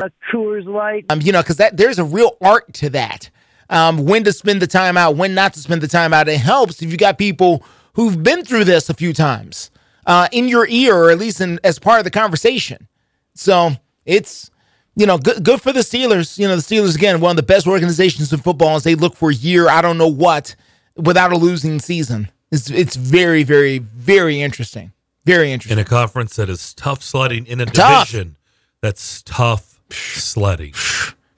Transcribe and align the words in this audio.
a 0.00 0.10
Coors 0.32 0.66
Light. 0.66 1.04
Um, 1.08 1.20
you 1.20 1.32
know, 1.32 1.42
because 1.42 1.56
that 1.56 1.76
there's 1.76 1.98
a 1.98 2.04
real 2.04 2.36
art 2.40 2.72
to 2.74 2.90
that. 2.90 3.30
Um, 3.70 4.04
when 4.06 4.24
to 4.24 4.32
spend 4.32 4.62
the 4.62 4.66
time 4.66 4.96
out, 4.96 5.16
when 5.16 5.34
not 5.34 5.52
to 5.54 5.60
spend 5.60 5.82
the 5.82 5.88
time 5.88 6.14
out. 6.14 6.28
It 6.28 6.38
helps 6.38 6.80
if 6.82 6.90
you 6.90 6.96
got 6.96 7.18
people 7.18 7.62
who've 7.94 8.22
been 8.22 8.44
through 8.44 8.64
this 8.64 8.88
a 8.88 8.94
few 8.94 9.12
times 9.12 9.70
uh, 10.06 10.28
in 10.32 10.48
your 10.48 10.66
ear, 10.68 10.96
or 10.96 11.10
at 11.10 11.18
least 11.18 11.40
in, 11.40 11.60
as 11.64 11.78
part 11.78 11.98
of 11.98 12.04
the 12.04 12.10
conversation. 12.10 12.88
So 13.34 13.72
it's 14.06 14.50
you 14.96 15.04
know 15.06 15.18
good 15.18 15.44
good 15.44 15.60
for 15.60 15.72
the 15.72 15.80
Steelers. 15.80 16.38
You 16.38 16.48
know 16.48 16.56
the 16.56 16.62
Steelers 16.62 16.96
again, 16.96 17.20
one 17.20 17.32
of 17.32 17.36
the 17.36 17.42
best 17.42 17.66
organizations 17.66 18.32
in 18.32 18.40
football, 18.40 18.76
as 18.76 18.84
they 18.84 18.94
look 18.94 19.14
for 19.14 19.30
a 19.30 19.34
year 19.34 19.68
I 19.68 19.82
don't 19.82 19.98
know 19.98 20.08
what 20.08 20.54
without 20.96 21.32
a 21.32 21.36
losing 21.36 21.78
season. 21.78 22.30
It's 22.50 22.70
it's 22.70 22.96
very 22.96 23.42
very 23.42 23.78
very 23.78 24.40
interesting. 24.40 24.92
Very 25.26 25.52
interesting. 25.52 25.78
In 25.78 25.84
a 25.84 25.88
conference 25.88 26.36
that 26.36 26.48
is 26.48 26.72
tough 26.72 27.02
sledding 27.02 27.44
in 27.46 27.60
a 27.60 27.66
Tough. 27.66 28.08
division 28.08 28.36
that's 28.80 29.20
tough 29.22 29.77
sledding. 29.90 30.72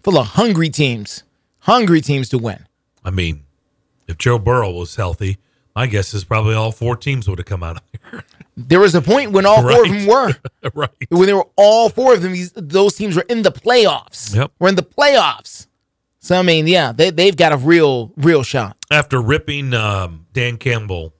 Full 0.02 0.18
of 0.18 0.26
hungry 0.28 0.68
teams, 0.70 1.22
hungry 1.60 2.00
teams 2.00 2.28
to 2.30 2.38
win. 2.38 2.66
I 3.04 3.10
mean, 3.10 3.44
if 4.08 4.18
Joe 4.18 4.38
Burrow 4.38 4.70
was 4.72 4.96
healthy, 4.96 5.38
my 5.74 5.86
guess 5.86 6.12
is 6.14 6.24
probably 6.24 6.54
all 6.54 6.72
four 6.72 6.96
teams 6.96 7.28
would 7.28 7.38
have 7.38 7.46
come 7.46 7.62
out 7.62 7.76
of 7.76 7.82
there. 8.10 8.24
There 8.56 8.80
was 8.80 8.94
a 8.94 9.00
point 9.00 9.32
when 9.32 9.46
all 9.46 9.62
four 9.62 9.84
of 9.84 9.90
them 9.90 10.06
were. 10.06 10.34
right. 10.74 10.90
when 11.08 11.26
they 11.26 11.32
were 11.32 11.48
all 11.56 11.88
four 11.88 12.14
of 12.14 12.22
them, 12.22 12.32
these, 12.32 12.52
those 12.52 12.94
teams 12.94 13.16
were 13.16 13.24
in 13.28 13.42
the 13.42 13.52
playoffs. 13.52 14.34
Yep. 14.34 14.52
We're 14.58 14.68
in 14.68 14.74
the 14.74 14.82
playoffs. 14.82 15.66
So 16.18 16.36
I 16.38 16.42
mean, 16.42 16.66
yeah, 16.66 16.92
they 16.92 17.10
they've 17.10 17.36
got 17.36 17.52
a 17.52 17.56
real 17.56 18.12
real 18.18 18.42
shot. 18.42 18.76
After 18.90 19.22
ripping 19.22 19.72
um, 19.72 20.26
Dan 20.34 20.58
Campbell 20.58 21.14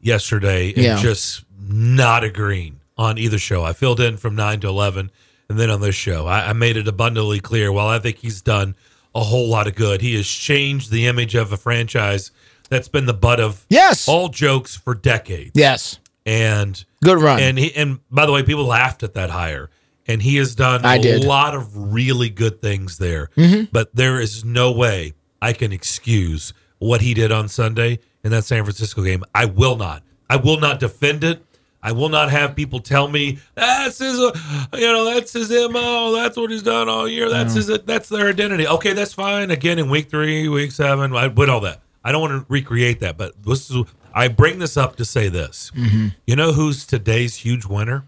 yesterday 0.00 0.72
and 0.74 0.82
Yeah. 0.82 0.96
just 1.00 1.44
not 1.60 2.24
agreeing 2.24 2.80
on 2.98 3.18
either 3.18 3.38
show, 3.38 3.62
I 3.62 3.72
filled 3.72 4.00
in 4.00 4.16
from 4.16 4.34
9 4.34 4.60
to 4.60 4.68
11 4.68 5.12
and 5.54 5.60
then 5.60 5.70
on 5.70 5.80
this 5.80 5.94
show. 5.94 6.26
I, 6.26 6.50
I 6.50 6.52
made 6.52 6.76
it 6.76 6.88
abundantly 6.88 7.38
clear. 7.38 7.70
While 7.70 7.86
I 7.86 8.00
think 8.00 8.16
he's 8.18 8.42
done 8.42 8.74
a 9.14 9.20
whole 9.20 9.48
lot 9.48 9.68
of 9.68 9.76
good, 9.76 10.00
he 10.00 10.16
has 10.16 10.26
changed 10.26 10.90
the 10.90 11.06
image 11.06 11.36
of 11.36 11.52
a 11.52 11.56
franchise 11.56 12.32
that's 12.68 12.88
been 12.88 13.06
the 13.06 13.14
butt 13.14 13.38
of 13.38 13.64
Yes. 13.68 14.08
all 14.08 14.28
jokes 14.30 14.74
for 14.74 14.96
decades. 14.96 15.52
Yes. 15.54 16.00
and 16.26 16.84
Good 17.04 17.18
run. 17.18 17.38
And 17.38 17.56
he 17.56 17.72
and 17.76 18.00
by 18.10 18.26
the 18.26 18.32
way, 18.32 18.42
people 18.42 18.64
laughed 18.64 19.04
at 19.04 19.14
that 19.14 19.30
hire, 19.30 19.70
and 20.08 20.20
he 20.20 20.34
has 20.38 20.56
done 20.56 20.84
I 20.84 20.96
a 20.96 20.98
did. 21.00 21.20
Mm-hmm. 21.20 21.28
lot 21.28 21.54
of 21.54 21.92
really 21.92 22.30
good 22.30 22.60
things 22.60 22.98
there. 22.98 23.30
But 23.70 23.94
there 23.94 24.18
is 24.20 24.44
no 24.44 24.72
way 24.72 25.12
I 25.40 25.52
can 25.52 25.70
excuse 25.72 26.52
what 26.78 27.00
he 27.00 27.14
did 27.14 27.30
on 27.30 27.46
Sunday 27.46 28.00
in 28.24 28.32
that 28.32 28.42
San 28.44 28.64
Francisco 28.64 29.04
game. 29.04 29.22
I 29.32 29.44
will 29.44 29.76
not. 29.76 30.02
I 30.28 30.36
will 30.36 30.58
not 30.58 30.80
defend 30.80 31.22
it. 31.22 31.44
I 31.86 31.92
will 31.92 32.08
not 32.08 32.30
have 32.30 32.56
people 32.56 32.80
tell 32.80 33.08
me 33.08 33.38
that's 33.54 33.98
his, 33.98 34.16
you 34.16 34.32
know, 34.72 35.04
that's 35.04 35.34
his 35.34 35.50
mo. 35.50 36.12
That's 36.14 36.34
what 36.34 36.50
he's 36.50 36.62
done 36.62 36.88
all 36.88 37.06
year. 37.06 37.28
That's 37.28 37.52
his. 37.52 37.66
That's 37.66 38.08
their 38.08 38.28
identity. 38.28 38.66
Okay, 38.66 38.94
that's 38.94 39.12
fine. 39.12 39.50
Again, 39.50 39.78
in 39.78 39.90
week 39.90 40.08
three, 40.08 40.48
week 40.48 40.72
seven, 40.72 41.14
I 41.14 41.28
put 41.28 41.50
all 41.50 41.60
that. 41.60 41.82
I 42.02 42.10
don't 42.10 42.22
want 42.22 42.32
to 42.32 42.46
recreate 42.48 43.00
that, 43.00 43.18
but 43.18 43.40
this 43.42 43.70
is. 43.70 43.84
I 44.14 44.28
bring 44.28 44.60
this 44.60 44.78
up 44.78 44.96
to 44.96 45.04
say 45.04 45.28
this. 45.28 45.72
Mm-hmm. 45.76 46.08
You 46.26 46.36
know 46.36 46.52
who's 46.52 46.86
today's 46.86 47.36
huge 47.36 47.66
winner? 47.66 48.06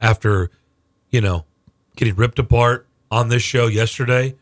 After, 0.00 0.50
you 1.10 1.20
know, 1.22 1.46
getting 1.96 2.16
ripped 2.16 2.38
apart 2.38 2.86
on 3.10 3.28
this 3.30 3.42
show 3.42 3.66
yesterday, 3.66 4.34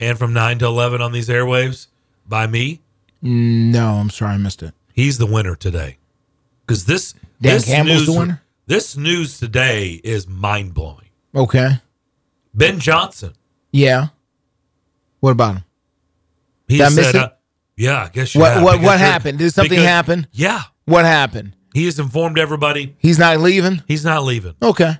and 0.00 0.18
from 0.18 0.32
nine 0.32 0.58
to 0.60 0.66
eleven 0.66 1.02
on 1.02 1.12
these 1.12 1.28
airwaves 1.28 1.88
by 2.26 2.46
me, 2.46 2.80
no, 3.20 3.94
I'm 3.94 4.08
sorry, 4.08 4.34
I 4.34 4.36
missed 4.38 4.62
it. 4.62 4.72
he's 4.94 5.18
the 5.18 5.26
winner 5.26 5.54
today. 5.54 5.98
Because 6.64 6.86
this 6.86 7.14
Dan 7.40 7.54
this 7.54 7.64
Campbell's 7.66 7.98
news, 7.98 8.06
the 8.06 8.18
winner? 8.18 8.42
This 8.66 8.96
news 8.96 9.38
today 9.38 10.00
is 10.04 10.26
mind 10.28 10.74
blowing. 10.74 11.08
Okay. 11.34 11.80
Ben 12.54 12.80
Johnson. 12.80 13.34
Yeah. 13.72 14.08
What 15.20 15.30
about 15.32 15.56
him? 15.56 15.64
He 16.68 16.78
Did 16.78 16.92
said, 16.92 17.14
it? 17.14 17.20
uh, 17.22 17.28
"Yeah, 17.76 18.04
I 18.04 18.08
guess 18.08 18.34
you 18.34 18.40
What- 18.40 18.52
have, 18.54 18.62
what- 18.62 18.80
what 18.80 18.98
happened? 18.98 19.38
Did 19.38 19.52
something 19.54 19.70
because- 19.70 19.84
happen? 19.86 20.26
Yeah, 20.32 20.62
What 20.84 21.04
happened? 21.04 21.54
he 21.74 21.84
has 21.86 21.98
informed 21.98 22.38
everybody 22.38 22.94
He's 22.98 23.18
not 23.18 23.40
leaving. 23.40 23.82
he's 23.88 24.04
not 24.04 24.24
leaving. 24.24 24.54
Okay. 24.62 24.98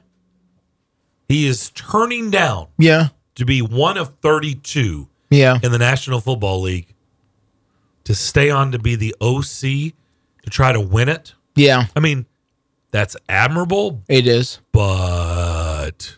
He 1.29 1.47
is 1.47 1.71
turning 1.71 2.31
down 2.31 2.69
Yeah. 2.79 3.09
to 3.35 3.45
be 3.45 3.61
one 3.61 3.97
of 3.99 4.15
32 4.23 5.09
Yeah. 5.31 5.59
in 5.63 5.73
the 5.73 5.79
National 5.79 6.21
Football 6.21 6.63
League 6.63 6.95
to 8.05 8.15
stay 8.15 8.49
on 8.51 8.73
to 8.73 8.79
be 8.79 8.95
the 8.97 9.15
OC 9.21 9.95
to 10.43 10.51
try 10.51 10.73
to 10.73 10.81
win 10.81 11.09
it. 11.11 11.35
Yeah. 11.59 11.87
I 11.97 12.01
mean, 12.01 12.27
that's 12.91 13.17
admirable, 13.29 14.03
It 14.09 14.27
is. 14.27 14.61
but 14.73 16.17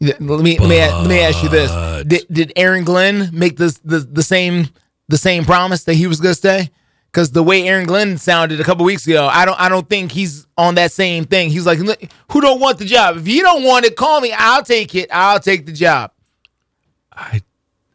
Let 0.00 0.20
me 0.20 0.58
let 0.58 0.68
me 0.68 0.78
let 0.78 1.06
me 1.06 1.20
ask 1.20 1.42
you 1.42 1.48
this: 1.48 1.70
Did, 2.06 2.26
did 2.30 2.52
Aaron 2.56 2.84
Glenn 2.84 3.30
make 3.32 3.56
this 3.56 3.78
the, 3.84 4.00
the 4.00 4.22
same 4.22 4.68
the 5.08 5.18
same 5.18 5.44
promise 5.44 5.84
that 5.84 5.94
he 5.94 6.06
was 6.06 6.20
going 6.20 6.32
to 6.32 6.38
stay? 6.38 6.70
Because 7.12 7.32
the 7.32 7.42
way 7.42 7.66
Aaron 7.66 7.86
Glenn 7.86 8.18
sounded 8.18 8.60
a 8.60 8.64
couple 8.64 8.84
weeks 8.84 9.06
ago, 9.06 9.26
I 9.26 9.44
don't 9.44 9.58
I 9.60 9.68
don't 9.68 9.88
think 9.88 10.12
he's 10.12 10.46
on 10.56 10.76
that 10.76 10.92
same 10.92 11.24
thing. 11.24 11.50
He's 11.50 11.66
like, 11.66 11.78
who 12.30 12.40
don't 12.40 12.60
want 12.60 12.78
the 12.78 12.84
job? 12.84 13.16
If 13.16 13.28
you 13.28 13.42
don't 13.42 13.62
want 13.64 13.84
it, 13.84 13.96
call 13.96 14.20
me. 14.20 14.32
I'll 14.36 14.62
take 14.62 14.94
it. 14.94 15.08
I'll 15.12 15.40
take 15.40 15.66
the 15.66 15.72
job. 15.72 16.12
I, 17.12 17.42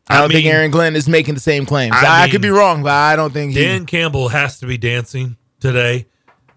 I 0.08 0.20
don't 0.20 0.32
think 0.32 0.46
mean, 0.46 0.54
Aaron 0.54 0.72
Glenn 0.72 0.96
is 0.96 1.10
making 1.10 1.34
the 1.34 1.40
same 1.40 1.66
claims. 1.66 1.96
I 1.96 2.24
I, 2.24 2.30
could 2.30 2.42
be 2.42 2.50
wrong, 2.50 2.84
but 2.84 2.92
I 2.92 3.16
don't 3.16 3.34
think 3.34 3.54
he. 3.54 3.64
Dan 3.64 3.86
Campbell 3.86 4.30
has 4.30 4.60
to 4.60 4.68
be 4.68 4.78
dancing 4.78 5.38
today. 5.60 6.06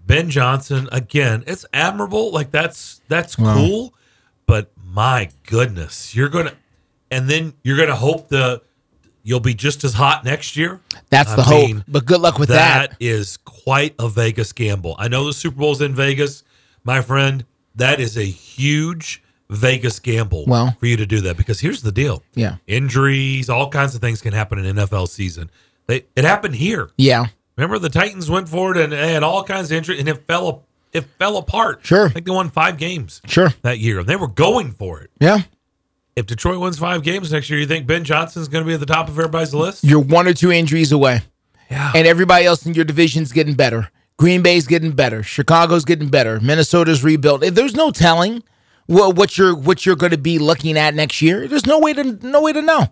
Ben 0.06 0.28
Johnson 0.31 0.88
again. 0.92 1.44
It's 1.47 1.64
admirable. 1.72 2.31
Like 2.31 2.50
that's 2.50 3.00
that's 3.09 3.36
cool, 3.36 3.94
but 4.47 4.70
my 4.84 5.31
goodness, 5.47 6.14
you're 6.14 6.28
gonna, 6.28 6.54
and 7.10 7.28
then 7.28 7.54
you're 7.62 7.76
gonna 7.76 7.94
hope 7.94 8.28
the 8.28 8.62
you'll 9.22 9.41
be 9.41 9.54
just 9.54 9.84
as 9.84 9.92
hot 9.92 10.25
next 10.25 10.56
year. 10.56 10.80
That's 11.10 11.30
I 11.32 11.36
the 11.36 11.50
mean, 11.50 11.76
hope. 11.76 11.84
But 11.88 12.06
good 12.06 12.20
luck 12.20 12.38
with 12.38 12.48
that. 12.48 12.91
That 12.91 12.97
is 13.00 13.36
quite 13.38 13.94
a 13.98 14.09
Vegas 14.09 14.53
gamble. 14.53 14.97
I 14.98 15.09
know 15.09 15.26
the 15.26 15.32
Super 15.32 15.59
Bowl's 15.59 15.82
in 15.82 15.94
Vegas, 15.94 16.44
my 16.84 17.03
friend. 17.03 17.44
That 17.75 18.00
is 18.00 18.16
a 18.16 18.25
huge 18.25 19.22
Vegas 19.50 19.98
gamble 19.98 20.44
Well- 20.47 20.76
for 20.78 20.86
you 20.86 20.97
to 20.97 21.06
do 21.06 21.20
that 21.22 21.36
because 21.36 21.60
here's 21.60 21.82
the 21.82 21.92
deal. 21.92 22.22
Yeah. 22.34 22.56
Injuries, 22.66 23.48
all 23.48 23.70
kinds 23.70 23.94
of 23.94 24.00
things 24.00 24.20
can 24.20 24.32
happen 24.32 24.59
in 24.59 24.76
NFL 24.76 25.09
season. 25.09 25.50
They, 25.86 26.04
it 26.16 26.25
happened 26.25 26.56
here. 26.56 26.91
Yeah. 26.98 27.26
Remember 27.56 27.78
the 27.78 27.88
Titans 27.88 28.31
went 28.31 28.48
for 28.48 28.72
it 28.72 28.76
and 28.76 28.92
they 28.92 29.12
had 29.12 29.22
all 29.22 29.42
kinds 29.44 29.70
of 29.70 29.76
injury 29.76 29.98
and 29.98 30.09
it 30.09 30.26
fell 30.26 30.64
it 30.92 31.04
fell 31.19 31.36
apart. 31.36 31.81
Sure. 31.82 32.06
I 32.06 32.09
think 32.10 32.25
they 32.26 32.32
won 32.32 32.50
five 32.50 32.78
games 32.78 33.20
Sure. 33.26 33.53
that 33.62 33.78
year. 33.78 34.03
They 34.04 34.16
were 34.16 34.26
going 34.28 34.72
for 34.72 35.00
it. 35.00 35.10
Yeah. 35.20 35.41
If 36.16 36.26
Detroit 36.26 36.60
wins 36.60 36.78
five 36.78 37.03
games 37.03 37.30
next 37.32 37.48
year, 37.50 37.59
you 37.59 37.66
think 37.66 37.86
Ben 37.86 38.04
Johnson's 38.04 38.48
going 38.48 38.65
to 38.65 38.69
be 38.69 38.75
at 38.75 38.80
the 38.80 38.86
top 38.86 39.09
of 39.09 39.19
everybody's 39.19 39.53
list? 39.54 39.84
You're 39.84 40.00
one 40.00 40.26
or 40.26 40.32
two 40.34 40.50
injuries 40.50 40.91
away. 40.92 41.20
Yeah. 41.70 41.92
and 41.94 42.06
everybody 42.06 42.47
else 42.47 42.65
in 42.65 42.72
your 42.75 42.86
division's 42.86 43.30
getting 43.32 43.53
better. 43.54 43.91
Green 44.16 44.41
Bay's 44.42 44.66
getting 44.66 44.92
better. 44.92 45.22
Chicago's 45.22 45.84
getting 45.84 46.09
better. 46.09 46.41
Minnesota's 46.41 47.04
rebuilt. 47.04 47.42
There's 47.42 47.75
no 47.75 47.91
telling 47.91 48.42
what 48.88 49.15
what 49.15 49.38
you're 49.38 49.54
what 49.54 49.87
you're 49.87 49.97
going 49.97 50.12
to 50.12 50.19
be 50.19 50.38
looking 50.38 50.76
at 50.76 50.94
next 50.94 51.22
year. 51.22 51.47
There's 51.47 51.66
no 51.66 51.78
way 51.78 51.93
to 51.93 52.04
no 52.26 52.43
way 52.43 52.53
to 52.53 52.62
know. 52.62 52.88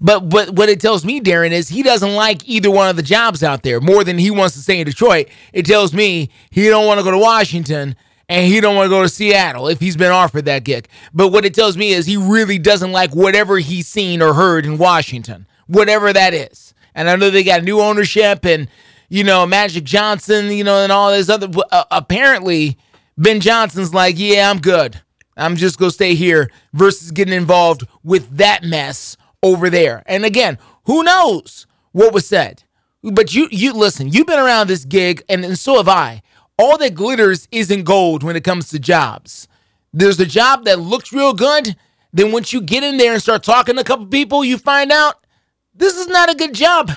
But 0.00 0.28
but 0.28 0.50
what 0.50 0.68
it 0.68 0.80
tells 0.80 1.04
me, 1.04 1.20
Darren, 1.20 1.50
is 1.50 1.68
he 1.68 1.82
doesn't 1.82 2.14
like 2.14 2.46
either 2.48 2.70
one 2.70 2.88
of 2.88 2.96
the 2.96 3.02
jobs 3.02 3.42
out 3.42 3.62
there 3.62 3.80
more 3.80 4.04
than 4.04 4.18
he 4.18 4.30
wants 4.30 4.54
to 4.54 4.60
stay 4.60 4.78
in 4.78 4.86
Detroit. 4.86 5.28
It 5.52 5.64
tells 5.64 5.92
me 5.94 6.30
he 6.50 6.68
don't 6.68 6.86
want 6.86 7.00
to 7.00 7.04
go 7.04 7.10
to 7.10 7.18
Washington 7.18 7.96
and 8.28 8.46
he 8.46 8.60
don't 8.60 8.76
want 8.76 8.86
to 8.86 8.90
go 8.90 9.02
to 9.02 9.08
Seattle 9.08 9.68
if 9.68 9.80
he's 9.80 9.96
been 9.96 10.10
offered 10.10 10.44
that 10.44 10.64
gig. 10.64 10.88
But 11.14 11.28
what 11.28 11.44
it 11.44 11.54
tells 11.54 11.76
me 11.76 11.92
is 11.92 12.04
he 12.04 12.16
really 12.16 12.58
doesn't 12.58 12.92
like 12.92 13.14
whatever 13.14 13.58
he's 13.58 13.88
seen 13.88 14.20
or 14.20 14.34
heard 14.34 14.66
in 14.66 14.76
Washington, 14.76 15.46
whatever 15.66 16.12
that 16.12 16.34
is. 16.34 16.74
And 16.94 17.08
I 17.08 17.16
know 17.16 17.30
they 17.30 17.44
got 17.44 17.62
new 17.62 17.80
ownership 17.80 18.44
and 18.44 18.68
you 19.08 19.24
know 19.24 19.46
Magic 19.46 19.84
Johnson, 19.84 20.50
you 20.50 20.64
know, 20.64 20.82
and 20.82 20.92
all 20.92 21.10
this 21.10 21.30
other. 21.30 21.48
Uh, 21.70 21.84
apparently, 21.90 22.76
Ben 23.16 23.40
Johnson's 23.40 23.94
like, 23.94 24.18
yeah, 24.18 24.50
I'm 24.50 24.60
good. 24.60 25.00
I'm 25.36 25.56
just 25.56 25.78
gonna 25.78 25.90
stay 25.90 26.14
here 26.14 26.50
versus 26.72 27.10
getting 27.10 27.34
involved 27.34 27.86
with 28.02 28.36
that 28.36 28.64
mess 28.64 29.16
over 29.42 29.70
there. 29.70 30.02
And 30.06 30.24
again, 30.24 30.58
who 30.84 31.02
knows 31.02 31.66
what 31.92 32.12
was 32.12 32.26
said? 32.26 32.64
But 33.02 33.34
you, 33.34 33.48
you 33.50 33.72
listen. 33.72 34.08
You've 34.08 34.26
been 34.26 34.38
around 34.38 34.68
this 34.68 34.84
gig, 34.84 35.22
and, 35.28 35.44
and 35.44 35.58
so 35.58 35.78
have 35.78 35.88
I. 35.88 36.22
All 36.58 36.78
that 36.78 36.94
glitters 36.94 37.48
isn't 37.50 37.84
gold 37.84 38.22
when 38.22 38.36
it 38.36 38.44
comes 38.44 38.68
to 38.68 38.78
jobs. 38.78 39.48
There's 39.92 40.20
a 40.20 40.26
job 40.26 40.64
that 40.64 40.78
looks 40.78 41.12
real 41.12 41.32
good. 41.32 41.76
Then 42.12 42.30
once 42.30 42.52
you 42.52 42.60
get 42.60 42.84
in 42.84 42.98
there 42.98 43.12
and 43.12 43.22
start 43.22 43.42
talking 43.42 43.74
to 43.74 43.80
a 43.80 43.84
couple 43.84 44.06
people, 44.06 44.44
you 44.44 44.58
find 44.58 44.92
out 44.92 45.26
this 45.74 45.96
is 45.96 46.06
not 46.08 46.30
a 46.30 46.36
good 46.36 46.54
job. 46.54 46.92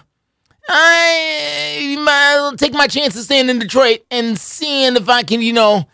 I 0.68 1.96
might 2.00 2.58
take 2.58 2.74
my 2.74 2.88
chances 2.88 3.26
staying 3.26 3.50
in 3.50 3.60
Detroit 3.60 4.00
and 4.12 4.38
seeing 4.38 4.96
if 4.96 5.10
I 5.10 5.24
can, 5.24 5.42
you 5.42 5.54
know, 5.54 5.88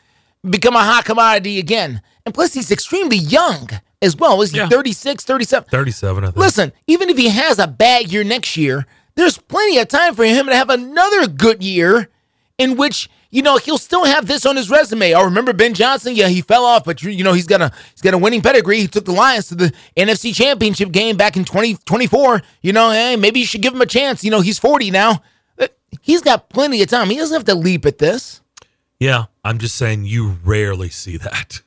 become 0.50 0.75
a 0.75 0.83
hot 0.83 1.06
commodity 1.06 1.60
again. 1.60 2.01
And 2.25 2.33
plus, 2.33 2.53
he's 2.53 2.71
extremely 2.71 3.18
young 3.18 3.69
as 4.01 4.15
well. 4.15 4.41
Is 4.41 4.51
he 4.51 4.57
Yeah. 4.57 4.69
36, 4.69 5.23
37? 5.23 5.69
37, 5.69 6.23
I 6.23 6.27
think. 6.27 6.38
Listen, 6.38 6.71
even 6.88 7.09
if 7.09 7.18
he 7.18 7.29
has 7.29 7.59
a 7.59 7.68
bad 7.68 8.12
year 8.12 8.23
next 8.23 8.57
year, 8.57 8.85
there's 9.15 9.38
plenty 9.38 9.77
of 9.77 9.88
time 9.88 10.15
for 10.15 10.23
him 10.23 10.47
to 10.47 10.56
have 10.56 10.69
another 10.69 11.27
good 11.27 11.63
year 11.63 12.09
in 12.57 12.77
which 12.77 13.09
you 13.33 13.41
know, 13.41 13.56
he'll 13.57 13.77
still 13.77 14.03
have 14.03 14.27
this 14.27 14.45
on 14.45 14.57
his 14.57 14.69
resume. 14.69 15.13
I 15.13 15.23
remember 15.23 15.53
Ben 15.53 15.73
Johnson? 15.73 16.15
Yeah, 16.15 16.27
he 16.27 16.41
fell 16.41 16.65
off, 16.65 16.83
but 16.83 17.01
you 17.01 17.23
know, 17.23 17.31
he's 17.31 17.47
got 17.47 17.62
a 17.62 17.71
he's 17.94 18.01
got 18.01 18.13
a 18.13 18.18
winning 18.18 18.41
pedigree. 18.41 18.79
He 18.79 18.88
took 18.88 19.06
the 19.06 19.13
Lions 19.13 19.47
to 19.47 19.56
the 19.56 19.73
NFC 19.95 20.35
Championship 20.35 20.91
game 20.91 21.15
back 21.15 21.38
in 21.38 21.45
2024. 21.45 22.41
you 22.62 22.73
know, 22.73 22.91
hey, 22.91 23.15
maybe 23.15 23.39
you 23.39 23.45
should 23.45 23.62
give 23.62 23.73
him 23.73 23.79
a 23.81 23.85
chance. 23.85 24.23
You 24.25 24.31
know, 24.31 24.41
he's 24.41 24.59
40 24.59 24.91
now. 24.91 25.23
Uh, 25.57 25.68
he's 26.01 26.21
got 26.21 26.50
plenty 26.50 26.81
of 26.81 26.89
time. 26.89 27.09
He 27.09 27.15
doesn't 27.15 27.33
have 27.33 27.45
to 27.45 27.56
leap 27.56 27.85
at 27.85 28.00
this. 28.00 28.41
Yeah, 29.00 29.25
I'm 29.45 29.59
just 29.59 29.75
saying 29.75 30.03
you 30.06 30.38
rarely 30.44 30.89
see 30.89 31.15
that. 31.15 31.62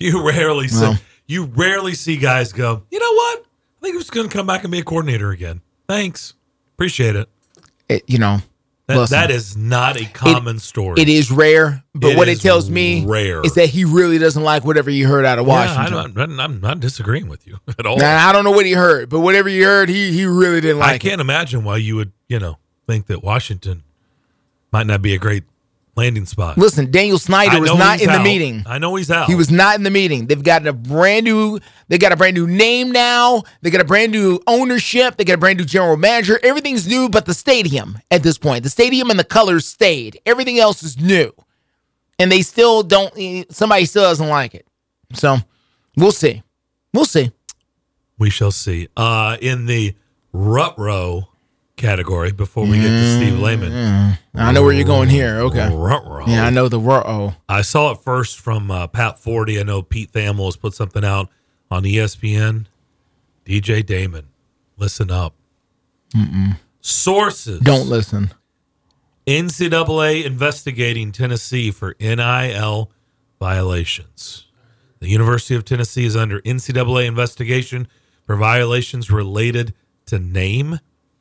You 0.00 0.26
rarely 0.26 0.66
see 0.68 0.80
Well. 0.80 0.98
you 1.26 1.44
rarely 1.44 1.94
see 1.94 2.16
guys 2.16 2.52
go, 2.52 2.82
"You 2.90 2.98
know 2.98 3.12
what? 3.12 3.38
I 3.80 3.84
think 3.84 3.94
I'm 3.94 4.00
just 4.00 4.12
going 4.12 4.28
to 4.28 4.34
come 4.34 4.46
back 4.46 4.62
and 4.64 4.72
be 4.72 4.78
a 4.78 4.82
coordinator 4.84 5.30
again." 5.30 5.60
Thanks. 5.88 6.34
Appreciate 6.76 7.16
it. 7.16 7.28
It- 7.88 8.04
you 8.06 8.18
know, 8.18 8.40
That, 8.86 8.96
listen, 8.96 9.14
that 9.18 9.30
is 9.30 9.56
not 9.56 10.00
a 10.00 10.04
common 10.06 10.58
story. 10.58 11.00
it 11.02 11.08
is 11.08 11.30
rare, 11.30 11.84
but 11.94 12.12
It 12.12 12.16
what 12.16 12.28
it 12.28 12.40
tells 12.40 12.70
me 12.70 13.04
rare. 13.06 13.42
is 13.44 13.54
that 13.54 13.68
he 13.68 13.84
really 13.84 14.18
doesn't 14.18 14.42
like 14.42 14.64
whatever 14.64 14.90
he 14.90 15.02
heard 15.02 15.24
out 15.26 15.38
of 15.38 15.46
Yeah, 15.46 15.52
Washington. 15.52 16.12
I 16.16 16.26
don't, 16.26 16.40
I'm 16.40 16.60
not 16.60 16.80
disagreeing 16.80 17.28
with 17.28 17.46
you 17.46 17.58
at 17.78 17.84
all. 17.86 17.98
Now, 17.98 18.28
I 18.28 18.32
don't 18.32 18.44
know 18.44 18.50
what 18.52 18.66
he 18.66 18.72
heard, 18.72 19.08
but 19.10 19.20
whatever 19.20 19.48
he 19.48 19.60
heard, 19.60 19.88
he 19.90 20.12
he 20.12 20.24
really 20.24 20.60
didn't 20.60 20.78
like. 20.78 20.92
I 20.94 20.98
can't 20.98 21.20
imagine 21.20 21.62
why 21.62 21.76
you 21.76 21.96
would, 21.96 22.12
you 22.28 22.38
know, 22.38 22.58
think 22.86 23.06
that 23.08 23.22
Washington 23.22 23.82
might 24.72 24.86
not 24.86 25.02
be 25.02 25.14
a 25.14 25.18
great 25.18 25.44
landing 25.96 26.26
spot. 26.26 26.56
Listen, 26.58 26.90
Daniel 26.90 27.18
Snyder 27.18 27.60
was 27.60 27.74
not 27.74 28.00
in 28.00 28.10
the 28.10 28.20
meeting. 28.20 28.62
I 28.66 28.78
know 28.78 28.94
he's 28.94 29.10
out. 29.10 29.28
He 29.28 29.34
was 29.34 29.50
not 29.50 29.76
in 29.76 29.82
the 29.82 29.90
meeting. 29.90 30.26
They've 30.26 30.42
got 30.42 30.66
a 30.66 30.72
brand 30.72 31.24
new. 31.24 31.58
They 31.88 31.98
got 31.98 32.12
a 32.12 32.16
brand 32.16 32.36
new 32.36 32.46
name 32.46 32.92
now. 32.92 33.42
They 33.62 33.70
got 33.70 33.80
a 33.80 33.84
brand 33.84 34.12
new 34.12 34.40
ownership. 34.46 35.16
They 35.16 35.24
got 35.24 35.34
a 35.34 35.38
brand 35.38 35.58
new 35.58 35.64
general 35.64 35.96
manager. 35.96 36.38
Everything's 36.42 36.86
new, 36.86 37.08
but 37.08 37.26
the 37.26 37.34
stadium 37.34 37.98
at 38.10 38.22
this 38.22 38.38
point, 38.38 38.62
the 38.62 38.70
stadium 38.70 39.10
and 39.10 39.18
the 39.18 39.24
colors 39.24 39.66
stayed. 39.66 40.20
Everything 40.26 40.58
else 40.58 40.82
is 40.82 40.98
new, 41.00 41.32
and 42.18 42.30
they 42.30 42.42
still 42.42 42.82
don't. 42.82 43.12
Somebody 43.52 43.84
still 43.86 44.04
doesn't 44.04 44.28
like 44.28 44.54
it. 44.54 44.66
So 45.14 45.38
we'll 45.96 46.12
see. 46.12 46.42
We'll 46.94 47.04
see. 47.04 47.32
We 48.18 48.30
shall 48.30 48.52
see. 48.52 48.88
Uh, 48.96 49.36
in 49.40 49.66
the 49.66 49.94
rut 50.32 50.78
row 50.78 51.29
category, 51.80 52.30
before 52.30 52.64
we 52.64 52.76
get 52.76 52.88
to 52.88 53.16
Steve 53.16 53.40
Lehman, 53.40 54.18
I 54.34 54.52
know 54.52 54.62
where 54.62 54.72
you're 54.72 54.84
going 54.84 55.08
here. 55.08 55.40
Okay. 55.40 55.68
rut 55.74 56.06
row. 56.06 56.24
Yeah, 56.26 56.46
I 56.46 56.50
know 56.50 56.68
the 56.68 56.78
oh. 56.78 57.34
I 57.48 57.62
saw 57.62 57.92
it 57.92 57.98
first 57.98 58.38
from 58.38 58.70
uh, 58.70 58.86
Pat 58.86 59.18
Forde. 59.18 59.58
I 59.58 59.64
know 59.64 59.82
Pete 59.82 60.12
Thamel 60.12 60.44
has 60.44 60.56
put 60.56 60.74
something 60.74 61.04
out 61.04 61.28
on 61.70 61.82
ESPN. 61.82 62.66
DJ 63.44 63.84
Damon, 63.84 64.28
listen 64.76 65.10
up. 65.10 65.34
Sources 66.80 67.60
Don't 67.60 67.88
listen. 67.88 68.30
NCAA 69.26 70.24
investigating 70.24 71.12
Tennessee 71.12 71.70
for 71.70 71.94
NIL 72.00 72.90
violations. 73.38 74.46
The 74.98 75.08
University 75.08 75.54
of 75.54 75.64
Tennessee 75.64 76.04
is 76.04 76.16
under 76.16 76.40
NCAA 76.40 77.06
investigation 77.06 77.88
for 78.26 78.36
violations 78.36 79.10
related 79.10 79.74
to 80.06 80.18
name, 80.18 80.78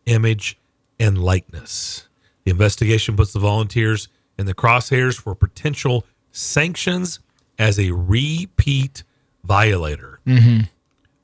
image, 0.10 0.58
and 1.00 1.18
likeness. 1.18 2.08
The 2.44 2.52
investigation 2.52 3.16
puts 3.16 3.34
the 3.34 3.40
volunteers 3.40 4.10
in 4.38 4.46
the 4.46 4.54
crosshairs 4.54 5.20
for 5.20 5.36
potential 5.36 6.06
sanctions 6.32 7.20
as 7.58 7.80
a 7.80 7.92
repeat 7.92 9.04
violator. 9.44 10.20
Mm-hmm. 10.26 10.64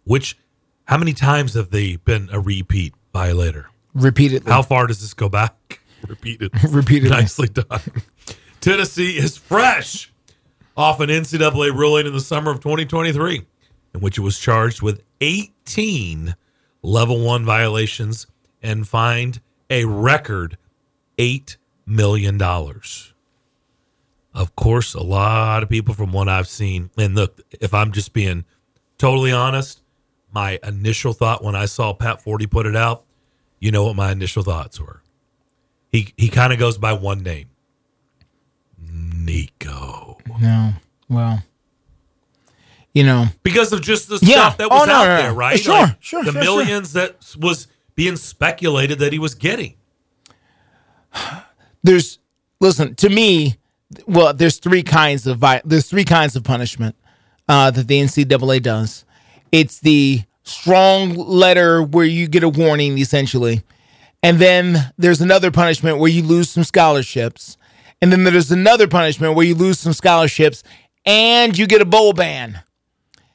Which, 0.04 0.38
how 0.86 0.98
many 0.98 1.14
times 1.14 1.54
have 1.56 1.72
they 1.72 1.96
been 1.98 2.30
a 2.32 2.40
repeat 2.40 2.94
violator? 3.14 3.70
Repeatedly. 3.94 4.52
How 4.52 4.62
far 4.62 4.88
does 4.88 5.02
this 5.02 5.14
go 5.14 5.30
back? 5.30 5.80
Repeated. 6.08 6.52
Repeatedly. 6.70 7.10
Nicely 7.10 7.48
done. 7.48 7.82
Tennessee 8.62 9.18
is 9.18 9.38
fresh 9.38 10.12
off 10.78 11.00
an 11.00 11.10
NCAA 11.10 11.74
ruling 11.74 12.06
in 12.06 12.14
the 12.14 12.20
summer 12.20 12.52
of 12.52 12.60
2023, 12.60 13.46
in 13.94 14.00
which 14.02 14.18
it 14.18 14.22
was 14.22 14.38
charged 14.38 14.82
with 14.82 15.02
18 15.22 16.36
level 16.84 17.26
one 17.26 17.46
violations 17.46 18.28
and 18.66 18.88
fined 18.88 19.40
a 19.70 19.86
record 19.86 20.58
$8 21.18 21.58
million. 21.86 22.42
Of 24.34 24.56
course, 24.58 24.94
a 24.94 25.04
lot 25.04 25.64
of 25.64 25.70
people 25.70 25.94
from 25.94 26.12
what 26.12 26.28
I've 26.28 26.48
seen, 26.48 26.90
and 26.98 27.16
look, 27.16 27.40
if 27.62 27.74
I'm 27.74 27.92
just 27.94 28.12
being 28.12 28.44
totally 28.98 29.32
honest, 29.32 29.82
my 30.34 30.60
initial 30.64 31.14
thought 31.14 31.44
when 31.44 31.56
I 31.56 31.66
saw 31.66 31.94
Pat 31.94 32.22
Forde 32.22 32.50
put 32.52 32.66
it 32.66 32.76
out, 32.76 33.04
you 33.60 33.72
know 33.72 33.86
what 33.86 33.96
my 33.96 34.12
initial 34.12 34.44
thoughts 34.44 34.80
were. 34.80 35.02
He 35.92 36.14
he 36.18 36.28
kind 36.28 36.52
of 36.52 36.60
goes 36.60 36.78
by 36.78 36.92
one 36.92 37.20
name, 37.24 37.48
Nico, 38.78 40.18
No. 40.42 40.74
Well, 41.08 41.42
you 42.94 43.04
know, 43.04 43.26
because 43.44 43.72
of 43.72 43.82
just 43.82 44.10
the 44.10 44.20
Yeah. 44.22 44.36
stuff 44.36 44.58
that 44.58 44.70
was 44.70 44.82
Oh, 44.82 44.86
no, 44.86 44.94
out 44.94 45.06
no, 45.06 45.16
no. 45.16 45.22
there, 45.22 45.34
right? 45.34 45.60
Sure, 45.60 45.96
sure, 46.00 46.24
The 46.24 46.32
sure, 46.34 46.42
millions 46.42 46.94
that 46.94 47.16
was 47.40 47.68
being 47.96 48.16
speculated 48.18 49.00
that 49.00 49.14
he 49.14 49.20
was 49.20 49.36
getting. 49.36 49.76
there's 51.84 52.20
listen 52.60 52.96
to 52.96 53.10
me. 53.10 53.56
Well, 54.08 54.34
there's 54.34 54.58
three 54.58 54.84
kinds 54.84 55.28
of 55.28 55.44
there's 55.64 55.88
three 55.88 56.04
kinds 56.04 56.36
of 56.36 56.44
punishment 56.44 56.96
uh, 57.48 57.72
that 57.72 57.88
the 57.88 58.02
NCAA 58.02 58.62
does. 58.62 59.06
It's 59.52 59.80
the 59.80 60.24
strong 60.44 61.14
letter 61.16 61.82
where 61.82 62.06
you 62.06 62.28
get 62.28 62.44
a 62.44 62.50
warning, 62.50 62.98
essentially, 62.98 63.62
and 64.22 64.40
then 64.40 64.92
there's 64.98 65.22
another 65.22 65.52
punishment 65.52 66.00
where 66.00 66.12
you 66.12 66.24
lose 66.24 66.50
some 66.50 66.64
scholarships, 66.64 67.58
and 68.02 68.12
then 68.12 68.24
there's 68.24 68.52
another 68.52 68.88
punishment 68.88 69.36
where 69.36 69.46
you 69.46 69.56
lose 69.56 69.80
some 69.80 69.94
scholarships 69.94 70.64
and 71.06 71.58
you 71.58 71.68
get 71.68 71.82
a 71.82 71.86
bowl 71.86 72.14
ban. 72.14 72.62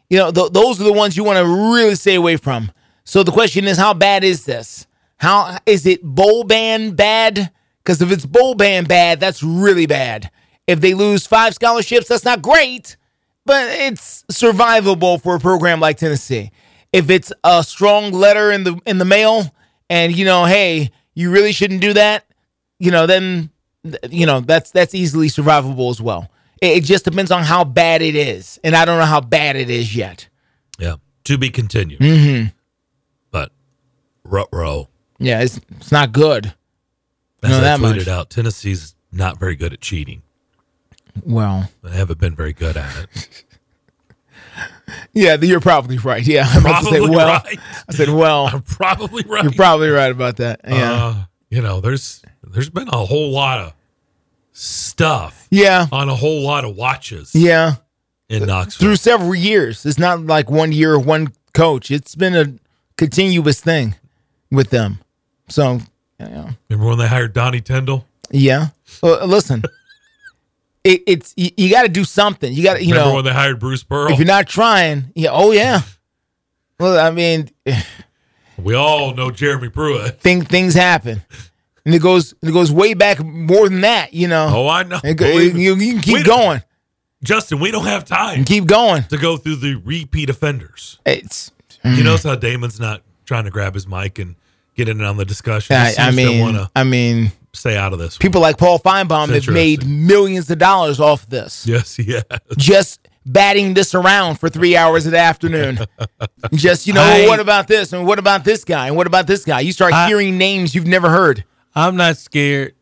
You 0.08 0.18
know, 0.18 0.32
th- 0.32 0.52
those 0.52 0.80
are 0.80 0.84
the 0.84 0.92
ones 0.92 1.16
you 1.16 1.22
want 1.22 1.38
to 1.38 1.44
really 1.44 1.94
stay 1.94 2.16
away 2.16 2.36
from. 2.36 2.72
So 3.10 3.24
the 3.24 3.32
question 3.32 3.64
is, 3.64 3.76
how 3.76 3.92
bad 3.92 4.22
is 4.22 4.44
this? 4.44 4.86
How 5.16 5.58
is 5.66 5.84
it 5.84 6.00
bowl 6.00 6.44
ban 6.44 6.92
bad? 6.92 7.50
Because 7.82 8.00
if 8.00 8.12
it's 8.12 8.24
bowl 8.24 8.54
ban 8.54 8.84
bad, 8.84 9.18
that's 9.18 9.42
really 9.42 9.86
bad. 9.86 10.30
If 10.68 10.80
they 10.80 10.94
lose 10.94 11.26
five 11.26 11.52
scholarships, 11.52 12.06
that's 12.06 12.24
not 12.24 12.40
great, 12.40 12.96
but 13.44 13.66
it's 13.66 14.22
survivable 14.30 15.20
for 15.20 15.34
a 15.34 15.40
program 15.40 15.80
like 15.80 15.96
Tennessee. 15.96 16.52
If 16.92 17.10
it's 17.10 17.32
a 17.42 17.64
strong 17.64 18.12
letter 18.12 18.52
in 18.52 18.62
the 18.62 18.80
in 18.86 18.98
the 18.98 19.04
mail, 19.04 19.52
and 19.88 20.14
you 20.14 20.24
know, 20.24 20.44
hey, 20.44 20.92
you 21.12 21.32
really 21.32 21.50
shouldn't 21.50 21.80
do 21.80 21.94
that, 21.94 22.24
you 22.78 22.92
know, 22.92 23.08
then 23.08 23.50
you 24.08 24.24
know 24.24 24.38
that's 24.38 24.70
that's 24.70 24.94
easily 24.94 25.26
survivable 25.26 25.90
as 25.90 26.00
well. 26.00 26.30
It, 26.62 26.76
it 26.76 26.84
just 26.84 27.06
depends 27.06 27.32
on 27.32 27.42
how 27.42 27.64
bad 27.64 28.02
it 28.02 28.14
is, 28.14 28.60
and 28.62 28.76
I 28.76 28.84
don't 28.84 29.00
know 29.00 29.04
how 29.04 29.20
bad 29.20 29.56
it 29.56 29.68
is 29.68 29.96
yet. 29.96 30.28
Yeah, 30.78 30.94
to 31.24 31.36
be 31.36 31.50
continued. 31.50 31.98
Mm-hmm. 31.98 32.56
Rutro, 34.30 34.88
Yeah, 35.18 35.40
it's 35.42 35.60
it's 35.76 35.92
not 35.92 36.12
good. 36.12 36.54
as 37.42 37.50
No, 37.50 37.58
I 37.58 37.60
that 37.60 37.80
tweeted 37.80 37.96
much. 37.98 38.08
out, 38.08 38.30
Tennessee's 38.30 38.94
not 39.12 39.38
very 39.38 39.56
good 39.56 39.72
at 39.72 39.80
cheating. 39.80 40.22
Well, 41.24 41.68
They 41.82 41.90
haven't 41.96 42.20
been 42.20 42.34
very 42.36 42.52
good 42.52 42.76
at 42.76 42.96
it. 43.14 43.44
yeah, 45.12 45.36
you're 45.40 45.60
probably 45.60 45.98
right. 45.98 46.24
Yeah, 46.26 46.44
I'm 46.48 46.64
about 46.64 46.84
to 46.84 46.90
say, 46.90 47.00
well, 47.00 47.40
right. 47.42 47.58
I 47.88 47.92
said, 47.92 48.08
well, 48.10 48.46
I'm 48.52 48.62
probably 48.62 49.24
right. 49.26 49.42
you're 49.42 49.52
probably 49.52 49.88
right 49.88 50.10
about 50.10 50.36
that. 50.36 50.60
Yeah, 50.66 50.92
Uh, 50.92 51.14
you 51.50 51.60
know, 51.62 51.80
there's 51.80 52.22
there's 52.44 52.70
been 52.70 52.88
a 52.88 53.04
whole 53.04 53.30
lot 53.30 53.58
of 53.58 53.72
stuff 54.52 55.46
yeah, 55.50 55.86
on 55.92 56.08
a 56.08 56.14
whole 56.14 56.42
lot 56.42 56.64
of 56.64 56.76
watches 56.76 57.34
yeah. 57.34 57.76
in 58.28 58.44
Knoxville. 58.46 58.86
Through 58.86 58.96
several 58.96 59.34
years, 59.34 59.84
it's 59.86 59.98
not 59.98 60.20
like 60.26 60.50
one 60.50 60.72
year, 60.72 60.98
one 60.98 61.32
coach. 61.54 61.90
It's 61.90 62.14
been 62.14 62.34
a 62.36 62.54
continuous 62.96 63.60
thing 63.60 63.94
with 64.50 64.70
them. 64.70 64.98
So, 65.48 65.80
yeah. 66.18 66.52
Remember 66.68 66.88
when 66.90 66.98
they 66.98 67.08
hired 67.08 67.32
Donnie 67.32 67.60
Tyndall? 67.60 68.04
Yeah. 68.30 68.68
Well, 69.02 69.26
listen, 69.26 69.62
it, 70.84 71.02
it's 71.06 71.34
you, 71.36 71.50
you 71.56 71.70
got 71.70 71.82
to 71.82 71.88
do 71.88 72.04
something. 72.04 72.52
You 72.52 72.62
got 72.62 72.74
to, 72.74 72.84
you 72.84 72.90
know 72.94 72.96
Remember 73.00 73.10
know, 73.10 73.16
when 73.16 73.24
they 73.24 73.32
hired 73.32 73.58
Bruce 73.58 73.82
Pearl? 73.82 74.12
if 74.12 74.18
you're 74.18 74.26
not 74.26 74.46
trying, 74.48 75.12
yeah. 75.14 75.30
Oh 75.32 75.52
yeah. 75.52 75.80
Well, 76.78 76.98
I 77.04 77.10
mean, 77.10 77.50
we 78.58 78.74
all 78.74 79.14
know 79.14 79.30
Jeremy 79.30 79.68
Pruitt. 79.68 80.20
thing, 80.20 80.42
things 80.44 80.74
happen, 80.74 81.22
and 81.84 81.94
it 81.94 82.00
goes 82.00 82.34
it 82.42 82.52
goes 82.52 82.70
way 82.72 82.94
back 82.94 83.22
more 83.24 83.68
than 83.68 83.80
that. 83.82 84.14
You 84.14 84.28
know, 84.28 84.48
Oh, 84.50 84.68
I 84.68 84.82
know. 84.84 85.00
It 85.04 85.20
me. 85.20 85.62
you, 85.62 85.74
you 85.76 85.92
can 85.94 86.02
keep 86.02 86.14
We- 86.18 86.22
going 86.24 86.62
Justin, 87.22 87.60
we 87.60 87.70
don't 87.70 87.84
have 87.84 88.06
time 88.06 88.44
keep 88.44 88.64
going. 88.66 89.02
to 89.04 89.18
go 89.18 89.36
through 89.36 89.56
the 89.56 89.74
repeat 89.74 90.30
offenders. 90.30 90.98
It's 91.04 91.50
You 91.84 91.90
mm. 91.90 92.04
notice 92.04 92.22
how 92.22 92.34
Damon's 92.36 92.80
not 92.80 93.02
trying 93.26 93.44
to 93.44 93.50
grab 93.50 93.74
his 93.74 93.86
mic 93.86 94.18
and 94.18 94.36
get 94.84 94.88
in 94.88 95.00
on 95.02 95.16
the 95.16 95.24
discussion. 95.24 95.76
He 95.76 95.96
I, 95.98 96.08
I 96.08 96.10
mean, 96.10 96.66
I 96.74 96.84
mean, 96.84 97.32
stay 97.52 97.76
out 97.76 97.92
of 97.92 97.98
this. 97.98 98.14
one. 98.14 98.20
people 98.20 98.40
like 98.40 98.56
Paul 98.58 98.78
Finebaum 98.78 99.28
It's 99.30 99.46
have 99.46 99.54
made 99.54 99.86
millions 99.86 100.50
of 100.50 100.58
dollars 100.58 101.00
off 101.00 101.26
this. 101.28 101.66
Yes, 101.66 101.98
yeah. 101.98 102.22
just 102.56 103.08
batting 103.26 103.74
this 103.74 103.94
around 103.94 104.36
for 104.40 104.48
three 104.48 104.76
hours 104.76 105.04
of 105.06 105.12
the 105.12 105.18
afternoon. 105.18 105.78
just, 106.54 106.86
you 106.86 106.94
know, 106.94 107.02
I- 107.02 107.26
what 107.26 107.40
about 107.40 107.68
this? 107.68 107.92
And 107.92 108.06
what 108.06 108.18
about 108.18 108.44
this 108.44 108.64
guy? 108.64 108.86
And 108.86 108.96
what 108.96 109.06
about 109.06 109.26
this 109.26 109.44
guy? 109.44 109.60
You 109.60 109.72
start 109.72 109.92
I- 109.92 110.08
hearing 110.08 110.38
names 110.38 110.74
you've 110.74 110.86
never 110.86 111.10
heard. 111.10 111.44
I'm 111.74 111.96
not 111.96 112.16
scared. 112.16 112.74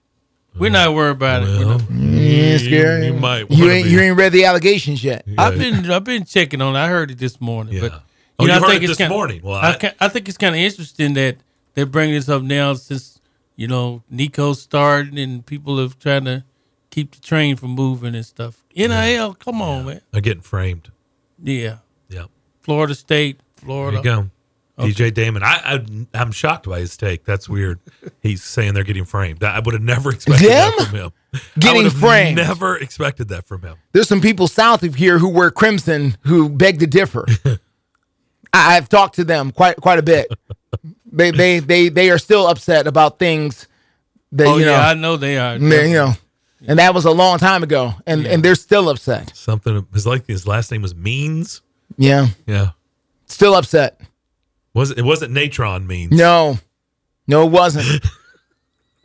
We're 0.59 0.71
not 0.71 0.93
worried 0.95 1.13
about 1.13 1.43
it. 1.43 1.47
We're 1.59 1.67
Well, 1.67 1.79
not- 1.79 1.91
ain't 1.91 2.61
scared. 2.61 3.05
You 3.05 3.13
might 3.15 3.51
You 3.51 3.71
ain't 3.71 3.85
be. 3.87 3.91
you 3.91 4.01
ain't 4.01 4.17
read 4.17 4.33
the 4.33 4.45
allegations 4.45 5.03
yet. 5.05 5.25
I've 5.37 5.59
been 5.59 5.91
I've 5.91 6.05
been 6.05 6.25
checking 6.25 6.61
on. 6.61 6.75
it. 6.75 6.79
I 6.79 6.89
heard 6.89 7.11
it 7.11 7.19
this 7.19 7.41
morning, 7.41 7.75
Yeah. 7.75 7.81
but 7.83 8.03
Oh, 8.41 8.47
you 8.47 8.53
I 8.53 8.61
heard 8.61 8.71
it 8.77 8.83
it's 8.83 8.91
this 8.91 8.97
kinda- 8.99 9.15
morning. 9.15 9.41
Well, 9.43 9.55
I, 9.57 9.71
I- 9.83 9.95
I 10.01 10.09
think 10.09 10.29
it's 10.29 10.39
kind 10.39 10.55
of 10.55 10.61
interesting 10.61 11.15
that 11.15 11.37
they're 11.79 11.87
bringing 11.87 12.17
this 12.17 12.29
up 12.29 12.43
now 12.43 12.75
since 12.75 13.21
you 13.55 13.69
know 13.69 14.03
Nico 14.11 14.53
started 14.53 15.17
and 15.19 15.47
people 15.47 15.81
are 15.81 15.89
trying 15.89 16.25
to 16.25 16.45
keep 16.91 17.15
the 17.15 17.21
train 17.21 17.55
from 17.57 17.71
moving 17.71 18.15
and 18.17 18.27
stuff. 18.27 18.65
NIL, 18.75 19.35
come 19.35 19.63
on, 19.63 19.87
man. 19.87 20.01
They're 20.11 20.21
getting 20.21 20.43
framed. 20.43 20.91
Yeah, 21.43 21.79
Yeah. 22.09 22.25
Florida 22.61 22.95
State, 22.95 23.39
There 23.57 23.65
Florida. 23.65 23.97
you 23.99 24.03
go. 24.03 24.31
DJ 24.79 25.13
Damon. 25.13 25.43
I, 25.43 25.61
I 26.15 26.21
I'm 26.21 26.31
shocked 26.33 26.69
by 26.69 26.79
his 26.81 26.97
take. 26.97 27.25
That's 27.25 27.49
weird. 27.49 27.81
He's 28.23 28.43
saying 28.45 28.75
they're 28.75 28.85
getting 28.85 29.05
framed. 29.05 29.43
I 29.43 29.59
would 29.61 29.75
have 29.75 29.83
never 29.83 30.11
expected 30.11 30.49
that 30.51 30.75
from 30.89 30.97
him. 30.99 31.13
I 31.35 31.39
Getting 31.59 31.83
would 31.85 31.93
have 31.93 32.01
framed. 32.01 32.37
Never 32.37 32.77
expected 32.77 33.29
that 33.29 33.47
from 33.47 33.63
him. 33.63 33.77
There's 33.93 34.09
some 34.09 34.21
people 34.21 34.47
south 34.49 34.83
of 34.85 34.95
here 34.95 35.19
who 35.19 35.29
wear 35.29 35.51
crimson 35.51 36.17
who 36.23 36.49
beg 36.49 36.79
to 36.81 36.87
differ. 36.87 37.27
I, 38.53 38.77
I've 38.77 38.89
talked 38.89 39.17
to 39.17 39.25
them 39.25 39.51
quite 39.51 39.77
quite 39.77 39.99
a 39.99 40.03
bit. 40.03 40.29
They 41.11 41.31
they 41.31 41.59
they 41.61 41.89
they 41.89 42.11
are 42.11 42.19
still 42.19 42.47
upset 42.47 42.87
about 42.87 43.19
things 43.19 43.67
that 44.33 44.47
Oh 44.47 44.57
you 44.59 44.67
know, 44.67 44.73
yeah, 44.73 44.89
I 44.89 44.95
know 44.95 45.17
they 45.17 45.39
are. 45.39 45.59
they- 45.59 45.89
you 45.89 45.95
know, 45.95 46.13
and 46.67 46.79
that 46.79 46.93
was 46.95 47.05
a 47.05 47.11
long 47.11 47.39
time 47.39 47.63
ago, 47.63 47.95
and 48.07 48.27
and 48.27 48.43
they're 48.43 48.55
still 48.55 48.89
upset. 48.91 49.35
Something 49.37 49.87
his 49.93 50.07
like 50.07 50.27
his 50.27 50.47
last 50.47 50.71
name 50.71 50.83
was 50.83 50.95
Means. 50.95 51.63
Yeah, 51.97 52.27
Yeah. 52.47 52.71
still 53.27 53.55
upset. 53.55 54.01
Was 54.75 54.91
it, 54.91 54.99
it 54.99 55.05
wasn't 55.05 55.33
Natrone 55.35 55.87
Means. 55.87 56.13
No, 56.13 56.59
no, 57.27 57.45
it 57.47 57.51
wasn't. 57.51 58.05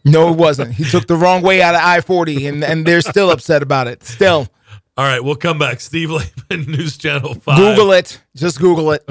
No, 0.06 0.28
it 0.34 0.36
wasn't. 0.38 0.74
He 0.74 0.84
took 0.84 1.08
the 1.08 1.16
wrong 1.16 1.42
way 1.44 1.62
out 1.62 1.76
of 1.76 1.82
I 1.82 2.02
forty, 2.02 2.48
and 2.48 2.62
and 2.62 2.86
they're 2.86 3.00
still 3.00 3.32
upset 3.32 3.64
about 3.64 3.88
it. 3.88 4.04
Still, 4.04 4.50
All 4.98 5.06
right, 5.06 5.24
we'll 5.24 5.36
come 5.38 5.58
back. 5.58 5.80
Steve 5.80 6.10
Lehman, 6.12 6.70
News 6.72 6.98
Channel 6.98 7.36
5. 7.36 7.58
Google 7.58 7.94
it. 7.94 8.20
Just 8.36 8.60
Google 8.60 8.92
it. 8.92 9.08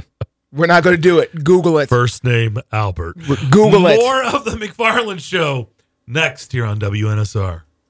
We're 0.52 0.66
not 0.66 0.84
going 0.84 0.94
to 0.96 1.00
do 1.00 1.18
it. 1.18 1.44
Google 1.44 1.78
it. 1.78 1.88
First 1.88 2.24
name 2.24 2.58
Albert. 2.70 3.16
Google 3.50 3.86
it. 3.86 3.98
More 3.98 4.22
of 4.22 4.44
the 4.44 4.52
McFarland 4.52 5.20
Show 5.20 5.70
next 6.06 6.52
here 6.52 6.66
on 6.66 6.78
WNSR. 6.78 7.62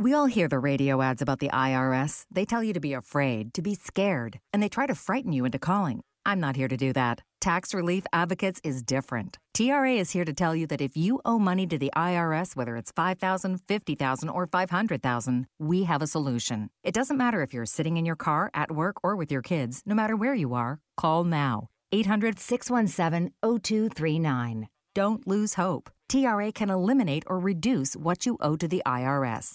We 0.00 0.14
all 0.14 0.26
hear 0.26 0.46
the 0.46 0.60
radio 0.60 1.02
ads 1.02 1.22
about 1.22 1.40
the 1.40 1.50
IRS. 1.52 2.24
They 2.30 2.44
tell 2.44 2.62
you 2.62 2.72
to 2.72 2.78
be 2.78 2.92
afraid, 2.92 3.52
to 3.54 3.62
be 3.62 3.74
scared, 3.74 4.38
and 4.52 4.62
they 4.62 4.68
try 4.68 4.86
to 4.86 4.94
frighten 4.94 5.32
you 5.32 5.44
into 5.44 5.58
calling. 5.58 6.02
I'm 6.24 6.38
not 6.38 6.54
here 6.54 6.68
to 6.68 6.76
do 6.76 6.92
that. 6.92 7.20
Tax 7.40 7.74
Relief 7.74 8.04
Advocates 8.12 8.60
is 8.62 8.84
different. 8.84 9.38
TRA 9.54 9.94
is 9.94 10.12
here 10.12 10.24
to 10.24 10.32
tell 10.32 10.54
you 10.54 10.68
that 10.68 10.80
if 10.80 10.96
you 10.96 11.20
owe 11.24 11.40
money 11.40 11.66
to 11.66 11.76
the 11.76 11.90
IRS, 11.96 12.54
whether 12.54 12.76
it's 12.76 12.92
5,000, 12.92 13.60
50,000, 13.66 14.28
or 14.28 14.46
500,000, 14.46 15.46
we 15.58 15.82
have 15.82 16.00
a 16.00 16.06
solution. 16.06 16.70
It 16.84 16.94
doesn't 16.94 17.16
matter 17.16 17.42
if 17.42 17.52
you're 17.52 17.66
sitting 17.66 17.96
in 17.96 18.06
your 18.06 18.14
car, 18.14 18.52
at 18.54 18.70
work, 18.70 19.02
or 19.02 19.16
with 19.16 19.32
your 19.32 19.42
kids. 19.42 19.82
No 19.84 19.96
matter 19.96 20.14
where 20.14 20.34
you 20.34 20.54
are, 20.54 20.78
call 20.96 21.24
now. 21.24 21.70
800 21.90 22.38
617 22.38 23.32
0239. 23.42 24.68
Don't 24.94 25.26
lose 25.26 25.54
hope. 25.54 25.90
TRA 26.08 26.50
can 26.52 26.70
eliminate 26.70 27.22
or 27.26 27.38
reduce 27.38 27.94
what 27.94 28.24
you 28.24 28.38
owe 28.40 28.56
to 28.56 28.66
the 28.66 28.82
IRS. 28.86 29.54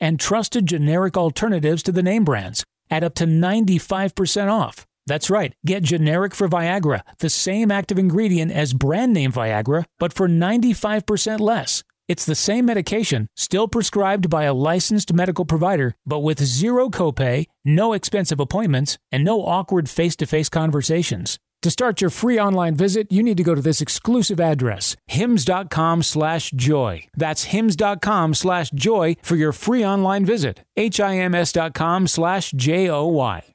and 0.00 0.18
trusted 0.18 0.66
generic 0.66 1.16
alternatives 1.16 1.82
to 1.82 1.92
the 1.92 2.02
name 2.02 2.24
brands 2.24 2.64
at 2.90 3.04
up 3.04 3.14
to 3.16 3.24
95% 3.24 4.50
off. 4.50 4.86
That's 5.06 5.30
right, 5.30 5.52
get 5.66 5.82
generic 5.82 6.34
for 6.34 6.48
Viagra, 6.48 7.02
the 7.18 7.30
same 7.30 7.70
active 7.70 7.98
ingredient 7.98 8.52
as 8.52 8.72
brand 8.72 9.12
name 9.12 9.32
Viagra, 9.32 9.84
but 9.98 10.12
for 10.12 10.28
95% 10.28 11.40
less. 11.40 11.82
It's 12.10 12.26
the 12.26 12.34
same 12.34 12.66
medication, 12.66 13.28
still 13.36 13.68
prescribed 13.68 14.28
by 14.28 14.42
a 14.42 14.52
licensed 14.52 15.12
medical 15.12 15.44
provider, 15.44 15.94
but 16.04 16.24
with 16.24 16.42
zero 16.42 16.90
copay, 16.90 17.46
no 17.64 17.92
expensive 17.92 18.40
appointments, 18.40 18.98
and 19.12 19.22
no 19.22 19.44
awkward 19.44 19.88
face 19.88 20.16
to 20.16 20.26
face 20.26 20.48
conversations. 20.48 21.38
To 21.62 21.70
start 21.70 22.00
your 22.00 22.10
free 22.10 22.36
online 22.36 22.74
visit, 22.74 23.12
you 23.12 23.22
need 23.22 23.36
to 23.36 23.44
go 23.44 23.54
to 23.54 23.62
this 23.62 23.80
exclusive 23.80 24.40
address, 24.40 24.96
hims.com 25.06 26.02
slash 26.02 26.50
joy. 26.50 27.06
That's 27.14 27.44
hims.com 27.44 28.34
slash 28.34 28.70
joy 28.70 29.14
for 29.22 29.36
your 29.36 29.52
free 29.52 29.84
online 29.86 30.24
visit. 30.24 30.64
H-I-M-S 30.76 31.52
dot 31.52 31.74
com 31.74 32.08
slash 32.08 32.50
J-O-Y. 32.50 33.54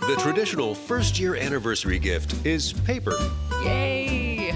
The 0.00 0.16
traditional 0.18 0.74
first 0.74 1.20
year 1.20 1.36
anniversary 1.36 2.00
gift 2.00 2.44
is 2.44 2.72
paper. 2.72 3.16
Yay! 3.62 4.52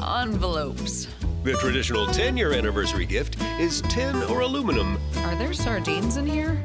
Envelopes. 0.00 1.06
The 1.48 1.54
traditional 1.54 2.06
10 2.06 2.36
year 2.36 2.52
anniversary 2.52 3.06
gift 3.06 3.40
is 3.58 3.80
tin 3.88 4.14
or 4.24 4.40
aluminum. 4.40 4.98
Are 5.20 5.34
there 5.34 5.54
sardines 5.54 6.18
in 6.18 6.26
here? 6.26 6.62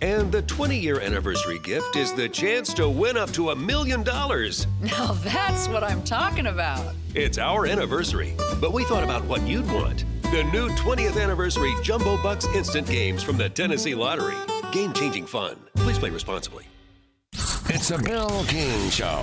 And 0.00 0.32
the 0.32 0.42
20 0.42 0.76
year 0.76 0.98
anniversary 0.98 1.60
gift 1.60 1.94
is 1.94 2.12
the 2.12 2.28
chance 2.28 2.74
to 2.74 2.88
win 2.88 3.16
up 3.16 3.30
to 3.30 3.50
a 3.50 3.54
million 3.54 4.02
dollars. 4.02 4.66
Now 4.80 5.12
that's 5.22 5.68
what 5.68 5.84
I'm 5.84 6.02
talking 6.02 6.48
about. 6.48 6.96
It's 7.14 7.38
our 7.38 7.64
anniversary, 7.64 8.34
but 8.60 8.72
we 8.72 8.82
thought 8.82 9.04
about 9.04 9.24
what 9.24 9.40
you'd 9.46 9.70
want. 9.70 10.04
The 10.22 10.42
new 10.52 10.68
20th 10.70 11.22
anniversary 11.22 11.72
Jumbo 11.84 12.20
Bucks 12.20 12.44
instant 12.56 12.88
games 12.88 13.22
from 13.22 13.36
the 13.36 13.48
Tennessee 13.48 13.94
Lottery. 13.94 14.34
Game 14.72 14.92
changing 14.94 15.26
fun. 15.26 15.58
Please 15.76 16.00
play 16.00 16.10
responsibly. 16.10 16.66
It's 17.68 17.92
a 17.92 17.98
Bill 17.98 18.44
King 18.46 18.90
Show. 18.90 19.22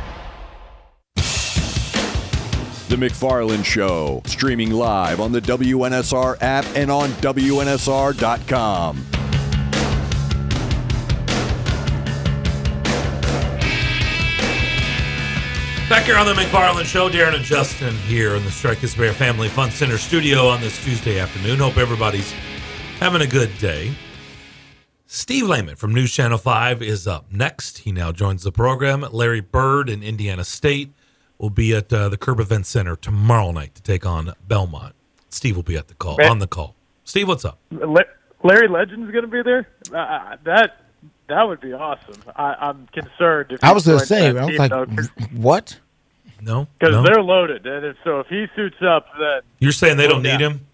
The 2.91 2.97
McFarland 2.97 3.63
Show, 3.63 4.21
streaming 4.25 4.71
live 4.71 5.21
on 5.21 5.31
the 5.31 5.39
WNSR 5.39 6.35
app 6.41 6.65
and 6.75 6.91
on 6.91 7.07
WNSR.com. 7.21 8.97
Back 15.87 16.03
here 16.03 16.17
on 16.17 16.25
the 16.25 16.33
McFarland 16.33 16.83
Show, 16.83 17.09
Darren 17.09 17.33
and 17.33 17.45
Justin 17.45 17.95
here 17.95 18.35
in 18.35 18.43
the 18.43 18.51
Strikers 18.51 18.93
Bear 18.93 19.13
Family 19.13 19.47
Fun 19.47 19.71
Center 19.71 19.97
studio 19.97 20.47
on 20.47 20.59
this 20.59 20.83
Tuesday 20.83 21.17
afternoon. 21.17 21.59
Hope 21.59 21.77
everybody's 21.77 22.33
having 22.99 23.21
a 23.21 23.27
good 23.27 23.57
day. 23.59 23.93
Steve 25.05 25.47
Lehman 25.47 25.77
from 25.77 25.93
News 25.93 26.11
Channel 26.11 26.37
5 26.37 26.81
is 26.81 27.07
up 27.07 27.31
next. 27.31 27.77
He 27.77 27.93
now 27.93 28.11
joins 28.11 28.43
the 28.43 28.51
program. 28.51 29.05
Larry 29.13 29.39
Bird 29.39 29.89
in 29.89 30.03
Indiana 30.03 30.43
State 30.43 30.91
will 31.41 31.49
be 31.49 31.75
at 31.75 31.91
uh, 31.91 32.07
the 32.07 32.17
Curb 32.17 32.39
Event 32.39 32.67
Center 32.67 32.95
tomorrow 32.95 33.51
night 33.51 33.73
to 33.75 33.81
take 33.81 34.05
on 34.05 34.33
Belmont. 34.47 34.93
Steve 35.29 35.55
will 35.55 35.63
be 35.63 35.75
at 35.75 35.87
the 35.87 35.95
call 35.95 36.17
Man. 36.17 36.29
on 36.29 36.39
the 36.39 36.47
call. 36.47 36.75
Steve, 37.03 37.27
what's 37.27 37.43
up? 37.43 37.57
La- 37.71 38.01
Larry 38.43 38.67
Legend's 38.67 39.11
going 39.11 39.23
to 39.25 39.27
be 39.31 39.41
there. 39.41 39.67
Uh, 39.93 40.37
that 40.43 40.77
that 41.27 41.43
would 41.43 41.59
be 41.61 41.73
awesome. 41.73 42.21
I, 42.35 42.53
I'm 42.59 42.87
concerned. 42.87 43.51
If 43.53 43.63
I 43.63 43.71
was 43.71 43.85
going 43.87 43.99
to 43.99 44.05
say, 44.05 44.27
I 44.37 44.45
was 44.45 44.57
like, 44.57 44.69
though, 44.69 44.85
'cause- 44.85 45.09
what? 45.31 45.79
No, 46.43 46.67
because 46.79 46.95
no. 46.95 47.03
they're 47.03 47.21
loaded. 47.23 47.65
And 47.67 47.85
if, 47.85 47.97
so 48.03 48.19
if 48.19 48.27
he 48.27 48.47
suits 48.55 48.77
up, 48.81 49.05
then 49.19 49.41
You're 49.59 49.71
saying 49.71 49.97
they 49.97 50.07
don't 50.07 50.23
Yeah. 50.23 50.37
need 50.37 50.43
him? 50.45 50.67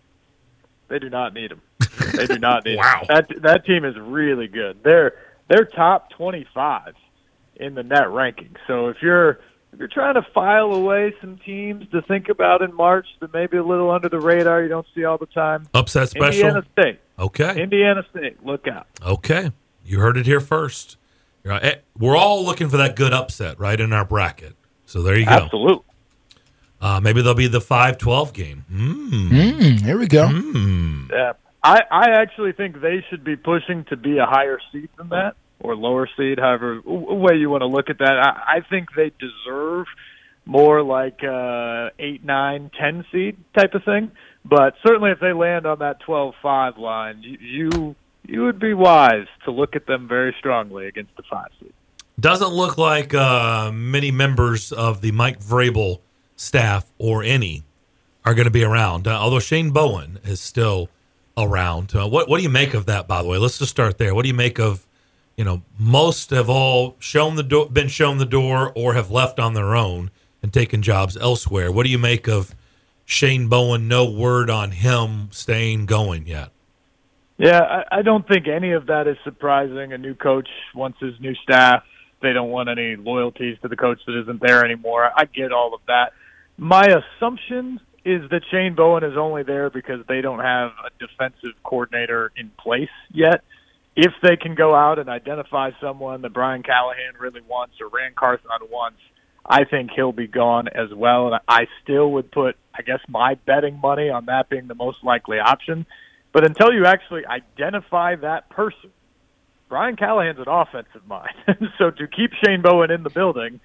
they 0.89 0.99
do 0.99 1.09
not 1.09 1.33
need 1.33 1.51
him. 1.51 1.61
They 2.13 2.25
do 2.25 2.39
not 2.39 2.63
need 2.65 2.77
Wow. 2.77 3.01
him. 3.01 3.07
That 3.09 3.41
that 3.41 3.65
team 3.65 3.83
is 3.85 3.95
really 3.99 4.47
good. 4.47 4.77
They're 4.83 5.13
they're 5.49 5.65
top 5.65 6.09
25 6.11 6.93
in 7.57 7.75
the 7.75 7.83
net 7.83 8.09
ranking. 8.09 8.55
So 8.65 8.87
if 8.87 8.97
you're 9.01 9.39
if 9.77 9.79
you're 9.81 9.87
trying 9.89 10.15
to 10.15 10.25
file 10.33 10.73
away 10.73 11.13
some 11.21 11.37
teams 11.45 11.87
to 11.91 12.01
think 12.01 12.29
about 12.29 12.63
in 12.63 12.73
March 12.73 13.05
that 13.19 13.31
maybe 13.31 13.57
a 13.57 13.63
little 13.63 13.91
under 13.91 14.09
the 14.09 14.19
radar, 14.19 14.63
you 14.63 14.69
don't 14.69 14.87
see 14.95 15.05
all 15.05 15.19
the 15.19 15.27
time. 15.27 15.67
Upset 15.71 16.09
special? 16.09 16.47
Indiana 16.47 16.65
State. 16.71 16.99
Okay. 17.19 17.61
Indiana 17.61 18.03
State. 18.09 18.43
Look 18.43 18.67
out. 18.67 18.87
Okay. 19.05 19.51
You 19.85 19.99
heard 19.99 20.17
it 20.17 20.25
here 20.25 20.39
first. 20.39 20.97
Right. 21.43 21.63
Eh, 21.63 21.75
We're 21.95 22.17
all 22.17 22.43
looking 22.43 22.69
for 22.69 22.77
that 22.77 22.95
good 22.95 23.13
upset, 23.13 23.59
right, 23.59 23.79
in 23.79 23.93
our 23.93 24.03
bracket. 24.03 24.55
So 24.87 25.03
there 25.03 25.15
you 25.15 25.25
go. 25.27 25.31
Absolutely. 25.31 25.83
Uh, 26.81 26.99
maybe 26.99 27.21
they'll 27.21 27.35
be 27.35 27.47
the 27.47 27.61
5 27.61 27.99
12 27.99 28.33
game. 28.33 28.65
Mm. 28.73 29.29
Mm, 29.29 29.81
here 29.83 29.99
we 29.99 30.07
go. 30.07 30.27
Mm. 30.27 31.11
Yeah, 31.11 31.33
I 31.63 31.81
I 31.91 32.09
actually 32.13 32.53
think 32.53 32.81
they 32.81 33.05
should 33.11 33.23
be 33.23 33.35
pushing 33.35 33.83
to 33.85 33.95
be 33.95 34.17
a 34.17 34.25
higher 34.25 34.57
seed 34.71 34.89
than 34.97 35.09
that 35.09 35.35
or 35.59 35.75
lower 35.75 36.07
seed, 36.17 36.39
however 36.39 36.81
way 36.85 37.35
you 37.35 37.49
want 37.49 37.61
to 37.61 37.67
look 37.67 37.89
at 37.89 37.99
that. 37.99 38.17
I, 38.19 38.57
I 38.57 38.61
think 38.69 38.89
they 38.95 39.11
deserve 39.19 39.87
more 40.45 40.81
like 40.81 41.23
uh, 41.23 41.89
eight, 41.99 42.23
nine, 42.23 42.71
ten 42.79 43.05
seed 43.11 43.37
type 43.57 43.73
of 43.73 43.83
thing. 43.83 44.11
But 44.45 44.75
certainly, 44.85 45.11
if 45.11 45.19
they 45.19 45.33
land 45.33 45.65
on 45.65 45.79
that 45.79 46.01
12-5 46.07 46.77
line, 46.77 47.21
you, 47.21 47.37
you 47.39 47.95
you 48.27 48.43
would 48.43 48.59
be 48.59 48.73
wise 48.73 49.27
to 49.45 49.51
look 49.51 49.75
at 49.75 49.87
them 49.87 50.07
very 50.07 50.35
strongly 50.37 50.87
against 50.87 51.15
the 51.15 51.23
five 51.29 51.47
seed. 51.59 51.71
Doesn't 52.19 52.49
look 52.49 52.77
like 52.77 53.13
uh, 53.13 53.71
many 53.71 54.11
members 54.11 54.71
of 54.71 55.01
the 55.01 55.11
Mike 55.11 55.39
Vrabel 55.39 55.99
staff 56.35 56.85
or 56.97 57.23
any 57.23 57.63
are 58.25 58.33
going 58.33 58.45
to 58.45 58.51
be 58.51 58.63
around. 58.63 59.07
Uh, 59.07 59.11
although 59.11 59.39
Shane 59.39 59.71
Bowen 59.71 60.19
is 60.23 60.41
still 60.41 60.89
around. 61.37 61.95
Uh, 61.95 62.07
what 62.07 62.27
what 62.27 62.37
do 62.37 62.43
you 62.43 62.49
make 62.49 62.73
of 62.73 62.87
that? 62.87 63.07
By 63.07 63.21
the 63.21 63.27
way, 63.27 63.37
let's 63.37 63.59
just 63.59 63.71
start 63.71 63.97
there. 63.97 64.15
What 64.15 64.23
do 64.23 64.27
you 64.27 64.33
make 64.33 64.59
of? 64.59 64.86
You 65.37 65.43
know, 65.43 65.61
most 65.77 66.31
have 66.31 66.49
all 66.49 66.95
shown 66.97 67.35
the 67.35 67.43
door, 67.43 67.69
been 67.69 67.87
shown 67.87 68.17
the 68.17 68.25
door, 68.25 68.73
or 68.75 68.95
have 68.95 69.11
left 69.11 69.39
on 69.39 69.53
their 69.53 69.75
own 69.75 70.09
and 70.41 70.51
taken 70.51 70.81
jobs 70.81 71.15
elsewhere. 71.15 71.71
What 71.71 71.85
do 71.85 71.91
you 71.91 71.99
make 71.99 72.27
of 72.27 72.55
Shane 73.05 73.47
Bowen? 73.47 73.87
No 73.87 74.09
word 74.09 74.49
on 74.49 74.71
him 74.71 75.29
staying 75.31 75.85
going 75.85 76.25
yet. 76.25 76.49
Yeah, 77.37 77.59
I, 77.61 77.99
I 77.99 78.01
don't 78.01 78.27
think 78.27 78.47
any 78.47 78.71
of 78.71 78.87
that 78.87 79.07
is 79.07 79.15
surprising. 79.23 79.93
A 79.93 79.97
new 79.99 80.15
coach 80.15 80.49
wants 80.73 80.97
his 80.99 81.13
new 81.19 81.35
staff. 81.35 81.83
They 82.19 82.33
don't 82.33 82.49
want 82.49 82.67
any 82.67 82.95
loyalties 82.95 83.59
to 83.61 83.67
the 83.67 83.75
coach 83.75 83.99
that 84.07 84.19
isn't 84.19 84.41
there 84.41 84.65
anymore. 84.65 85.11
I 85.15 85.25
get 85.25 85.51
all 85.51 85.75
of 85.75 85.81
that. 85.85 86.13
My 86.57 86.83
assumption 86.83 87.79
is 88.03 88.27
that 88.31 88.41
Shane 88.49 88.73
Bowen 88.73 89.03
is 89.03 89.15
only 89.15 89.43
there 89.43 89.69
because 89.69 90.03
they 90.07 90.21
don't 90.21 90.39
have 90.39 90.71
a 90.83 90.89
defensive 90.97 91.53
coordinator 91.63 92.31
in 92.35 92.49
place 92.57 92.89
yet. 93.11 93.43
If 93.99 94.13
they 94.21 94.35
can 94.37 94.53
go 94.53 94.75
out 94.75 94.99
and 94.99 95.09
identify 95.09 95.71
someone 95.81 96.21
that 96.21 96.31
Brian 96.31 96.61
Callahan 96.61 97.15
really 97.19 97.41
wants 97.41 97.81
or 97.81 97.87
Ran 97.89 98.13
Carthon 98.15 98.51
wants, 98.69 98.99
I 99.43 99.63
think 99.63 99.89
he'll 99.95 100.11
be 100.11 100.27
gone 100.27 100.67
as 100.67 100.93
well. 100.93 101.33
And 101.33 101.41
I 101.47 101.65
still 101.81 102.11
would 102.11 102.31
put, 102.31 102.57
I 102.75 102.83
guess, 102.83 102.99
my 103.09 103.33
betting 103.47 103.81
money 103.81 104.11
on 104.11 104.27
that 104.27 104.49
being 104.49 104.67
the 104.67 104.75
most 104.75 105.03
likely 105.03 105.39
option. 105.39 105.87
But 106.31 106.45
until 106.45 106.71
you 106.71 106.85
actually 106.85 107.25
identify 107.25 108.17
that 108.17 108.51
person, 108.51 108.91
Brian 109.67 109.95
Callahan's 109.95 110.37
an 110.37 110.47
offensive 110.47 111.07
mind. 111.07 111.33
so 111.79 111.89
to 111.89 112.07
keep 112.07 112.33
Shane 112.45 112.61
Bowen 112.61 112.91
in 112.91 113.01
the 113.01 113.09
building, 113.09 113.59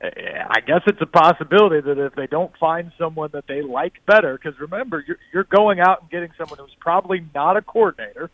eh, 0.00 0.10
I 0.48 0.60
guess 0.60 0.82
it's 0.86 1.00
a 1.00 1.06
possibility 1.06 1.80
that 1.80 1.98
if 1.98 2.14
they 2.14 2.28
don't 2.28 2.56
find 2.58 2.92
someone 2.96 3.30
that 3.32 3.48
they 3.48 3.60
like 3.60 3.94
better, 4.06 4.38
because 4.38 4.60
remember, 4.60 5.02
you're, 5.04 5.18
you're 5.32 5.42
going 5.42 5.80
out 5.80 6.02
and 6.02 6.10
getting 6.10 6.30
someone 6.38 6.60
who's 6.60 6.76
probably 6.78 7.26
not 7.34 7.56
a 7.56 7.62
coordinator, 7.62 8.30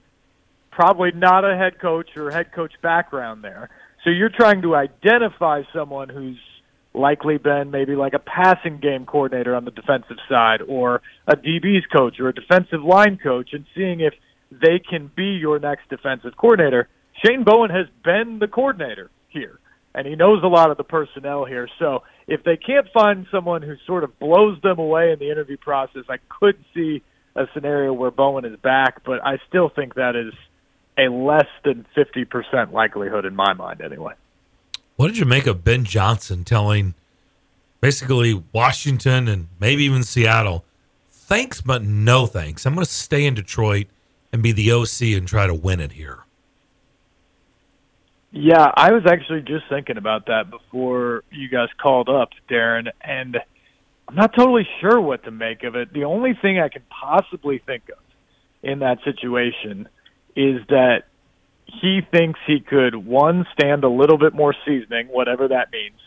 probably 0.71 1.11
not 1.13 1.45
a 1.45 1.57
head 1.57 1.81
coach 1.81 2.09
or 2.17 2.31
head 2.31 2.53
coach 2.53 2.73
background 2.83 3.45
there. 3.45 3.71
So 4.05 4.11
you're 4.11 4.31
trying 4.31 4.63
to 4.63 4.75
identify 4.75 5.63
someone 5.75 6.09
who's 6.09 6.39
likely 6.95 7.39
been 7.39 7.71
maybe 7.71 7.95
like 7.95 8.15
a 8.15 8.19
passing 8.19 8.79
game 8.81 9.07
coordinator 9.07 9.55
on 9.55 9.65
the 9.65 9.71
defensive 9.71 10.17
side 10.29 10.61
or 10.67 11.03
a 11.27 11.37
DB's 11.37 11.87
coach 11.95 12.19
or 12.19 12.29
a 12.29 12.35
defensive 12.35 12.83
line 12.83 13.19
coach 13.23 13.51
and 13.53 13.65
seeing 13.75 14.01
if 14.01 14.15
they 14.51 14.81
can 14.81 15.11
be 15.15 15.39
your 15.41 15.59
next 15.59 15.89
defensive 15.89 16.37
coordinator. 16.37 16.89
Shane 17.25 17.45
Bowen 17.45 17.71
has 17.71 17.87
been 18.03 18.39
the 18.41 18.49
coordinator 18.49 19.11
here 19.29 19.61
and 19.95 20.07
he 20.07 20.17
knows 20.17 20.43
a 20.43 20.49
lot 20.49 20.71
of 20.71 20.77
the 20.77 20.85
personnel 20.85 21.45
here. 21.45 21.69
So 21.79 22.03
if 22.27 22.43
they 22.45 22.57
can't 22.57 22.87
find 22.93 23.27
someone 23.31 23.63
who 23.63 23.75
sort 23.87 24.05
of 24.05 24.19
blows 24.19 24.61
them 24.63 24.79
away 24.79 25.13
in 25.13 25.19
the 25.19 25.31
interview 25.31 25.57
process, 25.57 26.05
I 26.09 26.17
could 26.29 26.57
see 26.75 27.03
a 27.37 27.47
scenario 27.55 27.93
where 27.93 28.11
Bowen 28.11 28.45
is 28.45 28.59
back, 28.61 29.05
but 29.05 29.25
I 29.25 29.39
still 29.49 29.69
think 29.69 29.95
that 29.95 30.17
is 30.17 30.33
a 30.99 31.09
less 31.09 31.47
than 31.65 31.87
50% 31.97 32.73
likelihood 32.73 33.25
in 33.25 33.35
my 33.35 33.53
mind 33.53 33.81
anyway. 33.81 34.15
What 34.97 35.09
did 35.09 35.19
you 35.19 35.25
make 35.25 35.47
of 35.47 35.65
Ben 35.65 35.85
Johnson 35.85 36.45
telling 36.45 36.95
basically 37.81 38.43
Washington 38.53 39.29
and 39.29 39.49
maybe 39.59 39.85
even 39.85 40.03
Seattle, 40.03 40.65
thanks, 41.11 41.61
but 41.61 41.83
no 41.83 42.27
thanks? 42.27 42.67
I'm 42.67 42.75
going 42.75 42.85
to 42.85 42.91
stay 42.91 43.25
in 43.25 43.35
Detroit 43.35 43.87
and 44.33 44.43
be 44.43 44.53
the 44.53 44.73
OC 44.73 45.17
and 45.17 45.27
try 45.27 45.47
to 45.47 45.55
win 45.55 45.81
it 45.81 45.93
here. 45.93 46.21
Yeah, 48.33 48.71
I 48.75 48.93
was 48.93 49.03
actually 49.07 49.41
just 49.41 49.65
thinking 49.69 49.97
about 49.97 50.27
that 50.27 50.51
before 50.51 51.25
you 51.33 51.49
guys 51.49 51.69
called 51.83 52.09
up, 52.09 52.31
Darren, 52.49 52.89
and 53.01 53.39
I'm 54.07 54.15
not 54.15 54.35
totally 54.37 54.69
sure 54.81 55.01
what 55.01 55.25
to 55.25 55.31
make 55.31 55.65
of 55.65 55.75
it. 55.75 55.93
The 55.93 56.05
only 56.05 56.35
thing 56.35 56.61
I 56.61 56.69
can 56.69 56.83
possibly 56.91 57.59
think 57.59 57.89
of 57.89 57.99
in 58.63 58.81
that 58.81 58.99
situation 59.05 59.89
is 60.37 60.67
that 60.69 61.05
he 61.67 62.01
thinks 62.11 62.41
he 62.47 62.61
could 62.61 62.95
one 62.95 63.47
stand 63.53 63.85
a 63.85 63.89
little 63.89 64.19
bit 64.19 64.35
more 64.35 64.55
seasoning, 64.67 65.09
whatever 65.09 65.49
that 65.49 65.71
means. 65.73 65.99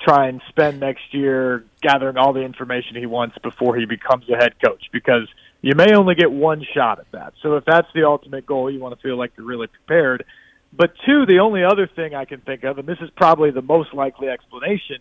Try 0.00 0.28
and 0.28 0.40
spend 0.48 0.80
next 0.80 1.12
year 1.12 1.64
gathering 1.80 2.16
all 2.16 2.32
the 2.32 2.42
information 2.42 2.96
he 2.96 3.06
wants 3.06 3.36
before 3.38 3.76
he 3.76 3.86
becomes 3.86 4.28
a 4.28 4.36
head 4.36 4.54
coach 4.64 4.84
because 4.92 5.28
you 5.62 5.74
may 5.74 5.94
only 5.94 6.14
get 6.14 6.30
one 6.30 6.64
shot 6.74 6.98
at 6.98 7.10
that. 7.12 7.34
So 7.42 7.56
if 7.56 7.64
that's 7.64 7.88
the 7.94 8.04
ultimate 8.04 8.44
goal, 8.44 8.70
you 8.70 8.80
want 8.80 8.94
to 8.94 9.02
feel 9.02 9.16
like 9.16 9.32
you're 9.36 9.46
really 9.46 9.68
prepared. 9.68 10.24
But 10.72 10.94
two, 11.06 11.26
the 11.26 11.38
only 11.38 11.64
other 11.64 11.86
thing 11.86 12.14
I 12.14 12.24
can 12.24 12.40
think 12.40 12.64
of, 12.64 12.78
and 12.78 12.88
this 12.88 12.98
is 13.00 13.08
probably 13.16 13.50
the 13.50 13.62
most 13.62 13.94
likely 13.94 14.28
explanation, 14.28 14.98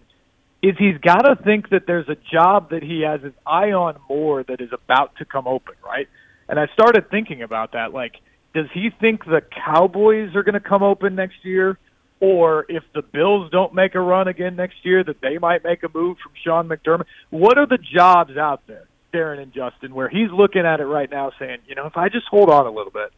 is 0.61 0.77
he's 0.77 0.97
got 0.99 1.23
to 1.23 1.35
think 1.35 1.69
that 1.69 1.85
there's 1.85 2.07
a 2.07 2.15
job 2.31 2.69
that 2.69 2.83
he 2.83 3.01
has 3.01 3.21
his 3.21 3.33
eye 3.45 3.71
on 3.71 3.97
more 4.07 4.43
that 4.43 4.61
is 4.61 4.71
about 4.71 5.15
to 5.17 5.25
come 5.25 5.47
open, 5.47 5.75
right? 5.83 6.07
And 6.47 6.59
I 6.59 6.67
started 6.73 7.09
thinking 7.09 7.41
about 7.41 7.73
that. 7.73 7.93
Like, 7.93 8.15
does 8.53 8.67
he 8.73 8.89
think 8.99 9.25
the 9.25 9.41
Cowboys 9.65 10.35
are 10.35 10.43
going 10.43 10.53
to 10.53 10.59
come 10.59 10.83
open 10.83 11.15
next 11.15 11.43
year? 11.43 11.77
Or 12.19 12.65
if 12.69 12.83
the 12.93 13.01
Bills 13.01 13.51
don't 13.51 13.73
make 13.73 13.95
a 13.95 13.99
run 13.99 14.27
again 14.27 14.55
next 14.55 14.77
year, 14.83 15.03
that 15.03 15.19
they 15.21 15.37
might 15.39 15.63
make 15.63 15.83
a 15.83 15.89
move 15.93 16.17
from 16.23 16.31
Sean 16.43 16.69
McDermott? 16.69 17.05
What 17.29 17.57
are 17.57 17.65
the 17.67 17.79
jobs 17.79 18.37
out 18.37 18.61
there, 18.67 18.87
Darren 19.13 19.41
and 19.41 19.53
Justin, 19.53 19.93
where 19.93 20.07
he's 20.07 20.29
looking 20.31 20.65
at 20.65 20.79
it 20.79 20.85
right 20.85 21.09
now 21.09 21.31
saying, 21.37 21.57
you 21.67 21.75
know, 21.75 21.85
if 21.87 21.97
I 21.97 22.09
just 22.09 22.27
hold 22.29 22.49
on 22.49 22.65
a 22.65 22.71
little 22.71 22.91
bit, 22.91 23.11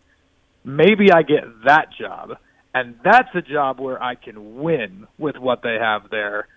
maybe 0.63 1.11
I 1.11 1.21
get 1.21 1.43
that 1.65 1.89
job. 1.99 2.37
And 2.73 2.95
that's 3.03 3.29
a 3.35 3.41
job 3.41 3.79
where 3.79 4.01
I 4.01 4.15
can 4.15 4.55
win 4.61 5.07
with 5.17 5.37
what 5.37 5.61
they 5.61 5.77
have 5.79 6.09
there. 6.09 6.47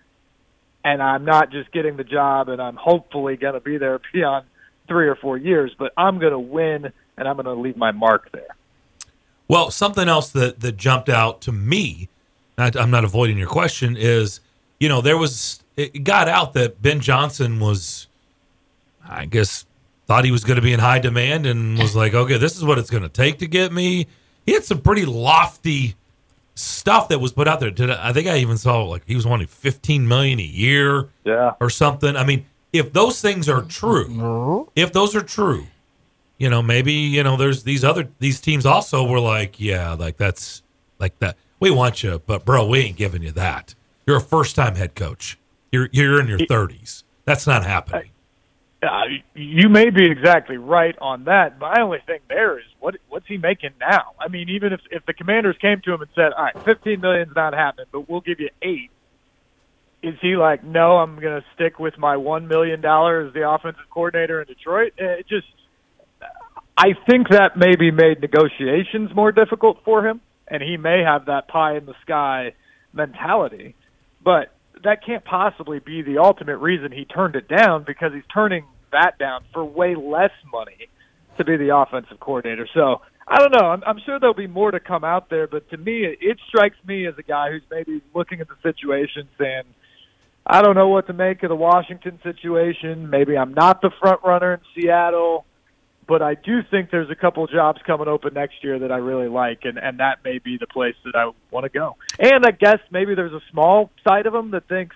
And 0.83 1.03
I'm 1.03 1.25
not 1.25 1.51
just 1.51 1.71
getting 1.71 1.97
the 1.97 2.03
job 2.03 2.49
and 2.49 2.61
I'm 2.61 2.77
hopefully 2.77 3.37
going 3.37 3.53
to 3.53 3.59
be 3.59 3.77
there 3.77 3.99
beyond 4.13 4.47
three 4.87 5.07
or 5.07 5.15
four 5.15 5.37
years, 5.37 5.71
but 5.77 5.93
I'm 5.95 6.19
going 6.19 6.31
to 6.31 6.39
win 6.39 6.91
and 7.17 7.27
I'm 7.27 7.35
going 7.35 7.45
to 7.45 7.53
leave 7.53 7.77
my 7.77 7.91
mark 7.91 8.31
there. 8.31 8.55
Well, 9.49 9.71
something 9.71 10.07
else 10.07 10.29
that, 10.29 10.61
that 10.61 10.77
jumped 10.77 11.09
out 11.09 11.41
to 11.41 11.51
me, 11.51 12.07
not, 12.57 12.77
I'm 12.77 12.91
not 12.91 13.03
avoiding 13.03 13.37
your 13.37 13.47
question, 13.49 13.97
is 13.97 14.39
you 14.79 14.87
know, 14.87 15.01
there 15.01 15.17
was, 15.17 15.61
it 15.75 16.03
got 16.05 16.29
out 16.29 16.53
that 16.53 16.81
Ben 16.81 17.01
Johnson 17.01 17.59
was, 17.59 18.07
I 19.05 19.25
guess, 19.25 19.65
thought 20.05 20.23
he 20.23 20.31
was 20.31 20.43
going 20.43 20.55
to 20.55 20.61
be 20.61 20.71
in 20.71 20.79
high 20.79 20.99
demand 20.99 21.45
and 21.45 21.77
was 21.77 21.95
like, 21.95 22.13
okay, 22.13 22.37
this 22.37 22.55
is 22.55 22.63
what 22.63 22.77
it's 22.77 22.89
going 22.89 23.03
to 23.03 23.09
take 23.09 23.39
to 23.39 23.47
get 23.47 23.73
me. 23.73 24.07
He 24.45 24.53
had 24.53 24.63
some 24.63 24.81
pretty 24.81 25.05
lofty 25.05 25.95
stuff 26.55 27.09
that 27.09 27.19
was 27.19 27.31
put 27.31 27.47
out 27.47 27.59
there. 27.59 27.71
Did 27.71 27.89
I, 27.91 28.09
I 28.09 28.13
think 28.13 28.27
I 28.27 28.37
even 28.37 28.57
saw 28.57 28.83
like 28.83 29.03
he 29.05 29.15
was 29.15 29.25
wanting 29.27 29.47
15 29.47 30.07
million 30.07 30.39
a 30.39 30.43
year 30.43 31.09
Yeah. 31.25 31.53
or 31.59 31.69
something. 31.69 32.15
I 32.15 32.23
mean, 32.23 32.45
if 32.73 32.93
those 32.93 33.21
things 33.21 33.47
are 33.49 33.61
true, 33.63 34.67
if 34.75 34.91
those 34.93 35.15
are 35.15 35.21
true, 35.21 35.65
you 36.39 36.49
know, 36.49 36.63
maybe 36.63 36.93
you 36.93 37.21
know, 37.21 37.37
there's 37.37 37.63
these 37.63 37.83
other 37.83 38.07
these 38.17 38.41
teams 38.41 38.65
also 38.65 39.05
were 39.07 39.19
like, 39.19 39.59
yeah, 39.59 39.93
like 39.93 40.17
that's 40.17 40.63
like 40.97 41.19
that. 41.19 41.37
We 41.59 41.69
want 41.69 42.01
you, 42.01 42.21
but 42.25 42.45
bro, 42.45 42.65
we 42.65 42.79
ain't 42.79 42.97
giving 42.97 43.21
you 43.21 43.31
that. 43.31 43.75
You're 44.07 44.17
a 44.17 44.21
first 44.21 44.55
time 44.55 44.75
head 44.75 44.95
coach. 44.95 45.37
You're 45.71 45.89
you're 45.91 46.19
in 46.19 46.27
your 46.27 46.39
30s. 46.39 47.03
That's 47.25 47.45
not 47.45 47.63
happening. 47.65 48.09
Uh, 48.81 49.03
you 49.35 49.67
may 49.67 49.89
be 49.89 50.09
exactly 50.09 50.55
right 50.55 50.95
on 51.01 51.25
that. 51.25 51.59
My 51.59 51.81
only 51.81 51.99
thing 52.07 52.21
there 52.29 52.57
is 52.57 52.65
what 52.79 52.95
what's 53.09 53.27
he 53.27 53.37
making 53.37 53.71
now? 53.79 54.13
I 54.17 54.29
mean, 54.29 54.47
even 54.49 54.71
if 54.71 54.79
if 54.89 55.05
the 55.05 55.13
Commanders 55.13 55.57
came 55.61 55.81
to 55.81 55.93
him 55.93 56.01
and 56.01 56.09
said, 56.15 56.31
"All 56.31 56.45
right, 56.45 56.63
fifteen 56.63 57.01
million's 57.01 57.35
not 57.35 57.53
happening, 57.53 57.87
but 57.91 58.09
we'll 58.09 58.21
give 58.21 58.39
you 58.39 58.49
eight, 58.61 58.89
is 60.01 60.15
he 60.21 60.37
like, 60.37 60.63
"No, 60.63 60.97
I'm 60.97 61.19
going 61.19 61.41
to 61.41 61.45
stick 61.55 61.77
with 61.77 61.97
my 61.97 62.15
one 62.15 62.47
million 62.47 62.79
dollar 62.79 63.27
as 63.27 63.33
the 63.33 63.49
offensive 63.49 63.83
coordinator 63.89 64.39
in 64.39 64.47
Detroit"? 64.47 64.93
Uh, 64.97 65.05
It 65.19 65.27
just, 65.27 65.47
I 66.79 66.93
think 67.09 67.27
that 67.31 67.57
maybe 67.57 67.91
made 67.91 68.21
negotiations 68.21 69.13
more 69.13 69.33
difficult 69.33 69.79
for 69.83 70.07
him, 70.07 70.21
and 70.47 70.63
he 70.63 70.77
may 70.77 71.03
have 71.05 71.25
that 71.25 71.49
pie 71.49 71.75
in 71.75 71.85
the 71.85 71.93
sky 72.03 72.53
mentality, 72.93 73.75
but 74.23 74.53
that 74.85 75.05
can't 75.05 75.25
possibly 75.25 75.79
be 75.79 76.03
the 76.03 76.19
ultimate 76.19 76.55
reason 76.59 76.93
he 76.93 77.03
turned 77.03 77.35
it 77.35 77.49
down 77.49 77.83
because 77.85 78.13
he's 78.13 78.23
turning 78.33 78.63
that 78.93 79.19
down 79.19 79.43
for 79.53 79.65
way 79.65 79.93
less 79.93 80.31
money 80.49 80.87
to 81.37 81.43
be 81.43 81.57
the 81.57 81.75
offensive 81.75 82.17
coordinator. 82.21 82.65
So 82.73 83.01
I 83.27 83.39
don't 83.39 83.51
know. 83.51 83.67
I'm, 83.67 83.83
I'm 83.85 83.99
sure 84.05 84.17
there'll 84.17 84.33
be 84.33 84.47
more 84.47 84.71
to 84.71 84.79
come 84.79 85.03
out 85.03 85.29
there, 85.29 85.47
but 85.47 85.69
to 85.71 85.77
me, 85.77 86.05
it, 86.05 86.19
it 86.21 86.37
strikes 86.47 86.77
me 86.87 87.07
as 87.07 87.15
a 87.17 87.23
guy 87.23 87.51
who's 87.51 87.61
maybe 87.69 88.01
looking 88.15 88.39
at 88.39 88.47
the 88.47 88.55
situation 88.63 89.27
saying, 89.37 89.63
I 90.45 90.61
don't 90.61 90.75
know 90.75 90.87
what 90.87 91.07
to 91.07 91.13
make 91.13 91.43
of 91.43 91.49
the 91.49 91.57
Washington 91.57 92.19
situation. 92.23 93.09
Maybe 93.09 93.37
I'm 93.37 93.53
not 93.53 93.81
the 93.81 93.91
front 93.99 94.21
runner 94.23 94.53
in 94.53 94.61
Seattle, 94.73 95.45
but 96.09 96.23
I 96.23 96.33
do 96.33 96.63
think 96.63 96.89
there's 96.89 97.11
a 97.11 97.15
couple 97.15 97.45
jobs 97.45 97.79
coming 97.85 98.07
open 98.07 98.33
next 98.33 98.63
year 98.63 98.79
that 98.79 98.91
I 98.91 98.97
really 98.97 99.29
like, 99.29 99.59
and 99.63 99.77
and 99.77 99.99
that 99.99 100.25
may 100.25 100.39
be 100.39 100.57
the 100.57 100.65
place 100.65 100.95
that 101.05 101.15
I 101.15 101.31
want 101.51 101.65
to 101.65 101.69
go. 101.69 101.97
And 102.17 102.43
I 102.45 102.51
guess 102.51 102.79
maybe 102.89 103.13
there's 103.13 103.31
a 103.31 103.43
small 103.51 103.91
side 104.03 104.25
of 104.25 104.33
them 104.33 104.49
that 104.51 104.67
thinks 104.67 104.95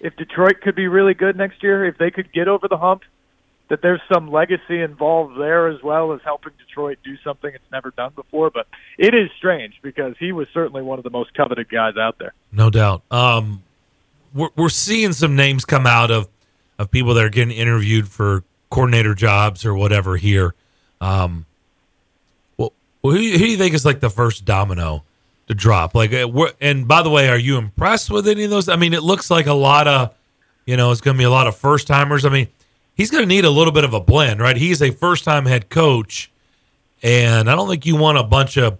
if 0.00 0.14
Detroit 0.16 0.60
could 0.62 0.76
be 0.76 0.86
really 0.86 1.12
good 1.12 1.36
next 1.36 1.60
year, 1.60 1.84
if 1.86 1.98
they 1.98 2.12
could 2.12 2.32
get 2.32 2.46
over 2.46 2.68
the 2.68 2.76
hump, 2.76 3.02
that 3.68 3.82
there's 3.82 4.00
some 4.12 4.30
legacy 4.30 4.80
involved 4.80 5.38
there 5.40 5.66
as 5.66 5.82
well 5.82 6.12
as 6.12 6.20
helping 6.24 6.52
Detroit 6.56 6.98
do 7.02 7.16
something 7.24 7.52
it's 7.52 7.72
never 7.72 7.90
done 7.90 8.12
before. 8.14 8.50
But 8.50 8.68
it 8.96 9.14
is 9.14 9.30
strange 9.36 9.74
because 9.82 10.14
he 10.20 10.30
was 10.30 10.46
certainly 10.54 10.82
one 10.82 10.98
of 10.98 11.02
the 11.02 11.10
most 11.10 11.34
coveted 11.34 11.68
guys 11.68 11.96
out 11.96 12.16
there. 12.20 12.32
No 12.52 12.70
doubt. 12.70 13.02
Um, 13.10 13.64
we're 14.32 14.50
we're 14.54 14.68
seeing 14.68 15.12
some 15.12 15.34
names 15.34 15.64
come 15.64 15.84
out 15.84 16.12
of 16.12 16.28
of 16.78 16.92
people 16.92 17.14
that 17.14 17.24
are 17.24 17.28
getting 17.28 17.56
interviewed 17.56 18.06
for 18.06 18.44
coordinator 18.70 19.14
jobs 19.14 19.64
or 19.64 19.74
whatever 19.74 20.16
here. 20.16 20.54
Um, 21.00 21.46
well, 22.56 22.72
who, 23.02 23.10
who 23.12 23.18
do 23.18 23.46
you 23.50 23.56
think 23.56 23.74
is 23.74 23.84
like 23.84 24.00
the 24.00 24.10
first 24.10 24.44
domino 24.44 25.04
to 25.46 25.54
drop? 25.54 25.94
Like, 25.94 26.12
uh, 26.12 26.28
and 26.60 26.86
by 26.86 27.02
the 27.02 27.10
way, 27.10 27.28
are 27.28 27.38
you 27.38 27.56
impressed 27.56 28.10
with 28.10 28.28
any 28.28 28.44
of 28.44 28.50
those? 28.50 28.68
I 28.68 28.76
mean, 28.76 28.94
it 28.94 29.02
looks 29.02 29.30
like 29.30 29.46
a 29.46 29.54
lot 29.54 29.86
of, 29.86 30.14
you 30.66 30.76
know, 30.76 30.90
it's 30.90 31.00
going 31.00 31.16
to 31.16 31.18
be 31.18 31.24
a 31.24 31.30
lot 31.30 31.46
of 31.46 31.56
first 31.56 31.86
timers. 31.86 32.24
I 32.24 32.28
mean, 32.28 32.48
he's 32.94 33.10
going 33.10 33.22
to 33.22 33.28
need 33.28 33.44
a 33.44 33.50
little 33.50 33.72
bit 33.72 33.84
of 33.84 33.94
a 33.94 34.00
blend, 34.00 34.40
right? 34.40 34.56
He's 34.56 34.82
a 34.82 34.90
first 34.90 35.24
time 35.24 35.46
head 35.46 35.70
coach, 35.70 36.30
and 37.02 37.48
I 37.48 37.54
don't 37.54 37.68
think 37.68 37.86
you 37.86 37.96
want 37.96 38.18
a 38.18 38.24
bunch 38.24 38.58
of 38.58 38.78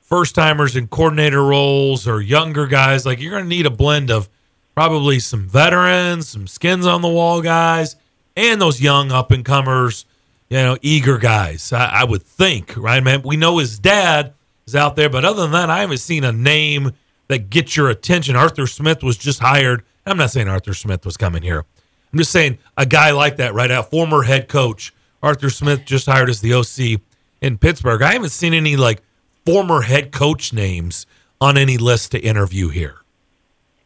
first 0.00 0.34
timers 0.34 0.74
in 0.74 0.88
coordinator 0.88 1.44
roles 1.44 2.08
or 2.08 2.22
younger 2.22 2.66
guys. 2.66 3.04
Like 3.04 3.20
you're 3.20 3.32
going 3.32 3.44
to 3.44 3.48
need 3.48 3.66
a 3.66 3.70
blend 3.70 4.10
of 4.10 4.28
probably 4.74 5.18
some 5.18 5.46
veterans, 5.46 6.28
some 6.28 6.46
skins 6.46 6.86
on 6.86 7.02
the 7.02 7.08
wall 7.08 7.42
guys, 7.42 7.96
and 8.38 8.60
those 8.60 8.80
young 8.80 9.10
up 9.10 9.30
and 9.32 9.44
comers, 9.44 10.06
you 10.48 10.56
know, 10.58 10.78
eager 10.80 11.18
guys. 11.18 11.72
I, 11.72 11.86
I 11.86 12.04
would 12.04 12.22
think, 12.22 12.74
right, 12.76 13.02
man? 13.02 13.22
We 13.22 13.36
know 13.36 13.58
his 13.58 13.78
dad 13.78 14.32
is 14.66 14.76
out 14.76 14.96
there, 14.96 15.10
but 15.10 15.24
other 15.24 15.42
than 15.42 15.50
that, 15.52 15.70
I 15.70 15.80
haven't 15.80 15.98
seen 15.98 16.24
a 16.24 16.32
name 16.32 16.92
that 17.26 17.50
gets 17.50 17.76
your 17.76 17.90
attention. 17.90 18.36
Arthur 18.36 18.66
Smith 18.66 19.02
was 19.02 19.16
just 19.16 19.40
hired. 19.40 19.82
I'm 20.06 20.16
not 20.16 20.30
saying 20.30 20.48
Arthur 20.48 20.72
Smith 20.72 21.04
was 21.04 21.16
coming 21.16 21.42
here. 21.42 21.64
I'm 22.12 22.18
just 22.18 22.30
saying 22.30 22.58
a 22.76 22.86
guy 22.86 23.10
like 23.10 23.36
that, 23.36 23.54
right? 23.54 23.70
out, 23.70 23.90
former 23.90 24.22
head 24.22 24.48
coach, 24.48 24.94
Arthur 25.22 25.50
Smith, 25.50 25.84
just 25.84 26.06
hired 26.06 26.30
as 26.30 26.40
the 26.40 26.54
OC 26.54 27.02
in 27.42 27.58
Pittsburgh. 27.58 28.00
I 28.00 28.12
haven't 28.12 28.30
seen 28.30 28.54
any 28.54 28.76
like 28.76 29.02
former 29.44 29.82
head 29.82 30.12
coach 30.12 30.52
names 30.52 31.06
on 31.40 31.58
any 31.58 31.76
list 31.76 32.12
to 32.12 32.18
interview 32.18 32.68
here. 32.68 32.96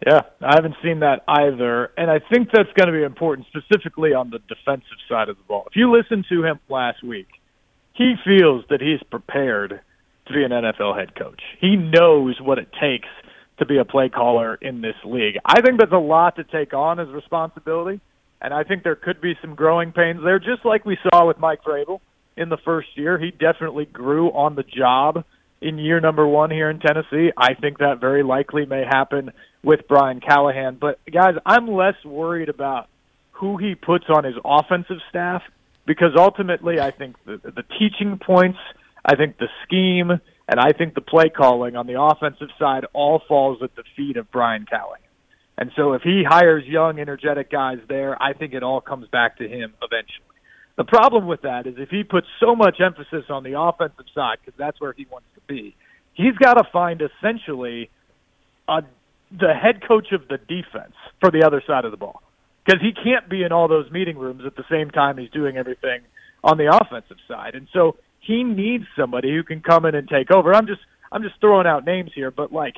Yeah, 0.04 0.22
I 0.40 0.54
haven't 0.56 0.74
seen 0.82 1.00
that 1.00 1.22
either. 1.28 1.92
And 1.96 2.10
I 2.10 2.18
think 2.18 2.48
that's 2.52 2.72
going 2.76 2.88
to 2.88 2.92
be 2.92 3.04
important, 3.04 3.46
specifically 3.48 4.12
on 4.14 4.30
the 4.30 4.40
defensive 4.48 4.98
side 5.08 5.28
of 5.28 5.36
the 5.36 5.44
ball. 5.44 5.64
If 5.68 5.76
you 5.76 5.92
listen 5.92 6.24
to 6.28 6.44
him 6.44 6.58
last 6.68 7.04
week, 7.04 7.28
he 7.94 8.14
feels 8.24 8.64
that 8.70 8.80
he's 8.80 9.02
prepared 9.10 9.80
to 10.26 10.32
be 10.32 10.42
an 10.42 10.50
NFL 10.50 10.98
head 10.98 11.14
coach. 11.14 11.40
He 11.60 11.76
knows 11.76 12.40
what 12.40 12.58
it 12.58 12.68
takes 12.80 13.08
to 13.58 13.66
be 13.66 13.78
a 13.78 13.84
play 13.84 14.08
caller 14.08 14.56
in 14.56 14.80
this 14.80 14.96
league. 15.04 15.36
I 15.44 15.60
think 15.60 15.78
that's 15.78 15.92
a 15.92 15.98
lot 15.98 16.36
to 16.36 16.44
take 16.44 16.74
on 16.74 16.98
as 16.98 17.08
responsibility. 17.08 18.00
And 18.40 18.52
I 18.52 18.64
think 18.64 18.82
there 18.82 18.96
could 18.96 19.20
be 19.20 19.34
some 19.40 19.54
growing 19.54 19.92
pains 19.92 20.20
there, 20.24 20.40
just 20.40 20.64
like 20.64 20.84
we 20.84 20.98
saw 21.02 21.28
with 21.28 21.38
Mike 21.38 21.62
Vrabel 21.62 22.00
in 22.36 22.48
the 22.48 22.56
first 22.64 22.88
year. 22.96 23.18
He 23.18 23.30
definitely 23.30 23.84
grew 23.84 24.30
on 24.30 24.56
the 24.56 24.64
job 24.64 25.24
in 25.62 25.78
year 25.78 26.00
number 26.00 26.26
one 26.26 26.50
here 26.50 26.68
in 26.70 26.80
Tennessee. 26.80 27.30
I 27.36 27.54
think 27.54 27.78
that 27.78 28.00
very 28.00 28.22
likely 28.22 28.66
may 28.66 28.84
happen 28.84 29.32
with 29.62 29.86
Brian 29.88 30.20
Callahan. 30.20 30.76
But 30.80 31.00
guys, 31.10 31.34
I'm 31.46 31.68
less 31.68 31.94
worried 32.04 32.48
about 32.48 32.88
who 33.32 33.56
he 33.56 33.74
puts 33.74 34.04
on 34.08 34.24
his 34.24 34.34
offensive 34.44 34.98
staff 35.08 35.42
because 35.86 36.12
ultimately 36.16 36.80
I 36.80 36.90
think 36.90 37.16
the, 37.24 37.38
the 37.42 37.64
teaching 37.78 38.18
points, 38.24 38.58
I 39.04 39.16
think 39.16 39.38
the 39.38 39.48
scheme, 39.64 40.10
and 40.10 40.60
I 40.60 40.72
think 40.72 40.94
the 40.94 41.00
play 41.00 41.28
calling 41.28 41.76
on 41.76 41.86
the 41.86 42.00
offensive 42.00 42.48
side 42.58 42.84
all 42.92 43.22
falls 43.26 43.62
at 43.62 43.74
the 43.74 43.84
feet 43.96 44.16
of 44.16 44.30
Brian 44.30 44.66
Callahan. 44.66 44.98
And 45.58 45.70
so 45.76 45.92
if 45.92 46.02
he 46.02 46.24
hires 46.26 46.64
young, 46.66 46.98
energetic 46.98 47.50
guys 47.50 47.78
there, 47.88 48.20
I 48.20 48.32
think 48.32 48.54
it 48.54 48.62
all 48.62 48.80
comes 48.80 49.06
back 49.08 49.38
to 49.38 49.48
him 49.48 49.74
eventually. 49.82 50.31
The 50.76 50.84
problem 50.84 51.26
with 51.26 51.42
that 51.42 51.66
is 51.66 51.74
if 51.78 51.90
he 51.90 52.02
puts 52.02 52.26
so 52.40 52.56
much 52.56 52.80
emphasis 52.80 53.24
on 53.28 53.42
the 53.44 53.60
offensive 53.60 54.06
side, 54.14 54.38
because 54.44 54.56
that's 54.58 54.80
where 54.80 54.92
he 54.92 55.06
wants 55.10 55.26
to 55.34 55.40
be, 55.46 55.76
he's 56.14 56.36
got 56.36 56.54
to 56.54 56.64
find 56.72 57.02
essentially 57.02 57.90
a, 58.68 58.82
the 59.30 59.52
head 59.52 59.86
coach 59.86 60.12
of 60.12 60.28
the 60.28 60.38
defense 60.38 60.94
for 61.20 61.30
the 61.30 61.44
other 61.46 61.62
side 61.66 61.84
of 61.84 61.90
the 61.90 61.96
ball. 61.96 62.22
Because 62.64 62.80
he 62.80 62.92
can't 62.92 63.28
be 63.28 63.42
in 63.42 63.52
all 63.52 63.68
those 63.68 63.90
meeting 63.90 64.16
rooms 64.16 64.44
at 64.46 64.56
the 64.56 64.64
same 64.70 64.90
time 64.90 65.18
he's 65.18 65.30
doing 65.30 65.56
everything 65.56 66.02
on 66.44 66.58
the 66.58 66.74
offensive 66.74 67.18
side. 67.28 67.54
And 67.54 67.68
so 67.72 67.96
he 68.20 68.44
needs 68.44 68.84
somebody 68.96 69.34
who 69.34 69.42
can 69.42 69.60
come 69.60 69.84
in 69.84 69.94
and 69.94 70.08
take 70.08 70.30
over. 70.30 70.54
I'm 70.54 70.66
just 70.66 70.80
I'm 71.10 71.22
just 71.22 71.40
throwing 71.40 71.66
out 71.66 71.84
names 71.84 72.12
here, 72.14 72.30
but 72.30 72.52
like 72.52 72.76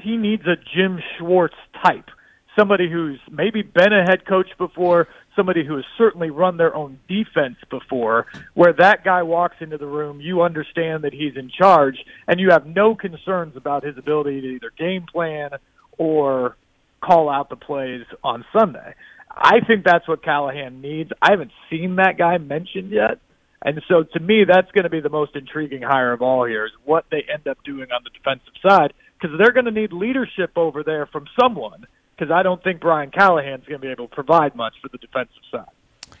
he 0.00 0.16
needs 0.16 0.42
a 0.46 0.56
Jim 0.74 1.00
Schwartz 1.16 1.54
type 1.84 2.10
somebody 2.58 2.90
who's 2.90 3.20
maybe 3.30 3.62
been 3.62 3.92
a 3.92 4.02
head 4.02 4.26
coach 4.26 4.48
before, 4.58 5.08
somebody 5.34 5.64
who 5.64 5.76
has 5.76 5.84
certainly 5.98 6.30
run 6.30 6.56
their 6.56 6.74
own 6.74 6.98
defense 7.08 7.56
before, 7.70 8.26
where 8.54 8.72
that 8.72 9.04
guy 9.04 9.22
walks 9.22 9.56
into 9.60 9.78
the 9.78 9.86
room, 9.86 10.20
you 10.20 10.42
understand 10.42 11.04
that 11.04 11.12
he's 11.12 11.36
in 11.36 11.50
charge, 11.50 11.96
and 12.26 12.40
you 12.40 12.50
have 12.50 12.66
no 12.66 12.94
concerns 12.94 13.56
about 13.56 13.84
his 13.84 13.96
ability 13.98 14.40
to 14.40 14.46
either 14.48 14.72
game 14.76 15.04
plan 15.10 15.50
or 15.98 16.56
call 17.00 17.28
out 17.28 17.50
the 17.50 17.56
plays 17.56 18.04
on 18.24 18.44
Sunday. 18.58 18.94
I 19.30 19.60
think 19.66 19.84
that's 19.84 20.08
what 20.08 20.24
Callahan 20.24 20.80
needs. 20.80 21.10
I 21.20 21.30
haven't 21.32 21.52
seen 21.70 21.96
that 21.96 22.16
guy 22.16 22.38
mentioned 22.38 22.90
yet. 22.90 23.18
And 23.62 23.82
so 23.88 24.02
to 24.02 24.20
me, 24.20 24.44
that's 24.44 24.70
going 24.72 24.84
to 24.84 24.90
be 24.90 25.00
the 25.00 25.10
most 25.10 25.34
intriguing 25.34 25.82
hire 25.82 26.12
of 26.12 26.22
all 26.22 26.46
here 26.46 26.66
is 26.66 26.72
what 26.84 27.04
they 27.10 27.24
end 27.32 27.46
up 27.46 27.58
doing 27.64 27.90
on 27.90 28.02
the 28.04 28.10
defensive 28.10 28.54
side 28.66 28.92
because 29.20 29.36
they're 29.38 29.52
going 29.52 29.66
to 29.66 29.70
need 29.70 29.92
leadership 29.92 30.52
over 30.56 30.82
there 30.82 31.06
from 31.06 31.26
someone 31.40 31.86
because 32.16 32.32
I 32.32 32.42
don't 32.42 32.62
think 32.62 32.80
Brian 32.80 33.10
Callahan's 33.10 33.64
going 33.66 33.80
to 33.80 33.86
be 33.86 33.90
able 33.92 34.08
to 34.08 34.14
provide 34.14 34.54
much 34.54 34.74
for 34.80 34.88
the 34.88 34.98
defensive 34.98 35.42
side. 35.50 36.16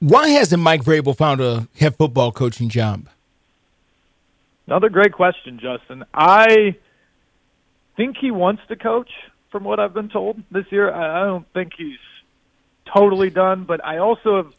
Why 0.00 0.28
hasn't 0.28 0.62
Mike 0.62 0.82
Vrabel 0.82 1.16
found 1.16 1.40
a 1.40 1.68
head 1.78 1.96
football 1.96 2.32
coaching 2.32 2.68
job? 2.68 3.06
Another 4.66 4.88
great 4.88 5.12
question, 5.12 5.58
Justin. 5.60 6.04
I 6.12 6.76
think 7.96 8.16
he 8.20 8.30
wants 8.30 8.62
to 8.68 8.76
coach, 8.76 9.10
from 9.50 9.64
what 9.64 9.78
I've 9.78 9.94
been 9.94 10.08
told 10.08 10.42
this 10.50 10.66
year. 10.70 10.92
I 10.92 11.24
don't 11.26 11.46
think 11.52 11.72
he's 11.76 11.98
totally 12.92 13.30
done, 13.30 13.64
but 13.64 13.84
I 13.84 13.98
also 13.98 14.36
have 14.36 14.52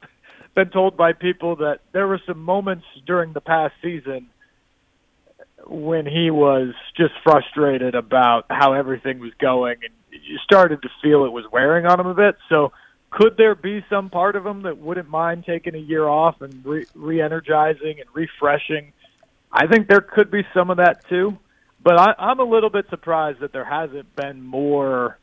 been 0.56 0.70
told 0.70 0.96
by 0.96 1.12
people 1.14 1.58
that 1.58 1.80
there 1.92 2.08
were 2.08 2.22
some 2.26 2.40
moments 2.40 2.86
during 3.06 3.34
the 3.34 3.42
past 3.42 3.74
season 3.82 4.28
when 5.68 6.06
he 6.06 6.32
was 6.32 6.74
just 6.96 7.14
frustrated 7.24 7.96
about 7.96 8.46
how 8.50 8.74
everything 8.74 9.20
was 9.20 9.34
going 9.40 9.78
and 9.84 9.94
you 10.26 10.38
started 10.44 10.82
to 10.82 10.90
feel 11.02 11.26
it 11.26 11.32
was 11.32 11.46
wearing 11.52 11.86
on 11.86 12.00
him 12.00 12.08
a 12.08 12.14
bit. 12.14 12.36
So 12.50 12.72
could 13.12 13.38
there 13.38 13.56
be 13.56 13.86
some 13.90 14.10
part 14.10 14.36
of 14.36 14.46
him 14.46 14.64
that 14.64 14.78
wouldn't 14.78 15.10
mind 15.10 15.46
taking 15.46 15.76
a 15.76 15.80
year 15.80 16.08
off 16.08 16.42
and 16.42 16.66
re- 16.66 16.86
re-energizing 16.94 18.00
and 18.00 18.10
refreshing? 18.14 18.92
I 19.52 19.68
think 19.68 19.88
there 19.88 20.02
could 20.02 20.32
be 20.32 20.44
some 20.54 20.70
of 20.70 20.78
that 20.78 21.08
too. 21.08 21.38
But 21.84 22.00
I, 22.00 22.16
I'm 22.18 22.40
a 22.40 22.44
little 22.44 22.72
bit 22.72 22.88
surprised 22.90 23.42
that 23.42 23.54
there 23.54 23.64
hasn't 23.64 24.16
been 24.16 24.42
more 24.42 25.20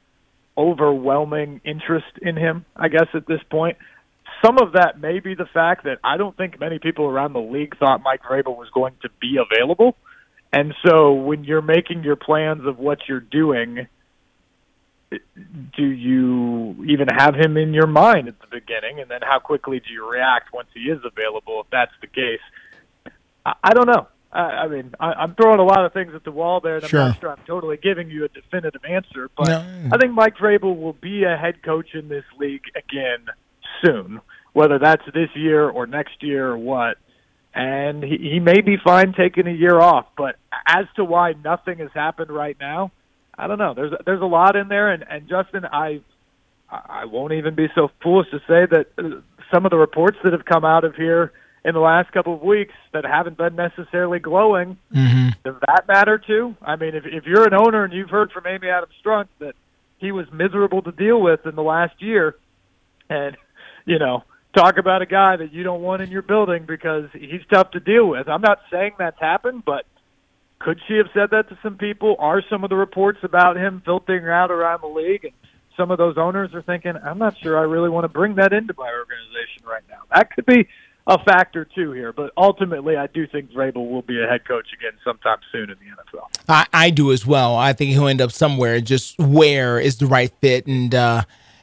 overwhelming 0.57 1.61
interest 1.65 2.19
in 2.21 2.37
him. 2.37 2.65
I 2.77 2.89
guess 2.89 3.09
at 3.15 3.27
this 3.27 3.43
point, 3.51 3.79
some 4.45 4.59
of 4.59 4.73
that 4.73 5.01
may 5.01 5.19
be 5.19 5.35
the 5.35 5.47
fact 5.47 5.85
that 5.85 5.99
I 6.05 6.17
don't 6.17 6.37
think 6.37 6.61
many 6.61 6.79
people 6.79 7.07
around 7.07 7.33
the 7.33 7.41
league 7.41 7.77
thought 7.79 8.01
Mike 8.03 8.23
Vrabel 8.23 8.57
was 8.57 8.69
going 8.73 8.95
to 9.03 9.09
be 9.21 9.39
available. 9.39 9.97
And 10.53 10.75
so 10.87 11.13
when 11.15 11.45
you're 11.45 11.63
making 11.63 12.05
your 12.05 12.17
plans 12.17 12.67
of 12.67 12.79
what 12.79 12.99
you're 13.09 13.21
doing, 13.21 13.87
do 15.77 15.85
you 15.85 16.85
even 16.89 17.09
have 17.09 17.35
him 17.35 17.57
in 17.57 17.73
your 17.75 17.87
mind 17.87 18.29
at 18.29 18.41
the 18.41 18.47
beginning? 18.51 19.01
And 19.01 19.11
then 19.11 19.21
how 19.23 19.39
quickly 19.39 19.81
do 19.81 19.93
you 19.93 20.09
react 20.11 20.53
once 20.53 20.69
he 20.75 20.81
is 20.81 21.01
available, 21.05 21.61
if 21.61 21.67
that's 21.71 21.93
the 22.01 22.07
case? 22.07 22.41
I, 23.45 23.55
I 23.63 23.75
don't 23.75 23.87
know. 23.87 24.09
I, 24.33 24.41
I 24.41 24.69
mean, 24.69 24.95
I, 24.99 25.13
I'm 25.13 25.35
throwing 25.35 25.61
a 25.61 25.65
lot 25.65 25.85
of 25.85 25.93
things 25.93 26.13
at 26.15 26.25
the 26.25 26.31
wall 26.31 26.61
there, 26.61 26.77
and 26.77 26.87
Sure. 26.87 27.01
I'm 27.01 27.09
not 27.09 27.21
sure 27.21 27.31
I'm 27.31 27.45
totally 27.47 27.77
giving 27.77 28.09
you 28.11 28.25
a 28.25 28.29
definitive 28.29 28.85
answer. 28.89 29.31
But 29.37 29.49
No. 29.49 29.91
I 29.93 29.99
think 29.99 30.13
Mike 30.13 30.37
Vrabel 30.37 30.77
will 30.79 30.95
be 30.95 31.25
a 31.25 31.37
head 31.37 31.63
coach 31.63 31.95
in 31.95 32.09
this 32.09 32.25
league 32.39 32.65
again 32.75 33.27
soon, 33.85 34.21
whether 34.53 34.79
that's 34.79 35.05
this 35.13 35.29
year 35.35 35.69
or 35.69 35.87
next 35.87 36.23
year 36.23 36.49
or 36.51 36.59
what. 36.59 36.97
And 37.55 38.03
he, 38.03 38.17
he 38.17 38.41
may 38.41 38.63
be 38.63 38.79
fine 38.83 39.13
taking 39.13 39.47
a 39.47 39.53
year 39.53 39.79
off, 39.79 40.07
but 40.17 40.37
as 40.67 40.87
to 40.97 41.05
why 41.05 41.35
nothing 41.45 41.79
has 41.79 41.91
happened 41.93 42.31
right 42.31 42.57
now, 42.59 42.91
I 43.37 43.47
don't 43.47 43.59
know. 43.59 43.75
There's 43.75 43.93
there's 44.05 44.21
a 44.21 44.27
lot 44.27 44.57
in 44.57 44.69
there, 44.69 44.93
and 44.93 45.05
and 45.09 45.29
Justin, 45.29 45.65
I 45.65 46.01
I 46.71 47.05
won't 47.07 47.33
even 47.33 47.55
be 47.55 47.69
so 47.75 47.91
foolish 48.03 48.31
to 48.31 48.39
say 48.41 48.67
that 48.71 48.87
uh, 48.99 49.21
some 49.53 49.65
of 49.65 49.71
the 49.71 49.79
reports 49.79 50.19
that 50.25 50.33
have 50.33 50.45
come 50.45 50.65
out 50.65 50.85
of 50.85 50.95
here 50.95 51.33
in 51.65 51.75
the 51.75 51.81
last 51.81 52.13
couple 52.13 52.35
of 52.35 52.43
weeks 52.43 52.75
that 52.93 53.05
haven't 53.05 53.37
been 53.37 53.55
necessarily 53.55 54.19
glowing. 54.19 54.77
Mm-hmm. 54.95 55.29
Does 55.45 55.55
that 55.67 55.87
matter 55.87 56.19
too? 56.19 56.57
I 56.63 56.77
mean, 56.77 56.95
if 56.95 57.05
if 57.07 57.25
you're 57.25 57.47
an 57.47 57.55
owner 57.55 57.85
and 57.85 57.93
you've 57.93 58.11
heard 58.11 58.33
from 58.33 58.47
Amy 58.47 58.69
Adams 58.69 58.95
Strunk 59.05 59.29
that 59.39 59.55
he 59.99 60.13
was 60.13 60.27
miserable 60.33 60.83
to 60.83 60.93
deal 60.93 61.21
with 61.21 61.47
in 61.47 61.55
the 61.55 61.63
last 61.63 62.01
year, 62.01 62.37
and 63.09 63.37
you 63.87 63.99
know, 63.99 64.25
talk 64.55 64.77
about 64.79 65.03
a 65.03 65.07
guy 65.07 65.37
that 65.37 65.53
you 65.53 65.63
don't 65.63 65.83
want 65.83 66.03
in 66.03 66.11
your 66.11 66.23
building 66.23 66.65
because 66.67 67.05
he's 67.13 67.43
tough 67.51 67.71
to 67.73 67.81
deal 67.81 68.09
with. 68.09 68.29
I'm 68.29 68.43
not 68.43 68.61
saying 68.71 68.93
that's 68.99 69.21
happened, 69.21 69.65
but 69.65 69.87
could 70.63 70.81
she 70.87 70.95
have 70.95 71.09
said 71.13 71.31
that 71.31 71.49
to 71.49 71.59
some 71.63 71.77
people? 71.77 72.17
Are 72.19 72.43
some 72.49 72.65
of 72.65 72.71
the 72.71 72.77
reports 72.77 73.19
about 73.23 73.57
him 73.57 73.83
filtering 73.85 74.29
out 74.29 74.51
around 74.51 74.81
the 74.83 74.89
league 74.89 75.25
and 75.25 75.33
some 75.77 75.91
of 75.91 75.99
those 75.99 76.17
owners 76.19 76.55
are 76.55 76.63
thinking, 76.63 76.95
I'm 77.03 77.19
not 77.19 77.37
sure 77.39 77.59
I 77.59 77.63
really 77.63 77.89
want 77.89 78.05
to 78.05 78.09
bring 78.09 78.35
that 78.37 78.53
into 78.53 78.75
my 78.77 78.91
organization 78.91 79.67
right 79.67 79.83
now. 79.89 80.01
That 80.13 80.31
could 80.31 80.47
be 80.47 80.69
a 81.07 81.19
factor 81.25 81.65
too 81.65 81.93
here, 81.93 82.13
but 82.13 82.33
ultimately 82.37 82.97
I 82.97 83.07
do 83.09 83.27
think 83.27 83.51
Vrabel 83.51 83.91
will 83.91 84.03
be 84.03 84.23
a 84.23 84.27
head 84.27 84.47
coach 84.47 84.69
again 84.73 84.93
sometime 85.03 85.39
soon 85.51 85.71
in 85.71 85.77
the 85.79 86.19
NFL. 86.19 86.29
I, 86.49 86.67
I 86.73 86.91
do 86.91 87.11
as 87.11 87.27
well. 87.27 87.57
I 87.57 87.73
think 87.73 87.91
he'll 87.93 88.07
end 88.07 88.21
up 88.21 88.33
somewhere. 88.33 88.81
Just 88.81 89.19
where 89.19 89.81
is 89.81 89.97
the 89.97 90.07
right 90.07 90.33
fit, 90.41 90.67
and 90.67 90.95
uh, 90.95 91.23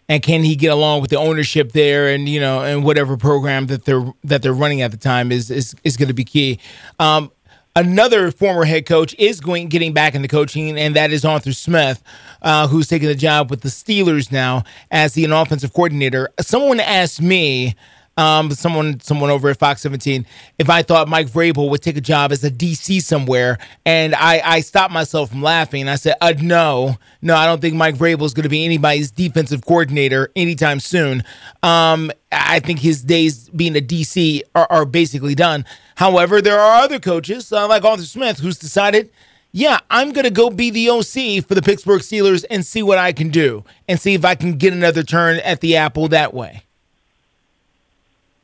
and 0.09 0.21
can 0.21 0.43
he 0.43 0.55
get 0.55 0.73
along 0.73 1.01
with 1.01 1.09
the 1.09 1.17
ownership 1.17 1.71
there, 1.71 2.09
and 2.09 2.27
you 2.27 2.41
know, 2.41 2.63
and 2.63 2.83
whatever 2.83 3.15
program 3.15 3.67
that 3.67 3.85
they're 3.85 4.11
that 4.25 4.41
they're 4.41 4.53
running 4.53 4.81
at 4.81 4.91
the 4.91 4.97
time 4.97 5.31
is 5.31 5.49
is 5.49 5.73
is 5.85 5.95
going 5.95 6.09
to 6.09 6.13
be 6.13 6.25
key. 6.25 6.59
Um, 6.99 7.31
another 7.75 8.31
former 8.31 8.65
head 8.65 8.85
coach 8.85 9.15
is 9.17 9.39
going 9.39 9.69
getting 9.69 9.93
back 9.93 10.15
into 10.15 10.27
coaching, 10.27 10.77
and 10.77 10.95
that 10.95 11.11
is 11.11 11.25
Arthur 11.25 11.53
Smith, 11.53 12.03
uh, 12.41 12.67
who's 12.67 12.87
taking 12.87 13.07
the 13.07 13.15
job 13.15 13.49
with 13.49 13.61
the 13.61 13.69
Steelers 13.69 14.31
now 14.31 14.63
as 14.91 15.13
the 15.13 15.25
offensive 15.25 15.73
coordinator. 15.73 16.29
Someone 16.39 16.79
asked 16.79 17.21
me 17.21 17.75
um, 18.19 18.51
someone 18.51 18.99
someone 18.99 19.29
over 19.29 19.49
at 19.49 19.57
Fox 19.57 19.81
17 19.81 20.25
if 20.57 20.69
I 20.69 20.81
thought 20.83 21.07
Mike 21.07 21.27
Vrabel 21.27 21.69
would 21.69 21.81
take 21.81 21.95
a 21.95 22.01
job 22.01 22.33
as 22.33 22.43
a 22.43 22.51
DC 22.51 23.01
somewhere, 23.01 23.57
and 23.85 24.13
I, 24.13 24.41
I 24.43 24.59
stopped 24.59 24.93
myself 24.93 25.29
from 25.29 25.41
laughing. 25.41 25.87
I 25.87 25.95
said, 25.95 26.15
uh, 26.19 26.33
no, 26.41 26.97
no, 27.21 27.35
I 27.35 27.45
don't 27.45 27.61
think 27.61 27.75
Mike 27.75 27.95
Vrabel 27.95 28.23
is 28.23 28.33
going 28.33 28.43
to 28.43 28.49
be 28.49 28.65
anybody's 28.65 29.09
defensive 29.09 29.65
coordinator 29.65 30.31
anytime 30.35 30.81
soon. 30.81 31.23
Um, 31.63 32.11
I 32.29 32.59
think 32.59 32.79
his 32.79 33.03
days 33.03 33.47
being 33.49 33.77
a 33.77 33.81
DC 33.81 34.41
are, 34.53 34.67
are 34.69 34.85
basically 34.85 35.33
done. 35.33 35.63
However, 35.95 36.41
there 36.41 36.59
are 36.59 36.83
other 36.83 36.99
coaches 36.99 37.53
uh, 37.53 37.69
like 37.69 37.85
Arthur 37.85 38.03
Smith 38.03 38.39
who's 38.39 38.59
decided. 38.59 39.11
Yeah, 39.51 39.79
I'm 39.89 40.11
going 40.11 40.25
to 40.25 40.29
go 40.29 40.51
be 40.51 40.69
the 40.69 40.89
OC 40.89 41.47
for 41.47 41.55
the 41.55 41.63
Pittsburgh 41.63 42.01
Steelers 42.01 42.45
and 42.51 42.63
see 42.63 42.83
what 42.83 42.99
I 42.99 43.13
can 43.13 43.29
do 43.29 43.63
and 43.87 43.99
see 43.99 44.13
if 44.13 44.23
I 44.23 44.35
can 44.35 44.57
get 44.59 44.73
another 44.73 45.01
turn 45.01 45.37
at 45.37 45.61
the 45.61 45.77
apple 45.77 46.07
that 46.09 46.35
way. 46.35 46.65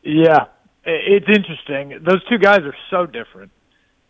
Yeah, 0.06 0.46
it's 0.86 1.28
interesting. 1.28 2.00
Those 2.06 2.24
two 2.30 2.38
guys 2.38 2.60
are 2.62 2.76
so 2.92 3.06
different 3.06 3.52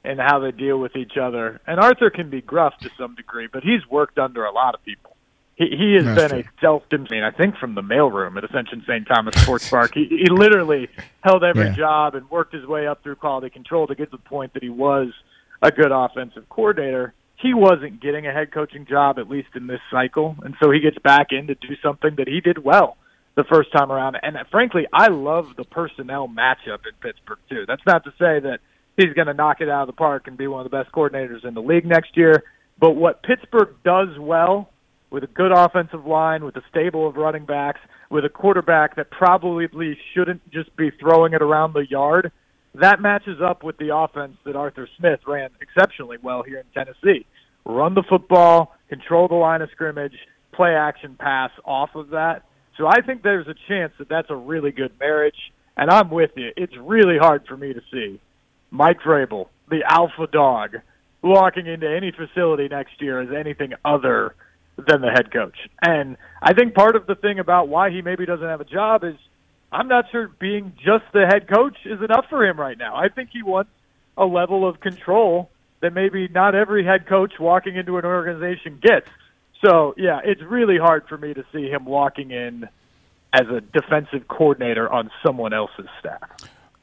in 0.03 0.17
how 0.17 0.39
they 0.39 0.51
deal 0.51 0.77
with 0.77 0.95
each 0.95 1.17
other. 1.19 1.61
And 1.65 1.79
Arthur 1.79 2.09
can 2.09 2.29
be 2.29 2.41
gruff 2.41 2.73
to 2.81 2.89
some 2.97 3.15
degree, 3.15 3.47
but 3.51 3.63
he's 3.63 3.87
worked 3.89 4.19
under 4.19 4.45
a 4.45 4.51
lot 4.51 4.75
of 4.75 4.83
people. 4.83 5.15
He, 5.55 5.67
he 5.69 5.93
has 5.95 6.03
That's 6.03 6.31
been 6.33 6.39
a 6.41 6.43
self 6.59 6.83
I 6.91 6.97
mean, 7.09 7.23
I 7.23 7.31
think 7.31 7.55
from 7.57 7.75
the 7.75 7.81
mailroom 7.81 8.37
at 8.37 8.43
Ascension 8.43 8.83
St. 8.85 9.07
Thomas 9.07 9.33
Sports 9.41 9.69
Park. 9.69 9.91
He, 9.93 10.05
he 10.09 10.29
literally 10.29 10.89
held 11.21 11.43
every 11.43 11.67
Yeah. 11.67 11.75
job 11.75 12.15
and 12.15 12.29
worked 12.29 12.53
his 12.53 12.65
way 12.65 12.87
up 12.87 13.01
through 13.03 13.15
quality 13.15 13.49
control 13.49 13.87
to 13.87 13.95
get 13.95 14.11
to 14.11 14.17
the 14.17 14.23
point 14.23 14.53
that 14.53 14.61
he 14.63 14.69
was 14.69 15.13
a 15.61 15.71
good 15.71 15.91
offensive 15.93 16.47
coordinator. 16.49 17.13
He 17.37 17.53
wasn't 17.53 18.01
getting 18.01 18.27
a 18.27 18.33
head 18.33 18.51
coaching 18.51 18.85
job, 18.85 19.17
at 19.17 19.29
least 19.29 19.49
in 19.55 19.67
this 19.67 19.79
cycle. 19.89 20.35
And 20.43 20.55
so 20.61 20.71
he 20.71 20.81
gets 20.81 20.97
back 20.99 21.27
in 21.31 21.47
to 21.47 21.55
do 21.55 21.75
something 21.81 22.15
that 22.17 22.27
he 22.27 22.41
did 22.41 22.57
well 22.63 22.97
the 23.35 23.43
first 23.43 23.71
time 23.71 23.91
around. 23.91 24.17
And 24.21 24.37
frankly, 24.49 24.87
I 24.93 25.07
love 25.07 25.55
the 25.57 25.65
personnel 25.65 26.27
matchup 26.27 26.85
in 26.85 26.93
Pittsburgh 27.01 27.39
too. 27.49 27.65
That's 27.67 27.85
not 27.85 28.03
to 28.05 28.11
say 28.11 28.39
that 28.39 28.59
he's 28.97 29.13
going 29.13 29.27
to 29.27 29.33
knock 29.33 29.61
it 29.61 29.69
out 29.69 29.81
of 29.81 29.87
the 29.87 29.93
park 29.93 30.27
and 30.27 30.37
be 30.37 30.47
one 30.47 30.65
of 30.65 30.71
the 30.71 30.75
best 30.75 30.91
coordinators 30.93 31.45
in 31.45 31.53
the 31.53 31.61
league 31.61 31.85
next 31.85 32.15
year. 32.15 32.43
But 32.79 32.91
what 32.91 33.23
Pittsburgh 33.23 33.75
does 33.83 34.17
well 34.19 34.69
with 35.09 35.23
a 35.23 35.27
good 35.27 35.51
offensive 35.51 36.05
line, 36.05 36.43
with 36.43 36.55
a 36.55 36.63
stable 36.69 37.07
of 37.07 37.15
running 37.15 37.45
backs, 37.45 37.79
with 38.09 38.25
a 38.25 38.29
quarterback 38.29 38.95
that 38.95 39.11
probably 39.11 39.67
shouldn't 40.13 40.49
just 40.51 40.75
be 40.75 40.91
throwing 40.91 41.33
it 41.33 41.41
around 41.41 41.73
the 41.73 41.85
yard, 41.89 42.31
that 42.73 43.01
matches 43.01 43.39
up 43.41 43.63
with 43.63 43.77
the 43.77 43.95
offense 43.95 44.35
that 44.45 44.55
Arthur 44.55 44.87
Smith 44.97 45.21
ran 45.25 45.49
exceptionally 45.61 46.17
well 46.21 46.43
here 46.43 46.59
in 46.59 46.65
Tennessee. 46.73 47.25
Run 47.65 47.93
the 47.93 48.03
football, 48.03 48.75
control 48.89 49.27
the 49.27 49.35
line 49.35 49.61
of 49.61 49.69
scrimmage, 49.71 50.15
play 50.51 50.75
action 50.75 51.15
pass 51.17 51.51
off 51.63 51.95
of 51.95 52.09
that. 52.09 52.43
So 52.77 52.87
I 52.87 53.01
think 53.01 53.23
there's 53.23 53.47
a 53.47 53.55
chance 53.67 53.93
that 53.99 54.09
that's 54.09 54.29
a 54.29 54.35
really 54.35 54.71
good 54.71 54.91
marriage. 54.99 55.51
And 55.77 55.89
I'm 55.89 56.09
with 56.09 56.31
you. 56.35 56.51
It's 56.55 56.75
really 56.77 57.17
hard 57.17 57.45
for 57.47 57.57
me 57.57 57.73
to 57.73 57.81
see 57.91 58.19
Mike 58.71 58.99
Vrabel, 59.01 59.47
the 59.69 59.83
alpha 59.87 60.27
dog, 60.31 60.77
walking 61.21 61.67
into 61.67 61.89
any 61.89 62.11
facility 62.11 62.67
next 62.67 63.01
year 63.01 63.21
as 63.21 63.29
anything 63.37 63.73
other 63.83 64.35
than 64.77 65.01
the 65.01 65.09
head 65.09 65.31
coach. 65.31 65.57
And 65.81 66.17
I 66.41 66.53
think 66.53 66.73
part 66.73 66.95
of 66.95 67.07
the 67.07 67.15
thing 67.15 67.39
about 67.39 67.67
why 67.67 67.89
he 67.89 68.01
maybe 68.01 68.25
doesn't 68.25 68.47
have 68.47 68.61
a 68.61 68.65
job 68.65 69.03
is 69.03 69.15
I'm 69.71 69.87
not 69.87 70.05
sure 70.11 70.29
being 70.39 70.73
just 70.77 71.05
the 71.13 71.25
head 71.25 71.47
coach 71.47 71.77
is 71.85 72.01
enough 72.01 72.25
for 72.29 72.45
him 72.45 72.59
right 72.59 72.77
now. 72.77 72.95
I 72.95 73.09
think 73.09 73.29
he 73.31 73.43
wants 73.43 73.71
a 74.17 74.25
level 74.25 74.67
of 74.67 74.79
control 74.79 75.49
that 75.81 75.93
maybe 75.93 76.27
not 76.27 76.55
every 76.55 76.85
head 76.85 77.07
coach 77.07 77.33
walking 77.39 77.75
into 77.75 77.97
an 77.97 78.05
organization 78.05 78.79
gets. 78.81 79.09
So, 79.65 79.95
yeah, 79.97 80.19
it's 80.23 80.41
really 80.41 80.77
hard 80.77 81.07
for 81.07 81.17
me 81.17 81.33
to 81.33 81.43
see 81.51 81.69
him 81.69 81.85
walking 81.85 82.31
in 82.31 82.67
as 83.33 83.47
a 83.49 83.61
defensive 83.61 84.27
coordinator 84.27 84.91
on 84.91 85.09
someone 85.23 85.53
else's 85.53 85.87
staff. 85.99 86.21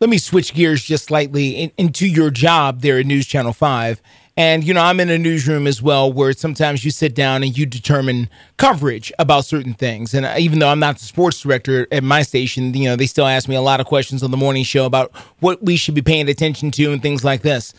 let 0.00 0.10
me 0.10 0.18
switch 0.18 0.52
gears 0.52 0.82
just 0.82 1.04
slightly 1.04 1.50
in, 1.50 1.72
into 1.78 2.06
your 2.06 2.28
job 2.28 2.80
there 2.80 2.98
at 2.98 3.06
News 3.06 3.24
Channel 3.24 3.52
5. 3.52 4.02
And, 4.36 4.64
you 4.64 4.72
know, 4.74 4.80
I'm 4.80 4.98
in 4.98 5.10
a 5.10 5.18
newsroom 5.18 5.66
as 5.66 5.82
well 5.82 6.10
where 6.10 6.32
sometimes 6.32 6.84
you 6.84 6.90
sit 6.90 7.14
down 7.14 7.42
and 7.42 7.56
you 7.56 7.66
determine 7.66 8.28
coverage 8.56 9.12
about 9.18 9.44
certain 9.44 9.74
things. 9.74 10.14
And 10.14 10.26
even 10.40 10.58
though 10.58 10.68
I'm 10.68 10.80
not 10.80 10.98
the 10.98 11.04
sports 11.04 11.40
director 11.40 11.86
at 11.92 12.02
my 12.02 12.22
station, 12.22 12.74
you 12.74 12.88
know, 12.88 12.96
they 12.96 13.06
still 13.06 13.26
ask 13.26 13.48
me 13.48 13.54
a 13.54 13.60
lot 13.60 13.78
of 13.78 13.86
questions 13.86 14.22
on 14.22 14.30
the 14.30 14.36
morning 14.36 14.64
show 14.64 14.86
about 14.86 15.14
what 15.40 15.62
we 15.62 15.76
should 15.76 15.94
be 15.94 16.02
paying 16.02 16.28
attention 16.28 16.70
to 16.72 16.92
and 16.92 17.02
things 17.02 17.22
like 17.24 17.42
this. 17.42 17.74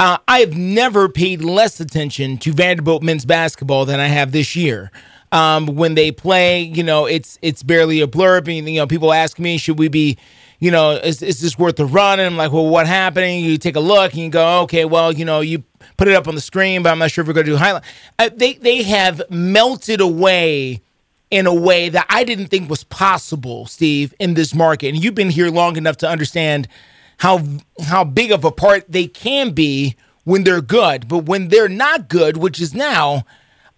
Uh, 0.00 0.16
I 0.26 0.38
have 0.38 0.56
never 0.56 1.10
paid 1.10 1.42
less 1.42 1.78
attention 1.78 2.38
to 2.38 2.54
Vanderbilt 2.54 3.02
men's 3.02 3.26
basketball 3.26 3.84
than 3.84 4.00
I 4.00 4.06
have 4.06 4.32
this 4.32 4.56
year. 4.56 4.90
Um, 5.30 5.66
when 5.66 5.94
they 5.94 6.10
play, 6.10 6.62
you 6.62 6.82
know, 6.82 7.04
it's 7.04 7.38
it's 7.42 7.62
barely 7.62 8.00
a 8.00 8.06
blurb. 8.06 8.48
And, 8.48 8.66
you 8.66 8.80
know, 8.80 8.86
people 8.86 9.12
ask 9.12 9.38
me, 9.38 9.58
should 9.58 9.78
we 9.78 9.88
be, 9.88 10.16
you 10.58 10.70
know, 10.70 10.92
is, 10.92 11.20
is 11.20 11.42
this 11.42 11.58
worth 11.58 11.76
the 11.76 11.84
run? 11.84 12.18
And 12.18 12.28
I'm 12.28 12.38
like, 12.38 12.50
well, 12.50 12.66
what 12.66 12.86
happening? 12.86 13.44
You 13.44 13.58
take 13.58 13.76
a 13.76 13.80
look 13.80 14.14
and 14.14 14.22
you 14.22 14.30
go, 14.30 14.62
okay, 14.62 14.86
well, 14.86 15.12
you 15.12 15.26
know, 15.26 15.40
you 15.40 15.64
put 15.98 16.08
it 16.08 16.14
up 16.14 16.26
on 16.26 16.34
the 16.34 16.40
screen, 16.40 16.82
but 16.82 16.88
I'm 16.88 16.98
not 16.98 17.10
sure 17.10 17.20
if 17.20 17.28
we're 17.28 17.34
going 17.34 17.44
to 17.44 17.52
do 17.52 17.58
highlight. 17.58 17.84
Uh, 18.18 18.30
they 18.34 18.54
they 18.54 18.82
have 18.84 19.20
melted 19.28 20.00
away 20.00 20.80
in 21.30 21.46
a 21.46 21.54
way 21.54 21.90
that 21.90 22.06
I 22.08 22.24
didn't 22.24 22.46
think 22.46 22.70
was 22.70 22.84
possible, 22.84 23.66
Steve, 23.66 24.14
in 24.18 24.32
this 24.32 24.54
market. 24.54 24.94
And 24.94 25.04
you've 25.04 25.14
been 25.14 25.28
here 25.28 25.50
long 25.50 25.76
enough 25.76 25.98
to 25.98 26.08
understand 26.08 26.68
how 27.20 27.42
how 27.84 28.02
big 28.02 28.32
of 28.32 28.44
a 28.44 28.50
part 28.50 28.84
they 28.90 29.06
can 29.06 29.50
be 29.52 29.94
when 30.24 30.42
they're 30.44 30.62
good, 30.62 31.06
but 31.06 31.26
when 31.26 31.48
they're 31.48 31.68
not 31.68 32.08
good, 32.08 32.38
which 32.38 32.58
is 32.60 32.74
now, 32.74 33.24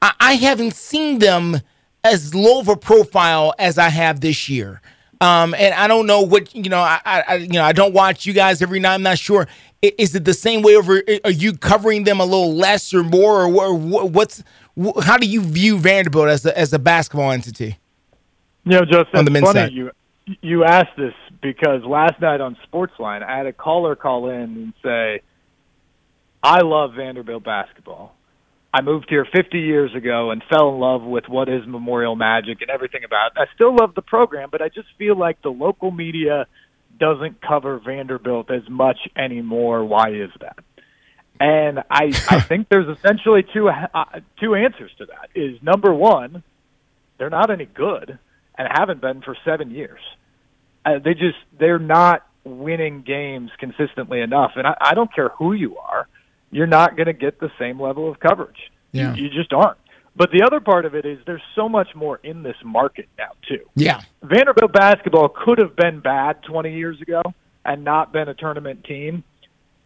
I, 0.01 0.13
I 0.21 0.33
haven't 0.35 0.75
seen 0.75 1.19
them 1.19 1.61
as 2.05 2.35
low 2.37 2.61
of 2.61 2.69
a 2.69 2.77
profile 2.77 3.53
as 3.59 3.79
I 3.79 3.89
have 3.89 4.21
this 4.21 4.49
year. 4.49 4.81
Um, 5.21 5.55
and 5.55 5.75
I 5.75 5.89
don't 5.89 6.07
know 6.07 6.21
what 6.23 6.55
you 6.55 6.69
know. 6.71 6.79
I, 6.81 7.01
I, 7.05 7.35
you 7.37 7.49
know 7.49 7.65
I 7.65 7.73
don't 7.73 7.93
watch 7.93 8.27
you 8.27 8.33
guys 8.33 8.63
every 8.63 8.79
night. 8.79 8.95
I'm 8.95 9.03
not 9.03 9.19
sure. 9.19 9.49
Is 9.83 10.15
it 10.15 10.25
the 10.25 10.35
same 10.35 10.63
way 10.63 10.77
over? 10.77 11.03
Are 11.25 11.31
you 11.31 11.57
covering 11.57 12.05
them 12.05 12.21
a 12.21 12.25
little 12.25 12.55
less 12.55 12.95
or 12.95 13.03
more, 13.03 13.43
or 13.43 13.49
wha- 13.49 13.73
wha- 13.73 14.05
what's? 14.05 14.45
How 15.03 15.17
do 15.17 15.27
you 15.27 15.41
view 15.41 15.79
Vanderbilt 15.79 16.29
as 16.29 16.47
a, 16.47 16.57
as 16.57 16.73
a 16.73 16.79
basketball 16.79 17.33
entity? 17.33 17.77
You 18.65 18.73
know, 18.79 18.85
Justin, 18.85 19.19
On 19.19 19.25
the 19.25 19.31
men's 19.33 19.47
funny 19.47 19.61
side. 19.61 19.73
you 19.73 19.91
you 20.43 20.65
asked 20.65 20.97
this 20.97 21.15
because 21.43 21.83
last 21.85 22.21
night 22.21 22.41
on 22.41 22.57
Sportsline, 22.67 23.23
I 23.23 23.37
had 23.37 23.47
a 23.47 23.53
caller 23.53 23.97
call 23.97 24.31
in 24.31 24.41
and 24.41 24.73
say, 24.83 25.21
"I 26.43 26.61
love 26.61 26.95
Vanderbilt 26.95 27.45
basketball. 27.45 28.15
I 28.73 28.81
moved 28.81 29.07
here 29.11 29.27
50 29.27 29.59
years 29.61 29.95
ago 29.95 30.31
and 30.31 30.43
fell 30.45 30.71
in 30.71 30.81
love 30.81 31.03
with 31.03 31.29
what 31.29 31.51
is 31.51 31.67
Memorial 31.67 32.17
Magic 32.17 32.63
and 32.63 32.71
everything 32.71 33.05
about 33.05 33.33
it. 33.33 33.39
I 33.39 33.55
still 33.55 33.75
love 33.77 33.95
the 33.95 34.01
program, 34.01 34.49
but 34.51 34.63
I 34.63 34.71
just 34.71 34.89
feel 34.97 35.15
like 35.15 35.43
the 35.43 35.51
local 35.51 35.91
media 35.91 36.47
doesn't 36.99 37.43
cover 37.43 37.79
Vanderbilt 37.79 38.51
as 38.51 38.67
much 38.71 38.99
anymore. 39.17 39.85
Why 39.85 40.11
is 40.11 40.31
that?" 40.41 40.59
And 41.41 41.81
I, 41.91 42.05
I 42.31 42.41
think 42.41 42.69
there's 42.69 42.89
essentially 42.97 43.45
two 43.53 43.69
uh, 43.69 44.21
two 44.41 44.55
answers 44.55 44.93
to 44.99 45.07
that. 45.07 45.31
Is 45.35 45.61
number 45.63 45.93
one, 45.93 46.43
they're 47.19 47.31
not 47.31 47.51
any 47.51 47.67
good 47.67 48.19
and 48.57 48.69
haven't 48.71 49.01
been 49.01 49.23
for 49.23 49.37
seven 49.45 49.71
years. 49.71 50.01
Uh, 50.85 50.99
they 50.99 51.15
just 51.15 51.39
they're 51.59 51.79
not 51.79 52.27
winning 52.45 53.03
games 53.03 53.51
consistently 53.59 54.21
enough, 54.21 54.53
and 54.57 54.67
I, 54.67 54.77
I 54.81 54.95
don't 54.95 55.13
care 55.15 55.31
who 55.31 55.53
you 55.53 55.79
are, 55.79 56.09
you're 56.51 56.67
not 56.67 56.97
going 56.97 57.07
to 57.07 57.13
get 57.13 57.41
the 57.41 57.51
same 57.59 57.81
level 57.81 58.11
of 58.11 58.21
coverage. 58.21 58.71
Yeah. 58.93 59.15
You, 59.15 59.25
you 59.25 59.31
just 59.31 59.53
aren't. 59.53 59.79
But 60.15 60.31
the 60.31 60.43
other 60.45 60.61
part 60.61 60.85
of 60.85 60.95
it 60.95 61.07
is 61.07 61.19
there's 61.25 61.43
so 61.55 61.69
much 61.69 61.89
more 61.95 62.21
in 62.23 62.43
this 62.43 62.57
market 62.65 63.09
now 63.17 63.31
too. 63.49 63.65
Yeah. 63.75 64.03
Vanderbilt 64.23 64.73
basketball 64.73 65.29
could 65.29 65.59
have 65.59 65.75
been 65.75 66.01
bad 66.01 66.43
20 66.43 66.75
years 66.75 67.01
ago 67.01 67.23
and 67.65 67.83
not 67.85 68.13
been 68.13 68.29
a 68.29 68.35
tournament 68.35 68.85
team, 68.85 69.25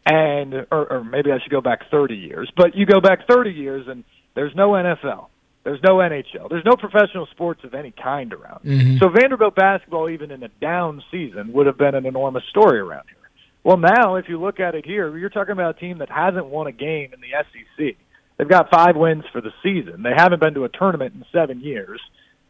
and 0.05 0.55
or, 0.73 0.93
or 0.93 1.05
maybe 1.05 1.31
I 1.31 1.39
should 1.41 1.53
go 1.53 1.61
back 1.61 1.91
30 1.91 2.17
years. 2.17 2.51
But 2.57 2.75
you 2.75 2.87
go 2.87 3.01
back 3.01 3.29
30 3.29 3.51
years 3.51 3.87
and 3.87 4.03
there's 4.35 4.55
no 4.55 4.71
NFL, 4.71 5.29
there's 5.67 5.83
no 5.83 5.97
NHL, 5.97 6.49
there's 6.49 6.65
no 6.65 6.77
professional 6.77 7.27
sports 7.27 7.65
of 7.65 7.75
any 7.75 7.91
kind 7.91 8.33
around. 8.33 8.61
Mhm. 8.65 9.01
So 9.01 9.09
Vanderbilt 9.09 9.57
basketball, 9.57 10.09
even 10.09 10.31
in 10.31 10.45
a 10.45 10.49
down 10.61 11.03
season, 11.11 11.53
would 11.55 11.67
have 11.67 11.77
been 11.77 11.97
an 11.97 12.07
enormous 12.07 12.45
story 12.45 12.79
around 12.79 13.03
here. 13.09 13.29
Well, 13.65 13.77
now 13.77 14.15
if 14.15 14.29
you 14.29 14.39
look 14.39 14.61
at 14.61 14.77
it 14.77 14.87
here, 14.87 15.19
you're 15.19 15.29
talking 15.29 15.51
about 15.51 15.77
a 15.77 15.81
team 15.81 15.99
that 15.99 16.09
hasn't 16.09 16.47
won 16.47 16.69
a 16.69 16.73
game 16.73 17.11
in 17.13 17.21
the 17.21 17.35
SEC. 17.35 17.97
They've 18.37 18.49
got 18.49 18.71
five 18.71 18.95
wins 18.95 19.25
for 19.33 19.41
the 19.41 19.53
season. 19.61 20.05
They 20.05 20.15
haven't 20.17 20.41
been 20.41 20.55
to 20.55 20.63
a 20.63 20.69
tournament 20.69 21.15
in 21.17 21.25
seven 21.33 21.59
years. 21.59 22.01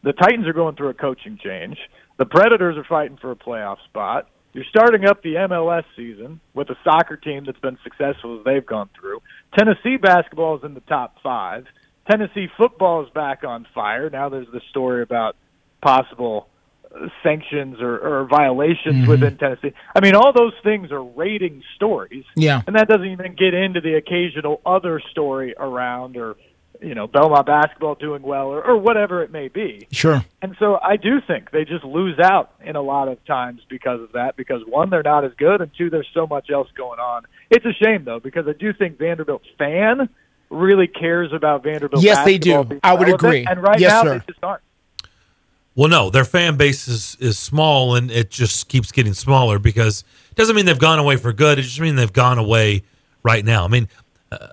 The 0.03 0.13
Titans 0.13 0.47
are 0.47 0.53
going 0.53 0.75
through 0.75 0.89
a 0.89 0.93
coaching 0.93 1.39
change. 1.43 1.79
The 2.17 2.25
Predators 2.25 2.77
are 2.77 2.83
fighting 2.83 3.17
for 3.17 3.31
a 3.31 3.35
playoff 3.35 3.77
spot. 3.85 4.27
You're 4.53 4.63
starting 4.65 5.05
up 5.05 5.23
the 5.23 5.37
MLS 5.37 5.85
season 5.95 6.39
with 6.53 6.69
a 6.69 6.77
soccer 6.83 7.17
team 7.17 7.45
that's 7.45 7.59
been 7.59 7.79
successful 7.83 8.37
as 8.37 8.45
they've 8.45 8.65
gone 8.65 8.89
through. 8.99 9.23
Tennessee 9.57 9.97
basketball 9.97 10.57
is 10.57 10.63
in 10.63 10.75
the 10.75 10.81
top 10.81 11.15
five. 11.23 11.65
Tennessee 12.09 12.47
football 12.57 13.03
is 13.03 13.09
back 13.11 13.43
on 13.43 13.65
fire. 13.73 14.09
Now 14.09 14.29
there's 14.29 14.47
the 14.51 14.61
story 14.69 15.01
about 15.03 15.35
possible 15.81 16.47
sanctions 17.21 17.81
or, 17.81 17.97
or 17.97 18.25
violations 18.25 19.05
Mhm. 19.05 19.07
within 19.07 19.37
Tennessee. 19.37 19.73
I 19.95 19.99
mean, 19.99 20.15
all 20.15 20.31
those 20.33 20.53
things 20.63 20.91
are 20.91 21.03
rating 21.03 21.61
stories. 21.75 22.23
Yeah. 22.35 22.61
And 22.65 22.75
that 22.75 22.87
doesn't 22.87 23.05
even 23.05 23.35
get 23.35 23.53
into 23.53 23.81
the 23.81 23.95
occasional 23.95 24.61
other 24.65 24.99
story 25.11 25.53
around 25.59 26.17
or, 26.17 26.37
you 26.81 26.95
know, 26.95 27.05
Belmont 27.05 27.45
basketball 27.45 27.95
doing 27.95 28.21
well 28.23 28.47
or, 28.47 28.63
or 28.63 28.77
whatever 28.77 29.21
it 29.21 29.31
may 29.31 29.47
be. 29.49 29.85
Sure. 29.91 30.23
And 30.41 30.55
so 30.59 30.79
I 30.81 30.95
do 30.95 31.19
think 31.21 31.51
they 31.51 31.65
just 31.65 31.83
lose 31.83 32.17
out 32.19 32.51
in 32.63 32.75
a 32.75 32.81
lot 32.81 33.09
of 33.09 33.23
times 33.25 33.61
because 33.69 34.01
of 34.01 34.13
that. 34.13 34.35
Because 34.37 34.61
one, 34.65 34.89
they're 34.89 35.03
not 35.03 35.25
as 35.25 35.33
good, 35.37 35.61
and 35.61 35.69
two, 35.77 35.89
there's 35.89 36.09
so 36.13 36.25
much 36.25 36.49
else 36.49 36.69
going 36.75 36.99
on. 36.99 37.23
It's 37.51 37.65
a 37.65 37.73
shame 37.73 38.05
though, 38.05 38.19
because 38.19 38.47
I 38.47 38.53
do 38.53 38.73
think 38.73 38.97
Vanderbilt 38.97 39.43
fan 39.59 40.09
really 40.49 40.87
cares 40.87 41.33
about 41.33 41.63
Vanderbilt. 41.63 42.03
Yes, 42.03 42.23
they 42.25 42.37
do. 42.37 42.79
I 42.83 42.93
would 42.93 43.09
agree. 43.09 43.45
And 43.45 43.61
right 43.61 43.79
Yes, 43.79 43.91
now 43.91 44.03
sir. 44.03 44.19
they 44.19 44.25
just 44.31 44.43
aren't. 44.43 44.61
Well, 45.75 45.89
no, 45.89 46.09
their 46.09 46.25
fan 46.25 46.57
base 46.57 46.87
is, 46.87 47.15
is 47.19 47.37
small 47.37 47.95
and 47.95 48.09
it 48.09 48.31
just 48.31 48.67
keeps 48.67 48.91
getting 48.91 49.13
smaller 49.13 49.59
because 49.59 50.03
it 50.31 50.35
doesn't 50.35 50.55
mean 50.55 50.65
they've 50.65 50.79
gone 50.79 50.97
away 50.97 51.17
for 51.17 51.31
good. 51.31 51.59
It 51.59 51.63
just 51.63 51.79
means 51.79 51.97
they've 51.97 52.11
gone 52.11 52.39
away 52.39 52.81
right 53.21 53.45
now. 53.45 53.63
I 53.63 53.67
mean, 53.67 53.87
uh, 54.31 54.47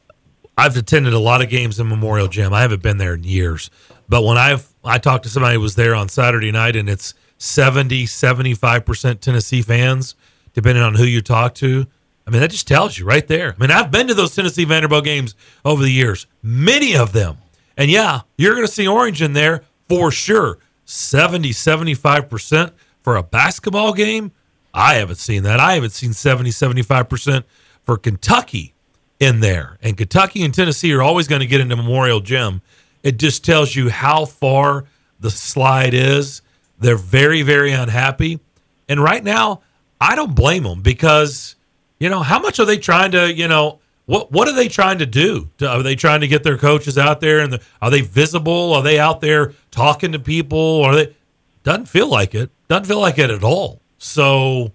I've 0.59 0.77
attended 0.77 1.15
a 1.15 1.19
lot 1.19 1.43
of 1.43 1.49
games 1.49 1.81
in 1.81 1.89
Memorial 1.89 2.29
Gym. 2.29 2.53
I 2.53 2.61
haven't 2.61 2.83
been 2.83 2.99
there 2.99 3.15
in 3.15 3.25
years. 3.25 3.71
But 4.07 4.23
when 4.23 4.37
I've 4.37 4.69
I 4.85 4.99
talked 4.99 5.25
to 5.25 5.31
somebody 5.31 5.55
who 5.55 5.63
was 5.63 5.77
there 5.77 5.95
on 5.95 6.11
Saturday 6.11 6.53
night 6.53 6.77
and 6.77 6.91
it's 6.91 7.15
70, 7.39 8.05
75% 8.05 9.21
Tennessee 9.21 9.63
fans, 9.63 10.15
depending 10.53 10.85
on 10.85 10.95
who 10.95 11.05
you 11.05 11.23
talk 11.23 11.55
to. 11.57 11.87
I 12.27 12.31
mean, 12.31 12.41
that 12.41 12.51
just 12.51 12.67
tells 12.67 12.99
you 12.99 13.05
right 13.05 13.27
there. 13.27 13.55
I 13.57 13.61
mean, 13.61 13.71
I've 13.71 13.91
been 13.91 14.07
to 14.09 14.15
those 14.15 14.35
Tennessee 14.35 14.65
Vanderbilt 14.65 15.05
games 15.05 15.35
over 15.65 15.83
the 15.83 15.91
years, 15.91 16.27
many 16.43 16.97
of 16.97 17.13
them. 17.13 17.39
And 17.77 17.91
yeah, 17.91 18.23
you're 18.37 18.55
going 18.55 18.67
to 18.67 18.73
see 18.73 18.87
Orange 18.87 19.21
in 19.21 19.33
there 19.33 19.63
for 19.89 20.11
sure. 20.11 20.59
70, 20.87 21.51
75% 21.51 22.73
for 23.03 23.17
a 23.17 23.23
basketball 23.23 23.93
game. 23.93 24.33
I 24.73 24.95
haven't 24.95 25.17
seen 25.17 25.43
that. 25.45 25.61
I 25.61 25.75
haven't 25.75 25.91
seen 25.91 26.13
70, 26.13 26.51
75% 26.51 27.45
for 27.85 27.97
Kentucky 27.97 28.75
in 29.21 29.41
there. 29.41 29.79
And 29.83 29.97
Kentucky 29.97 30.43
and 30.43 30.53
Tennessee 30.53 30.93
are 30.93 31.03
always 31.03 31.29
going 31.29 31.41
to 31.41 31.47
get 31.47 31.61
into 31.61 31.77
Memorial 31.77 32.21
Gym. 32.21 32.63
It 33.03 33.19
just 33.19 33.45
tells 33.45 33.77
you 33.77 33.91
how 33.91 34.25
far 34.25 34.87
the 35.21 35.31
slide 35.31 35.95
is. 35.95 36.43
They're 36.79 36.97
very, 36.97 37.43
very 37.43 37.73
unhappy. 37.73 38.41
And 38.89 39.03
right 39.03 39.23
now, 39.23 39.63
I 40.01 40.17
don't 40.17 40.35
blame 40.35 40.65
them 40.65 40.83
because, 40.83 41.57
you 42.05 42.11
know, 42.11 42.21
how 42.23 42.39
much 42.39 42.61
are 42.61 42.67
they 42.67 42.77
trying 42.77 43.13
to, 43.13 43.33
you 43.33 43.49
know, 43.49 43.81
what 44.05 44.31
what 44.31 44.47
are 44.47 44.53
they 44.53 44.69
trying 44.69 44.99
to 44.99 45.07
do? 45.07 45.49
Are 45.63 45.83
they 45.83 45.97
trying 45.97 46.21
to 46.21 46.29
get 46.29 46.43
their 46.43 46.59
coaches 46.59 46.99
out 46.99 47.23
there 47.23 47.41
and 47.41 47.55
the, 47.55 47.63
are 47.81 47.91
they 47.91 48.03
visible? 48.03 48.75
Are 48.75 48.83
they 48.83 48.99
out 48.99 49.23
there 49.23 49.55
talking 49.71 50.13
to 50.13 50.19
people? 50.19 50.85
Are 50.85 50.95
they 50.95 51.15
doesn't 51.63 51.87
feel 51.87 52.07
like 52.07 52.35
it. 52.35 52.51
Doesn't 52.69 52.85
feel 52.85 53.01
like 53.01 53.19
it 53.19 53.31
at 53.31 53.43
all. 53.43 53.81
So, 53.97 54.73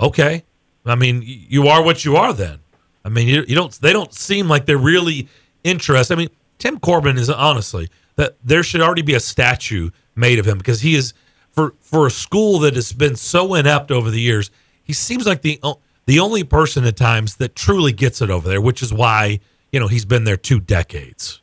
okay. 0.00 0.44
I 0.86 0.94
mean, 0.94 1.22
you 1.26 1.68
are 1.68 1.82
what 1.82 2.06
you 2.06 2.16
are 2.16 2.32
then. 2.32 2.60
I 3.04 3.10
mean, 3.10 3.28
you, 3.28 3.44
you 3.46 3.54
don't 3.54 3.72
they 3.82 3.92
don't 3.92 4.14
seem 4.14 4.48
like 4.48 4.64
they're 4.64 4.78
really 4.78 5.28
interested. 5.62 6.14
I 6.14 6.16
mean, 6.16 6.30
Tim 6.56 6.80
Corbin 6.80 7.18
is 7.18 7.28
honestly 7.28 7.90
that 8.14 8.36
there 8.42 8.62
should 8.62 8.80
already 8.80 9.02
be 9.02 9.12
a 9.12 9.20
statue 9.20 9.90
made 10.14 10.38
of 10.38 10.46
him 10.46 10.56
because 10.56 10.80
he 10.80 10.94
is 10.94 11.12
for 11.50 11.74
for 11.82 12.06
a 12.06 12.10
school 12.10 12.60
that 12.60 12.76
has 12.76 12.94
been 12.94 13.14
so 13.14 13.52
inept 13.52 13.90
over 13.90 14.10
the 14.10 14.22
years. 14.22 14.50
He 14.82 14.94
seems 14.94 15.26
like 15.26 15.42
the 15.42 15.60
the 16.06 16.20
only 16.20 16.44
person 16.44 16.84
at 16.84 16.96
times 16.96 17.36
that 17.36 17.54
truly 17.54 17.92
gets 17.92 18.22
it 18.22 18.30
over 18.30 18.48
there, 18.48 18.60
which 18.60 18.82
is 18.82 18.92
why 18.92 19.40
you 19.72 19.80
know 19.80 19.88
he's 19.88 20.04
been 20.04 20.24
there 20.24 20.36
two 20.36 20.60
decades. 20.60 21.40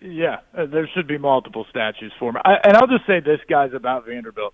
Yeah, 0.00 0.40
uh, 0.56 0.66
there 0.66 0.88
should 0.94 1.06
be 1.06 1.16
multiple 1.16 1.64
statues 1.70 2.12
for 2.18 2.30
him. 2.30 2.36
I, 2.44 2.56
and 2.64 2.76
I'll 2.76 2.86
just 2.86 3.06
say 3.06 3.20
this, 3.20 3.40
guys, 3.48 3.72
about 3.72 4.04
Vanderbilt. 4.06 4.52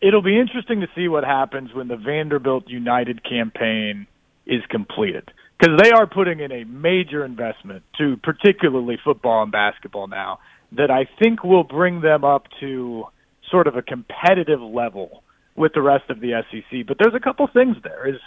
It'll 0.00 0.22
be 0.22 0.38
interesting 0.38 0.80
to 0.80 0.88
see 0.94 1.08
what 1.08 1.24
happens 1.24 1.72
when 1.72 1.88
the 1.88 1.96
Vanderbilt 1.96 2.68
United 2.68 3.24
campaign 3.24 4.06
is 4.46 4.62
completed. 4.68 5.30
Because 5.58 5.80
they 5.82 5.90
are 5.90 6.06
putting 6.06 6.40
in 6.40 6.52
a 6.52 6.64
major 6.64 7.24
investment 7.24 7.82
to 7.98 8.16
particularly 8.18 8.98
football 9.02 9.42
and 9.42 9.50
basketball 9.50 10.06
now 10.06 10.38
that 10.72 10.90
I 10.90 11.08
think 11.18 11.42
will 11.42 11.64
bring 11.64 12.00
them 12.00 12.22
up 12.22 12.44
to 12.60 13.06
sort 13.50 13.66
of 13.66 13.74
a 13.74 13.82
competitive 13.82 14.60
level 14.60 15.22
with 15.56 15.72
the 15.72 15.82
rest 15.82 16.10
of 16.10 16.20
the 16.20 16.42
SEC. 16.50 16.86
But 16.86 16.98
there's 16.98 17.14
a 17.14 17.20
couple 17.20 17.46
things 17.48 17.76
there. 17.82 18.06
Is 18.06 18.20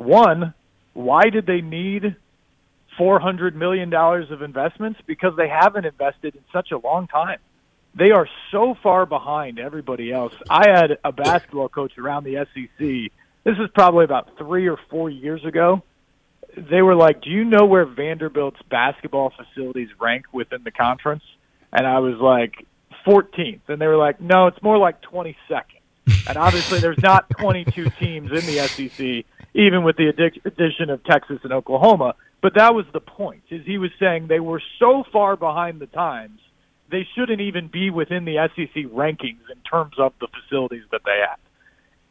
one, 0.00 0.54
why 0.94 1.30
did 1.30 1.46
they 1.46 1.60
need 1.60 2.16
four 2.98 3.20
hundred 3.20 3.54
million 3.54 3.90
dollars 3.90 4.30
of 4.30 4.42
investments? 4.42 5.00
Because 5.06 5.36
they 5.36 5.48
haven't 5.48 5.84
invested 5.84 6.34
in 6.34 6.42
such 6.52 6.70
a 6.72 6.78
long 6.78 7.06
time. 7.06 7.38
They 7.94 8.10
are 8.12 8.28
so 8.52 8.76
far 8.82 9.04
behind 9.04 9.58
everybody 9.58 10.12
else. 10.12 10.32
I 10.48 10.70
had 10.70 10.98
a 11.04 11.12
basketball 11.12 11.68
coach 11.68 11.98
around 11.98 12.24
the 12.24 12.46
SEC. 12.54 13.12
This 13.44 13.58
is 13.58 13.68
probably 13.74 14.04
about 14.04 14.38
three 14.38 14.68
or 14.68 14.78
four 14.90 15.10
years 15.10 15.44
ago. 15.44 15.82
They 16.56 16.82
were 16.82 16.94
like, 16.94 17.22
"Do 17.22 17.30
you 17.30 17.44
know 17.44 17.66
where 17.66 17.84
Vanderbilt's 17.84 18.60
basketball 18.70 19.30
facilities 19.30 19.88
rank 20.00 20.26
within 20.32 20.62
the 20.64 20.70
conference?" 20.70 21.24
And 21.72 21.86
I 21.86 21.98
was 21.98 22.16
like, 22.16 22.66
"14th." 23.06 23.68
And 23.68 23.80
they 23.80 23.86
were 23.86 23.96
like, 23.96 24.20
"No, 24.20 24.46
it's 24.46 24.62
more 24.62 24.78
like 24.78 25.00
22nd." 25.02 25.80
And 26.28 26.36
obviously, 26.36 26.80
there's 26.80 27.02
not 27.02 27.30
22 27.30 27.90
teams 27.98 28.30
in 28.30 28.46
the 28.46 28.60
SEC, 28.60 29.24
even 29.54 29.82
with 29.82 29.96
the 29.96 30.08
addition 30.44 30.90
of 30.90 31.04
Texas 31.04 31.38
and 31.42 31.52
Oklahoma. 31.52 32.14
But 32.42 32.54
that 32.54 32.74
was 32.74 32.86
the 32.92 33.00
point. 33.00 33.42
Is 33.50 33.66
he 33.66 33.78
was 33.78 33.90
saying 33.98 34.26
they 34.28 34.40
were 34.40 34.62
so 34.78 35.04
far 35.12 35.36
behind 35.36 35.80
the 35.80 35.86
times, 35.86 36.40
they 36.90 37.06
shouldn't 37.14 37.40
even 37.40 37.68
be 37.68 37.90
within 37.90 38.24
the 38.24 38.48
SEC 38.56 38.84
rankings 38.92 39.44
in 39.52 39.60
terms 39.70 39.94
of 39.98 40.12
the 40.20 40.28
facilities 40.28 40.84
that 40.90 41.02
they 41.04 41.20
have. 41.28 41.38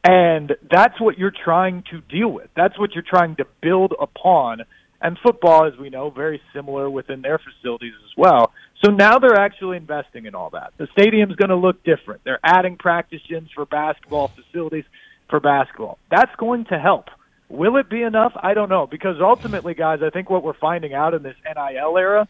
And 0.02 0.56
that's 0.72 1.00
what 1.02 1.18
you're 1.18 1.34
trying 1.44 1.84
to 1.92 2.00
deal 2.02 2.30
with. 2.30 2.50
That's 2.56 2.80
what 2.80 2.94
you're 2.94 3.04
trying 3.04 3.36
to 3.38 3.46
build 3.62 3.94
upon. 4.00 4.62
And 5.02 5.18
football, 5.22 5.66
as 5.66 5.78
we 5.78 5.90
know, 5.90 6.10
very 6.10 6.42
similar 6.54 6.90
within 6.90 7.22
their 7.22 7.40
facilities 7.40 7.94
as 8.06 8.12
well. 8.16 8.54
So 8.84 8.92
now 8.92 9.20
they're 9.20 9.40
actually 9.40 9.76
investing 9.78 10.26
in 10.26 10.36
all 10.36 10.52
that. 10.52 10.72
The 10.78 10.88
stadium's 10.94 11.36
going 11.36 11.50
to 11.50 11.58
look 11.58 11.84
different. 11.84 12.22
They're 12.24 12.40
adding 12.44 12.78
practice 12.78 13.22
gyms 13.30 13.50
for 13.54 13.66
basketball, 13.66 14.30
facilities 14.30 14.86
for 15.30 15.42
basketball. 15.42 15.98
That's 16.10 16.34
going 16.38 16.66
to 16.66 16.80
help. 16.80 17.10
Will 17.50 17.78
it 17.78 17.89
be 17.89 18.04
enough? 18.04 18.34
I 18.36 18.54
don't 18.54 18.70
know 18.70 18.86
because 18.86 19.18
ultimately, 19.20 19.74
guys, 19.74 20.00
I 20.04 20.12
think 20.12 20.30
what 20.30 20.43
we're 20.43 20.54
finding 20.54 20.93
out 20.93 21.16
in 21.16 21.24
this 21.24 21.36
NIL 21.43 21.97
era 21.97 22.28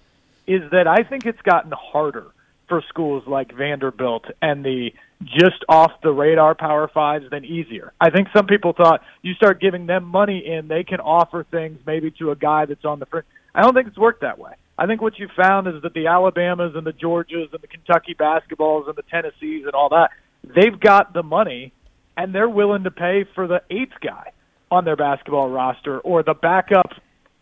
is 0.48 0.72
that 0.72 0.88
I 0.88 1.04
think 1.04 1.26
it's 1.26 1.42
gotten 1.42 1.72
harder 1.72 2.28
for 2.70 2.82
schools 2.88 3.24
like 3.28 3.54
Vanderbilt 3.54 4.26
and 4.42 4.64
the 4.64 4.92
just 5.22 5.66
off 5.68 5.92
the 6.02 6.12
radar 6.12 6.56
Power 6.56 6.88
Fives 6.88 7.30
than 7.30 7.44
easier. 7.44 7.92
I 8.00 8.10
think 8.10 8.30
some 8.34 8.48
people 8.48 8.72
thought 8.72 9.02
you 9.22 9.34
start 9.34 9.60
giving 9.60 9.86
them 9.86 10.06
money 10.06 10.46
in, 10.46 10.70
they 10.70 10.86
can 10.86 11.02
offer 11.02 11.44
things 11.44 11.80
maybe 11.86 12.12
to 12.12 12.32
a 12.32 12.36
guy 12.38 12.66
that's 12.66 12.86
on 12.86 13.00
the 13.00 13.06
front. 13.06 13.26
I 13.54 13.62
don't 13.62 13.74
think 13.74 13.88
it's 13.88 13.98
worked 13.98 14.22
that 14.22 14.40
way. 14.40 14.54
I 14.78 14.86
think 14.86 15.02
what 15.02 15.20
you 15.20 15.28
found 15.36 15.68
is 15.68 15.82
that 15.82 15.94
the 15.94 16.08
Alabamas 16.08 16.74
and 16.76 16.88
the 16.88 16.94
Georgias 16.94 17.52
and 17.52 17.62
the 17.62 17.68
Kentucky 17.68 18.16
basketballs 18.16 18.88
and 18.88 18.96
the 18.96 19.04
Tennessees 19.04 19.66
and 19.66 19.74
all 19.74 19.90
that, 19.90 20.12
they've 20.44 20.80
got 20.80 21.12
the 21.12 21.24
money 21.24 21.74
and 22.16 22.34
they're 22.34 22.48
willing 22.48 22.84
to 22.84 22.92
pay 22.92 23.26
for 23.36 23.48
the 23.48 23.62
eighth 23.70 24.00
guy 24.02 24.32
on 24.72 24.86
their 24.86 24.96
basketball 24.96 25.50
roster 25.50 26.00
or 26.00 26.24
the 26.24 26.34
backup 26.34 26.92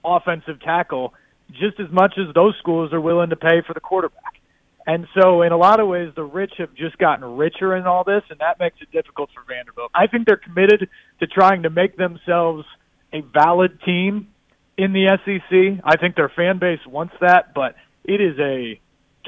offensive 0.03 0.61
tackle 0.61 1.13
just 1.51 1.79
as 1.79 1.91
much 1.91 2.13
as 2.17 2.33
those 2.33 2.55
schools 2.59 2.93
are 2.93 3.01
willing 3.01 3.29
to 3.29 3.35
pay 3.35 3.61
for 3.65 3.73
the 3.73 3.79
quarterback. 3.79 4.39
And 4.85 5.05
so, 5.19 5.41
in 5.41 5.51
a 5.51 5.57
lot 5.57 5.81
of 5.81 5.87
ways, 5.89 6.13
the 6.15 6.23
rich 6.23 6.53
have 6.59 6.73
just 6.73 6.97
gotten 6.97 7.35
richer 7.35 7.75
in 7.75 7.85
all 7.85 8.05
this, 8.05 8.23
and 8.29 8.39
that 8.39 8.57
makes 8.57 8.77
it 8.79 8.89
difficult 8.91 9.29
for 9.33 9.43
Vanderbilt. 9.45 9.91
I 9.93 10.07
think 10.07 10.25
they're 10.25 10.37
committed 10.37 10.87
to 11.19 11.27
trying 11.27 11.63
to 11.63 11.69
make 11.69 11.97
themselves 11.97 12.63
a 13.11 13.19
valid 13.21 13.81
team 13.81 14.29
in 14.77 14.93
the 14.93 15.17
SEC. 15.25 15.83
I 15.83 15.97
think 15.97 16.15
their 16.15 16.29
fan 16.29 16.59
base 16.59 16.79
wants 16.87 17.15
that, 17.19 17.53
but 17.53 17.75
it 18.05 18.21
is 18.21 18.39
a 18.39 18.79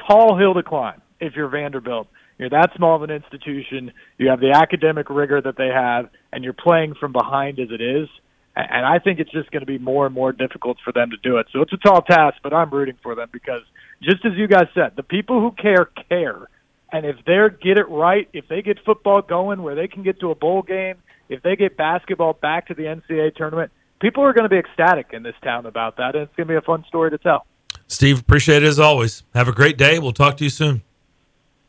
tall 0.08 0.38
hill 0.38 0.54
to 0.54 0.64
climb 0.64 1.02
if 1.20 1.34
you're 1.36 1.50
Vanderbilt. 1.50 2.08
You're 2.40 2.50
that 2.50 2.72
small 2.76 2.96
of 2.96 3.04
an 3.04 3.12
institution. 3.12 3.92
You 4.18 4.30
have 4.30 4.40
the 4.40 4.52
academic 4.52 5.10
rigor 5.10 5.42
that 5.42 5.58
they 5.58 5.68
have, 5.68 6.10
and 6.32 6.44
you're 6.44 6.54
playing 6.54 6.96
from 6.96 7.12
behind 7.12 7.60
as 7.60 7.68
it 7.70 7.82
is. 7.82 8.08
And 8.56 8.86
I 8.86 9.00
think 9.00 9.20
it's 9.20 9.32
just 9.32 9.52
going 9.52 9.60
to 9.62 9.68
be 9.68 9.78
more 9.78 10.06
and 10.06 10.16
more 10.16 10.32
difficult 10.32 10.78
for 10.84 10.92
them 10.92 11.12
to 11.12 11.18
do 11.18 11.38
it. 11.38 11.48
So 11.54 11.62
it's 11.62 11.74
a 11.74 11.78
tall 11.78 12.02
task, 12.02 12.38
but 12.42 12.54
I'm 12.54 12.70
rooting 12.70 12.98
for 13.04 13.14
them 13.14 13.30
because, 13.32 13.62
just 14.02 14.26
as 14.26 14.34
you 14.36 14.48
guys 14.48 14.68
said, 14.74 14.94
the 14.96 15.04
people 15.04 15.40
who 15.40 15.52
care 15.52 15.90
care. 16.10 16.48
And 16.92 17.06
if 17.06 17.18
they 17.26 17.38
get 17.62 17.78
it 17.78 17.88
right, 17.88 18.28
if 18.34 18.48
they 18.48 18.62
get 18.62 18.84
football 18.84 19.22
going 19.22 19.62
where 19.62 19.76
they 19.76 19.88
can 19.88 20.02
get 20.02 20.20
to 20.22 20.32
a 20.32 20.36
bowl 20.36 20.64
game, 20.64 20.96
if 21.28 21.44
they 21.44 21.56
get 21.56 21.78
basketball 21.78 22.34
back 22.34 22.68
to 22.68 22.74
the 22.74 22.84
NCAA 22.84 23.36
tournament, 23.36 23.72
people 24.02 24.24
are 24.24 24.34
going 24.34 24.44
to 24.44 24.50
be 24.50 24.58
ecstatic 24.58 25.08
in 25.14 25.24
this 25.24 25.36
town 25.44 25.66
about 25.66 25.98
that, 25.98 26.16
and 26.16 26.24
it's 26.24 26.36
going 26.36 26.48
to 26.48 26.54
be 26.54 26.58
a 26.58 26.62
fun 26.62 26.84
story 26.88 27.12
to 27.12 27.18
tell. 27.18 27.46
Steve, 27.88 28.20
appreciate 28.20 28.64
it 28.64 28.68
as 28.68 28.80
always. 28.80 29.24
Have 29.36 29.48
a 29.48 29.54
great 29.54 29.78
day. 29.78 30.00
We'll 30.00 30.14
talk 30.14 30.38
to 30.38 30.44
you 30.44 30.50
soon. 30.50 30.82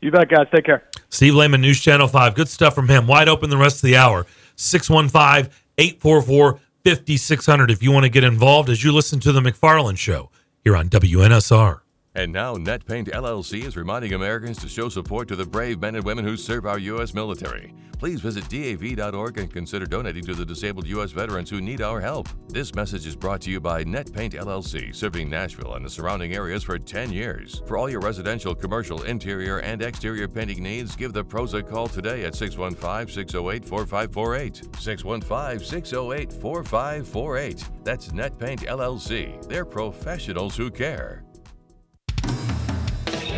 You 0.01 0.11
bet, 0.11 0.29
guys. 0.29 0.47
Take 0.53 0.65
care. 0.65 0.83
Steve 1.09 1.35
Lehman, 1.35 1.61
News 1.61 1.79
Channel 1.79 2.07
5. 2.07 2.35
Good 2.35 2.49
stuff 2.49 2.73
from 2.73 2.89
him. 2.89 3.07
Wide 3.07 3.29
open 3.29 3.49
the 3.49 3.57
rest 3.57 3.77
of 3.77 3.81
the 3.83 3.95
hour. 3.95 4.25
615 4.55 5.51
844 5.77 6.59
5600 6.83 7.71
if 7.71 7.83
you 7.83 7.91
want 7.91 8.03
to 8.03 8.09
get 8.09 8.23
involved 8.23 8.69
as 8.69 8.83
you 8.83 8.91
listen 8.91 9.19
to 9.19 9.31
The 9.31 9.39
McFarland 9.39 9.97
Show 9.97 10.31
here 10.63 10.75
on 10.75 10.89
WNSR. 10.89 11.81
And 12.13 12.33
now, 12.33 12.55
NetPaint 12.55 13.07
LLC 13.09 13.63
is 13.65 13.77
reminding 13.77 14.11
Americans 14.13 14.57
to 14.59 14.67
show 14.67 14.89
support 14.89 15.29
to 15.29 15.37
the 15.37 15.45
brave 15.45 15.79
men 15.79 15.95
and 15.95 16.03
women 16.03 16.25
who 16.25 16.35
serve 16.35 16.65
our 16.65 16.77
U.S. 16.77 17.13
military. 17.13 17.73
Please 17.97 18.19
visit 18.19 18.49
DAV.org 18.49 19.37
and 19.37 19.53
consider 19.53 19.85
donating 19.85 20.25
to 20.25 20.33
the 20.33 20.43
disabled 20.43 20.87
U.S. 20.87 21.11
veterans 21.11 21.49
who 21.49 21.61
need 21.61 21.81
our 21.81 22.01
help. 22.01 22.27
This 22.49 22.75
message 22.75 23.07
is 23.07 23.15
brought 23.15 23.39
to 23.41 23.51
you 23.51 23.61
by 23.61 23.85
NetPaint 23.85 24.33
LLC, 24.33 24.93
serving 24.93 25.29
Nashville 25.29 25.75
and 25.75 25.85
the 25.85 25.89
surrounding 25.89 26.33
areas 26.33 26.63
for 26.63 26.77
10 26.77 27.13
years. 27.13 27.61
For 27.65 27.77
all 27.77 27.89
your 27.89 28.01
residential, 28.01 28.55
commercial, 28.55 29.03
interior, 29.03 29.59
and 29.59 29.81
exterior 29.81 30.27
painting 30.27 30.61
needs, 30.63 30.97
give 30.97 31.13
the 31.13 31.23
pros 31.23 31.53
a 31.53 31.63
call 31.63 31.87
today 31.87 32.25
at 32.25 32.35
615 32.35 33.13
608 33.13 33.63
4548. 33.63 34.55
615 34.77 35.65
608 35.65 36.33
4548. 36.41 37.69
That's 37.85 38.07
NetPaint 38.09 38.65
LLC. 38.65 39.47
They're 39.47 39.63
professionals 39.63 40.57
who 40.57 40.69
care. 40.69 41.23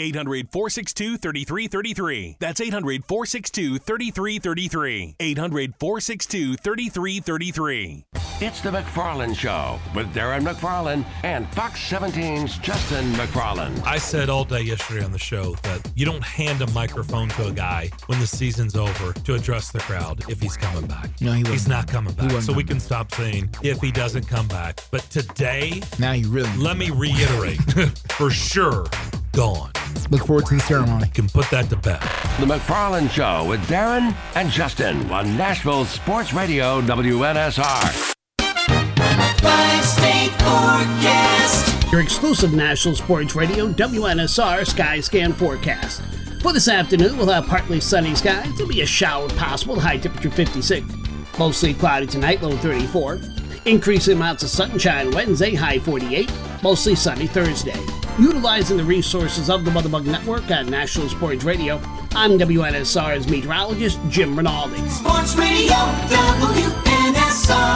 800 0.00 0.50
462 0.50 1.18
3333. 1.18 2.36
That's 2.38 2.60
800 2.60 3.04
462 3.04 3.78
3333. 3.78 5.16
800 5.20 5.74
462 5.78 6.56
3333. 6.56 8.04
It's 8.42 8.62
the 8.62 8.70
McFarland 8.70 9.36
Show 9.36 9.78
with 9.94 10.06
Darren 10.14 10.40
McFarland 10.42 11.04
and 11.24 11.46
Fox 11.52 11.78
17's 11.90 12.56
Justin 12.58 13.04
McFarland. 13.12 13.84
I 13.84 13.98
said 13.98 14.30
all 14.30 14.44
day 14.44 14.62
yesterday 14.62 15.04
on 15.04 15.12
the 15.12 15.18
show 15.18 15.54
that 15.62 15.86
you 15.94 16.06
don't 16.06 16.24
hand 16.24 16.62
a 16.62 16.66
microphone 16.70 17.28
to 17.30 17.48
a 17.48 17.52
guy 17.52 17.90
when 18.06 18.18
the 18.18 18.26
season's 18.26 18.76
over 18.76 19.12
to 19.12 19.34
address 19.34 19.70
the 19.70 19.80
crowd 19.80 20.24
if 20.30 20.40
he's 20.40 20.56
coming 20.56 20.86
back. 20.86 21.10
No, 21.20 21.32
he 21.32 21.40
He's 21.40 21.50
wasn't. 21.50 21.68
coming 21.88 22.14
back. 22.14 22.32
wasn't 22.32 22.44
So 22.44 22.52
we 22.54 22.62
coming 22.62 22.66
can 22.68 22.80
stop 22.80 23.12
saying 23.12 23.50
if 23.62 23.78
he 23.82 23.92
doesn't 23.92 24.26
come 24.26 24.48
back. 24.48 24.80
But 24.90 25.02
today, 25.10 25.82
Now 25.98 26.12
you 26.12 26.28
really 26.30 26.54
let 26.56 26.78
me 26.78 26.90
reiterate 26.90 27.60
for 28.12 28.30
sure, 28.30 28.86
gone. 29.32 29.70
look 30.10 30.26
forward 30.26 30.46
to 30.46 30.54
the 30.54 30.60
ceremony. 30.60 31.08
Can 31.08 31.28
put 31.28 31.50
that 31.50 31.68
to 31.70 31.76
bed. 31.76 32.00
The 32.38 32.46
McFarland 32.46 33.10
Show 33.10 33.48
with 33.48 33.60
Darren 33.68 34.14
and 34.34 34.50
Justin 34.50 35.10
on 35.10 35.36
Nashville 35.36 35.84
Sports 35.84 36.32
Radio 36.32 36.80
WNSR. 36.82 38.14
Five 39.40 39.84
state 39.84 40.30
forecast. 40.40 41.92
Your 41.92 42.00
exclusive 42.00 42.52
National 42.52 42.94
Sports 42.94 43.34
Radio 43.34 43.72
WNSR 43.72 44.66
Sky 44.66 45.00
Scan 45.00 45.32
forecast. 45.32 46.02
For 46.40 46.52
this 46.52 46.68
afternoon, 46.68 47.18
we'll 47.18 47.28
have 47.28 47.46
partly 47.46 47.80
sunny 47.80 48.14
skies. 48.14 48.46
There'll 48.56 48.68
be 48.72 48.80
a 48.80 48.86
shower 48.86 49.28
possible, 49.30 49.78
high 49.78 49.98
temperature 49.98 50.30
56. 50.30 50.86
Mostly 51.38 51.74
cloudy 51.74 52.06
tonight, 52.06 52.42
low 52.42 52.56
34. 52.56 53.20
Increasing 53.66 54.16
amounts 54.16 54.42
of 54.42 54.48
sunshine 54.48 55.10
Wednesday, 55.10 55.54
high 55.54 55.78
48. 55.78 56.32
mostly 56.62 56.94
sunny 56.94 57.26
Thursday. 57.26 57.78
Utilizing 58.18 58.76
the 58.76 58.84
resources 58.84 59.48
of 59.50 59.64
the 59.64 59.70
Mother 59.70 59.88
Network 60.00 60.50
at 60.50 60.66
National 60.66 61.08
Sports 61.08 61.44
Radio, 61.44 61.80
I'm 62.12 62.38
WNSR's 62.38 63.28
meteorologist 63.28 63.98
Jim 64.08 64.36
Rinaldi. 64.36 64.86
Sports 64.88 65.36
Radio 65.36 65.74
WNSR. 66.08 67.70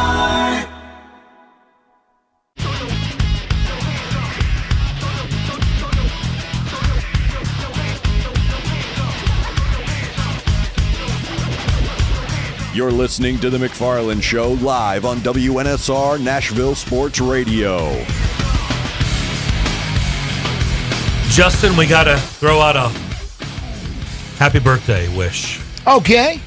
You're 12.75 12.91
listening 12.91 13.39
to 13.39 13.51
The 13.51 13.59
McFarland 13.59 14.21
Show 14.21 14.51
live 14.55 15.05
on 15.05 15.19
WNSR 15.19 16.21
Nashville 16.21 16.75
Sports 16.75 17.21
Radio. 17.21 17.91
Justin, 21.31 21.77
we 21.77 21.87
got 21.87 22.05
to 22.05 22.17
throw 22.17 22.59
out 22.59 22.75
a 22.75 22.89
happy 24.39 24.59
birthday 24.59 25.07
wish. 25.17 25.61
Okay. 25.87 26.41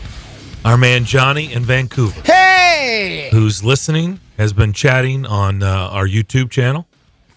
Our 0.65 0.78
man 0.78 1.05
Johnny 1.05 1.53
in 1.53 1.63
Vancouver, 1.63 2.19
Hey! 2.25 3.30
who's 3.32 3.63
listening, 3.63 4.19
has 4.38 4.51
been 4.51 4.73
chatting 4.73 5.25
on 5.25 5.63
uh, 5.63 5.88
our 5.91 6.07
YouTube 6.07 6.51
channel. 6.51 6.88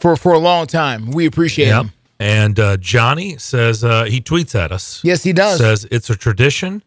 For 0.01 0.16
for 0.16 0.32
a 0.32 0.38
long 0.38 0.66
time. 0.66 1.12
We 1.12 1.26
appreciate 1.26 1.68
him. 1.68 1.93
And 2.18 2.59
uh, 2.59 2.76
Johnny 2.78 3.38
says 3.38 3.84
uh, 3.84 4.05
he 4.05 4.20
tweets 4.20 4.57
at 4.57 4.72
us. 4.72 5.01
Yes, 5.05 5.22
he 5.22 5.32
does. 5.32 5.59
Says 5.59 5.86
it's 5.93 6.11
a 6.11 6.16
tradition. 6.16 6.82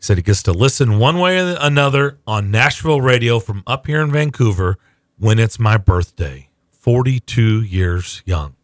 He 0.00 0.04
said 0.06 0.16
he 0.16 0.22
gets 0.22 0.42
to 0.44 0.52
listen 0.52 0.98
one 0.98 1.18
way 1.18 1.38
or 1.38 1.58
another 1.60 2.16
on 2.26 2.50
Nashville 2.50 3.02
radio 3.02 3.38
from 3.38 3.62
up 3.66 3.86
here 3.86 4.00
in 4.00 4.10
Vancouver 4.10 4.78
when 5.18 5.38
it's 5.38 5.58
my 5.58 5.76
birthday. 5.76 6.48
Forty-two 6.70 7.60
years 7.60 8.22
young. 8.24 8.54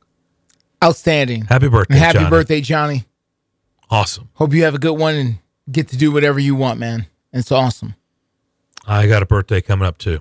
Outstanding. 0.83 1.45
Happy 1.45 1.69
birthday, 1.69 1.93
Johnny. 1.97 2.05
Happy 2.07 2.19
Johnny. 2.21 2.31
birthday, 2.31 2.61
Johnny. 2.63 3.05
Awesome. 3.91 4.31
Hope 4.33 4.55
you 4.55 4.65
have 4.65 4.75
a 4.75 4.79
good 4.79 4.95
one 4.95 5.15
and 5.15 5.39
get 5.71 5.89
to 5.89 5.99
do 5.99 6.11
whatever 6.11 6.39
you 6.41 6.55
want, 6.55 6.81
man. 6.81 7.05
It's 7.35 7.53
awesome. 7.53 7.95
I 8.87 9.07
got 9.07 9.23
a 9.23 9.27
birthday 9.27 9.61
coming 9.61 9.87
up 9.87 9.99
too, 9.99 10.21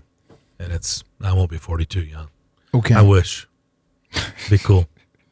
and 0.59 0.73
it's 0.73 1.01
I 1.21 1.31
won't 1.31 1.49
be 1.49 1.57
forty-two 1.57 2.03
young. 2.03 2.27
Okay. 2.73 2.93
I 2.93 3.01
wish. 3.01 3.47
Be 4.49 4.57
cool. 4.57 4.89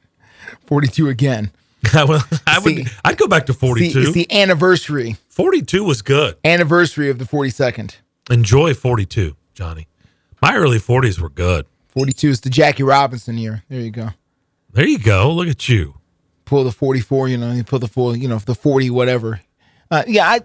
42 0.65 1.09
again. 1.09 1.51
I 1.93 2.03
would. 2.05 2.21
I 2.47 2.59
would. 2.59 2.91
I'd 3.03 3.17
go 3.17 3.27
back 3.27 3.45
to 3.47 3.51
It's 3.51 3.59
the, 3.59 3.67
forty-two. 3.67 3.99
it's 4.01 4.11
the 4.13 4.31
anniversary. 4.31 5.17
Forty-two 5.29 5.84
was 5.84 6.01
good. 6.01 6.38
Anniversary 6.45 7.09
of 7.09 7.19
the 7.19 7.25
42nd. 7.25 7.95
Enjoy 8.31 8.73
forty-two, 8.73 9.36
Johnny. 9.53 9.88
My 10.41 10.55
early 10.55 10.79
forties 10.79 11.19
were 11.19 11.29
good. 11.29 11.65
42 11.89 12.29
is 12.29 12.41
the 12.41 12.49
Jackie 12.49 12.81
Robinson 12.81 13.38
year. 13.38 13.63
There 13.69 13.79
you 13.79 13.91
go. 13.91 14.09
There 14.71 14.88
you 14.88 14.97
go. 14.97 15.31
Look 15.31 15.47
at 15.47 15.69
you. 15.69 15.93
Pull 16.45 16.63
the 16.63 16.71
44, 16.71 17.29
you 17.29 17.38
know, 17.38 17.51
you 17.51 17.63
pull 17.63 17.77
the 17.77 17.88
full, 17.88 18.15
you 18.17 18.27
know, 18.27 18.39
the 18.39 18.55
40, 18.55 18.89
whatever. 18.89 19.41
Uh, 19.91 20.03
yeah, 20.07 20.27
I, 20.27 20.41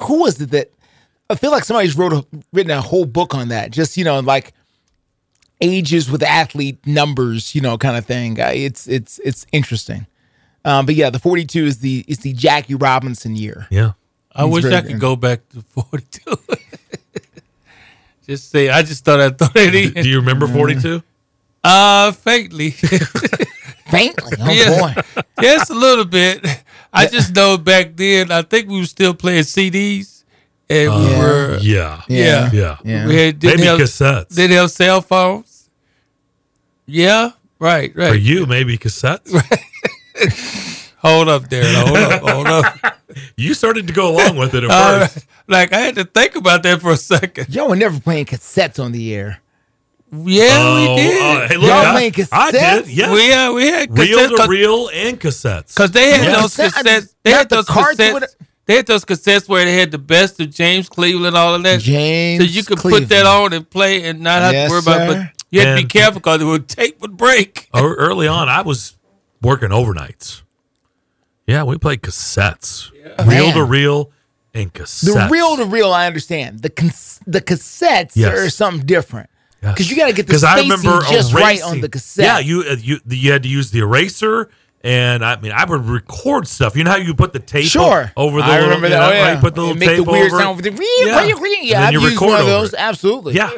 who 0.00 0.20
was 0.20 0.38
it 0.40 0.50
that, 0.50 0.70
I 1.30 1.34
feel 1.34 1.50
like 1.50 1.64
somebody's 1.64 1.96
wrote 1.96 2.12
a, 2.12 2.26
written 2.52 2.70
a 2.72 2.82
whole 2.82 3.06
book 3.06 3.34
on 3.34 3.48
that. 3.48 3.70
Just, 3.70 3.96
you 3.96 4.04
know, 4.04 4.20
like 4.20 4.52
ages 5.62 6.10
with 6.10 6.22
athlete 6.22 6.86
numbers, 6.86 7.54
you 7.54 7.62
know, 7.62 7.78
kind 7.78 7.96
of 7.96 8.04
thing. 8.04 8.36
It's, 8.38 8.86
it's, 8.86 9.18
it's 9.24 9.46
interesting. 9.52 10.06
Um, 10.66 10.84
but 10.84 10.94
yeah, 10.96 11.10
the 11.10 11.18
42 11.18 11.64
is 11.64 11.78
the, 11.78 12.04
is 12.08 12.18
the 12.18 12.32
Jackie 12.32 12.74
Robinson 12.74 13.36
year. 13.36 13.66
Yeah. 13.70 13.92
I 14.34 14.44
He's 14.44 14.52
wish 14.52 14.64
I 14.66 14.80
good. 14.82 14.86
could 14.90 15.00
go 15.00 15.14
back 15.16 15.48
to 15.50 15.62
42. 15.62 16.36
just 18.26 18.50
say, 18.50 18.68
I 18.68 18.82
just 18.82 19.04
thought 19.04 19.20
I'd 19.20 19.38
throw 19.38 19.48
that 19.48 19.74
in. 19.74 19.92
Do 20.02 20.08
you 20.08 20.16
remember 20.18 20.46
forty-two? 20.48 21.02
Uh, 21.64 22.12
faintly. 22.12 22.70
Faintly? 23.86 24.36
Oh, 24.40 24.50
yeah. 24.52 24.94
boy. 24.94 25.22
Just 25.40 25.70
a 25.70 25.74
little 25.74 26.04
bit. 26.04 26.44
I 26.92 27.06
just 27.06 27.34
know 27.34 27.56
back 27.56 27.94
then, 27.94 28.32
I 28.32 28.42
think 28.42 28.68
we 28.68 28.80
were 28.80 28.84
still 28.86 29.14
playing 29.14 29.44
CDs. 29.44 30.24
And 30.68 30.90
we 30.92 31.14
Uh, 31.14 31.18
were, 31.18 31.58
yeah. 31.62 32.02
yeah. 32.08 32.50
Yeah. 32.52 32.76
Yeah. 32.84 33.06
We 33.06 33.16
had, 33.16 33.38
didn't 33.38 33.60
Maybe 33.60 33.68
have, 33.68 33.78
cassettes. 33.78 34.34
Didn't 34.34 34.56
have 34.56 34.70
cell 34.72 35.00
phones. 35.02 35.70
Yeah, 36.86 37.30
right, 37.60 37.94
right. 37.96 38.10
For 38.10 38.16
you, 38.16 38.46
maybe 38.46 38.76
cassettes. 38.76 39.30
Hold 40.98 41.28
up 41.28 41.48
there. 41.48 41.64
Hold 41.84 41.96
up. 41.98 42.22
Hold 42.22 42.46
up. 42.46 42.96
you 43.36 43.54
started 43.54 43.86
to 43.86 43.92
go 43.92 44.10
along 44.16 44.36
with 44.36 44.54
it 44.54 44.64
at 44.64 44.70
Uh, 44.70 45.06
first. 45.06 45.26
like, 45.46 45.72
I 45.72 45.78
had 45.78 45.94
to 45.96 46.04
think 46.04 46.34
about 46.36 46.62
that 46.64 46.80
for 46.80 46.92
a 46.92 46.96
second. 46.96 47.54
Y'all 47.54 47.68
were 47.68 47.76
never 47.76 48.00
playing 48.00 48.26
cassettes 48.26 48.82
on 48.82 48.92
the 48.92 49.14
air. 49.14 49.40
Yeah, 50.12 50.48
Oh, 50.52 50.94
we 50.96 51.02
did. 51.02 51.22
uh, 51.22 51.48
hey, 51.48 51.56
look, 51.56 51.68
Y'all 51.68 51.78
I, 51.78 51.92
playing 51.92 52.12
I 52.32 52.50
did. 52.50 52.60
cassettes? 52.60 52.84
Yeah. 52.88 53.12
We, 53.12 53.32
uh, 53.32 53.52
we 53.52 53.66
had 53.68 53.98
reel 53.98 54.18
cassettes 54.18 54.48
reel 54.48 54.90
and 54.92 55.20
cassettes. 55.20 55.74
Because 55.74 55.90
they 55.90 56.10
had 56.12 56.24
Yeah. 56.28 56.40
those 56.40 56.56
cassettes. 56.56 57.14
They 57.22 57.30
not 57.32 57.38
had 57.38 57.48
those 57.50 57.64
cards 57.66 57.98
cassettes. 58.00 58.34
They 58.66 58.74
had 58.76 58.86
those 58.86 59.04
cassettes 59.04 59.48
where 59.48 59.64
they 59.64 59.76
had 59.78 59.90
the 59.92 59.98
best 59.98 60.40
of 60.40 60.50
James 60.52 60.88
Cleveland, 60.88 61.36
all 61.36 61.54
of 61.54 61.62
that. 61.62 61.80
James 61.80 62.42
so 62.42 62.48
you 62.50 62.64
could 62.64 62.78
put 62.78 63.08
that 63.10 63.24
on 63.26 63.52
and 63.52 63.68
play 63.68 64.02
and 64.04 64.20
not 64.20 64.42
have 64.42 64.52
Yes, 64.52 64.68
to 64.68 64.72
worry 64.72 64.80
about 64.80 65.10
it. 65.10 65.14
But 65.14 65.32
you 65.50 65.60
had 65.60 65.76
to 65.76 65.82
be 65.82 65.88
careful 65.88 66.14
because 66.20 66.40
the 66.40 66.58
tape 66.66 67.00
would 67.00 67.16
break. 67.16 67.68
Early 67.74 68.26
on, 68.26 68.48
I 68.48 68.62
was 68.62 68.95
working 69.42 69.70
overnights. 69.70 70.42
Yeah, 71.46 71.62
we 71.62 71.78
played 71.78 72.02
cassettes, 72.02 72.90
reel 73.26 73.52
to 73.52 73.62
reel 73.64 74.10
and 74.54 74.72
cassettes. 74.72 75.04
The 75.14 75.28
reel 75.30 75.56
to 75.56 75.64
reel, 75.64 75.92
I 75.92 76.06
understand. 76.06 76.60
The 76.62 76.70
cons- 76.70 77.20
the 77.26 77.40
cassettes 77.40 78.12
Yes. 78.14 78.36
are 78.38 78.50
something 78.50 78.84
different 78.86 79.30
Yes. 79.62 79.72
because 79.74 79.90
you 79.90 79.96
got 79.96 80.06
to 80.06 80.12
get 80.12 80.26
the 80.26 80.38
spacing 80.38 80.70
just 81.12 81.32
right 81.32 81.62
on 81.62 81.80
the 81.80 81.88
cassette. 81.88 82.24
Yeah, 82.24 82.38
you 82.40 82.62
uh, 82.62 82.76
you 82.80 82.98
you 83.08 83.30
had 83.32 83.42
to 83.44 83.48
use 83.48 83.70
the 83.70 83.78
eraser, 83.80 84.50
and 84.82 85.24
I 85.24 85.38
mean 85.40 85.52
I 85.52 85.64
would 85.64 85.84
record 85.86 86.48
stuff. 86.48 86.74
You 86.74 86.82
know 86.82 86.90
how 86.90 86.96
you 86.96 87.14
put 87.14 87.32
the 87.32 87.38
tape 87.38 87.66
Sure, 87.66 88.10
over 88.16 88.38
the 88.38 88.44
I 88.44 88.48
little, 88.60 88.64
remember 88.64 88.88
you 88.88 88.94
that. 88.94 88.98
know, 89.00 89.06
Oh, 89.08 89.12
yeah. 89.12 89.32
right? 89.34 89.40
Put 89.40 89.54
the 89.54 89.60
little 89.60 89.76
make 89.76 89.88
tape 89.90 90.04
the 90.04 90.10
weird 90.10 90.32
over. 90.32 90.40
sound 90.42 90.56
with 90.56 90.64
the 90.64 90.70
Yeah. 90.72 91.04
yeah. 91.04 91.62
Yeah 91.62 91.80
I've 91.86 91.92
you 91.92 92.00
used 92.00 92.20
one 92.20 92.40
of 92.40 92.46
those. 92.46 92.72
it. 92.72 92.78
Absolutely. 92.80 93.34
Yeah. 93.34 93.50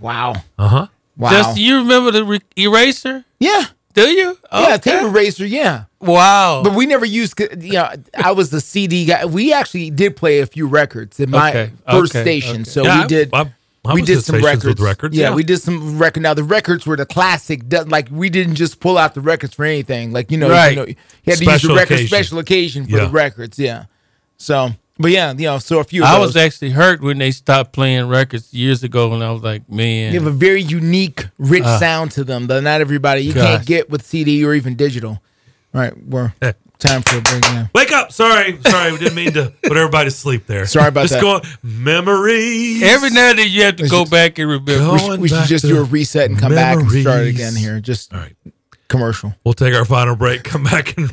Wow. 0.00 0.34
Uh 0.58 0.68
huh. 0.68 0.86
Wow. 1.16 1.30
Just 1.30 1.58
you 1.58 1.78
remember 1.78 2.12
the 2.12 2.24
re- 2.24 2.40
eraser? 2.56 3.24
yeah. 3.40 3.64
Do 3.94 4.02
you? 4.08 4.38
Yeah. 4.52 4.76
Tape 4.76 5.02
eraser. 5.02 5.46
Yeah. 5.46 5.84
Wow. 6.00 6.62
But 6.62 6.74
we 6.74 6.86
never 6.86 7.04
used. 7.04 7.38
You 7.40 7.72
know, 7.72 7.90
I 8.14 8.30
was 8.32 8.50
the 8.50 8.60
CD 8.60 9.06
guy. 9.06 9.24
We 9.24 9.52
actually 9.52 9.90
did 9.90 10.16
play 10.16 10.40
a 10.40 10.46
few 10.46 10.66
records 10.68 11.18
in 11.18 11.30
my 11.30 11.50
Okay, 11.50 11.72
first 11.90 12.14
okay, 12.14 12.22
station. 12.22 12.60
okay. 12.62 12.64
So 12.70 12.84
Yeah, 12.84 13.02
we 13.02 13.08
did. 13.08 13.30
I, 13.32 13.52
I 13.84 13.94
we 13.94 14.02
did 14.02 14.22
some 14.22 14.42
records. 14.42 14.80
records. 14.80 15.16
Yeah, 15.16 15.34
we 15.34 15.42
did 15.42 15.58
some 15.62 15.98
record. 15.98 16.22
Now 16.22 16.34
the 16.34 16.44
records 16.44 16.86
were 16.86 16.96
the 16.96 17.06
classic. 17.06 17.62
Like 17.86 18.08
we 18.10 18.28
didn't 18.28 18.54
just 18.56 18.80
pull 18.80 18.98
out 18.98 19.14
the 19.14 19.20
records 19.20 19.54
for 19.54 19.64
anything. 19.64 20.12
Like 20.12 20.30
you 20.30 20.36
know, 20.36 20.50
Right. 20.50 20.70
you, 20.70 20.76
know, 20.76 20.86
you 20.86 20.94
had 21.26 21.38
to 21.38 21.44
use 21.46 21.62
the 21.62 21.68
record 21.74 21.94
occasion. 21.94 22.06
special 22.08 22.38
occasion 22.38 22.84
for 22.84 22.98
Yeah. 22.98 23.04
the 23.06 23.10
records. 23.10 23.58
Yeah. 23.58 23.84
So, 24.36 24.70
but 24.98 25.10
yeah, 25.10 25.32
you 25.32 25.44
know, 25.46 25.58
so 25.58 25.78
a 25.80 25.84
few. 25.84 26.02
Of 26.02 26.08
I 26.08 26.18
those. 26.18 26.28
was 26.28 26.36
actually 26.36 26.70
hurt 26.70 27.00
when 27.00 27.18
they 27.18 27.30
stopped 27.30 27.72
playing 27.72 28.08
records 28.08 28.52
years 28.52 28.82
ago, 28.82 29.12
and 29.14 29.22
I 29.22 29.30
was 29.30 29.42
like, 29.42 29.68
man. 29.70 30.12
They 30.12 30.18
have 30.18 30.26
a 30.26 30.30
very 30.30 30.62
unique, 30.62 31.26
rich 31.38 31.62
Ah. 31.64 31.78
sound 31.78 32.10
to 32.12 32.24
them 32.24 32.46
that 32.48 32.62
not 32.62 32.80
everybody 32.80 33.22
you 33.22 33.32
Gosh. 33.32 33.46
can't 33.46 33.66
get 33.66 33.90
with 33.90 34.04
CD 34.06 34.44
or 34.44 34.54
even 34.54 34.74
digital. 34.76 35.20
All 35.74 35.80
right, 35.80 35.94
we're 36.06 36.32
time 36.78 37.02
for 37.02 37.18
a 37.18 37.20
break 37.20 37.42
now. 37.42 37.68
Wake 37.74 37.92
up! 37.92 38.12
Sorry, 38.12 38.58
sorry, 38.66 38.92
we 38.92 38.98
didn't 38.98 39.14
mean 39.14 39.32
to 39.32 39.52
put 39.62 39.76
everybody 39.76 40.10
to 40.10 40.16
sleep 40.16 40.46
there. 40.46 40.64
Sorry 40.66 40.88
about 40.88 41.02
Just 41.02 41.14
that. 41.14 41.20
Go 41.22 41.34
on. 41.36 41.42
Memories. 41.62 42.82
Every 42.82 43.10
now 43.10 43.30
and 43.30 43.38
then 43.38 43.48
you 43.50 43.62
have 43.64 43.76
to 43.76 43.88
go 43.88 44.04
back 44.04 44.38
and 44.38 44.48
remember. 44.48 44.92
We 44.92 44.98
should, 44.98 45.20
we 45.20 45.28
should 45.28 45.44
just 45.46 45.64
do 45.64 45.78
a 45.78 45.82
reset 45.84 46.30
and 46.30 46.38
come 46.38 46.54
back 46.54 46.78
and 46.78 46.90
start 46.90 47.04
memories. 47.04 47.34
again 47.34 47.54
here. 47.56 47.80
Just 47.80 48.12
All 48.14 48.20
right. 48.20 48.34
commercial. 48.88 49.34
We'll 49.44 49.54
take 49.54 49.74
our 49.74 49.84
final 49.84 50.16
break. 50.16 50.44
Come 50.44 50.64
back 50.64 50.96
and 50.96 51.12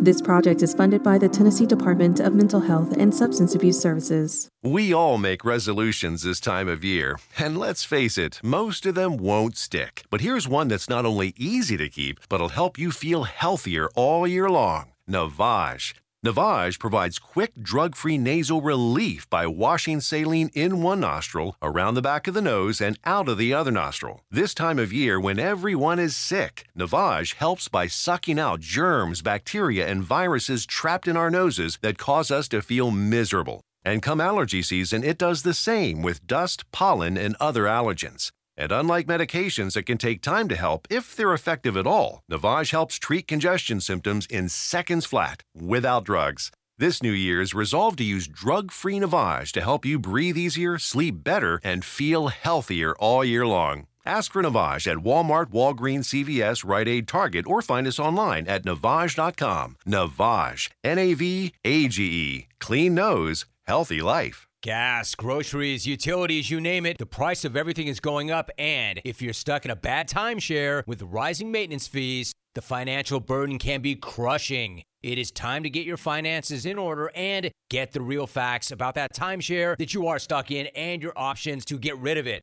This 0.00 0.22
project 0.22 0.62
is 0.62 0.74
funded 0.74 1.02
by 1.02 1.18
the 1.18 1.28
Tennessee 1.28 1.66
Department 1.66 2.20
of 2.20 2.32
Mental 2.32 2.60
Health 2.60 2.96
and 2.96 3.12
Substance 3.12 3.56
Abuse 3.56 3.80
Services. 3.80 4.48
We 4.62 4.92
all 4.92 5.18
make 5.18 5.44
resolutions 5.44 6.22
this 6.22 6.38
time 6.38 6.68
of 6.68 6.84
year, 6.84 7.18
and 7.36 7.58
let's 7.58 7.82
face 7.82 8.16
it, 8.16 8.38
most 8.40 8.86
of 8.86 8.94
them 8.94 9.16
won't 9.16 9.56
stick. 9.56 10.04
But 10.08 10.20
here's 10.20 10.46
one 10.46 10.68
that's 10.68 10.88
not 10.88 11.04
only 11.04 11.34
easy 11.36 11.76
to 11.78 11.88
keep, 11.88 12.28
but'll 12.28 12.50
help 12.50 12.78
you 12.78 12.92
feel 12.92 13.24
healthier 13.24 13.88
all 13.96 14.24
year 14.24 14.48
long 14.48 14.92
Navage. 15.10 15.94
Navage 16.28 16.78
provides 16.78 17.18
quick, 17.18 17.54
drug 17.62 17.96
free 17.96 18.18
nasal 18.18 18.60
relief 18.60 19.26
by 19.30 19.46
washing 19.46 19.98
saline 19.98 20.50
in 20.52 20.82
one 20.82 21.00
nostril, 21.00 21.56
around 21.62 21.94
the 21.94 22.02
back 22.02 22.28
of 22.28 22.34
the 22.34 22.42
nose, 22.42 22.82
and 22.82 22.98
out 23.06 23.30
of 23.30 23.38
the 23.38 23.54
other 23.54 23.70
nostril. 23.70 24.20
This 24.30 24.52
time 24.52 24.78
of 24.78 24.92
year, 24.92 25.18
when 25.18 25.38
everyone 25.38 25.98
is 25.98 26.14
sick, 26.14 26.66
Navage 26.76 27.36
helps 27.36 27.68
by 27.68 27.86
sucking 27.86 28.38
out 28.38 28.60
germs, 28.60 29.22
bacteria, 29.22 29.88
and 29.88 30.02
viruses 30.02 30.66
trapped 30.66 31.08
in 31.08 31.16
our 31.16 31.30
noses 31.30 31.78
that 31.80 31.96
cause 31.96 32.30
us 32.30 32.46
to 32.48 32.60
feel 32.60 32.90
miserable. 32.90 33.62
And 33.82 34.02
come 34.02 34.20
allergy 34.20 34.60
season, 34.60 35.02
it 35.02 35.16
does 35.16 35.44
the 35.44 35.54
same 35.54 36.02
with 36.02 36.26
dust, 36.26 36.70
pollen, 36.72 37.16
and 37.16 37.36
other 37.40 37.64
allergens. 37.64 38.32
And 38.58 38.72
unlike 38.72 39.06
medications 39.06 39.74
that 39.74 39.84
can 39.84 39.98
take 39.98 40.20
time 40.20 40.48
to 40.48 40.56
help, 40.56 40.88
if 40.90 41.14
they're 41.14 41.32
effective 41.32 41.76
at 41.76 41.86
all, 41.86 42.24
Navage 42.30 42.72
helps 42.72 42.98
treat 42.98 43.28
congestion 43.28 43.80
symptoms 43.80 44.26
in 44.26 44.48
seconds 44.48 45.06
flat, 45.06 45.44
without 45.54 46.04
drugs. 46.04 46.50
This 46.76 47.00
New 47.00 47.12
Year's, 47.12 47.54
resolve 47.54 47.94
to 47.96 48.04
use 48.04 48.26
drug 48.26 48.72
free 48.72 48.98
Navage 48.98 49.52
to 49.52 49.60
help 49.60 49.86
you 49.86 49.96
breathe 49.98 50.36
easier, 50.36 50.76
sleep 50.76 51.22
better, 51.22 51.60
and 51.62 51.84
feel 51.84 52.28
healthier 52.28 52.96
all 52.98 53.24
year 53.24 53.46
long. 53.46 53.86
Ask 54.04 54.32
for 54.32 54.42
Navage 54.42 54.90
at 54.90 55.04
Walmart, 55.04 55.52
Walgreens, 55.52 56.06
CVS, 56.06 56.68
Rite 56.68 56.88
Aid, 56.88 57.06
Target, 57.06 57.46
or 57.46 57.62
find 57.62 57.86
us 57.86 58.00
online 58.00 58.48
at 58.48 58.64
Navage.com. 58.64 59.76
Navage, 59.86 60.70
N 60.82 60.98
A 60.98 61.14
V 61.14 61.52
A 61.64 61.86
G 61.86 62.02
E. 62.04 62.48
Clean 62.58 62.92
nose, 62.92 63.44
healthy 63.66 64.00
life. 64.00 64.47
Gas, 64.60 65.14
groceries, 65.14 65.86
utilities, 65.86 66.50
you 66.50 66.60
name 66.60 66.84
it, 66.84 66.98
the 66.98 67.06
price 67.06 67.44
of 67.44 67.56
everything 67.56 67.86
is 67.86 68.00
going 68.00 68.32
up. 68.32 68.50
And 68.58 69.00
if 69.04 69.22
you're 69.22 69.32
stuck 69.32 69.64
in 69.64 69.70
a 69.70 69.76
bad 69.76 70.08
timeshare 70.08 70.82
with 70.84 71.00
rising 71.02 71.52
maintenance 71.52 71.86
fees, 71.86 72.32
the 72.56 72.62
financial 72.62 73.20
burden 73.20 73.60
can 73.60 73.82
be 73.82 73.94
crushing. 73.94 74.82
It 75.00 75.16
is 75.16 75.30
time 75.30 75.62
to 75.62 75.70
get 75.70 75.86
your 75.86 75.96
finances 75.96 76.66
in 76.66 76.76
order 76.76 77.08
and 77.14 77.52
get 77.70 77.92
the 77.92 78.00
real 78.00 78.26
facts 78.26 78.72
about 78.72 78.96
that 78.96 79.14
timeshare 79.14 79.76
that 79.78 79.94
you 79.94 80.08
are 80.08 80.18
stuck 80.18 80.50
in 80.50 80.66
and 80.74 81.00
your 81.00 81.12
options 81.14 81.64
to 81.66 81.78
get 81.78 81.96
rid 81.98 82.18
of 82.18 82.26
it. 82.26 82.42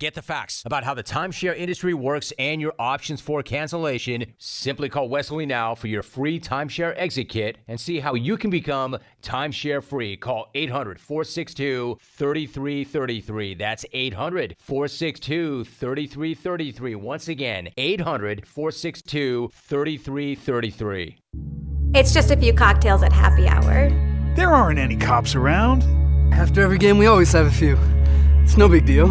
Get 0.00 0.14
the 0.14 0.22
facts 0.22 0.62
about 0.64 0.82
how 0.82 0.94
the 0.94 1.02
timeshare 1.02 1.54
industry 1.54 1.92
works 1.92 2.32
and 2.38 2.58
your 2.58 2.72
options 2.78 3.20
for 3.20 3.42
cancellation. 3.42 4.32
Simply 4.38 4.88
call 4.88 5.10
Wesley 5.10 5.44
now 5.44 5.74
for 5.74 5.88
your 5.88 6.02
free 6.02 6.40
timeshare 6.40 6.94
exit 6.96 7.28
kit 7.28 7.58
and 7.68 7.78
see 7.78 8.00
how 8.00 8.14
you 8.14 8.38
can 8.38 8.48
become 8.48 8.96
timeshare 9.22 9.84
free. 9.84 10.16
Call 10.16 10.48
800 10.54 10.98
462 10.98 11.98
3333. 12.00 13.54
That's 13.56 13.84
800 13.92 14.56
462 14.58 15.64
3333. 15.64 16.94
Once 16.94 17.28
again, 17.28 17.68
800 17.76 18.46
462 18.46 19.50
3333. 19.52 21.18
It's 21.94 22.14
just 22.14 22.30
a 22.30 22.38
few 22.38 22.54
cocktails 22.54 23.02
at 23.02 23.12
happy 23.12 23.46
hour. 23.46 23.90
There 24.34 24.50
aren't 24.50 24.78
any 24.78 24.96
cops 24.96 25.34
around. 25.34 25.82
After 26.32 26.62
every 26.62 26.78
game, 26.78 26.96
we 26.96 27.04
always 27.04 27.30
have 27.32 27.44
a 27.44 27.50
few. 27.50 27.76
It's 28.42 28.56
no 28.56 28.66
big 28.66 28.86
deal. 28.86 29.10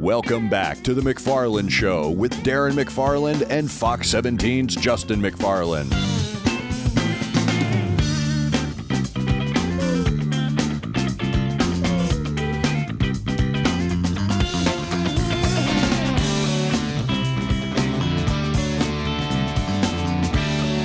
Welcome 0.00 0.48
back 0.48 0.84
to 0.84 0.94
the 0.94 1.00
McFarland 1.00 1.72
Show 1.72 2.10
with 2.10 2.32
Darren 2.44 2.80
McFarland 2.80 3.44
and 3.50 3.68
Fox 3.68 4.06
17's 4.06 4.76
Justin 4.76 5.20
McFarland. 5.20 5.90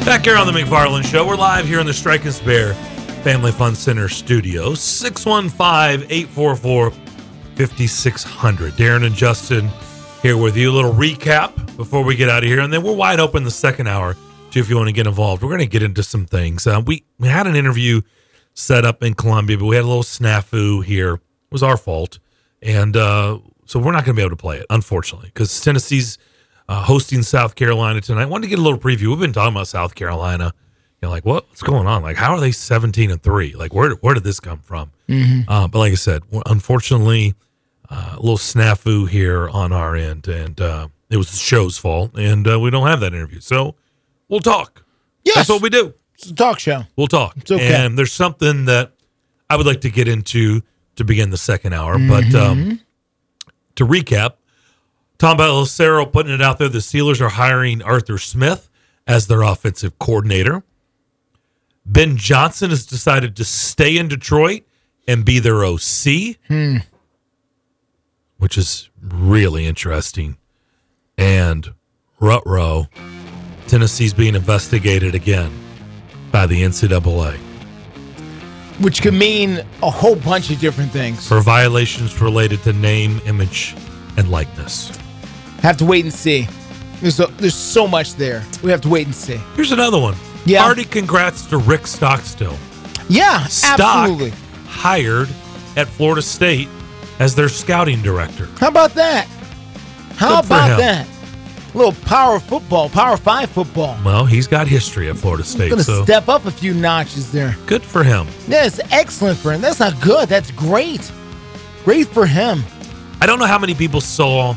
Back 0.03 0.25
here 0.25 0.37
on 0.37 0.47
the 0.47 0.59
McFarland 0.59 1.05
Show, 1.05 1.27
we're 1.27 1.35
live 1.35 1.67
here 1.67 1.79
in 1.79 1.85
the 1.85 1.93
Strike 1.93 2.25
and 2.25 2.33
Spare 2.33 2.73
Family 3.21 3.51
Fun 3.51 3.75
Center 3.75 4.09
studio. 4.09 4.73
615 4.73 6.09
844 6.09 7.02
5600. 7.55 8.73
Darren 8.73 9.05
and 9.05 9.15
Justin 9.15 9.69
here 10.21 10.37
with 10.37 10.57
you. 10.57 10.71
A 10.71 10.73
little 10.73 10.93
recap 10.93 11.77
before 11.77 12.03
we 12.03 12.15
get 12.15 12.29
out 12.29 12.43
of 12.43 12.49
here. 12.49 12.61
And 12.61 12.71
then 12.71 12.83
we're 12.83 12.95
wide 12.95 13.19
open 13.19 13.43
the 13.43 13.51
second 13.51 13.87
hour 13.87 14.15
too, 14.51 14.59
if 14.59 14.69
you 14.69 14.75
want 14.75 14.87
to 14.87 14.93
get 14.93 15.07
involved. 15.07 15.43
We're 15.43 15.49
going 15.49 15.59
to 15.59 15.65
get 15.65 15.83
into 15.83 16.03
some 16.03 16.25
things. 16.25 16.65
Uh, 16.65 16.81
we, 16.85 17.03
we 17.19 17.27
had 17.27 17.47
an 17.47 17.55
interview 17.55 18.01
set 18.53 18.85
up 18.85 19.03
in 19.03 19.13
Columbia, 19.13 19.57
but 19.57 19.65
we 19.65 19.75
had 19.75 19.85
a 19.85 19.87
little 19.87 20.03
snafu 20.03 20.83
here. 20.83 21.15
It 21.15 21.21
was 21.51 21.63
our 21.63 21.77
fault. 21.77 22.19
And 22.61 22.95
uh, 22.95 23.39
so 23.65 23.79
we're 23.79 23.91
not 23.91 24.05
going 24.05 24.15
to 24.15 24.19
be 24.19 24.21
able 24.21 24.35
to 24.35 24.41
play 24.41 24.57
it, 24.57 24.65
unfortunately, 24.69 25.29
because 25.33 25.59
Tennessee's 25.61 26.17
uh, 26.69 26.83
hosting 26.83 27.23
South 27.23 27.55
Carolina 27.55 28.01
tonight. 28.01 28.23
I 28.23 28.25
wanted 28.25 28.43
to 28.43 28.49
get 28.49 28.59
a 28.59 28.61
little 28.61 28.79
preview. 28.79 29.09
We've 29.09 29.19
been 29.19 29.33
talking 29.33 29.53
about 29.53 29.67
South 29.67 29.95
Carolina. 29.95 30.53
You 31.03 31.07
know, 31.07 31.11
like 31.11 31.25
what, 31.25 31.49
what's 31.49 31.61
going 31.61 31.85
on? 31.85 32.01
Like, 32.01 32.15
how 32.15 32.33
are 32.33 32.39
they 32.39 32.53
17 32.53 33.11
and 33.11 33.21
three? 33.21 33.53
Like, 33.55 33.73
where, 33.73 33.91
where 33.95 34.13
did 34.13 34.23
this 34.23 34.39
come 34.39 34.59
from? 34.59 34.89
Mhm. 35.09 35.43
Uh, 35.49 35.67
but 35.67 35.79
like 35.79 35.91
I 35.91 35.95
said, 35.95 36.23
unfortunately, 36.45 37.35
uh, 37.89 38.11
a 38.13 38.19
little 38.21 38.37
snafu 38.37 39.09
here 39.09 39.49
on 39.49 39.73
our 39.73 39.97
end, 39.97 40.29
and 40.29 40.61
uh, 40.61 40.87
it 41.09 41.17
was 41.17 41.29
the 41.29 41.35
show's 41.37 41.77
fault, 41.77 42.17
and 42.17 42.47
uh, 42.47 42.57
we 42.57 42.69
don't 42.69 42.87
have 42.87 43.01
that 43.01 43.13
interview. 43.13 43.41
So 43.41 43.75
we'll 44.29 44.39
talk. 44.39 44.85
Yes. 45.25 45.35
That's 45.35 45.49
what 45.49 45.61
we 45.61 45.69
do. 45.69 45.93
It's 46.13 46.27
a 46.27 46.33
talk 46.35 46.57
show. 46.59 46.83
We'll 46.95 47.07
talk. 47.07 47.35
It's 47.35 47.51
okay. 47.51 47.83
And 47.85 47.97
there's 47.97 48.13
something 48.13 48.63
that 48.65 48.93
I 49.49 49.57
would 49.57 49.65
like 49.65 49.81
to 49.81 49.89
get 49.89 50.07
into 50.07 50.61
to 50.95 51.03
begin 51.03 51.31
the 51.31 51.37
second 51.37 51.73
hour. 51.73 51.95
But 51.99 52.23
Mm-hmm. 52.23 52.35
um, 52.37 52.79
to 53.75 53.85
recap, 53.85 54.35
Tom 55.17 55.35
Pelissero 55.37 56.09
putting 56.09 56.33
it 56.33 56.41
out 56.41 56.59
there, 56.59 56.69
the 56.69 56.79
Steelers 56.79 57.19
are 57.19 57.27
hiring 57.27 57.81
Arthur 57.81 58.17
Smith 58.17 58.69
as 59.05 59.27
their 59.27 59.41
offensive 59.41 59.99
coordinator. 59.99 60.63
Ben 61.85 62.17
Johnson 62.17 62.69
has 62.69 62.85
decided 62.85 63.35
to 63.35 63.43
stay 63.45 63.97
in 63.97 64.07
Detroit 64.07 64.63
and 65.07 65.25
be 65.25 65.39
their 65.39 65.63
OC, 65.63 66.37
Hmm. 66.47 66.77
which 68.37 68.57
is 68.57 68.89
really 69.01 69.65
interesting. 69.65 70.37
And 71.17 71.73
Rutro, 72.19 72.87
Tennessee's 73.67 74.13
being 74.13 74.35
investigated 74.35 75.13
again 75.13 75.51
by 76.31 76.45
the 76.47 76.63
NCAA 76.63 77.37
Which 78.79 79.01
could 79.01 79.13
mean 79.13 79.61
a 79.83 79.89
whole 79.89 80.15
bunch 80.15 80.49
of 80.49 80.59
different 80.59 80.91
things. 80.91 81.27
for 81.27 81.41
violations 81.41 82.19
related 82.21 82.63
to 82.63 82.73
name, 82.73 83.21
image, 83.25 83.75
and 84.17 84.29
likeness. 84.31 84.91
Have 85.61 85.77
to 85.77 85.85
wait 85.85 86.03
and 86.05 86.13
see. 86.13 86.47
There's 87.01 87.19
a, 87.19 87.27
there's 87.37 87.55
so 87.55 87.87
much 87.87 88.15
there. 88.15 88.43
We 88.63 88.71
have 88.71 88.81
to 88.81 88.89
wait 88.89 89.05
and 89.05 89.15
see. 89.15 89.39
Here's 89.55 89.71
another 89.71 89.99
one. 89.99 90.15
Yeah. 90.45 90.61
Hearty 90.63 90.83
congrats 90.83 91.45
to 91.47 91.57
Rick 91.57 91.87
Stockstill. 91.87 92.57
Yeah, 93.09 93.45
Stock 93.47 93.79
absolutely. 93.79 94.33
hired 94.67 95.29
at 95.77 95.87
Florida 95.87 96.21
State 96.21 96.67
as 97.19 97.35
their 97.35 97.49
scouting 97.49 98.01
director. 98.01 98.47
How 98.59 98.67
about 98.69 98.93
that? 98.95 99.27
How 100.15 100.41
Good 100.41 100.45
about 100.47 100.77
that? 100.79 101.07
little 101.73 101.93
power 102.05 102.39
football, 102.39 102.87
power 102.89 103.17
five 103.17 103.49
football. 103.49 103.97
Well, 104.05 104.25
he's 104.25 104.45
got 104.47 104.67
history 104.67 105.09
at 105.09 105.15
Florida 105.17 105.43
State, 105.43 105.69
Going 105.69 105.79
to 105.79 105.83
so 105.83 106.03
step 106.03 106.29
up 106.29 106.45
a 106.45 106.51
few 106.51 106.73
notches 106.73 107.31
there. 107.31 107.55
good 107.65 107.81
for 107.81 108.03
him. 108.03 108.27
Yeah, 108.47 108.65
it's 108.65 108.79
excellent 108.91 109.39
for 109.39 109.51
him. 109.51 109.61
That's 109.61 109.79
not 109.79 109.99
good. 110.01 110.29
That's 110.29 110.51
great. 110.51 111.11
Great 111.83 112.07
for 112.07 112.25
him. 112.27 112.63
I 113.21 113.25
don't 113.25 113.39
know 113.39 113.45
how 113.47 113.57
many 113.57 113.73
people 113.73 114.01
saw 114.01 114.55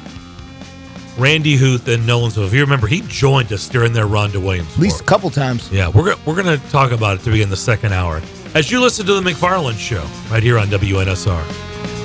Randy 1.19 1.57
Huth 1.57 1.89
and 1.89 2.07
Nolan 2.07 2.31
Nolensville. 2.31 2.47
If 2.47 2.53
you 2.53 2.61
remember, 2.61 2.87
he 2.87 3.01
joined 3.03 3.53
us 3.53 3.69
during 3.69 3.93
their 3.93 4.07
run 4.07 4.31
to 4.33 4.41
Williams. 4.41 4.73
At 4.75 4.79
least 4.81 5.01
a 5.01 5.05
couple 5.05 5.31
times. 5.31 5.71
Yeah, 5.73 5.89
we're 5.89 6.15
we're 6.27 6.41
going 6.41 6.59
to 6.59 6.69
talk 6.69 6.93
about 6.93 7.19
it 7.19 7.23
to 7.25 7.31
begin 7.31 7.49
the 7.49 7.57
second 7.57 7.93
hour 7.93 8.21
as 8.55 8.71
you 8.71 8.81
listen 8.81 9.07
to 9.07 9.15
the 9.15 9.31
McFarland 9.31 9.79
Show 9.79 10.05
right 10.31 10.43
here 10.43 10.59
on 10.59 10.69
WNSR. 10.69 11.96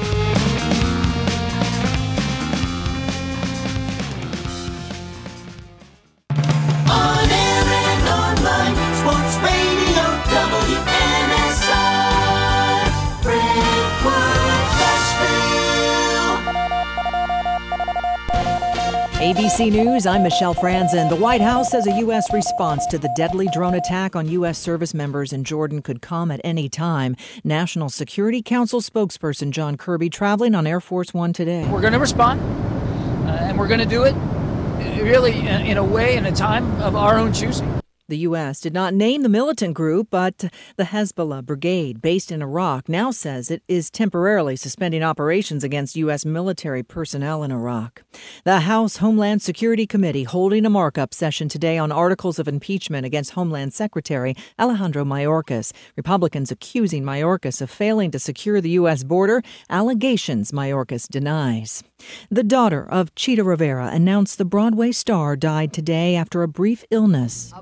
ABC 19.31 19.71
News, 19.71 20.05
I'm 20.05 20.23
Michelle 20.23 20.53
Franzen. 20.53 21.07
The 21.07 21.15
White 21.15 21.39
House 21.39 21.71
says 21.71 21.87
a 21.87 21.99
U.S. 21.99 22.33
response 22.33 22.85
to 22.87 22.97
the 22.97 23.09
deadly 23.15 23.47
drone 23.53 23.75
attack 23.75 24.13
on 24.13 24.27
U.S. 24.27 24.57
service 24.57 24.93
members 24.93 25.31
in 25.31 25.45
Jordan 25.45 25.81
could 25.81 26.01
come 26.01 26.31
at 26.31 26.41
any 26.43 26.67
time. 26.67 27.15
National 27.41 27.89
Security 27.89 28.41
Council 28.41 28.81
spokesperson 28.81 29.51
John 29.51 29.77
Kirby 29.77 30.09
traveling 30.09 30.53
on 30.53 30.67
Air 30.67 30.81
Force 30.81 31.13
One 31.13 31.31
today. 31.31 31.65
We're 31.69 31.79
going 31.79 31.93
to 31.93 31.99
respond, 31.99 32.41
uh, 32.41 33.31
and 33.31 33.57
we're 33.57 33.69
going 33.69 33.79
to 33.79 33.85
do 33.85 34.03
it 34.03 34.13
uh, 34.15 35.01
really 35.01 35.31
in 35.31 35.61
in 35.61 35.77
a 35.77 35.83
way, 35.83 36.17
in 36.17 36.25
a 36.25 36.33
time 36.33 36.69
of 36.81 36.97
our 36.97 37.17
own 37.17 37.31
choosing. 37.31 37.80
The 38.11 38.27
U.S. 38.27 38.59
did 38.59 38.73
not 38.73 38.93
name 38.93 39.21
the 39.21 39.29
militant 39.29 39.73
group, 39.73 40.09
but 40.09 40.43
the 40.75 40.83
Hezbollah 40.83 41.45
brigade, 41.45 42.01
based 42.01 42.29
in 42.29 42.41
Iraq, 42.41 42.89
now 42.89 43.09
says 43.09 43.49
it 43.49 43.63
is 43.69 43.89
temporarily 43.89 44.57
suspending 44.57 45.01
operations 45.01 45.63
against 45.63 45.95
U.S. 45.95 46.25
military 46.25 46.83
personnel 46.83 47.41
in 47.41 47.53
Iraq. 47.53 48.03
The 48.43 48.59
House 48.59 48.97
Homeland 48.97 49.41
Security 49.41 49.87
Committee 49.87 50.25
holding 50.25 50.65
a 50.65 50.69
markup 50.69 51.13
session 51.13 51.47
today 51.47 51.77
on 51.77 51.89
articles 51.89 52.37
of 52.37 52.49
impeachment 52.49 53.05
against 53.05 53.31
Homeland 53.31 53.73
Secretary 53.73 54.35
Alejandro 54.59 55.05
Mayorkas. 55.05 55.71
Republicans 55.95 56.51
accusing 56.51 57.03
Mayorkas 57.03 57.61
of 57.61 57.69
failing 57.71 58.11
to 58.11 58.19
secure 58.19 58.59
the 58.59 58.71
U.S. 58.71 59.05
border, 59.05 59.41
allegations 59.69 60.51
Mayorkas 60.51 61.07
denies. 61.07 61.81
The 62.29 62.43
daughter 62.43 62.87
of 62.89 63.13
Chita 63.15 63.43
Rivera 63.43 63.87
announced 63.87 64.37
the 64.37 64.45
Broadway 64.45 64.91
star 64.91 65.35
died 65.35 65.73
today 65.73 66.15
after 66.15 66.43
a 66.43 66.47
brief 66.47 66.83
illness. 66.91 67.53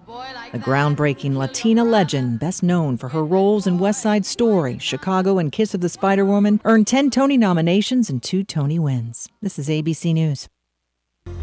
The 0.51 0.59
groundbreaking 0.59 1.35
Latina 1.35 1.83
legend, 1.83 2.39
best 2.39 2.63
known 2.63 2.97
for 2.97 3.09
her 3.09 3.23
roles 3.23 3.67
in 3.67 3.79
West 3.79 4.01
Side 4.01 4.25
Story, 4.25 4.77
Chicago, 4.79 5.37
and 5.37 5.51
Kiss 5.51 5.73
of 5.73 5.81
the 5.81 5.89
Spider 5.89 6.25
Woman, 6.25 6.59
earned 6.65 6.87
10 6.87 7.09
Tony 7.09 7.37
nominations 7.37 8.09
and 8.09 8.21
two 8.21 8.43
Tony 8.43 8.79
wins. 8.79 9.29
This 9.41 9.59
is 9.59 9.69
ABC 9.69 10.13
News. 10.13 10.47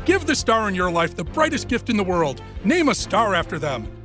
Give 0.04 0.24
the 0.26 0.34
star 0.34 0.68
in 0.68 0.74
your 0.74 0.90
life 0.90 1.16
the 1.16 1.24
brightest 1.24 1.68
gift 1.68 1.90
in 1.90 1.96
the 1.96 2.04
world. 2.04 2.40
Name 2.64 2.88
a 2.88 2.94
star 2.94 3.34
after 3.34 3.58
them. 3.58 3.88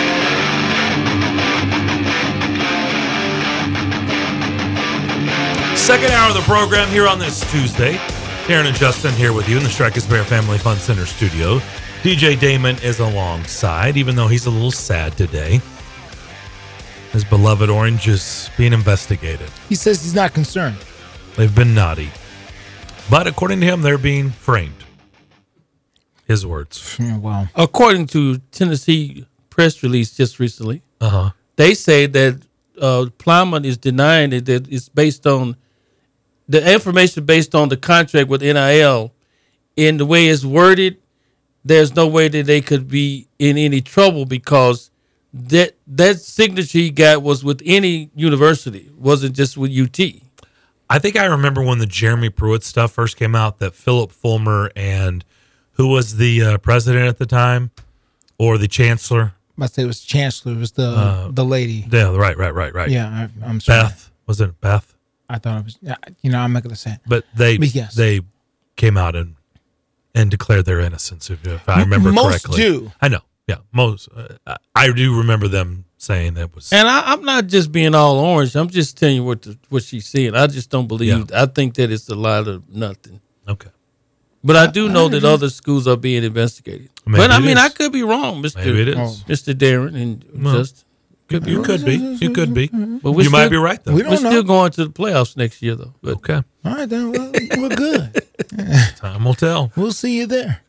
Second 5.77 6.13
hour 6.13 6.29
of 6.29 6.35
the 6.35 6.41
program 6.43 6.89
here 6.89 7.07
on 7.07 7.19
this 7.19 7.41
Tuesday. 7.51 7.99
Darren 8.45 8.67
and 8.67 8.77
Justin 8.77 9.15
here 9.15 9.33
with 9.33 9.49
you 9.49 9.57
in 9.57 9.63
the 9.63 9.71
Strike 9.71 9.95
and 9.95 10.03
Spare 10.03 10.23
Family 10.23 10.59
Fun 10.59 10.77
Center 10.77 11.07
studio. 11.07 11.61
DJ 12.03 12.39
Damon 12.39 12.77
is 12.83 13.01
alongside, 13.01 13.97
even 13.97 14.17
though 14.17 14.29
he's 14.29 14.45
a 14.45 14.51
little 14.51 14.71
sad 14.71 15.17
today. 15.17 15.63
His 17.13 17.25
beloved 17.25 17.71
Orange 17.71 18.07
is 18.07 18.51
being 18.59 18.75
investigated. 18.75 19.49
He 19.71 19.75
says 19.75 20.03
he's 20.03 20.15
not 20.15 20.35
concerned. 20.35 20.77
They've 21.37 21.55
been 21.55 21.75
naughty. 21.75 22.11
But 23.09 23.27
according 23.27 23.61
to 23.61 23.67
him, 23.67 23.81
they're 23.81 23.97
being 23.97 24.29
framed. 24.29 24.85
His 26.27 26.45
words. 26.45 26.99
Yeah, 27.01 27.17
wow. 27.17 27.49
According 27.55 28.09
to 28.09 28.37
Tennessee 28.53 29.27
press 29.49 29.83
release 29.83 30.15
just 30.15 30.39
recently, 30.39 30.83
uh-huh. 31.01 31.31
they 31.57 31.73
say 31.73 32.05
that 32.09 32.43
uh, 32.79 33.07
Plowman 33.17 33.65
is 33.65 33.79
denying 33.79 34.35
it, 34.35 34.45
that 34.45 34.71
it's 34.71 34.91
based 34.91 35.27
on 35.27 35.57
the 36.49 36.73
information 36.73 37.25
based 37.25 37.55
on 37.55 37.69
the 37.69 37.77
contract 37.77 38.29
with 38.29 38.43
NIL, 38.43 39.13
in 39.77 39.97
the 39.97 40.07
way 40.07 40.29
it's 40.29 40.45
worded, 40.45 40.99
there's 41.65 41.95
no 41.95 42.07
way 42.07 42.29
that 42.29 42.47
they 42.47 42.61
could 42.61 42.89
be 42.89 43.27
in 43.39 43.57
any 43.59 43.81
trouble 43.81 44.25
because 44.27 44.91
that 45.33 45.75
that 45.87 46.21
signature 46.21 46.79
he 46.79 46.91
got 46.91 47.23
was 47.23 47.43
with 47.43 47.61
any 47.65 48.11
university, 48.15 48.91
wasn't 48.97 49.35
just 49.35 49.57
with 49.57 49.73
UT. 49.73 49.99
I 50.91 50.99
think 50.99 51.17
I 51.17 51.25
remember 51.25 51.63
when 51.63 51.79
the 51.79 51.87
Jeremy 51.87 52.29
Pruitt 52.29 52.63
stuff 52.63 52.93
first 52.93 53.17
came 53.17 53.35
out 53.35 53.59
that 53.59 53.75
Philip 53.75 54.13
Fulmer 54.13 54.71
and 54.77 55.25
who 55.73 55.89
was 55.89 56.19
the 56.19 56.43
uh, 56.43 56.59
president 56.59 57.09
at 57.09 57.19
the 57.19 57.27
time 57.27 57.71
or 58.39 58.59
the 58.59 58.69
chancellor? 58.69 59.33
I 59.35 59.53
must 59.57 59.75
say 59.75 59.83
it 59.83 59.87
was 59.87 60.01
Chancellor. 60.03 60.53
It 60.53 60.59
was 60.59 60.73
the 60.73 60.87
Uh, 60.89 61.29
the 61.33 61.45
lady. 61.45 61.87
Yeah, 61.91 62.15
right, 62.15 62.37
right, 62.37 62.55
right, 62.55 62.75
right. 62.75 62.91
Yeah, 62.91 63.09
I, 63.43 63.47
I'm 63.49 63.61
sorry. 63.61 63.85
Beth. 63.85 64.11
Was 64.27 64.41
it 64.41 64.61
Beth? 64.61 64.94
I 65.29 65.39
thought 65.39 65.61
it 65.61 65.65
was. 65.65 65.79
You 66.23 66.31
know, 66.31 66.39
I'm 66.39 66.53
not 66.53 66.63
gonna 66.63 66.77
say. 66.77 66.93
It. 66.93 67.01
But 67.07 67.25
they 67.35 67.59
But 67.59 67.75
yes. 67.75 67.95
they 67.95 68.21
came 68.77 68.97
out 68.97 69.15
and 69.17 69.37
and 70.15 70.31
declared 70.31 70.65
their 70.65 70.81
innocence. 70.81 71.31
If, 71.31 71.47
if 71.47 71.69
I 71.69 71.75
M- 71.75 71.91
remember 71.91 72.13
most 72.13 72.45
correctly, 72.45 72.63
do. 72.63 72.93
I 73.01 73.09
know. 73.09 73.21
Yeah, 73.47 73.57
most. 73.73 74.09
Uh, 74.15 74.57
I 74.75 74.91
do 74.93 75.19
remember 75.19 75.49
them 75.49 75.85
saying 75.99 76.35
that 76.35 76.55
was. 76.55 76.73
And 76.73 76.89
I, 76.89 77.13
I'm 77.13 77.25
not 77.25 77.47
just 77.47 77.73
being 77.73 77.95
all 77.95 78.19
orange. 78.19 78.55
I'm 78.57 78.71
just 78.71 78.97
telling 78.97 79.17
you 79.17 79.25
what 79.25 79.43
the, 79.43 79.59
what 79.69 79.83
she's 79.83 80.07
saying. 80.07 80.35
I 80.35 80.47
just 80.47 80.71
don't 80.71 80.87
believe. 80.87 81.31
I 81.33 81.47
think 81.47 81.75
that 81.75 81.91
it's 81.91 82.09
a 82.09 82.15
lot 82.15 82.49
of 82.49 82.69
nothing. 82.71 83.21
Okay. 83.47 83.71
But 84.43 84.57
I 84.57 84.67
do 84.67 84.89
know 84.91 85.09
that 85.09 85.25
other 85.25 85.49
schools 85.49 85.87
are 85.87 85.97
being 85.97 86.23
investigated. 86.23 86.91
Maybe 87.07 87.19
but 87.19 87.31
I 87.31 87.39
mean, 87.39 87.57
is. 87.57 87.65
I 87.65 87.69
could 87.71 87.93
be 87.93 88.03
wrong, 88.03 88.41
Mister. 88.43 88.61
Maybe 88.61 88.83
it 88.83 88.89
is. 88.89 89.29
Mister 89.29 89.55
Darren, 89.55 89.95
and 89.95 90.25
Well, 90.35 90.57
just 90.57 90.85
could 91.41 91.45
be. 91.45 91.51
you 91.53 91.63
could 91.63 91.85
be. 91.85 91.95
You 91.97 92.31
could 92.31 92.55
be. 92.55 92.67
But 93.03 93.13
we're 93.13 93.23
you 93.25 93.31
might 93.31 93.49
be 93.49 93.57
right 93.57 93.83
though. 93.83 93.93
We 93.93 94.03
We're 94.03 94.09
don't 94.11 94.17
still 94.19 94.33
know. 94.33 94.43
going 94.43 94.71
to 94.73 94.85
the 94.85 94.91
playoffs 94.91 95.37
next 95.37 95.61
year, 95.63 95.75
though. 95.75 95.95
But 96.03 96.15
Okay. 96.17 96.43
All 96.65 96.75
right, 96.75 96.89
then 96.89 97.13
well, 97.13 97.31
we're 97.59 97.69
good. 97.77 98.23
Time 98.97 99.25
will 99.25 99.35
tell. 99.35 99.71
We'll 99.77 99.93
see 99.93 100.17
you 100.19 100.27
there. 100.27 100.61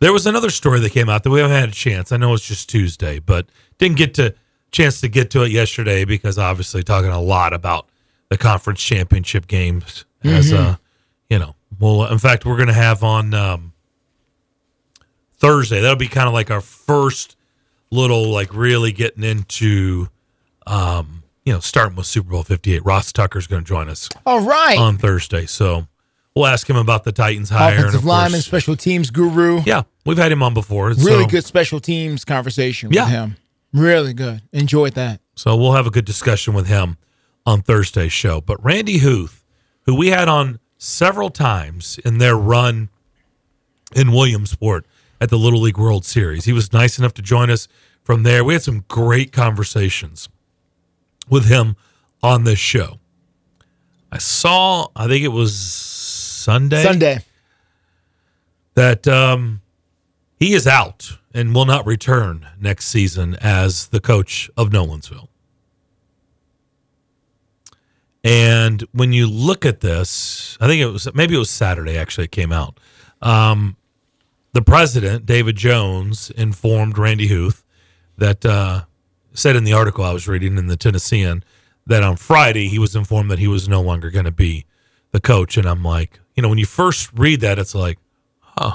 There 0.00 0.12
was 0.12 0.26
another 0.26 0.50
story 0.50 0.80
that 0.80 0.90
came 0.92 1.08
out 1.08 1.22
that 1.24 1.30
we 1.30 1.40
haven't 1.40 1.56
had 1.56 1.68
a 1.68 1.72
chance. 1.72 2.10
I 2.12 2.16
know 2.16 2.34
it's 2.34 2.46
just 2.46 2.68
Tuesday, 2.68 3.18
but 3.18 3.46
didn't 3.78 3.96
get 3.96 4.14
to 4.14 4.34
chance 4.72 5.00
to 5.02 5.08
get 5.08 5.30
to 5.30 5.42
it 5.42 5.50
yesterday 5.52 6.04
because 6.04 6.38
obviously 6.38 6.82
talking 6.82 7.10
a 7.10 7.20
lot 7.20 7.52
about 7.52 7.86
the 8.30 8.38
conference 8.38 8.82
championship 8.82 9.46
games 9.46 10.04
as 10.24 10.50
Mhm. 10.50 10.56
uh 10.58 10.76
you 11.28 11.38
know 11.38 11.54
well 11.78 12.06
in 12.10 12.16
fact 12.18 12.46
we're 12.46 12.56
gonna 12.56 12.72
have 12.72 13.04
on 13.04 13.34
um 13.34 13.72
Thursday 15.38 15.80
that'll 15.80 15.96
be 15.96 16.08
kind 16.08 16.26
of 16.28 16.32
like 16.32 16.50
our 16.50 16.60
first 16.62 17.36
little 17.92 18.30
like 18.30 18.52
really 18.54 18.90
getting 18.90 19.22
into 19.22 20.08
um 20.66 21.22
you 21.44 21.52
know 21.52 21.60
starting 21.60 21.94
with 21.96 22.06
Super 22.06 22.30
Bowl 22.30 22.42
58 22.42 22.84
Ross 22.84 23.12
Tucker's 23.12 23.46
gonna 23.46 23.62
join 23.62 23.88
us 23.88 24.08
All 24.26 24.40
right. 24.40 24.78
on 24.78 24.96
Thursday 24.98 25.46
so 25.46 25.86
we'll 26.34 26.46
ask 26.46 26.68
him 26.68 26.76
about 26.76 27.04
the 27.04 27.12
Titans 27.12 27.50
hire 27.50 27.70
and 27.72 27.78
Offensive 27.80 28.00
of 28.00 28.04
lineman, 28.06 28.32
course- 28.38 28.46
special 28.46 28.76
teams 28.76 29.10
guru. 29.10 29.60
yeah 29.66 29.82
we've 30.06 30.18
had 30.18 30.32
him 30.32 30.42
on 30.42 30.54
before 30.54 30.88
Really 30.88 31.24
so- 31.24 31.26
good 31.26 31.44
special 31.44 31.78
teams 31.80 32.24
conversation 32.24 32.88
with 32.88 32.96
Yeah. 32.96 33.08
him. 33.08 33.36
Really 33.74 34.12
good. 34.12 34.42
Enjoyed 34.52 34.92
that. 34.94 35.20
So 35.34 35.56
we'll 35.56 35.72
have 35.72 35.86
a 35.86 35.90
good 35.90 36.04
discussion 36.04 36.52
with 36.52 36.66
him 36.66 36.98
on 37.46 37.62
Thursday's 37.62 38.12
show. 38.12 38.40
But 38.42 38.62
Randy 38.62 38.98
Huth, 38.98 39.42
who 39.86 39.94
we 39.94 40.08
had 40.08 40.28
on 40.28 40.58
several 40.76 41.30
times 41.30 41.98
in 42.04 42.18
their 42.18 42.36
run 42.36 42.90
in 43.96 44.12
Williamsport 44.12 44.86
at 45.22 45.30
the 45.30 45.38
Little 45.38 45.60
League 45.60 45.78
World 45.78 46.04
Series, 46.04 46.46
he 46.46 46.52
was 46.52 46.72
nice 46.72 46.98
enough 46.98 47.14
to 47.14 47.22
join 47.22 47.48
us 47.48 47.68
from 48.02 48.24
there. 48.24 48.42
We 48.42 48.54
had 48.54 48.62
some 48.62 48.84
great 48.88 49.30
conversations 49.30 50.28
with 51.28 51.46
him 51.46 51.76
on 52.24 52.42
this 52.42 52.58
show. 52.58 52.98
I 54.10 54.18
saw, 54.18 54.88
I 54.96 55.06
think 55.06 55.24
it 55.24 55.28
was 55.28 55.56
Sunday. 55.56 56.82
Sunday. 56.82 57.18
That 58.74 59.06
um, 59.06 59.60
he 60.40 60.54
is 60.54 60.66
out 60.66 61.18
and 61.32 61.54
will 61.54 61.66
not 61.66 61.86
return 61.86 62.48
next 62.60 62.86
season 62.86 63.36
as 63.40 63.86
the 63.88 64.00
coach 64.00 64.50
of 64.56 64.70
Nolensville. 64.70 65.28
And 68.24 68.84
when 68.90 69.12
you 69.12 69.28
look 69.28 69.64
at 69.64 69.82
this, 69.82 70.58
I 70.60 70.66
think 70.66 70.80
it 70.80 70.86
was 70.86 71.12
maybe 71.14 71.36
it 71.36 71.38
was 71.38 71.50
Saturday 71.50 71.96
actually 71.96 72.24
it 72.24 72.32
came 72.32 72.50
out. 72.50 72.80
Um, 73.20 73.76
the 74.52 74.62
president, 74.62 75.26
David 75.26 75.56
Jones, 75.56 76.30
informed 76.30 76.98
Randy 76.98 77.28
Huth 77.28 77.64
that 78.18 78.44
uh, 78.44 78.84
said 79.32 79.56
in 79.56 79.64
the 79.64 79.72
article 79.72 80.04
I 80.04 80.12
was 80.12 80.28
reading 80.28 80.58
in 80.58 80.66
the 80.66 80.76
Tennessean 80.76 81.42
that 81.86 82.02
on 82.02 82.16
Friday 82.16 82.68
he 82.68 82.78
was 82.78 82.94
informed 82.94 83.30
that 83.30 83.38
he 83.38 83.48
was 83.48 83.68
no 83.68 83.80
longer 83.80 84.10
going 84.10 84.26
to 84.26 84.30
be 84.30 84.66
the 85.10 85.20
coach. 85.20 85.56
And 85.56 85.66
I'm 85.66 85.82
like, 85.82 86.20
you 86.36 86.42
know, 86.42 86.48
when 86.48 86.58
you 86.58 86.66
first 86.66 87.10
read 87.14 87.40
that, 87.40 87.58
it's 87.58 87.74
like, 87.74 87.98
huh, 88.40 88.74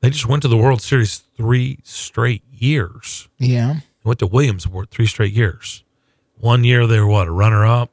they 0.00 0.10
just 0.10 0.26
went 0.26 0.42
to 0.42 0.48
the 0.48 0.56
World 0.56 0.82
Series 0.82 1.22
three 1.36 1.78
straight 1.84 2.42
years. 2.52 3.28
Yeah. 3.38 3.76
Went 4.04 4.18
to 4.18 4.26
Williamsport 4.26 4.90
three 4.90 5.06
straight 5.06 5.32
years. 5.32 5.84
One 6.38 6.64
year 6.64 6.86
they 6.86 6.98
were 6.98 7.06
what 7.06 7.28
a 7.28 7.32
runner 7.32 7.64
up. 7.66 7.90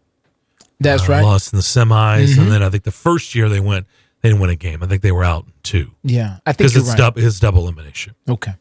That's 0.80 1.08
Uh, 1.08 1.14
right. 1.14 1.24
Lost 1.24 1.54
in 1.54 1.58
the 1.58 1.64
semis, 1.64 2.34
Mhm. 2.36 2.38
and 2.44 2.52
then 2.52 2.64
I 2.64 2.70
think 2.70 2.84
the 2.84 2.92
first 2.92 3.36
year 3.36 3.50
they 3.50 3.60
went, 3.60 3.88
they 4.28 4.32
didn't 4.34 4.42
win 4.42 4.50
a 4.50 4.56
game. 4.56 4.84
I 4.84 4.88
think 4.88 5.02
they 5.02 5.14
were 5.14 5.24
out 5.24 5.46
two. 5.64 5.92
Yeah. 6.04 6.40
I 6.46 6.52
think 6.52 6.58
because 6.70 6.76
it's 6.76 6.90
right. 6.90 6.98
double, 6.98 7.22
his 7.22 7.40
double 7.40 7.62
elimination. 7.64 8.14
Okay. 8.28 8.54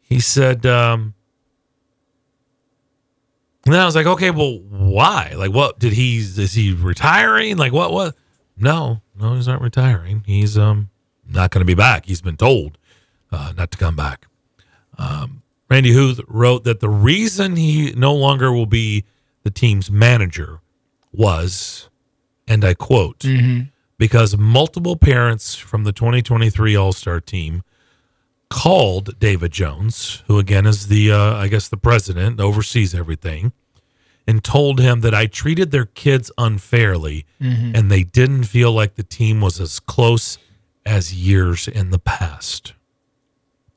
He 0.00 0.20
said, 0.20 0.64
um, 0.64 1.14
and 3.64 3.74
then 3.74 3.80
I 3.80 3.84
was 3.84 3.96
like, 3.96 4.06
okay, 4.06 4.30
well, 4.30 4.60
why? 4.60 5.32
Like, 5.36 5.52
what 5.52 5.80
did 5.80 5.92
he? 5.92 6.18
Is 6.18 6.52
he 6.52 6.72
retiring? 6.72 7.56
Like, 7.56 7.72
what? 7.72 7.92
What? 7.92 8.14
No, 8.56 9.02
no, 9.18 9.34
he's 9.34 9.48
not 9.48 9.60
retiring. 9.60 10.22
He's 10.24 10.56
um 10.56 10.90
not 11.28 11.50
going 11.50 11.60
to 11.62 11.66
be 11.66 11.74
back. 11.74 12.06
He's 12.06 12.20
been 12.20 12.36
told 12.36 12.78
uh, 13.32 13.52
not 13.56 13.72
to 13.72 13.78
come 13.78 13.96
back. 13.96 14.28
Um, 14.98 15.42
Randy 15.68 15.92
Huth 15.92 16.20
wrote 16.28 16.62
that 16.62 16.78
the 16.78 16.88
reason 16.88 17.56
he 17.56 17.92
no 17.96 18.14
longer 18.14 18.52
will 18.52 18.66
be 18.66 19.04
the 19.42 19.50
team's 19.50 19.90
manager 19.90 20.60
was, 21.12 21.88
and 22.46 22.64
I 22.64 22.74
quote, 22.74 23.18
Mhm. 23.20 23.72
Because 23.98 24.36
multiple 24.36 24.96
parents 24.96 25.54
from 25.54 25.84
the 25.84 25.92
2023 25.92 26.76
All 26.76 26.92
Star 26.92 27.20
team 27.20 27.62
called 28.50 29.18
David 29.18 29.52
Jones, 29.52 30.22
who 30.26 30.38
again 30.38 30.66
is 30.66 30.88
the, 30.88 31.10
uh, 31.10 31.34
I 31.34 31.48
guess, 31.48 31.68
the 31.68 31.76
president, 31.76 32.40
oversees 32.40 32.94
everything, 32.94 33.52
and 34.26 34.42
told 34.44 34.80
him 34.80 35.00
that 35.00 35.14
I 35.14 35.26
treated 35.26 35.70
their 35.70 35.86
kids 35.86 36.30
unfairly 36.38 37.26
Mhm. 37.40 37.76
and 37.76 37.90
they 37.90 38.02
didn't 38.04 38.44
feel 38.44 38.72
like 38.72 38.94
the 38.94 39.02
team 39.02 39.40
was 39.40 39.60
as 39.60 39.80
close 39.80 40.38
as 40.84 41.12
years 41.14 41.66
in 41.66 41.90
the 41.90 41.98
past. 41.98 42.70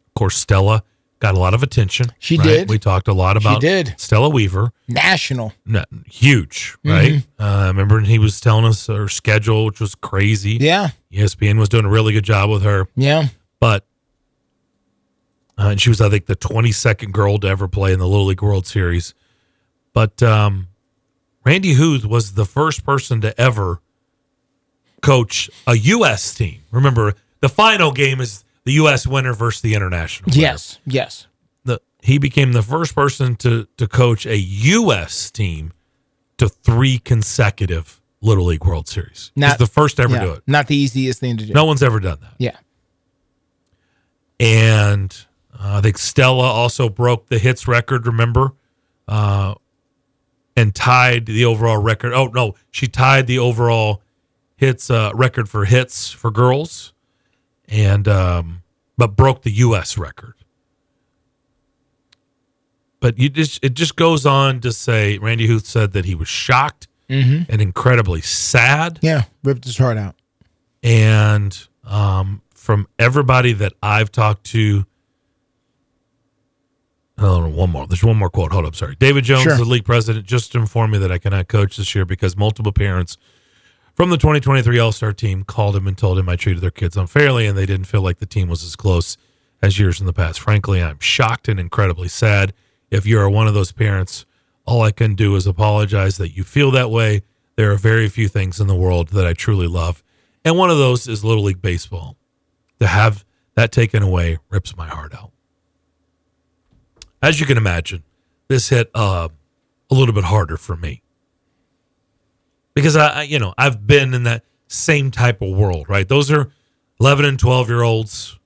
Of 0.08 0.14
course, 0.16 0.38
Stella 0.38 0.84
got 1.20 1.36
a 1.36 1.40
lot 1.40 1.54
of 1.54 1.64
attention. 1.64 2.08
She 2.20 2.38
right? 2.38 2.44
did. 2.46 2.70
We 2.70 2.80
talked 2.80 3.08
a 3.08 3.14
lot 3.14 3.38
about 3.38 3.62
She 3.62 3.68
did. 3.68 3.94
Stella 3.98 4.30
Weaver. 4.30 4.72
National. 4.88 5.54
No, 5.66 5.84
huge, 6.10 6.78
right? 6.84 7.14
Mhm. 7.14 7.24
Uh, 7.40 7.44
I 7.44 7.68
remember 7.68 8.00
he 8.02 8.20
was 8.20 8.40
telling 8.40 8.66
us 8.66 8.88
her 8.88 9.08
schedule, 9.10 9.66
which 9.66 9.80
was 9.80 9.96
crazy. 9.96 10.58
Yeah. 10.60 10.90
ESPN 11.12 11.60
was 11.60 11.70
doing 11.70 11.86
a 11.86 11.90
really 11.90 12.14
good 12.14 12.24
job 12.24 12.50
with 12.50 12.64
her. 12.64 12.88
Yeah. 12.96 13.28
But 13.60 13.86
uh, 15.58 15.70
and 15.72 15.82
she 15.82 15.90
was, 15.90 16.00
I 16.00 16.10
think, 16.10 16.26
the 16.28 16.38
22nd 16.38 17.12
girl 17.12 17.38
to 17.40 17.48
ever 17.48 17.68
play 17.68 17.92
in 17.92 18.00
the 18.00 18.08
Little 18.08 18.28
League 18.28 18.42
World 18.42 18.66
Series. 18.66 19.14
But 19.92 20.24
um, 20.24 20.70
Randy 21.46 21.74
Huth 21.74 22.06
was 22.06 22.34
the 22.36 22.46
first 22.46 22.86
person 22.86 23.20
to 23.22 23.38
ever 23.40 23.82
coach 25.02 25.50
a 25.68 25.76
U.S. 25.76 26.34
team. 26.34 26.62
Remember, 26.72 27.14
the 27.42 27.50
final 27.50 27.92
game 27.92 28.22
is 28.22 28.46
the 28.70 28.76
U.S. 28.76 29.08
winner 29.08 29.34
versus 29.34 29.64
the 29.64 29.74
international. 29.74 30.30
winner. 30.30 30.42
Yes. 30.42 30.78
Yes. 30.86 31.26
The, 31.64 31.82
he 32.04 32.20
became 32.20 32.52
the 32.52 32.62
first 32.62 32.94
person 32.94 33.36
to 33.38 33.68
to 33.78 33.88
coach 33.88 34.28
a 34.28 34.38
U.S. 34.38 35.32
team 35.32 35.74
to 36.38 36.48
three 36.48 37.00
consecutive 37.00 38.00
Little 38.22 38.46
League 38.46 38.64
World 38.64 38.88
Series. 38.88 39.32
He's 39.34 39.58
the 39.58 39.66
first 39.66 39.96
to 39.96 40.04
ever 40.04 40.14
yeah, 40.14 40.24
do 40.24 40.32
it. 40.34 40.44
Not 40.46 40.68
the 40.68 40.76
easiest 40.76 41.20
thing 41.20 41.38
to 41.38 41.48
do. 41.48 41.54
No 41.54 41.66
one's 41.66 41.82
ever 41.82 42.00
done 42.00 42.20
that. 42.22 42.36
Yeah. 42.38 42.58
And 44.40 45.16
uh, 45.52 45.78
I 45.78 45.82
think 45.82 45.98
Stella 45.98 46.46
also 46.46 46.90
broke 46.90 47.28
the 47.28 47.40
hits 47.40 47.68
record, 47.68 48.06
remember? 48.06 48.54
Uh, 49.08 49.56
and 50.56 50.76
tied 50.76 51.26
the 51.26 51.44
overall 51.44 51.78
record. 51.78 52.14
Oh, 52.14 52.28
no, 52.28 52.54
she 52.70 52.86
tied 52.88 53.26
the 53.26 53.40
overall 53.40 54.04
hits 54.58 54.92
uh, 54.92 55.10
record 55.16 55.50
for 55.50 55.66
hits 55.66 56.12
for 56.12 56.30
girls, 56.30 56.94
and 57.70 58.08
um, 58.08 58.64
but 58.98 59.16
broke 59.16 59.44
the 59.44 59.52
U.S. 59.52 59.98
record. 59.98 60.34
But 63.00 63.18
you 63.18 63.30
just 63.30 63.64
it 63.64 63.74
just 63.76 63.96
goes 63.96 64.26
on 64.26 64.60
to 64.62 64.72
say 64.74 65.18
Randy 65.20 65.48
Huth 65.48 65.66
said 65.66 65.94
that 65.94 66.06
he 66.06 66.16
was 66.16 66.28
shocked 66.28 66.88
Mhm. 67.10 67.48
and 67.50 67.62
incredibly 67.62 68.22
sad 68.22 69.00
Yeah. 69.02 69.24
Ripped 69.44 69.64
his 69.66 69.78
heart 69.78 69.98
out. 69.98 70.16
and 70.84 71.58
um, 71.86 72.42
from 72.54 72.88
everybody 73.00 73.52
that 73.54 73.74
I've 73.82 74.12
talked 74.12 74.44
to, 74.48 74.86
Oh, 77.22 77.50
one 77.50 77.72
more. 77.72 77.86
There's 77.86 78.04
one 78.04 78.16
more 78.16 78.30
quote. 78.30 78.54
Hold 78.54 78.66
up. 78.66 78.76
Sorry. 78.76 78.96
David 78.98 79.26
Jones, 79.26 79.44
Sure. 79.44 79.58
the 79.58 79.66
league 79.66 79.84
president, 79.84 80.26
just 80.26 80.56
informed 80.56 80.94
me 80.94 81.00
that 81.00 81.12
I 81.12 81.18
cannot 81.18 81.50
coach 81.50 81.76
this 81.76 81.94
year 81.94 82.06
because 82.06 82.38
multiple 82.38 82.72
parents 82.72 83.18
from 84.00 84.12
the 84.12 84.18
2023 84.18 84.80
All 84.80 84.94
Star 84.94 85.12
team 85.12 85.44
called 85.44 85.76
him 85.76 85.86
and 85.86 85.98
told 85.98 86.18
him 86.18 86.30
I 86.30 86.38
treated 86.38 86.62
their 86.62 86.72
kids 86.72 86.96
unfairly 86.96 87.46
and 87.46 87.58
they 87.58 87.66
didn't 87.66 87.88
feel 87.88 88.02
like 88.02 88.20
the 88.20 88.26
team 88.26 88.48
was 88.48 88.64
as 88.64 88.78
close 88.78 89.18
as 89.62 89.78
years 89.78 90.00
in 90.00 90.06
the 90.06 90.14
past. 90.14 90.40
Frankly, 90.40 90.82
I'm 90.82 91.00
shocked 91.00 91.50
and 91.50 91.60
incredibly 91.60 92.08
sad. 92.08 92.54
If 92.90 93.06
you 93.06 93.20
are 93.20 93.30
one 93.30 93.48
of 93.48 93.54
those 93.54 93.74
parents, 93.74 94.26
all 94.66 94.84
I 94.84 94.92
can 94.92 95.16
do 95.16 95.36
is 95.36 95.46
apologize 95.46 96.16
that 96.16 96.38
you 96.38 96.46
feel 96.46 96.72
that 96.72 96.90
way. 96.90 97.24
There 97.58 97.74
are 97.74 97.76
very 97.76 98.08
few 98.08 98.30
things 98.30 98.62
in 98.62 98.68
the 98.68 98.76
world 98.76 99.10
that 99.10 99.28
I 99.28 99.34
truly 99.34 99.68
love. 99.68 100.02
And 100.46 100.58
one 100.58 100.70
of 100.70 100.78
those 100.78 101.06
is 101.06 101.26
Little 101.26 101.44
League 101.44 101.62
Baseball. 101.62 102.16
To 102.80 102.88
have 102.88 103.26
that 103.56 103.74
taken 103.74 104.02
away 104.02 104.38
rips 104.50 104.78
my 104.78 104.88
heart 104.88 105.14
out 105.14 105.32
as 107.22 107.40
you 107.40 107.46
can 107.46 107.58
imagine, 107.58 108.04
this 108.48 108.70
hit 108.70 108.90
uh, 108.96 109.30
a 109.90 109.96
little 109.96 110.14
bit 110.14 110.24
harder 110.26 110.58
for 110.58 110.76
me 110.76 111.02
because 112.80 112.96
I, 112.96 113.10
I, 113.10 113.22
you 113.24 113.40
know, 113.40 113.54
I've 113.58 113.86
been 113.86 114.14
in 114.14 114.24
that 114.24 114.44
same 114.68 115.12
type 115.12 115.42
of 115.42 115.56
world, 115.56 115.90
right? 115.90 116.08
Those 116.08 116.32
are 116.32 116.52
11 117.00 117.26
and 117.26 117.40
12 117.40 117.70
year 117.70 117.82
olds. 117.82 118.38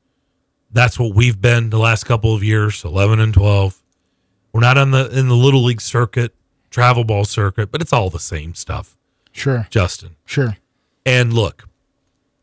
That's 0.72 0.98
what 0.98 1.16
we've 1.16 1.40
been 1.40 1.70
the 1.70 1.78
last 1.78 2.06
couple 2.06 2.34
of 2.34 2.44
years, 2.44 2.84
11 2.84 3.20
and 3.20 3.34
12. 3.34 3.82
We're 4.52 4.62
not 4.62 4.78
on 4.78 4.92
the 4.92 5.10
in 5.18 5.28
the 5.28 5.36
little 5.36 5.64
league 5.64 5.82
circuit, 5.82 6.34
travel 6.70 7.04
ball 7.04 7.26
circuit, 7.26 7.72
but 7.72 7.82
it's 7.82 7.94
all 7.94 8.10
the 8.10 8.20
same 8.20 8.54
stuff. 8.54 8.96
Sure. 9.32 9.68
Justin. 9.70 10.16
Sure. 10.26 10.58
And 11.06 11.34
look, 11.34 11.68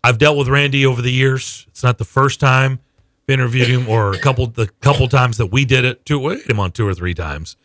I've 0.03 0.18
dealt 0.18 0.36
with 0.36 0.49
Randy 0.49 0.84
over 0.84 1.03
the 1.03 1.12
years. 1.12 1.66
It's 1.68 1.82
not 1.82 1.99
the 1.99 2.05
first 2.05 2.41
time 2.41 2.80
I've 3.28 3.34
interviewed 3.34 3.68
him, 3.68 3.88
or 3.88 4.12
a 4.12 4.18
couple 4.18 4.47
the 4.49 4.66
couple 4.80 5.09
times 5.09 5.38
that 5.38 5.47
we 5.47 5.64
did 5.64 5.84
it. 5.84 6.05
Two, 6.05 6.18
we 6.18 6.41
him 6.43 6.61
on 6.61 6.72
two 6.72 6.86
or 6.86 6.95
three 6.95 7.14
times. 7.14 7.57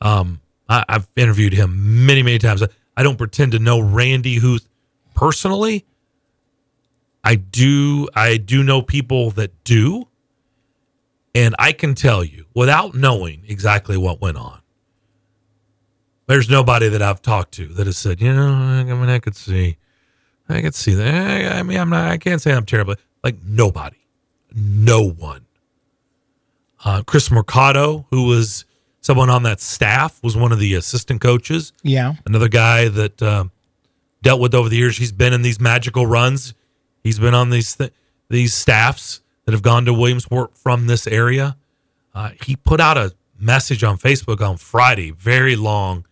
Um, 0.00 0.40
I, 0.68 0.84
I've 0.88 1.08
interviewed 1.16 1.52
him 1.52 2.06
many, 2.06 2.22
many 2.22 2.38
times. 2.38 2.62
I 2.98 3.04
don't 3.04 3.16
pretend 3.16 3.52
to 3.52 3.60
know 3.60 3.78
Randy 3.78 4.40
Huth 4.40 4.68
personally. 5.14 5.86
I 7.22 7.36
do. 7.36 8.08
I 8.12 8.38
do 8.38 8.64
know 8.64 8.82
people 8.82 9.30
that 9.32 9.52
do, 9.62 10.08
and 11.32 11.54
I 11.60 11.70
can 11.70 11.94
tell 11.94 12.24
you 12.24 12.46
without 12.54 12.96
knowing 12.96 13.44
exactly 13.46 13.96
what 13.96 14.20
went 14.20 14.36
on. 14.36 14.62
There's 16.26 16.50
nobody 16.50 16.88
that 16.88 17.00
I've 17.00 17.22
talked 17.22 17.52
to 17.52 17.68
that 17.68 17.86
has 17.86 17.96
said, 17.96 18.20
you 18.20 18.32
know, 18.32 18.48
I 18.48 18.82
mean, 18.82 19.08
I 19.08 19.20
could 19.20 19.36
see, 19.36 19.76
I 20.48 20.60
could 20.60 20.74
see 20.74 20.94
that. 20.94 21.52
I 21.52 21.62
mean, 21.62 21.78
I'm 21.78 21.90
not. 21.90 22.10
I 22.10 22.18
can't 22.18 22.42
say 22.42 22.52
I'm 22.52 22.66
terrible. 22.66 22.96
Like 23.22 23.36
nobody, 23.44 23.98
no 24.52 25.08
one. 25.08 25.46
Uh, 26.84 27.04
Chris 27.06 27.30
Mercado, 27.30 28.06
who 28.10 28.26
was 28.26 28.64
someone 29.08 29.30
on 29.30 29.42
that 29.44 29.58
staff, 29.58 30.22
was 30.22 30.36
one 30.36 30.52
of 30.52 30.58
the 30.58 30.74
assistant 30.74 31.22
coaches. 31.22 31.72
Yeah. 31.82 32.12
Another 32.26 32.48
guy 32.48 32.88
that 32.88 33.22
um, 33.22 33.50
dealt 34.20 34.38
with 34.38 34.54
over 34.54 34.68
the 34.68 34.76
years. 34.76 34.98
He's 34.98 35.12
been 35.12 35.32
in 35.32 35.40
these 35.40 35.58
magical 35.58 36.06
runs. 36.06 36.52
He's 37.02 37.18
been 37.18 37.32
on 37.32 37.48
these 37.48 37.74
th- 37.74 37.90
these 38.28 38.52
staffs 38.52 39.22
that 39.46 39.52
have 39.52 39.62
gone 39.62 39.86
to 39.86 39.94
Williamsport 39.94 40.58
from 40.58 40.88
this 40.88 41.06
area. 41.06 41.56
Uh, 42.14 42.32
he 42.44 42.54
put 42.54 42.80
out 42.80 42.98
a 42.98 43.14
message 43.40 43.82
on 43.82 43.96
Facebook 43.96 44.46
on 44.46 44.58
Friday, 44.58 45.10
very 45.12 45.56
long 45.56 46.04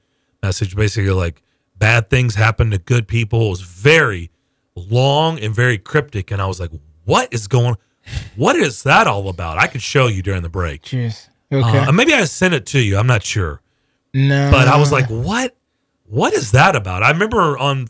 message, 0.43 0.75
basically 0.75 1.11
like 1.11 1.43
bad 1.77 2.09
things 2.09 2.35
happen 2.35 2.71
to 2.71 2.79
good 2.79 3.07
people. 3.07 3.49
It 3.49 3.51
was 3.51 3.61
very 3.61 4.31
long 4.75 5.39
and 5.39 5.55
very 5.55 5.77
cryptic, 5.77 6.31
and 6.31 6.41
I 6.41 6.47
was 6.47 6.59
like, 6.59 6.71
"What 7.05 7.31
is 7.31 7.47
going? 7.47 7.77
What 8.37 8.57
is 8.57 8.85
that 8.85 9.07
all 9.07 9.29
about?" 9.29 9.59
I 9.59 9.67
could 9.67 9.83
show 9.83 10.07
you 10.07 10.23
during 10.23 10.41
the 10.41 10.49
break. 10.49 10.81
Jeez. 10.81 11.29
Okay. 11.51 11.79
Uh, 11.79 11.93
maybe 11.93 12.13
I 12.13 12.25
sent 12.25 12.55
it 12.55 12.67
to 12.67 12.81
you. 12.81 12.99
I'm 12.99 13.07
not 13.07 13.23
sure 13.23 13.61
no. 14.17 14.51
but 14.51 14.67
I 14.67 14.79
was 14.79 14.91
like, 14.91 15.07
what? 15.09 15.57
What 16.09 16.33
is 16.33 16.53
that 16.53 16.77
about? 16.77 17.03
I 17.03 17.11
remember 17.11 17.59
on 17.59 17.89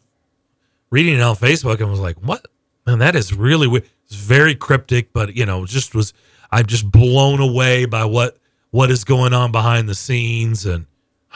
reading 0.90 1.14
it 1.14 1.20
on 1.20 1.36
Facebook 1.36 1.80
and 1.80 1.90
was 1.90 2.00
like, 2.00 2.16
what? 2.16 2.46
Man, 2.86 2.98
that 2.98 3.14
is 3.14 3.32
really 3.32 3.66
weird. 3.66 3.84
It's 4.06 4.14
very 4.14 4.54
cryptic, 4.54 5.12
but 5.12 5.36
you 5.36 5.46
know, 5.46 5.66
just 5.66 5.94
was 5.94 6.12
I'm 6.50 6.66
just 6.66 6.90
blown 6.90 7.40
away 7.40 7.84
by 7.84 8.04
what 8.04 8.38
what 8.70 8.90
is 8.90 9.04
going 9.04 9.32
on 9.32 9.52
behind 9.52 9.88
the 9.88 9.94
scenes, 9.94 10.66
and 10.66 10.86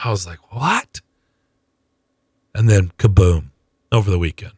I 0.03 0.09
was 0.09 0.25
like, 0.25 0.53
what? 0.53 1.01
And 2.53 2.69
then 2.69 2.91
kaboom 2.97 3.51
over 3.91 4.09
the 4.09 4.19
weekend. 4.19 4.53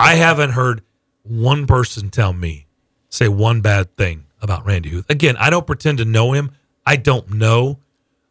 I 0.00 0.14
haven't 0.14 0.50
heard 0.50 0.82
one 1.22 1.66
person 1.66 2.10
tell 2.10 2.32
me 2.32 2.66
say 3.08 3.28
one 3.28 3.60
bad 3.60 3.96
thing 3.96 4.24
about 4.40 4.64
Randy 4.66 4.90
Huth. 4.90 5.06
Again, 5.08 5.36
I 5.38 5.50
don't 5.50 5.66
pretend 5.66 5.98
to 5.98 6.04
know 6.04 6.32
him. 6.32 6.50
I 6.86 6.96
don't 6.96 7.34
know, 7.34 7.78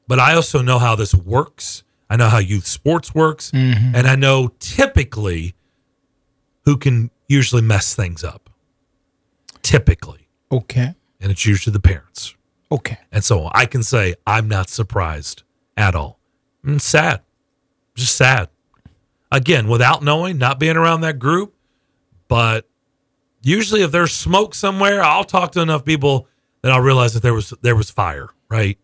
but 0.08 0.20
I 0.20 0.34
also 0.36 0.62
know 0.62 0.80
how 0.80 0.96
this 0.96 1.14
works. 1.14 1.84
I 2.10 2.16
know 2.16 2.30
how 2.30 2.38
youth 2.38 2.66
sports 2.66 3.14
works, 3.14 3.52
Mhm. 3.52 3.94
and 3.96 4.08
I 4.08 4.16
know 4.16 4.54
typically 4.60 5.54
who 6.66 6.78
can 6.78 7.12
usually 7.28 7.62
mess 7.62 7.94
things 7.96 8.24
up. 8.24 8.50
Typically, 9.62 10.28
Okay. 10.52 10.94
and 11.20 11.32
it's 11.32 11.46
usually 11.46 11.74
the 11.74 11.80
parents. 11.80 12.36
Okay. 12.72 12.98
And 13.12 13.24
so 13.24 13.50
I 13.54 13.66
can 13.66 13.84
say 13.84 14.16
I'm 14.26 14.48
not 14.48 14.70
surprised 14.70 15.44
at 15.76 15.96
all. 15.96 16.20
I'm 16.66 16.80
sad. 16.80 17.22
Just 17.96 18.16
sad. 18.16 18.50
Again, 19.32 19.68
without 19.68 20.04
knowing, 20.04 20.38
not 20.38 20.60
being 20.60 20.78
around 20.78 21.02
that 21.02 21.20
group, 21.20 21.54
but 22.28 22.68
usually 23.48 23.82
if 23.82 23.92
there's 23.92 24.14
smoke 24.14 24.54
somewhere, 24.54 25.02
I'll 25.02 25.24
talk 25.24 25.52
to 25.54 25.62
enough 25.62 25.86
people 25.86 26.28
that 26.62 26.72
I'll 26.72 26.82
realize 26.82 27.14
that 27.14 27.24
there 27.24 27.34
was 27.34 27.54
there 27.62 27.76
was 27.76 27.90
fire, 27.90 28.30
right? 28.50 28.78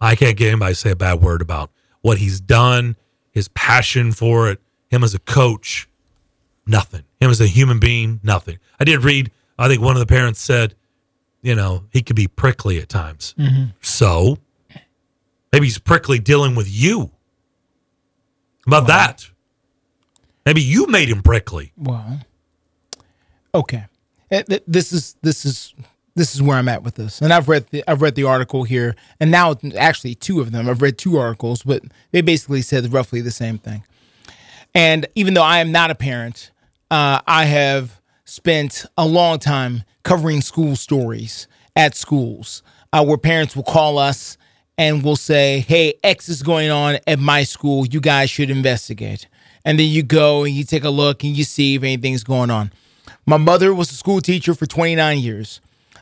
I 0.00 0.16
can't 0.16 0.36
get 0.36 0.48
anybody 0.48 0.74
to 0.74 0.80
say 0.80 0.90
a 0.90 0.96
bad 0.96 1.20
word 1.20 1.40
about 1.42 1.70
what 2.00 2.18
he's 2.18 2.40
done, 2.40 2.96
his 3.30 3.48
passion 3.48 4.12
for 4.12 4.50
it, 4.50 4.60
him 4.88 5.02
as 5.04 5.14
a 5.14 5.18
coach, 5.18 5.88
nothing. 6.66 7.02
Him 7.20 7.30
as 7.30 7.40
a 7.40 7.46
human 7.46 7.78
being, 7.78 8.20
nothing. 8.22 8.58
I 8.78 8.84
did 8.84 9.02
read, 9.02 9.30
I 9.58 9.68
think 9.68 9.80
one 9.80 9.96
of 9.96 10.00
the 10.00 10.06
parents 10.06 10.40
said, 10.40 10.74
you 11.42 11.54
know, 11.54 11.84
he 11.90 12.02
could 12.02 12.16
be 12.16 12.26
prickly 12.28 12.78
at 12.80 12.88
times. 12.88 13.34
Mhm. 13.38 13.72
So 13.80 14.38
maybe 15.52 15.66
he's 15.66 15.78
prickly 15.78 16.18
dealing 16.18 16.54
with 16.54 16.68
you. 16.68 17.10
How 18.66 18.78
about 18.78 18.86
that? 18.88 19.30
Maybe 20.44 20.60
you 20.62 20.86
made 20.86 21.08
him 21.08 21.22
prickly. 21.22 21.72
Well, 21.76 22.20
okay. 23.54 23.84
Eh, 24.30 24.42
This 24.66 24.92
is 24.92 25.16
this 25.22 25.44
is 25.44 25.74
this 26.16 26.34
is 26.34 26.42
where 26.42 26.56
I'm 26.56 26.68
at 26.68 26.82
with 26.82 26.94
this, 26.94 27.20
and 27.20 27.32
I've 27.32 27.48
read 27.48 27.66
the 27.70 27.84
I've 27.88 28.02
read 28.02 28.14
the 28.14 28.24
article 28.24 28.64
here, 28.64 28.94
and 29.20 29.30
now 29.30 29.54
actually 29.76 30.14
two 30.14 30.40
of 30.40 30.52
them. 30.52 30.68
I've 30.68 30.82
read 30.82 30.98
two 30.98 31.16
articles, 31.16 31.62
but 31.62 31.82
they 32.12 32.20
basically 32.20 32.62
said 32.62 32.92
roughly 32.92 33.20
the 33.20 33.30
same 33.30 33.58
thing. 33.58 33.84
And 34.74 35.06
even 35.14 35.34
though 35.34 35.42
I 35.42 35.58
am 35.58 35.70
not 35.70 35.90
a 35.90 35.94
parent, 35.94 36.50
uh, 36.90 37.20
I 37.26 37.44
have 37.44 38.00
spent 38.24 38.86
a 38.98 39.06
long 39.06 39.38
time 39.38 39.84
covering 40.02 40.40
school 40.40 40.74
stories 40.76 41.46
at 41.76 41.94
schools 41.94 42.62
uh, 42.92 43.04
where 43.04 43.18
parents 43.18 43.54
will 43.54 43.62
call 43.62 43.98
us 43.98 44.36
and 44.76 45.02
will 45.04 45.16
say, 45.16 45.60
Hey, 45.60 45.94
X 46.02 46.28
is 46.28 46.42
going 46.42 46.70
on 46.70 46.98
at 47.06 47.18
my 47.18 47.44
school. 47.44 47.86
You 47.86 48.00
guys 48.00 48.30
should 48.30 48.50
investigate. 48.50 49.28
And 49.64 49.78
then 49.78 49.88
you 49.88 50.02
go 50.02 50.44
and 50.44 50.54
you 50.54 50.64
take 50.64 50.84
a 50.84 50.90
look 50.90 51.24
and 51.24 51.36
you 51.36 51.44
see 51.44 51.76
if 51.76 51.82
anything's 51.82 52.24
going 52.24 52.50
on. 52.50 52.72
My 53.26 53.36
mother 53.36 53.74
was 53.74 53.90
a 53.90 53.94
school 53.94 54.20
teacher 54.20 54.54
for 54.54 54.66
29 54.66 55.18
years. 55.18 55.60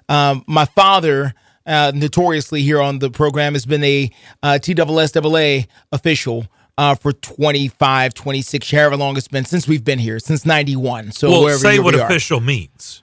Um, 0.09 0.45
my 0.47 0.65
father, 0.65 1.35
uh, 1.67 1.93
notoriously 1.95 2.63
here 2.63 2.81
on 2.81 2.99
the 2.99 3.11
program, 3.11 3.55
has 3.55 3.67
been 3.67 3.85
a 3.85 4.11
uh, 4.43 4.59
TSSAA 4.61 5.67
official 5.93 6.47
uh, 6.79 6.95
for 6.95 7.13
25, 7.13 8.15
26, 8.15 8.71
however 8.71 8.97
long 8.97 9.17
it's 9.17 9.29
been 9.29 9.45
since 9.45 9.69
we've 9.69 9.85
been 9.85 9.99
here, 9.99 10.19
since 10.19 10.45
91. 10.45 11.13
So 11.13 11.31
well, 11.31 11.59
say 11.59 11.79
what 11.79 11.95
we 11.95 12.01
are. 12.01 12.07
official 12.07 12.41
means. 12.41 13.03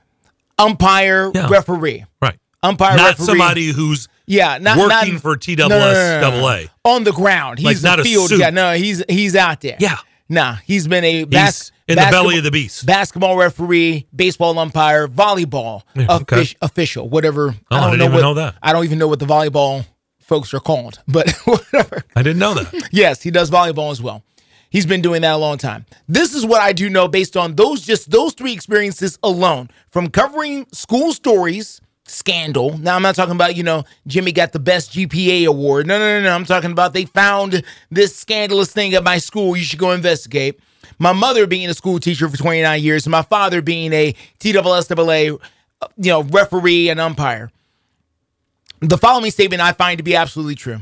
Umpire, 0.58 1.32
Yeah. 1.34 1.48
referee. 1.50 2.06
Right. 2.22 2.38
Umpire, 2.62 2.90
referee. 2.90 2.98
Not 3.04 3.10
referee. 3.20 3.26
somebody 3.26 3.66
who's 3.68 4.08
yeah, 4.26 4.58
not, 4.60 4.78
working 4.78 5.14
not, 5.14 5.22
for 5.22 5.38
No, 5.58 5.68
no, 5.68 6.20
no, 6.22 6.42
no. 6.42 6.66
On 6.86 7.04
the 7.04 7.12
ground. 7.14 7.58
He's 7.58 7.66
Like, 7.66 7.82
not 7.82 8.00
a 8.00 8.04
field 8.04 8.32
guy. 8.38 8.50
No, 8.52 8.74
he's 8.74 9.04
he's 9.10 9.36
out 9.36 9.62
there. 9.62 9.78
Yeah. 9.80 9.98
Nah, 10.28 10.56
he's 10.66 10.88
been 10.88 11.04
a 11.04 11.24
bas- 11.24 11.72
in 11.90 11.96
the 11.96 12.08
belly 12.12 12.38
of 12.38 12.44
the 12.44 12.52
beast. 12.52 12.86
Basketball 12.86 13.38
referee, 13.38 14.08
baseball 14.16 14.58
umpire, 14.58 15.08
volleyball 15.08 15.84
Yeah, 15.96 16.18
okay. 16.18 16.42
offic- 16.44 16.56
official, 16.62 17.10
whatever. 17.10 17.56
Oh, 17.72 17.76
I 17.78 17.92
didn't 17.92 18.02
even 18.02 18.14
what, 18.14 18.22
know 18.22 18.34
that. 18.36 18.56
I 18.62 18.72
don't 18.74 18.84
even 18.86 19.00
know 19.00 19.08
what 19.08 19.20
the 19.20 19.26
volleyball 19.26 19.86
folks 20.20 20.54
are 20.54 20.60
called, 20.60 21.02
but 21.08 21.30
whatever. 21.46 22.04
I 22.16 22.22
didn't 22.24 22.40
know 22.40 22.54
that. 22.54 22.90
Yes, 22.92 23.22
he 23.22 23.32
does 23.32 23.50
volleyball 23.52 23.92
as 23.92 24.02
well. 24.02 24.24
He's 24.70 24.86
been 24.86 25.02
doing 25.02 25.24
that 25.24 25.34
a 25.34 25.38
long 25.38 25.58
time. 25.58 25.86
This 26.08 26.36
is 26.36 26.46
what 26.46 26.62
I 26.62 26.74
do 26.74 26.90
know 26.90 27.08
based 27.08 27.36
on 27.36 27.56
those 27.56 27.82
just 27.82 28.12
those 28.12 28.34
three 28.34 28.54
experiences 28.54 29.18
alone. 29.24 29.70
From 29.90 30.10
covering 30.10 30.68
school 30.72 31.12
stories, 31.12 31.82
scandal. 32.06 32.78
Now 32.78 32.96
I'm 32.96 33.02
not 33.02 33.16
talking 33.16 33.34
about, 33.34 33.56
you 33.56 33.64
know, 33.64 33.84
Jimmy 34.06 34.32
got 34.32 34.52
the 34.52 34.60
best 34.60 34.94
GPA 34.94 35.46
award. 35.48 35.88
No, 35.88 35.98
no, 35.98 36.20
no, 36.20 36.24
no. 36.24 36.36
I'm 36.36 36.46
talking 36.46 36.72
about 36.72 36.94
they 36.94 37.06
found 37.06 37.64
this 37.90 38.16
scandalous 38.16 38.72
thing 38.72 38.94
at 38.94 39.04
my 39.04 39.18
school. 39.18 39.58
You 39.58 39.64
should 39.64 39.80
go 39.80 39.92
investigate. 39.92 40.60
My 41.00 41.14
mother 41.14 41.48
being 41.48 41.70
a 41.70 41.74
school 41.74 42.00
teacher 42.00 42.28
for 42.30 42.38
29 42.38 42.84
years, 42.84 43.06
and 43.06 43.12
my 43.12 43.22
father 43.22 43.62
being 43.62 43.94
a 43.94 44.14
TSSAA, 44.40 45.40
uh, 45.82 45.88
you 45.98 46.12
know, 46.12 46.24
referee 46.24 46.90
and 46.90 47.00
umpire 47.00 47.52
the 48.82 48.98
following 48.98 49.32
statement 49.32 49.62
I 49.62 49.74
find 49.74 49.98
to 49.98 50.04
be 50.04 50.16
absolutely 50.16 50.56
true. 50.56 50.80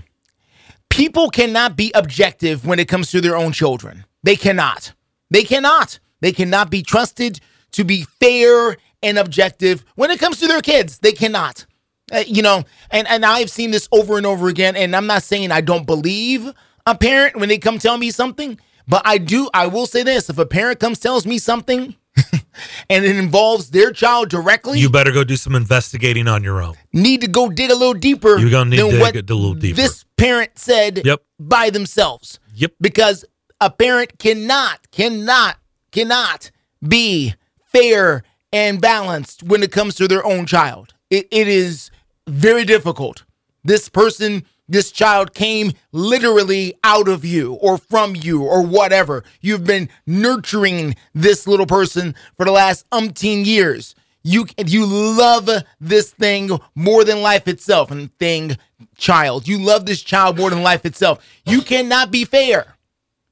People 0.90 1.30
cannot 1.30 1.76
be 1.76 1.92
objective 1.94 2.66
when 2.66 2.80
it 2.80 2.88
comes 2.88 3.12
to 3.12 3.22
their 3.22 3.36
own 3.36 3.52
children. 3.52 4.06
They 4.24 4.36
cannot. 4.36 4.94
They 5.30 5.44
cannot. 5.44 6.00
They 6.22 6.32
cannot 6.32 6.70
be 6.70 6.82
trusted 6.82 7.40
to 7.72 7.84
be 7.84 8.04
fair 8.20 8.78
and 9.04 9.18
objective 9.18 9.84
when 9.96 10.10
it 10.10 10.20
comes 10.20 10.40
to 10.40 10.48
their 10.48 10.62
kids. 10.62 11.00
They 11.00 11.12
cannot. 11.12 11.66
Uh, 12.12 12.24
you 12.26 12.42
know, 12.42 12.64
and, 12.90 13.08
and 13.08 13.26
I've 13.26 13.50
seen 13.50 13.72
this 13.72 13.88
over 13.92 14.18
and 14.18 14.26
over 14.26 14.48
again. 14.48 14.76
And 14.76 14.96
I'm 14.96 15.08
not 15.08 15.24
saying 15.24 15.52
I 15.52 15.62
don't 15.62 15.86
believe 15.86 16.52
a 16.86 16.96
parent 16.96 17.36
when 17.36 17.50
they 17.50 17.58
come 17.58 17.80
tell 17.80 17.98
me 17.98 18.12
something, 18.12 18.58
but 18.88 19.02
I 19.06 19.18
do. 19.18 19.50
I 19.54 19.68
will 19.68 19.86
say 19.86 20.04
this: 20.04 20.30
if 20.30 20.38
a 20.38 20.46
parent 20.46 20.80
comes 20.80 21.00
tells 21.00 21.26
me 21.26 21.38
something, 21.38 21.96
and 22.90 23.06
it 23.06 23.16
involves 23.18 23.70
their 23.72 23.92
child 23.92 24.30
directly, 24.30 24.80
You 24.80 24.90
better 24.90 25.12
go 25.12 25.24
do 25.24 25.36
some 25.36 25.56
investigating 25.56 26.28
on 26.28 26.44
your 26.44 26.62
own. 26.62 26.76
need 26.94 27.22
to 27.22 27.28
go 27.28 27.50
dig 27.50 27.70
a 27.72 27.76
little 27.76 27.94
deeper. 27.94 28.38
You're 28.38 28.50
gonna 28.50 28.70
need 28.72 28.78
to 28.78 29.00
what 29.00 29.14
dig 29.14 29.30
a 29.30 29.34
little 29.36 29.54
deeper. 29.54 29.76
This 29.78 30.06
parent 30.18 30.58
said 30.58 31.02
Yep. 31.06 31.22
by 31.40 31.70
themselves. 31.70 32.40
Yep. 32.56 32.74
Because 32.82 33.24
a 33.62 33.70
parent 33.70 34.18
cannot, 34.20 34.90
cannot, 34.92 35.58
cannot 35.92 36.52
be 36.88 37.34
fair 37.72 38.24
and 38.54 38.80
balanced 38.82 39.44
when 39.44 39.62
it 39.64 39.72
comes 39.72 39.96
to 39.96 40.08
their 40.08 40.26
own 40.26 40.46
child. 40.46 40.94
It, 41.10 41.28
it 41.32 41.48
is 41.48 41.92
very 42.28 42.66
difficult. 42.66 43.24
This 43.64 43.90
person, 43.90 44.46
this 44.70 44.92
child 44.92 45.34
came 45.34 45.72
literally 45.92 46.76
out 46.84 47.08
of 47.08 47.24
you 47.24 47.54
or 47.54 47.78
from 47.78 48.16
you 48.16 48.44
or 48.44 48.62
whatever. 48.66 49.24
You've 49.40 49.66
been 49.66 49.90
nurturing 50.06 50.96
this 51.14 51.48
little 51.48 51.66
person 51.66 52.16
for 52.36 52.46
the 52.46 52.52
last 52.52 52.90
umpteen 52.90 53.46
years. 53.46 53.96
You 54.24 54.46
you 54.66 54.86
love 54.86 55.50
this 55.80 56.12
thing 56.12 56.50
more 56.76 57.06
than 57.06 57.22
life 57.22 57.48
itself. 57.48 57.92
And 57.92 58.14
thing, 58.18 58.58
child, 58.98 59.48
you 59.48 59.58
love 59.58 59.86
this 59.86 60.02
child 60.02 60.38
more 60.38 60.50
than 60.50 60.64
life 60.64 60.86
itself. 60.86 61.26
You 61.46 61.62
cannot 61.62 62.12
be 62.12 62.26
fair. 62.26 62.76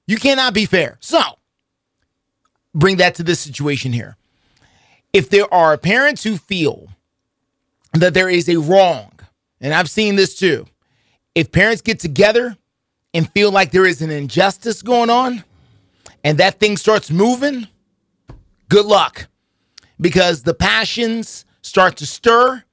You 0.07 0.17
cannot 0.17 0.53
be 0.53 0.65
fair. 0.65 0.97
So, 1.01 1.19
bring 2.73 2.97
that 2.97 3.15
to 3.15 3.23
this 3.23 3.41
situation 3.41 3.91
here. 3.91 4.15
If 5.11 5.29
there 5.29 5.51
are 5.53 5.77
parents 5.77 6.23
who 6.23 6.37
feel 6.37 6.89
that 7.93 8.13
there 8.13 8.29
is 8.29 8.47
a 8.47 8.57
wrong, 8.57 9.11
and 9.59 9.73
I've 9.73 9.89
seen 9.89 10.15
this 10.15 10.35
too, 10.37 10.67
if 11.35 11.51
parents 11.51 11.81
get 11.81 11.99
together 11.99 12.57
and 13.13 13.29
feel 13.31 13.51
like 13.51 13.71
there 13.71 13.85
is 13.85 14.01
an 14.01 14.09
injustice 14.09 14.81
going 14.81 15.09
on 15.09 15.43
and 16.23 16.37
that 16.37 16.59
thing 16.59 16.77
starts 16.77 17.11
moving, 17.11 17.67
good 18.69 18.85
luck. 18.85 19.27
Because 19.99 20.43
the 20.43 20.53
passions 20.53 21.45
start 21.61 21.97
to 21.97 22.05
stir 22.05 22.63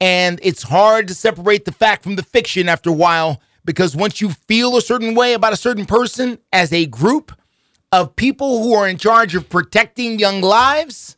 and 0.00 0.38
it's 0.42 0.62
hard 0.62 1.08
to 1.08 1.14
separate 1.14 1.64
the 1.64 1.72
fact 1.72 2.02
from 2.02 2.16
the 2.16 2.22
fiction 2.22 2.68
after 2.68 2.90
a 2.90 2.94
while 2.94 3.40
because 3.64 3.96
once 3.96 4.20
you 4.20 4.30
feel 4.30 4.76
a 4.76 4.82
certain 4.82 5.14
way 5.14 5.34
about 5.34 5.52
a 5.52 5.56
certain 5.56 5.84
person 5.84 6.38
as 6.52 6.72
a 6.72 6.86
group 6.86 7.32
of 7.92 8.16
people 8.16 8.62
who 8.62 8.74
are 8.74 8.88
in 8.88 8.96
charge 8.96 9.34
of 9.34 9.48
protecting 9.48 10.18
young 10.18 10.40
lives, 10.40 11.16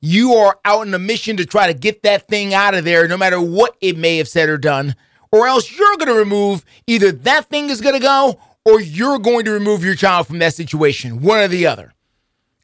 you 0.00 0.34
are 0.34 0.58
out 0.64 0.86
on 0.86 0.94
a 0.94 0.98
mission 0.98 1.36
to 1.36 1.44
try 1.44 1.66
to 1.66 1.74
get 1.74 2.02
that 2.02 2.28
thing 2.28 2.54
out 2.54 2.74
of 2.74 2.84
there 2.84 3.08
no 3.08 3.16
matter 3.16 3.40
what 3.40 3.76
it 3.80 3.96
may 3.96 4.18
have 4.18 4.28
said 4.28 4.48
or 4.48 4.58
done 4.58 4.94
or 5.32 5.46
else 5.46 5.76
you're 5.76 5.96
going 5.96 6.08
to 6.08 6.14
remove 6.14 6.64
either 6.86 7.12
that 7.12 7.46
thing 7.46 7.70
is 7.70 7.80
going 7.80 7.94
to 7.94 8.00
go 8.00 8.38
or 8.64 8.80
you're 8.80 9.18
going 9.18 9.44
to 9.44 9.50
remove 9.50 9.84
your 9.84 9.94
child 9.94 10.26
from 10.26 10.38
that 10.38 10.54
situation 10.54 11.20
one 11.22 11.38
or 11.38 11.48
the 11.48 11.66
other 11.66 11.92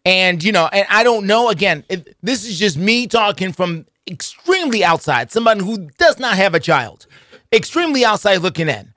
and 0.04 0.42
you 0.44 0.52
know, 0.52 0.68
and 0.72 0.86
I 0.90 1.02
don't 1.02 1.26
know. 1.26 1.48
Again, 1.48 1.84
it, 1.88 2.16
this 2.22 2.46
is 2.46 2.58
just 2.58 2.76
me 2.76 3.06
talking 3.06 3.52
from 3.52 3.86
extremely 4.06 4.84
outside, 4.84 5.30
somebody 5.30 5.64
who 5.64 5.88
does 5.98 6.18
not 6.18 6.36
have 6.36 6.54
a 6.54 6.60
child, 6.60 7.06
extremely 7.52 8.04
outside 8.04 8.38
looking 8.38 8.68
in. 8.68 8.92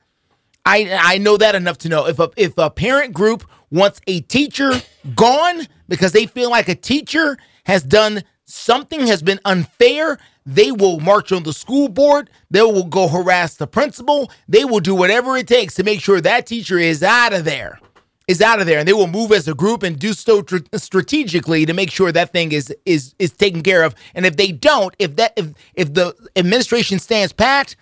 I 0.65 0.99
I 1.01 1.18
know 1.18 1.38
that 1.38 1.55
enough 1.55 1.78
to 1.80 1.89
know 1.89 2.07
if 2.07 2.20
a 2.20 2.30
if 2.36 2.57
a 2.57 2.70
parent 2.70 3.13
group 3.13 3.45
wants 3.72 4.01
a 4.07 4.22
teacher 4.22 4.82
gone 5.15 5.68
because 5.88 6.11
they 6.11 6.26
feel 6.26 6.49
like 6.49 6.68
a 6.68 6.76
teacher 6.76 7.38
has 7.65 7.84
done 7.84 8.24
something 8.45 9.07
has 9.07 9.22
been 9.22 9.39
unfair, 9.45 10.18
they 10.48 10.72
will 10.72 11.02
march 11.02 11.34
on 11.34 11.43
the 11.43 11.52
school 11.52 11.89
board. 11.89 12.30
They 12.50 12.62
will 12.62 12.86
go 12.86 13.10
harass 13.10 13.56
the 13.56 13.68
principal. 13.68 14.32
They 14.48 14.64
will 14.64 14.80
do 14.80 14.95
whatever 14.95 15.36
it 15.36 15.45
takes 15.45 15.76
to 15.76 15.84
make 15.84 16.00
sure 16.00 16.22
that 16.22 16.48
teacher 16.48 16.80
is 16.80 17.04
out 17.04 17.34
of 17.34 17.43
there 17.43 17.80
is 18.28 18.41
out 18.41 18.60
of 18.60 18.66
there. 18.66 18.80
And 18.80 18.88
they 18.88 18.93
will 18.93 19.08
move 19.08 19.32
as 19.32 19.48
a 19.48 19.54
group 19.54 19.84
and 19.84 19.98
do 19.98 20.14
so 20.14 20.41
tr- 20.41 20.58
strategically 20.76 21.66
to 21.66 21.74
make 21.74 21.91
sure 21.91 22.12
that 22.12 22.32
thing 22.32 22.52
is 22.54 22.74
is 22.86 23.14
is 23.20 23.32
taken 23.32 23.62
care 23.62 23.84
of. 23.84 23.93
And 24.16 24.26
if 24.26 24.38
they 24.38 24.52
don't 24.52 24.95
if 25.00 25.18
that 25.18 25.34
if 25.36 25.54
if 25.74 25.93
the 25.93 26.16
administration 26.36 27.00
stands 27.00 27.34
pat 27.34 27.76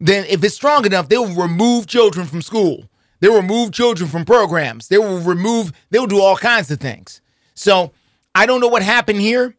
then 0.00 0.24
if 0.26 0.42
it's 0.44 0.54
strong 0.54 0.86
enough 0.86 1.08
they 1.08 1.18
will 1.18 1.34
remove 1.34 1.86
children 1.86 2.26
from 2.26 2.42
school. 2.42 2.88
They 3.20 3.28
will 3.28 3.42
remove 3.42 3.72
children 3.72 4.08
from 4.08 4.24
programs. 4.24 4.88
They 4.88 4.98
will 4.98 5.18
remove 5.18 5.72
they 5.90 5.98
will 5.98 6.06
do 6.06 6.20
all 6.20 6.36
kinds 6.36 6.70
of 6.70 6.80
things. 6.80 7.20
So 7.54 7.92
i 8.34 8.46
don't 8.46 8.60
know 8.60 8.68
what 8.68 8.82
happened 8.82 9.20
here 9.20 9.56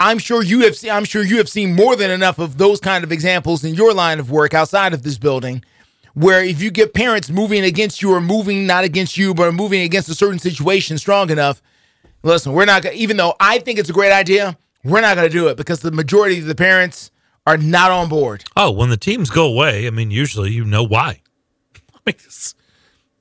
i'm 0.00 0.18
sure 0.18 0.42
you 0.42 0.60
have 0.60 0.76
seen 0.76 0.90
i'm 0.90 1.04
sure 1.04 1.22
you 1.22 1.38
have 1.38 1.48
seen 1.48 1.74
more 1.74 1.96
than 1.96 2.10
enough 2.10 2.38
of 2.38 2.58
those 2.58 2.80
kind 2.80 3.04
of 3.04 3.12
examples 3.12 3.64
in 3.64 3.74
your 3.74 3.92
line 3.92 4.18
of 4.20 4.30
work 4.30 4.54
outside 4.54 4.92
of 4.92 5.02
this 5.02 5.18
building 5.18 5.62
where 6.14 6.42
if 6.42 6.60
you 6.62 6.70
get 6.70 6.94
parents 6.94 7.30
moving 7.30 7.64
against 7.64 8.02
you 8.02 8.12
or 8.12 8.20
moving 8.20 8.66
not 8.66 8.84
against 8.84 9.16
you 9.16 9.34
but 9.34 9.52
moving 9.52 9.82
against 9.82 10.08
a 10.08 10.14
certain 10.14 10.38
situation 10.38 10.98
strong 10.98 11.30
enough 11.30 11.62
listen 12.22 12.52
we're 12.52 12.64
not 12.64 12.82
gonna 12.82 12.94
even 12.94 13.16
though 13.16 13.34
i 13.40 13.58
think 13.58 13.78
it's 13.78 13.90
a 13.90 13.92
great 13.92 14.12
idea 14.12 14.56
we're 14.84 15.00
not 15.00 15.16
going 15.16 15.28
to 15.28 15.32
do 15.32 15.48
it 15.48 15.56
because 15.56 15.80
the 15.80 15.90
majority 15.90 16.38
of 16.38 16.46
the 16.46 16.54
parents 16.54 17.10
are 17.48 17.56
not 17.56 17.90
on 17.90 18.08
board 18.08 18.44
Oh, 18.56 18.70
when 18.70 18.90
the 18.90 18.96
teams 18.96 19.28
go 19.28 19.44
away, 19.46 19.86
I 19.88 19.90
mean, 19.90 20.10
usually 20.12 20.52
you 20.52 20.64
know 20.64 20.84
why. 20.84 21.20
I 21.74 21.98
mean, 22.06 22.14
it's- 22.14 22.54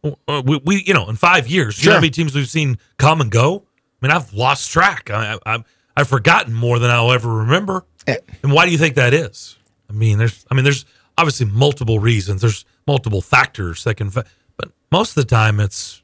uh, 0.04 0.42
we, 0.46 0.62
we, 0.64 0.84
you 0.86 0.94
know, 0.94 1.10
in 1.10 1.16
five 1.16 1.48
years, 1.48 1.80
you 1.84 1.88
know 1.90 1.94
how 1.94 1.96
Sure. 1.96 2.02
many 2.02 2.12
teams 2.12 2.36
we've 2.36 2.48
seen 2.48 2.78
come 2.98 3.22
and 3.22 3.32
go? 3.32 3.64
I 4.02 4.06
mean, 4.08 4.16
I've 4.16 4.32
lost 4.34 4.70
track. 4.72 5.10
I, 5.10 5.40
I, 5.46 5.64
I've, 5.98 6.08
forgotten 6.08 6.54
more 6.54 6.80
than 6.80 6.92
I'll 6.92 7.12
ever 7.12 7.38
remember. 7.38 7.86
Eh. 8.06 8.18
And 8.44 8.52
why 8.52 8.66
do 8.66 8.72
you 8.72 8.78
think 8.78 8.96
that 8.96 9.14
is? 9.14 9.58
I 9.90 9.94
mean, 9.94 10.18
there's, 10.18 10.46
I 10.50 10.56
mean, 10.56 10.64
there's 10.64 10.86
obviously 11.18 11.48
multiple 11.48 12.00
reasons. 12.00 12.42
There's 12.42 12.66
multiple 12.86 13.22
factors 13.22 13.84
that 13.84 13.96
can, 13.96 14.10
but 14.10 14.28
most 14.92 15.12
of 15.12 15.16
the 15.16 15.26
time, 15.26 15.60
it's 15.60 16.02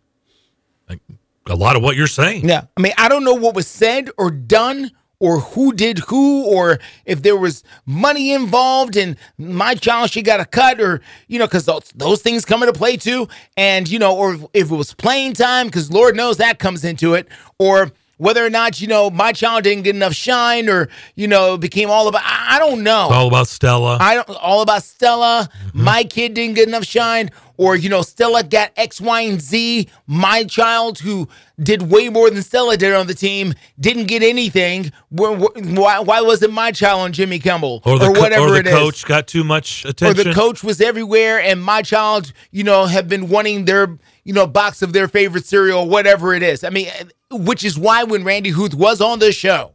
like 0.89 0.99
a 1.47 1.55
lot 1.55 1.75
of 1.75 1.83
what 1.83 1.95
you're 1.95 2.07
saying. 2.07 2.47
Yeah. 2.47 2.65
I 2.75 2.81
mean, 2.81 2.93
I 2.97 3.09
don't 3.09 3.23
know 3.23 3.35
what 3.35 3.55
was 3.55 3.67
said 3.67 4.09
or 4.17 4.31
done 4.31 4.91
or 5.23 5.39
who 5.39 5.71
did 5.71 5.99
who 5.99 6.45
or 6.45 6.79
if 7.05 7.21
there 7.21 7.37
was 7.37 7.63
money 7.85 8.33
involved 8.33 8.97
and 8.97 9.15
my 9.37 9.73
child 9.73 10.09
she 10.09 10.21
got 10.21 10.41
a 10.41 10.45
cut 10.45 10.81
or 10.81 10.99
you 11.27 11.39
know 11.39 11.45
because 11.45 11.63
those, 11.63 11.93
those 11.95 12.21
things 12.21 12.43
come 12.43 12.61
into 12.61 12.73
play 12.73 12.97
too 12.97 13.27
and 13.55 13.89
you 13.89 13.97
know 13.97 14.17
or 14.17 14.33
if 14.53 14.69
it 14.69 14.75
was 14.75 14.93
playing 14.93 15.31
time 15.31 15.67
because 15.67 15.89
lord 15.91 16.15
knows 16.17 16.37
that 16.37 16.59
comes 16.59 16.83
into 16.83 17.13
it 17.13 17.27
or 17.57 17.89
whether 18.23 18.45
or 18.45 18.49
not 18.49 18.79
you 18.81 18.87
know 18.87 19.09
my 19.09 19.31
child 19.31 19.63
didn't 19.63 19.83
get 19.83 19.95
enough 19.95 20.13
shine 20.13 20.67
or 20.69 20.89
you 21.15 21.27
know 21.27 21.57
became 21.57 21.89
all 21.89 22.07
about 22.07 22.21
i, 22.23 22.55
I 22.55 22.59
don't 22.59 22.81
know 22.83 23.05
It's 23.07 23.13
all 23.15 23.27
about 23.27 23.47
Stella. 23.47 23.97
I 23.99 24.15
don't 24.15 24.29
all 24.41 24.61
about 24.61 24.83
Stella. 24.83 25.49
Mm-hmm. 25.67 25.83
My 25.83 26.03
kid 26.03 26.33
didn't 26.33 26.55
get 26.55 26.67
enough 26.67 26.83
shine, 26.85 27.29
or 27.57 27.75
you 27.75 27.89
know, 27.89 28.01
Stella 28.03 28.43
got 28.43 28.71
X, 28.77 29.01
Y, 29.01 29.21
and 29.21 29.41
Z. 29.41 29.87
My 30.07 30.43
child, 30.43 30.99
who 30.99 31.27
did 31.61 31.81
way 31.83 32.09
more 32.09 32.29
than 32.29 32.41
Stella 32.43 32.77
did 32.77 32.93
on 32.93 33.07
the 33.07 33.13
team, 33.13 33.53
didn't 33.79 34.05
get 34.05 34.21
anything. 34.23 34.91
Wh- 35.11 35.37
wh- 35.41 35.55
Why, 35.77 35.99
why 35.99 36.21
wasn't 36.21 36.53
my 36.53 36.71
child 36.71 37.01
on 37.01 37.11
Jimmy 37.13 37.39
Kimmel 37.39 37.81
or 37.85 37.97
the, 37.99 38.05
co- 38.13 38.19
whatever 38.21 38.45
or 38.47 38.49
the 38.51 38.59
it 38.59 38.67
is? 38.67 38.73
coach 38.73 39.05
got 39.05 39.27
too 39.27 39.43
much 39.43 39.83
attention? 39.85 40.07
Or 40.07 40.11
attention. 40.11 40.31
the 40.31 40.39
coach 40.39 40.63
was 40.63 40.79
everywhere, 40.81 41.39
and 41.41 41.61
my 41.63 41.81
child, 41.81 42.31
you 42.51 42.63
know, 42.63 42.85
have 42.85 43.07
been 43.07 43.29
wanting 43.29 43.65
their, 43.65 43.97
you 44.23 44.33
know, 44.33 44.45
box 44.47 44.81
of 44.81 44.93
their 44.93 45.07
favorite 45.07 45.45
cereal, 45.45 45.87
whatever 45.89 46.33
it 46.33 46.43
is. 46.43 46.63
I 46.63 46.69
mean, 46.69 46.87
which 47.33 47.63
is 47.63 47.77
why 47.77 48.03
when 48.03 48.23
Randy 48.23 48.51
Huth 48.51 48.73
was 48.73 49.01
on 49.01 49.19
the 49.19 49.31
show, 49.31 49.73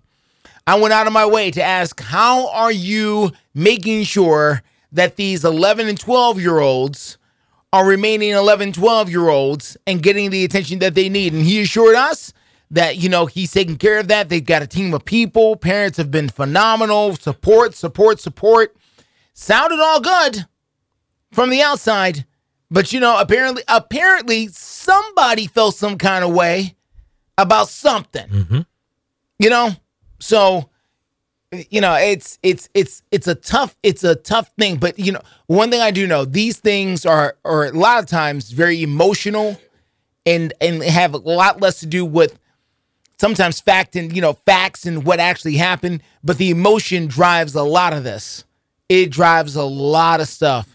I 0.67 0.79
went 0.79 0.93
out 0.93 1.07
of 1.07 1.13
my 1.13 1.27
way 1.27 1.51
to 1.51 1.63
ask, 1.63 2.01
how 2.01 2.49
are 2.51 2.73
you 2.73 3.33
making 3.55 4.05
sure 4.05 4.63
that 4.93 5.17
these 5.17 5.45
11 5.45 5.89
and 5.89 5.99
12 5.99 6.41
year 6.41 6.59
olds 6.59 7.19
are 7.73 7.87
remaining 7.87 8.31
11, 8.31 8.73
12 8.73 9.11
year 9.11 9.29
olds 9.29 9.77
and 9.87 10.03
getting 10.03 10.31
the 10.31 10.45
attention 10.45 10.79
that 10.81 10.95
they 10.95 11.09
need? 11.09 11.33
And 11.33 11.43
he 11.43 11.63
assured 11.63 11.95
us 11.95 12.33
that, 12.71 12.99
you 12.99 13.09
know, 13.09 13.27
he's 13.27 13.53
taking 13.53 13.77
care 13.77 13.99
of 13.99 14.09
that. 14.09 14.29
They've 14.29 14.45
got 14.45 14.63
a 14.63 14.67
team 14.67 14.93
of 14.93 15.05
people. 15.05 15.57
Parents 15.57 15.97
have 15.97 16.11
been 16.11 16.29
phenomenal. 16.29 17.17
Support, 17.17 17.75
support, 17.75 18.21
support. 18.21 18.77
Sounded 19.33 19.81
all 19.81 20.01
good 20.01 20.47
from 21.33 21.51
the 21.51 21.63
outside. 21.63 22.27
But 22.71 22.93
you 22.93 23.01
know, 23.01 23.19
apparently, 23.19 23.63
apparently 23.69 24.49
somebody 24.49 25.47
felt 25.47 25.75
some 25.75 25.97
kind 25.97 26.25
of 26.25 26.33
way 26.33 26.75
about 27.39 27.69
something. 27.69 28.29
Mm-hmm. 28.29 28.61
You 29.39 29.51
know, 29.51 29.71
so 30.19 30.69
you 31.71 31.81
know, 31.81 31.95
it's 31.95 32.39
it's 32.43 32.69
it's 32.75 33.03
it's 33.11 33.27
a 33.27 33.35
tough 33.35 33.77
it's 33.83 34.05
a 34.05 34.15
tough 34.15 34.51
thing. 34.59 34.77
But 34.77 34.99
you 34.99 35.13
know, 35.13 35.23
one 35.47 35.71
thing 35.71 35.81
I 35.81 35.91
do 35.91 36.07
know, 36.07 36.25
these 36.25 36.59
things 36.59 37.07
are 37.07 37.37
are 37.45 37.67
a 37.67 37.73
lot 37.73 38.01
of 38.01 38.07
times 38.07 38.51
very 38.51 38.83
emotional, 38.83 39.59
and 40.27 40.53
and 40.61 40.83
have 40.83 41.15
a 41.15 41.19
lot 41.19 41.63
less 41.63 41.81
to 41.81 41.87
do 41.87 42.05
with 42.05 42.39
sometimes 43.19 43.61
fact 43.61 43.97
and 43.97 44.15
you 44.15 44.21
know 44.21 44.35
facts 44.45 44.85
and 44.85 45.05
what 45.05 45.21
actually 45.21 45.57
happened. 45.57 46.03
But 46.23 46.37
the 46.37 46.51
emotion 46.51 47.07
drives 47.07 47.55
a 47.55 47.63
lot 47.63 47.95
of 47.95 48.05
this, 48.05 48.45
it 48.89 49.11
drives 49.11 49.57
a 49.57 49.65
lot 49.65 50.21
of 50.21 50.29
stuff. 50.29 50.75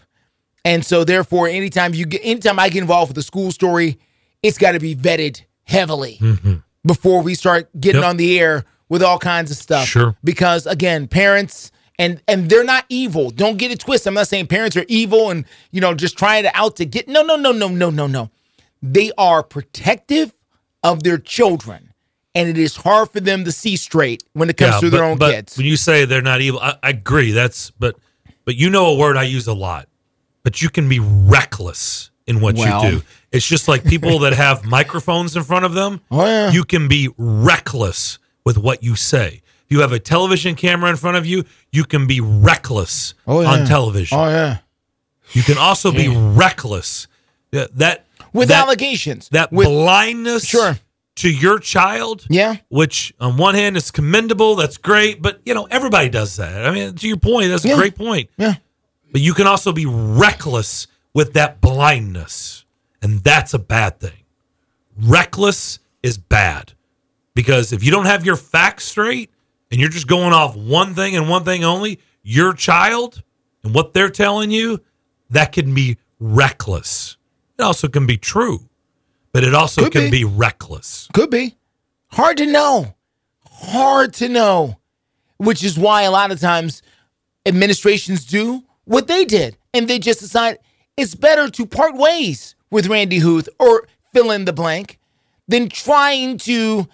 And 0.64 0.84
so 0.84 1.04
therefore, 1.04 1.46
anytime 1.46 1.94
you 1.94 2.06
get 2.06 2.22
anytime 2.24 2.58
I 2.58 2.68
get 2.68 2.80
involved 2.80 3.10
with 3.10 3.18
a 3.18 3.22
school 3.22 3.52
story, 3.52 3.98
it's 4.42 4.58
got 4.58 4.72
to 4.72 4.80
be 4.80 4.96
vetted 4.96 5.42
heavily 5.64 6.18
mm-hmm. 6.20 6.54
before 6.86 7.22
we 7.22 7.34
start 7.34 7.68
getting 7.78 8.00
Yep. 8.02 8.10
on 8.10 8.16
the 8.16 8.38
air 8.40 8.64
with 8.88 9.02
all 9.02 9.18
kinds 9.18 9.50
of 9.50 9.56
stuff. 9.56 9.86
Sure. 9.86 10.16
Because 10.22 10.66
again, 10.66 11.08
parents 11.08 11.70
and 11.98 12.20
and 12.28 12.48
they're 12.50 12.64
not 12.64 12.84
evil. 12.88 13.30
Don't 13.30 13.56
get 13.56 13.70
it 13.70 13.78
twisted. 13.80 14.08
I'm 14.08 14.14
not 14.14 14.28
saying 14.28 14.46
parents 14.48 14.76
are 14.76 14.84
evil 14.88 15.30
and 15.30 15.44
you 15.70 15.80
know 15.80 15.94
just 15.94 16.18
trying 16.18 16.42
to 16.44 16.56
out 16.56 16.76
to 16.76 16.84
get. 16.84 17.08
No, 17.08 17.22
no, 17.22 17.36
no, 17.36 17.52
no, 17.52 17.68
no, 17.68 17.90
no, 17.90 18.06
no. 18.06 18.30
They 18.82 19.10
are 19.16 19.42
protective 19.42 20.34
of 20.82 21.02
their 21.02 21.16
children, 21.18 21.94
and 22.34 22.48
it 22.48 22.58
is 22.58 22.76
hard 22.76 23.10
for 23.10 23.20
them 23.20 23.44
to 23.44 23.52
see 23.52 23.76
straight 23.76 24.22
when 24.34 24.50
it 24.50 24.56
comes 24.58 24.74
Yeah, 24.74 24.80
to 24.80 24.90
their 24.90 25.04
own 25.04 25.16
but 25.18 25.32
kids. 25.32 25.56
When 25.56 25.66
you 25.66 25.76
say 25.76 26.04
they're 26.04 26.20
not 26.20 26.40
evil, 26.42 26.60
I, 26.60 26.76
I 26.82 26.90
agree. 26.90 27.30
That's 27.32 27.70
but 27.70 27.96
but 28.44 28.56
you 28.56 28.68
know 28.68 28.86
a 28.86 28.94
word 28.98 29.16
I 29.16 29.22
use 29.22 29.46
a 29.46 29.54
lot. 29.54 29.88
But 30.42 30.60
you 30.60 30.68
can 30.68 30.90
be 30.90 31.00
reckless 31.00 32.10
in 32.26 32.40
what 32.40 32.56
Well. 32.56 32.84
you 32.84 32.90
do. 32.98 33.02
It's 33.34 33.46
just 33.46 33.68
like 33.68 33.84
people 33.84 34.20
that 34.20 34.32
have 34.32 34.64
microphones 34.78 35.36
in 35.36 35.42
front 35.42 35.64
of 35.64 35.74
them. 35.74 36.00
Oh, 36.10 36.24
yeah. 36.24 36.50
You 36.52 36.64
can 36.64 36.88
be 36.88 37.08
reckless 37.18 38.18
with 38.44 38.56
what 38.56 38.82
you 38.82 38.94
say. 38.96 39.42
If 39.66 39.70
you 39.70 39.80
have 39.80 39.92
a 39.92 39.98
television 39.98 40.54
camera 40.54 40.88
in 40.90 40.96
front 40.96 41.16
of 41.16 41.26
you, 41.26 41.44
you 41.72 41.84
can 41.84 42.06
be 42.06 42.20
reckless 42.20 43.14
Oh, 43.26 43.40
yeah. 43.40 43.50
on 43.50 43.66
television. 43.66 44.16
Oh 44.18 44.28
yeah, 44.28 44.58
You 45.32 45.42
can 45.42 45.58
also 45.58 45.90
be 45.90 46.08
reckless. 46.08 47.08
Yeah, 47.50 47.66
That 47.74 48.06
with 48.32 48.48
that, 48.48 48.62
allegations. 48.62 49.28
that 49.30 49.50
with 49.52 49.66
blindness 49.66 50.44
Sure. 50.46 50.78
to 51.16 51.30
your 51.30 51.58
child 51.60 52.26
yeah, 52.28 52.56
which 52.68 53.14
on 53.20 53.36
one 53.36 53.54
hand 53.54 53.76
is 53.76 53.90
commendable 53.92 54.56
that's 54.56 54.76
great 54.76 55.22
but 55.22 55.40
you 55.46 55.54
know 55.54 55.66
everybody 55.70 56.08
does 56.08 56.34
that 56.36 56.66
i 56.66 56.70
mean 56.72 56.94
to 56.96 57.06
your 57.06 57.16
point 57.16 57.50
that's 57.50 57.64
a 57.64 57.74
great 57.76 57.94
point 57.94 58.28
Yeah. 58.36 58.54
but 59.12 59.20
you 59.20 59.32
can 59.34 59.46
also 59.46 59.70
be 59.72 59.86
reckless 59.86 60.88
with 61.14 61.34
that 61.34 61.60
blindness 61.60 62.63
and 63.04 63.20
that's 63.20 63.54
a 63.54 63.58
bad 63.60 64.00
thing. 64.00 64.24
Reckless 65.00 65.78
is 66.02 66.18
bad. 66.18 66.72
Because 67.34 67.72
if 67.72 67.84
you 67.84 67.92
don't 67.92 68.06
have 68.06 68.26
your 68.26 68.36
facts 68.36 68.84
straight 68.84 69.30
and 69.70 69.80
you're 69.80 69.90
just 69.90 70.08
going 70.08 70.32
off 70.32 70.56
one 70.56 70.94
thing 70.94 71.16
and 71.16 71.28
one 71.28 71.44
thing 71.44 71.62
only 71.64 72.00
your 72.22 72.52
child 72.52 73.22
and 73.62 73.72
what 73.74 73.94
they're 73.94 74.10
telling 74.10 74.50
you 74.50 74.80
that 75.30 75.52
can 75.52 75.72
be 75.74 75.98
reckless. 76.18 77.16
It 77.58 77.62
also 77.62 77.86
can 77.86 78.06
be 78.06 78.16
true 78.16 78.68
but 79.34 79.42
it 79.42 79.52
also 79.52 79.82
Could 79.82 79.92
can 79.92 80.04
be. 80.04 80.18
be 80.18 80.24
reckless. 80.24 81.08
Could 81.12 81.28
be. 81.28 81.56
Hard 82.12 82.36
to 82.36 82.46
know. 82.46 82.94
Hard 83.44 84.14
to 84.14 84.28
know, 84.28 84.78
which 85.38 85.64
is 85.64 85.76
why 85.76 86.02
a 86.02 86.10
lot 86.12 86.30
of 86.30 86.40
times 86.40 86.82
administrations 87.44 88.24
do 88.24 88.62
what 88.84 89.08
they 89.08 89.24
did, 89.24 89.58
and 89.74 89.88
they 89.88 89.98
just 89.98 90.20
decide 90.20 90.58
it's 90.96 91.16
better 91.16 91.50
to 91.50 91.66
part 91.66 91.96
ways 91.96 92.53
with 92.74 92.88
Randy 92.88 93.20
Huth 93.20 93.48
or 93.60 93.86
fill 94.12 94.32
in 94.32 94.46
the 94.46 94.52
blank 94.52 94.98
than 95.46 95.68
trying 95.68 96.38
to, 96.38 96.88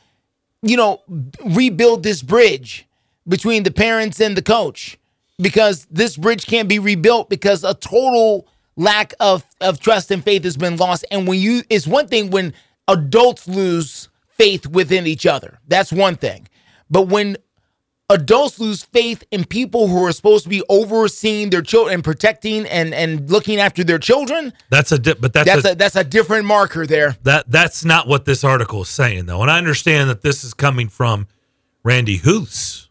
you 0.61 0.77
know, 0.77 1.01
rebuild 1.43 2.02
this 2.02 2.20
bridge 2.20 2.86
between 3.27 3.62
the 3.62 3.70
parents 3.70 4.20
and 4.20 4.36
the 4.36 4.43
coach 4.43 4.98
because 5.40 5.86
this 5.90 6.19
bridge 6.19 6.44
can't 6.44 6.69
be 6.69 6.78
rebuilt 6.78 7.31
because 7.31 7.65
a 7.65 7.73
total 7.73 8.47
lack 8.77 9.15
of, 9.20 9.43
of 9.62 9.81
trust 9.81 10.11
and 10.11 10.23
faith 10.23 10.44
has 10.44 10.59
been 10.59 10.77
lost. 10.77 11.07
And 11.11 11.27
when 11.27 11.40
you, 11.40 11.62
it's 11.70 11.86
one 11.86 12.09
thing 12.09 12.28
when 12.28 12.52
adults 12.86 13.48
lose 13.48 14.11
faith 14.28 14.66
within 14.66 15.07
each 15.07 15.24
other. 15.24 15.61
That's 15.66 15.90
one 15.90 16.16
thing. 16.16 16.47
But 16.90 17.09
when 17.09 17.39
adults 18.11 18.59
lose 18.59 18.82
faith 18.82 19.24
in 19.31 19.45
people 19.45 19.87
who 19.89 20.05
are 20.05 20.12
supposed 20.12 20.45
to 20.45 20.51
be 20.51 20.62
overseeing 20.69 21.49
their 21.51 21.62
children 21.62 21.95
and 21.95 22.05
protecting 22.05 22.66
and, 22.66 22.93
and 22.93 23.31
looking 23.31 23.59
after 23.59 23.82
their 23.85 23.99
children, 23.99 24.53
That's 24.69 24.93
a 24.93 24.99
di- 24.99 25.15
but 25.15 25.32
that's, 25.32 25.49
that's 25.49 25.65
a, 25.65 25.70
a, 25.73 25.74
that's 25.77 25.97
a 25.97 26.05
different 26.05 26.45
marker 26.45 26.87
there. 26.87 27.16
that 27.23 27.51
that's 27.51 27.85
not 27.85 28.07
what 28.09 28.24
this 28.27 28.45
article 28.45 28.82
is 28.82 28.89
saying 28.89 29.27
though. 29.27 29.41
And 29.43 29.51
I 29.51 29.57
understand 29.59 30.11
that 30.11 30.20
this 30.23 30.45
is 30.45 30.53
coming 30.53 30.89
from 30.89 31.27
Randy 31.82 32.19
Huth's 32.19 32.89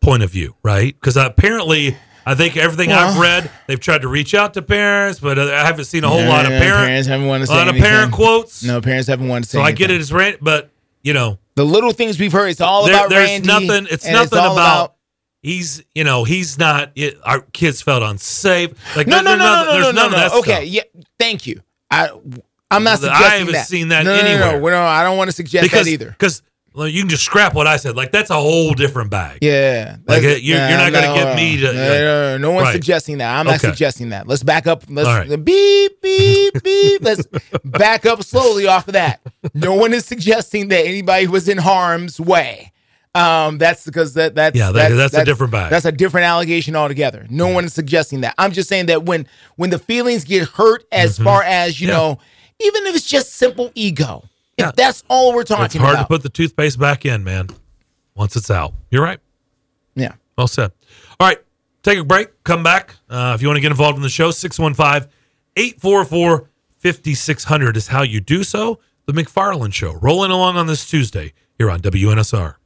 point 0.00 0.22
of 0.22 0.30
view, 0.30 0.54
right? 0.62 0.94
Because 0.94 1.16
apparently, 1.16 1.96
I 2.26 2.34
think 2.34 2.56
everything 2.56 2.92
I've 2.92 3.18
read, 3.18 3.50
they've 3.66 3.80
tried 3.80 4.02
to 4.02 4.08
reach 4.08 4.34
out 4.34 4.54
to 4.54 4.62
parents, 4.62 5.18
but 5.20 5.38
uh, 5.38 5.44
I 5.44 5.64
haven't 5.64 5.86
seen 5.86 6.04
a 6.04 6.08
whole 6.08 6.20
No, 6.22 6.28
lot 6.28 6.44
of 6.44 6.52
no, 6.52 6.58
no, 6.58 6.62
parent, 6.64 6.86
parents 6.86 7.08
haven't 7.08 7.26
wanted 7.26 7.46
to 7.46 7.52
a 7.52 7.54
say 7.54 7.58
lot 7.58 7.68
of 7.68 7.74
anything. 7.74 7.90
parent 7.90 8.12
quotes. 8.12 8.62
No, 8.62 8.80
parents 8.80 9.08
haven't 9.08 9.28
wanted 9.28 9.44
to 9.44 9.50
say 9.50 9.58
so 9.58 9.62
I 9.62 9.72
get 9.72 9.90
it 9.90 10.00
as 10.00 10.12
Randy, 10.12 10.38
but 10.40 10.70
you 11.04 11.12
know, 11.12 11.38
The 11.54 11.64
little 11.64 11.92
things 11.92 12.18
we've 12.18 12.32
heard, 12.32 12.48
it's 12.48 12.60
all 12.60 12.86
there- 12.86 12.94
about 12.96 13.10
there's 13.10 13.30
Randy. 13.30 13.46
nothing. 13.46 13.86
It's 13.90 14.06
nothing 14.08 14.38
all 14.40 14.52
about. 14.54 14.96
He's, 15.42 15.84
you 15.94 16.02
know, 16.04 16.24
he's 16.24 16.58
not. 16.58 16.90
It, 16.96 17.18
our 17.22 17.40
kids 17.52 17.82
felt 17.82 18.02
unsafe. 18.02 18.70
Like 18.96 19.06
no, 19.06 19.20
no, 19.20 19.36
no, 19.36 19.44
no, 19.64 19.64
no, 19.80 19.90
no, 19.92 20.08
no, 20.08 20.16
no. 20.28 20.38
Okay, 20.38 20.64
yeah, 20.64 20.82
thank 21.20 21.46
you. 21.46 21.60
I, 21.90 22.08
I'm 22.70 22.82
not 22.82 23.04
I 23.04 23.36
haven't 23.38 23.52
that. 23.52 23.68
seen 23.68 23.88
that 23.88 24.04
no, 24.04 24.16
no, 24.16 24.22
no, 24.22 24.26
anywhere. 24.28 24.52
No, 24.52 24.58
no, 24.68 24.70
no, 24.70 24.82
I 24.82 25.04
don't 25.04 25.16
want 25.18 25.28
to 25.28 25.36
suggest 25.36 25.62
because 25.62 25.84
that 25.84 25.90
either. 25.92 26.10
because 26.10 26.42
well, 26.74 26.88
you 26.88 27.00
can 27.02 27.08
just 27.08 27.22
scrap 27.24 27.54
what 27.54 27.66
I 27.66 27.76
said. 27.76 27.96
Like 27.96 28.10
that's 28.12 28.30
a 28.30 28.34
whole 28.34 28.74
different 28.74 29.10
bag. 29.10 29.38
Yeah, 29.42 29.96
Like, 30.06 30.22
That's- 30.22 30.36
uh, 30.36 30.38
you- 30.40 30.54
you're 30.54 30.58
nah, 30.58 30.88
not 30.88 30.92
gonna 30.92 31.06
no, 31.06 31.14
get 31.14 31.36
me 31.36 31.56
to- 31.58 31.72
No, 31.72 31.72
no, 31.72 32.38
no, 32.38 32.50
one's 32.52 32.64
Right. 32.66 32.72
suggesting 32.72 33.18
that. 33.18 33.38
I'm 33.38 33.46
not 33.46 33.56
Okay. 33.56 33.68
suggesting 33.68 34.10
that. 34.10 34.26
Let's 34.28 34.42
back 34.42 34.66
up. 34.66 34.82
Let's 34.88 35.06
right. 35.08 35.44
beep 35.44 36.02
beep 36.02 36.62
beep. 36.62 37.02
Let's 37.02 37.26
back 37.64 38.04
up 38.06 38.22
slowly 38.24 38.66
off 38.66 38.88
of 38.88 38.94
that. 38.94 39.20
No 39.54 39.74
one 39.74 39.94
is 39.94 40.04
suggesting 40.04 40.68
that 40.68 40.84
anybody 40.84 41.26
was 41.26 41.48
in 41.48 41.58
harm's 41.58 42.18
way. 42.20 42.72
Um, 43.16 43.58
that's 43.58 43.84
because 43.84 44.14
that 44.14 44.34
that's 44.34 44.56
Yeah, 44.58 44.72
that- 44.72 44.88
that's 44.88 45.14
a 45.14 45.24
different 45.24 45.52
bag. 45.52 45.70
That's 45.70 45.84
a 45.84 45.92
different 45.92 46.26
allegation 46.26 46.74
altogether. 46.74 47.26
No 47.30 47.46
one 47.46 47.64
is 47.64 47.72
suggesting 47.72 48.22
that. 48.22 48.34
I'm 48.38 48.50
just 48.50 48.68
saying 48.68 48.86
that 48.86 49.04
when 49.04 49.28
when 49.54 49.70
the 49.70 49.78
feelings 49.78 50.24
get 50.24 50.48
hurt, 50.48 50.84
as 50.90 51.14
Mm-hmm. 51.14 51.24
far 51.24 51.42
as 51.44 51.80
you 51.80 51.86
know, 51.86 52.18
even 52.60 52.86
if 52.86 52.96
it's 52.96 53.06
just 53.08 53.36
simple 53.36 53.70
ego, 53.76 54.24
if 54.58 54.74
that's 54.76 55.02
all 55.08 55.34
we're 55.34 55.44
talking 55.44 55.64
It's 55.66 55.74
hard 55.76 55.94
about. 55.94 56.02
to 56.02 56.08
put 56.08 56.22
the 56.22 56.28
toothpaste 56.28 56.78
back 56.78 57.04
in, 57.04 57.24
man. 57.24 57.48
Once 58.14 58.36
it's 58.36 58.50
out, 58.50 58.74
you're 58.90 59.02
right. 59.02 59.18
yeah. 59.94 60.12
Well 60.38 60.46
said. 60.48 60.72
All 61.20 61.26
right, 61.28 61.38
take 61.82 61.98
a 61.98 62.04
break. 62.04 62.42
Come 62.44 62.62
back. 62.62 62.96
Uh, 63.08 63.32
if 63.34 63.42
you 63.42 63.48
want 63.48 63.56
to 63.56 63.60
get 63.60 63.70
involved 63.70 63.96
in 63.96 64.02
the 64.02 64.08
show, 64.08 64.30
615 64.30 65.10
844 65.56 66.48
5600 66.78 67.76
is 67.76 67.88
how 67.88 68.02
you 68.02 68.20
do 68.20 68.42
so. 68.44 68.78
The 69.06 69.12
McFarland 69.12 69.72
Show, 69.74 69.92
rolling 69.94 70.30
along 70.30 70.56
on 70.56 70.66
this 70.66 70.88
Tuesday 70.88 71.32
here 71.58 71.70
on 71.70 71.80
WNSR. 71.80 72.56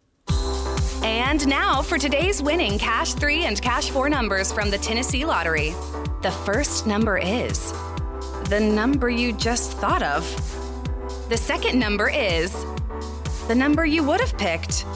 And 1.03 1.47
now 1.49 1.83
for 1.83 1.99
today's 1.99 2.43
winning 2.43 2.79
Cash 2.79 3.15
3 3.15 3.45
and 3.45 3.61
Cash 3.61 3.91
4 3.91 4.09
numbers 4.09 4.53
from 4.53 4.71
the 4.71 4.79
Tennessee 4.79 5.25
Lottery. 5.25 5.71
The 6.23 6.31
first 6.45 6.87
number 6.87 7.19
is 7.19 7.73
the 8.49 8.61
number 8.61 9.11
you 9.11 9.33
just 9.33 9.73
thought 9.79 10.03
of. 10.03 10.25
The 11.29 11.37
second 11.37 11.79
number 11.79 12.09
is 12.09 12.65
the 13.49 13.55
number 13.55 13.85
you 13.85 14.03
would 14.03 14.19
have 14.19 14.37
picked. 14.39 14.87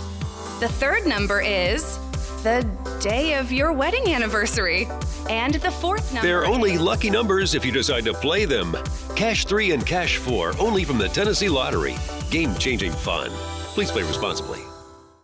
The 0.61 0.69
third 0.69 1.07
number 1.07 1.43
is 1.43 1.99
the 2.43 2.67
day 3.03 3.35
of 3.35 3.53
your 3.53 3.71
wedding 3.71 4.15
anniversary. 4.15 4.89
And 5.29 5.55
the 5.55 5.71
fourth 5.71 6.11
number 6.15 6.27
They're 6.27 6.47
only 6.47 6.79
lucky 6.79 7.11
numbers 7.11 7.55
if 7.55 7.67
you 7.67 7.71
decide 7.71 8.07
to 8.07 8.15
play 8.15 8.47
them. 8.47 8.75
Cash 9.15 9.45
3 9.45 9.73
and 9.73 9.87
Cash 9.87 10.17
4 10.17 10.55
only 10.59 10.85
from 10.85 10.97
the 10.97 11.09
Tennessee 11.09 11.51
Lottery. 11.51 11.97
Game 12.31 12.55
changing 12.55 12.93
fun. 12.93 13.31
Please 13.75 13.91
play 13.91 14.03
responsibly. 14.03 14.72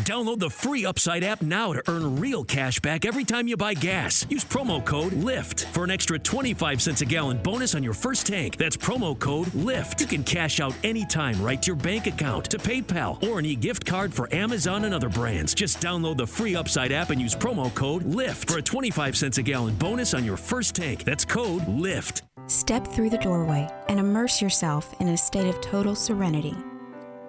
Download 0.00 0.38
the 0.38 0.50
free 0.50 0.84
Upside 0.84 1.22
app 1.22 1.42
now 1.42 1.72
to 1.72 1.82
earn 1.88 2.18
real 2.18 2.44
cash 2.44 2.80
back 2.80 3.04
every 3.04 3.24
time 3.24 3.46
you 3.46 3.56
buy 3.56 3.74
gas. 3.74 4.26
Use 4.28 4.44
promo 4.44 4.84
code 4.84 5.12
LIFT 5.12 5.66
for 5.66 5.84
an 5.84 5.90
extra 5.90 6.18
25 6.18 6.82
cents 6.82 7.00
a 7.02 7.04
gallon 7.04 7.38
bonus 7.38 7.74
on 7.74 7.82
your 7.82 7.92
first 7.92 8.26
tank. 8.26 8.56
That's 8.56 8.76
promo 8.76 9.18
code 9.18 9.54
LIFT. 9.54 10.00
You 10.00 10.06
can 10.06 10.24
cash 10.24 10.60
out 10.60 10.74
anytime 10.82 11.40
right 11.42 11.60
to 11.62 11.68
your 11.68 11.76
bank 11.76 12.06
account, 12.06 12.46
to 12.46 12.58
PayPal, 12.58 13.22
or 13.28 13.38
an 13.38 13.46
e 13.46 13.54
gift 13.54 13.84
card 13.84 14.12
for 14.12 14.32
Amazon 14.34 14.84
and 14.84 14.94
other 14.94 15.08
brands. 15.08 15.54
Just 15.54 15.80
download 15.80 16.16
the 16.16 16.26
free 16.26 16.56
Upside 16.56 16.92
app 16.92 17.10
and 17.10 17.20
use 17.20 17.36
promo 17.36 17.72
code 17.74 18.04
LIFT 18.04 18.50
for 18.50 18.58
a 18.58 18.62
25 18.62 19.16
cents 19.16 19.38
a 19.38 19.42
gallon 19.42 19.74
bonus 19.76 20.14
on 20.14 20.24
your 20.24 20.36
first 20.36 20.74
tank. 20.74 21.04
That's 21.04 21.24
code 21.24 21.68
LIFT. 21.68 22.22
Step 22.46 22.86
through 22.86 23.10
the 23.10 23.18
doorway 23.18 23.68
and 23.88 24.00
immerse 24.00 24.42
yourself 24.42 24.94
in 25.00 25.08
a 25.08 25.16
state 25.16 25.46
of 25.46 25.60
total 25.60 25.94
serenity. 25.94 26.56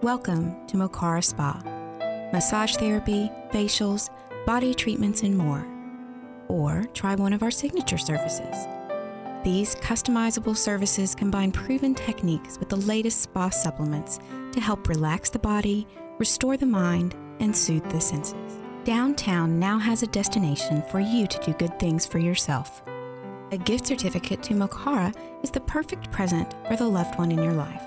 Welcome 0.02 0.68
to 0.68 0.78
Mokara 0.78 1.24
Spa. 1.24 1.83
Massage 2.34 2.76
therapy, 2.78 3.32
facials, 3.52 4.10
body 4.48 4.74
treatments, 4.74 5.22
and 5.22 5.38
more. 5.38 5.68
Or 6.48 6.84
try 6.96 7.14
one 7.14 7.32
of 7.32 7.44
our 7.44 7.52
signature 7.52 8.00
services. 8.00 8.68
These 9.44 9.76
customizable 9.76 10.58
services 10.58 11.14
combine 11.14 11.52
proven 11.52 11.94
techniques 11.94 12.58
with 12.58 12.70
the 12.70 12.78
latest 12.78 13.22
spa 13.22 13.50
supplements 13.50 14.20
to 14.52 14.60
help 14.60 14.90
relax 14.90 15.30
the 15.30 15.38
body, 15.38 15.86
restore 16.18 16.58
the 16.58 16.66
mind, 16.66 17.16
and 17.40 17.56
soothe 17.56 17.88
the 17.92 18.02
senses. 18.02 18.58
Downtown 18.84 19.60
now 19.60 19.78
has 19.78 20.02
a 20.02 20.08
destination 20.08 20.82
for 20.90 21.00
you 21.00 21.28
to 21.28 21.40
do 21.46 21.54
good 21.54 21.78
things 21.80 22.08
for 22.08 22.18
yourself. 22.18 22.82
A 23.52 23.58
gift 23.58 23.86
certificate 23.86 24.42
to 24.44 24.56
Mokara 24.56 25.14
is 25.44 25.52
the 25.52 25.62
perfect 25.62 26.10
present 26.12 26.56
for 26.68 26.78
the 26.78 26.88
loved 26.88 27.20
one 27.20 27.32
in 27.32 27.44
your 27.44 27.54
life. 27.54 27.84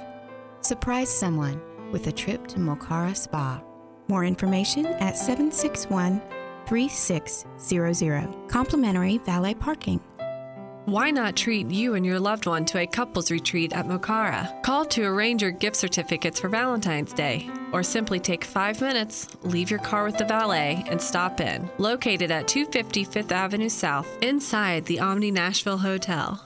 Surprise 0.60 1.10
someone 1.10 1.60
with 1.90 2.06
a 2.06 2.12
trip 2.12 2.46
to 2.46 2.58
Mokara 2.58 3.16
Spa. 3.16 3.60
More 4.08 4.24
information 4.24 4.86
at 4.86 5.16
761 5.16 6.20
3600. 6.66 8.48
Complimentary 8.48 9.18
valet 9.18 9.54
parking. 9.54 10.00
Why 10.86 11.10
not 11.10 11.34
treat 11.34 11.68
you 11.68 11.94
and 11.94 12.06
your 12.06 12.20
loved 12.20 12.46
one 12.46 12.64
to 12.66 12.78
a 12.78 12.86
couples 12.86 13.32
retreat 13.32 13.72
at 13.72 13.88
Mokara? 13.88 14.62
Call 14.62 14.84
to 14.84 15.02
arrange 15.02 15.42
your 15.42 15.50
gift 15.50 15.74
certificates 15.74 16.38
for 16.38 16.48
Valentine's 16.48 17.12
Day, 17.12 17.50
or 17.72 17.82
simply 17.82 18.20
take 18.20 18.44
five 18.44 18.80
minutes, 18.80 19.36
leave 19.42 19.68
your 19.68 19.80
car 19.80 20.04
with 20.04 20.16
the 20.16 20.24
valet, 20.24 20.84
and 20.86 21.02
stop 21.02 21.40
in. 21.40 21.68
Located 21.78 22.30
at 22.30 22.46
250 22.46 23.02
Fifth 23.02 23.32
Avenue 23.32 23.68
South, 23.68 24.06
inside 24.22 24.84
the 24.84 25.00
Omni 25.00 25.32
Nashville 25.32 25.78
Hotel. 25.78 26.45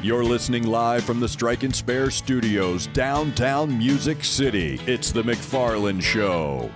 You're 0.00 0.22
listening 0.22 0.64
live 0.64 1.02
from 1.02 1.18
the 1.18 1.28
Strike 1.28 1.64
and 1.64 1.74
Spare 1.74 2.12
Studios, 2.12 2.86
downtown 2.88 3.76
Music 3.76 4.22
City. 4.22 4.80
It's 4.86 5.10
the 5.10 5.24
McFarland 5.24 6.02
Show. 6.02 6.70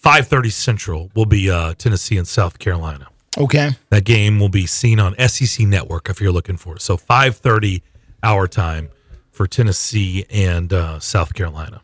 5:30 0.03 0.53
Central. 0.53 1.11
Will 1.15 1.27
be 1.27 1.51
uh, 1.51 1.75
Tennessee 1.75 2.17
and 2.17 2.27
South 2.27 2.59
Carolina. 2.59 3.09
Okay. 3.39 3.71
That 3.91 4.05
game 4.05 4.41
will 4.41 4.49
be 4.49 4.67
seen 4.67 4.99
on 4.99 5.15
SEC 5.29 5.67
Network 5.67 6.09
if 6.09 6.21
you're 6.21 6.33
looking 6.33 6.57
for 6.57 6.77
it. 6.77 6.83
So 6.83 6.97
5:30 6.97 7.83
our 8.23 8.47
time 8.47 8.91
for 9.31 9.47
Tennessee 9.47 10.27
and 10.31 10.73
uh, 10.73 11.01
South 11.01 11.35
Carolina. 11.35 11.83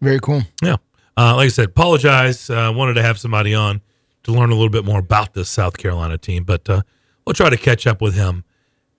Very 0.00 0.20
cool. 0.20 0.42
Yeah. 0.62 0.76
Uh, 1.16 1.34
like 1.36 1.46
I 1.46 1.48
said, 1.48 1.66
apologize. 1.66 2.48
I 2.48 2.66
uh, 2.66 2.72
wanted 2.72 2.94
to 2.94 3.02
have 3.02 3.18
somebody 3.18 3.54
on 3.54 3.82
to 4.22 4.32
learn 4.32 4.50
a 4.50 4.54
little 4.54 4.70
bit 4.70 4.84
more 4.84 5.00
about 5.00 5.34
this 5.34 5.48
South 5.48 5.76
Carolina 5.76 6.16
team, 6.16 6.44
but 6.44 6.68
uh, 6.70 6.82
we'll 7.26 7.34
try 7.34 7.50
to 7.50 7.56
catch 7.56 7.86
up 7.86 8.00
with 8.00 8.14
him 8.14 8.44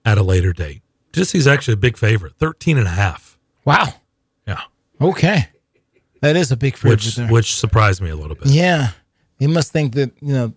at 0.04 0.18
a 0.18 0.22
later 0.22 0.52
date. 0.52 0.82
Just 1.12 1.32
he's 1.32 1.46
actually 1.46 1.74
a 1.74 1.78
big 1.78 1.96
favorite, 1.96 2.34
13 2.38 2.78
and 2.78 2.86
a 2.86 2.90
half. 2.90 3.38
Wow. 3.64 3.94
Yeah. 4.46 4.60
Okay. 5.00 5.48
That 6.20 6.36
is 6.36 6.52
a 6.52 6.56
big 6.56 6.76
fridge 6.76 7.16
Which, 7.16 7.30
which 7.30 7.56
surprised 7.56 8.02
me 8.02 8.10
a 8.10 8.16
little 8.16 8.36
bit. 8.36 8.48
Yeah. 8.48 8.90
You 9.38 9.48
must 9.48 9.72
think 9.72 9.94
that, 9.94 10.12
you 10.20 10.34
know, 10.34 10.52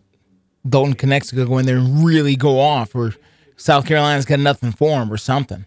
Dalton 0.67 0.95
Knecht's 0.95 1.31
going 1.31 1.45
to 1.45 1.49
go 1.49 1.57
in 1.57 1.65
there 1.65 1.77
and 1.77 2.05
really 2.05 2.35
go 2.35 2.59
off, 2.59 2.95
or 2.95 3.13
South 3.55 3.85
Carolina's 3.85 4.25
got 4.25 4.39
nothing 4.39 4.71
for 4.71 5.01
him 5.01 5.11
or 5.11 5.17
something. 5.17 5.65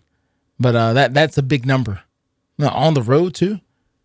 But 0.59 0.74
uh, 0.74 0.93
that 0.94 1.14
that's 1.14 1.39
a 1.39 1.43
big 1.43 1.66
number. 1.66 2.02
No, 2.59 2.68
on 2.68 2.94
the 2.94 3.02
road, 3.02 3.35
too? 3.35 3.60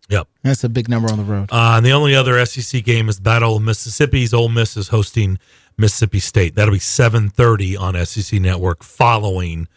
Yep. 0.08 0.28
That's 0.42 0.64
a 0.64 0.68
big 0.68 0.88
number 0.88 1.10
on 1.10 1.16
the 1.16 1.24
road. 1.24 1.48
Uh, 1.50 1.74
and 1.76 1.86
the 1.86 1.92
only 1.92 2.14
other 2.14 2.44
SEC 2.44 2.84
game 2.84 3.08
is 3.08 3.18
Battle 3.18 3.56
of 3.56 3.62
Mississippi's. 3.62 4.34
Ole 4.34 4.50
Miss 4.50 4.76
is 4.76 4.88
hosting 4.88 5.38
Mississippi 5.78 6.20
State. 6.20 6.54
That'll 6.54 6.74
be 6.74 6.78
7:30 6.78 7.78
on 7.78 8.06
SEC 8.06 8.38
Network 8.40 8.82
following 8.82 9.68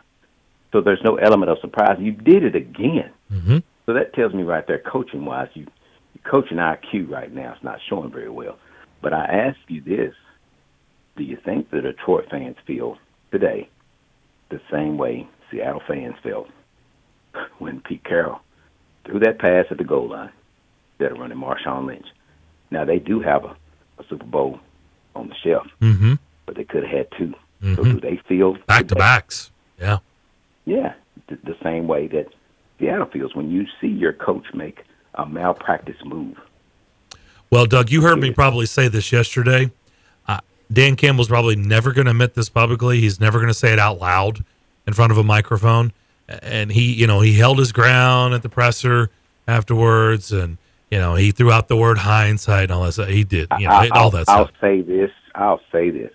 so 0.72 0.82
there's 0.82 1.02
no 1.03 1.16
element 1.16 1.52
of 1.52 1.60
surprise. 1.60 1.98
You 1.99 2.11
did 2.11 2.44
it 2.44 2.56
again. 2.56 3.11
Mm-hmm. 3.32 3.57
So 3.86 3.94
that 3.94 4.14
tells 4.14 4.34
me 4.34 4.44
right 4.44 4.66
there, 4.68 4.80
coaching 4.80 5.26
wise, 5.26 5.49
you 5.53 5.66
coaching 6.30 6.57
IQ 6.57 7.10
right 7.10 7.34
now 7.34 7.53
is 7.53 7.64
not 7.64 7.80
showing 7.89 8.11
very 8.11 8.30
well. 8.30 8.57
But 9.01 9.14
I 9.14 9.26
ask 9.26 9.57
you 9.68 9.81
this: 9.81 10.14
Do 11.18 11.23
you 11.23 11.38
think 11.43 11.69
the 11.72 11.81
Detroit 11.81 12.26
fans 12.30 12.57
feel 12.68 12.97
today 13.31 13.69
the 14.49 14.61
same 14.72 14.97
way 14.97 15.27
Seattle 15.51 15.81
fans 15.88 16.15
felt 16.23 16.47
when 17.60 17.81
Pete 17.81 18.03
Carroll 18.03 18.39
threw 19.06 19.19
that 19.19 19.39
pass 19.39 19.65
at 19.72 19.77
the 19.77 19.84
goal 19.84 20.10
line 20.10 20.31
instead 20.93 21.11
of 21.14 21.19
running 21.19 21.38
Marshawn 21.38 21.85
Lynch? 21.88 22.07
Now 22.72 22.85
they 22.85 22.99
do 22.99 23.19
have 23.22 23.45
a, 23.45 23.56
a 23.99 24.03
Super 24.10 24.26
Bowl 24.26 24.60
on 25.15 25.30
the 25.30 25.35
shelf, 25.43 25.68
Mm-hmm. 25.81 26.14
but 26.45 26.56
they 26.56 26.64
could 26.64 26.84
have 26.84 26.91
had 26.97 27.07
2 27.18 27.34
So 27.76 27.84
Mhm. 27.84 27.93
do 27.93 27.99
they 27.99 28.18
feel 28.27 28.57
Back 28.68 28.88
to 28.89 28.95
backs. 28.95 29.51
Yeah. 29.80 29.99
Yeah, 30.65 30.93
the, 31.27 31.38
the 31.43 31.56
same 31.64 31.88
way 31.88 32.07
that 32.07 32.27
Seattle 32.80 33.07
feels 33.07 33.34
when 33.35 33.49
you 33.49 33.65
see 33.81 33.88
your 33.88 34.14
coach 34.14 34.45
make 34.53 34.84
a 35.20 35.26
malpractice 35.26 35.98
move. 36.06 36.38
Well, 37.52 37.66
Doug, 37.66 37.91
you 37.91 38.02
heard 38.02 38.20
me 38.20 38.32
probably 38.32 38.66
say 38.66 38.88
this 38.88 39.12
yesterday. 39.12 39.72
Uh, 40.28 40.40
Dan 40.72 40.96
Campbell's 40.96 41.28
probably 41.28 41.56
never 41.56 41.91
going 41.94 42.06
to 42.06 42.12
admit 42.12 42.36
this 42.36 42.50
publicly. 42.50 43.00
He's 43.00 43.20
never 43.20 43.40
going 43.40 43.50
to 43.50 43.54
say 43.56 43.74
it 43.74 43.80
out 43.80 44.00
loud 44.00 44.44
in 44.86 44.94
front 44.94 45.12
of 45.12 45.18
a 45.18 45.24
microphone. 45.24 45.91
And 46.28 46.72
he, 46.72 46.94
you 46.94 47.08
know, 47.08 47.22
he 47.22 47.34
held 47.34 47.58
his 47.58 47.72
ground 47.72 48.34
at 48.36 48.44
the 48.44 48.50
presser 48.50 49.10
afterwards, 49.48 50.32
and 50.32 50.58
you 50.91 51.00
know, 51.00 51.16
he 51.16 51.32
threw 51.32 51.52
out 51.52 51.68
the 51.68 51.78
word 51.78 51.98
hindsight 51.98 52.66
and 52.66 52.72
all 52.72 52.84
that. 52.84 52.94
stuff. 52.94 53.10
He 53.10 53.24
did, 53.24 53.48
you 53.58 53.68
know, 53.68 53.74
I, 53.74 53.90
all 53.90 54.04
I'll, 54.04 54.10
that 54.12 54.30
I'll 54.30 54.46
stuff. 54.46 54.56
say 54.62 54.82
this. 54.82 55.12
I'll 55.34 55.62
say 55.72 55.90
this. 55.90 56.14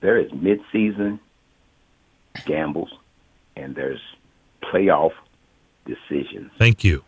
There 0.00 0.18
is 0.18 0.30
midseason 0.32 1.20
gambles, 2.46 2.92
and 3.54 3.76
there's 3.76 4.00
playoff 4.62 5.12
decisions. 5.86 6.50
Thank 6.58 6.82
you. 6.82 7.04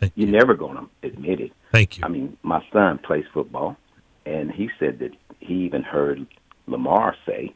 You, 0.00 0.10
you're 0.14 0.28
never 0.28 0.54
going 0.54 0.76
to 0.76 1.06
admit 1.06 1.40
it. 1.40 1.52
Thank 1.72 1.98
you. 1.98 2.04
I 2.04 2.08
mean, 2.08 2.36
my 2.42 2.64
son 2.72 2.98
plays 2.98 3.24
football, 3.32 3.76
and 4.26 4.50
he 4.50 4.70
said 4.78 4.98
that 5.00 5.12
he 5.40 5.54
even 5.64 5.82
heard 5.82 6.26
Lamar 6.66 7.16
say 7.26 7.54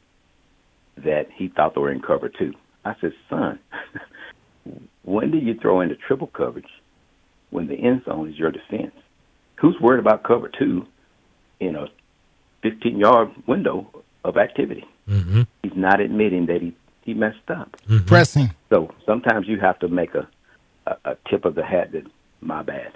that 0.97 1.29
he 1.35 1.49
thought 1.49 1.75
they 1.75 1.81
were 1.81 1.93
in 1.93 2.01
cover 2.01 2.29
two. 2.29 2.55
I 2.85 2.95
said, 3.01 3.13
son, 3.29 3.59
when 5.05 5.31
do 5.31 5.39
you 5.39 5.55
throw 5.55 5.81
into 5.81 5.97
triple 5.97 6.27
coverage 6.29 6.69
when 7.51 7.67
the 7.67 7.75
end 7.75 8.03
zone 8.05 8.29
is 8.29 8.39
your 8.39 8.51
defense? 8.51 8.95
Who's 9.57 9.79
worried 9.81 10.01
about 10.01 10.23
cover 10.25 10.49
two 10.49 10.87
in 11.61 11.77
a 11.77 11.87
15 12.63 12.99
yard 12.99 13.31
window 13.47 14.05
of 14.25 14.37
activity? 14.37 14.85
Mm-hmm. 15.09 15.43
He's 15.63 15.77
not 15.77 16.01
admitting 16.01 16.47
that 16.47 16.61
he, 16.61 16.75
he 17.03 17.15
messed 17.15 17.49
up. 17.49 17.77
Pressing. 18.07 18.51
So 18.71 18.93
sometimes 19.07 19.49
you 19.49 19.61
have 19.61 19.79
to 19.81 19.89
make 19.89 20.15
a, 20.15 20.29
a, 20.87 21.13
a 21.13 21.17
tip 21.29 21.45
of 21.45 21.55
the 21.55 21.65
hat 21.65 21.93
that 21.93 22.05
my 22.45 22.63
bad. 22.63 22.93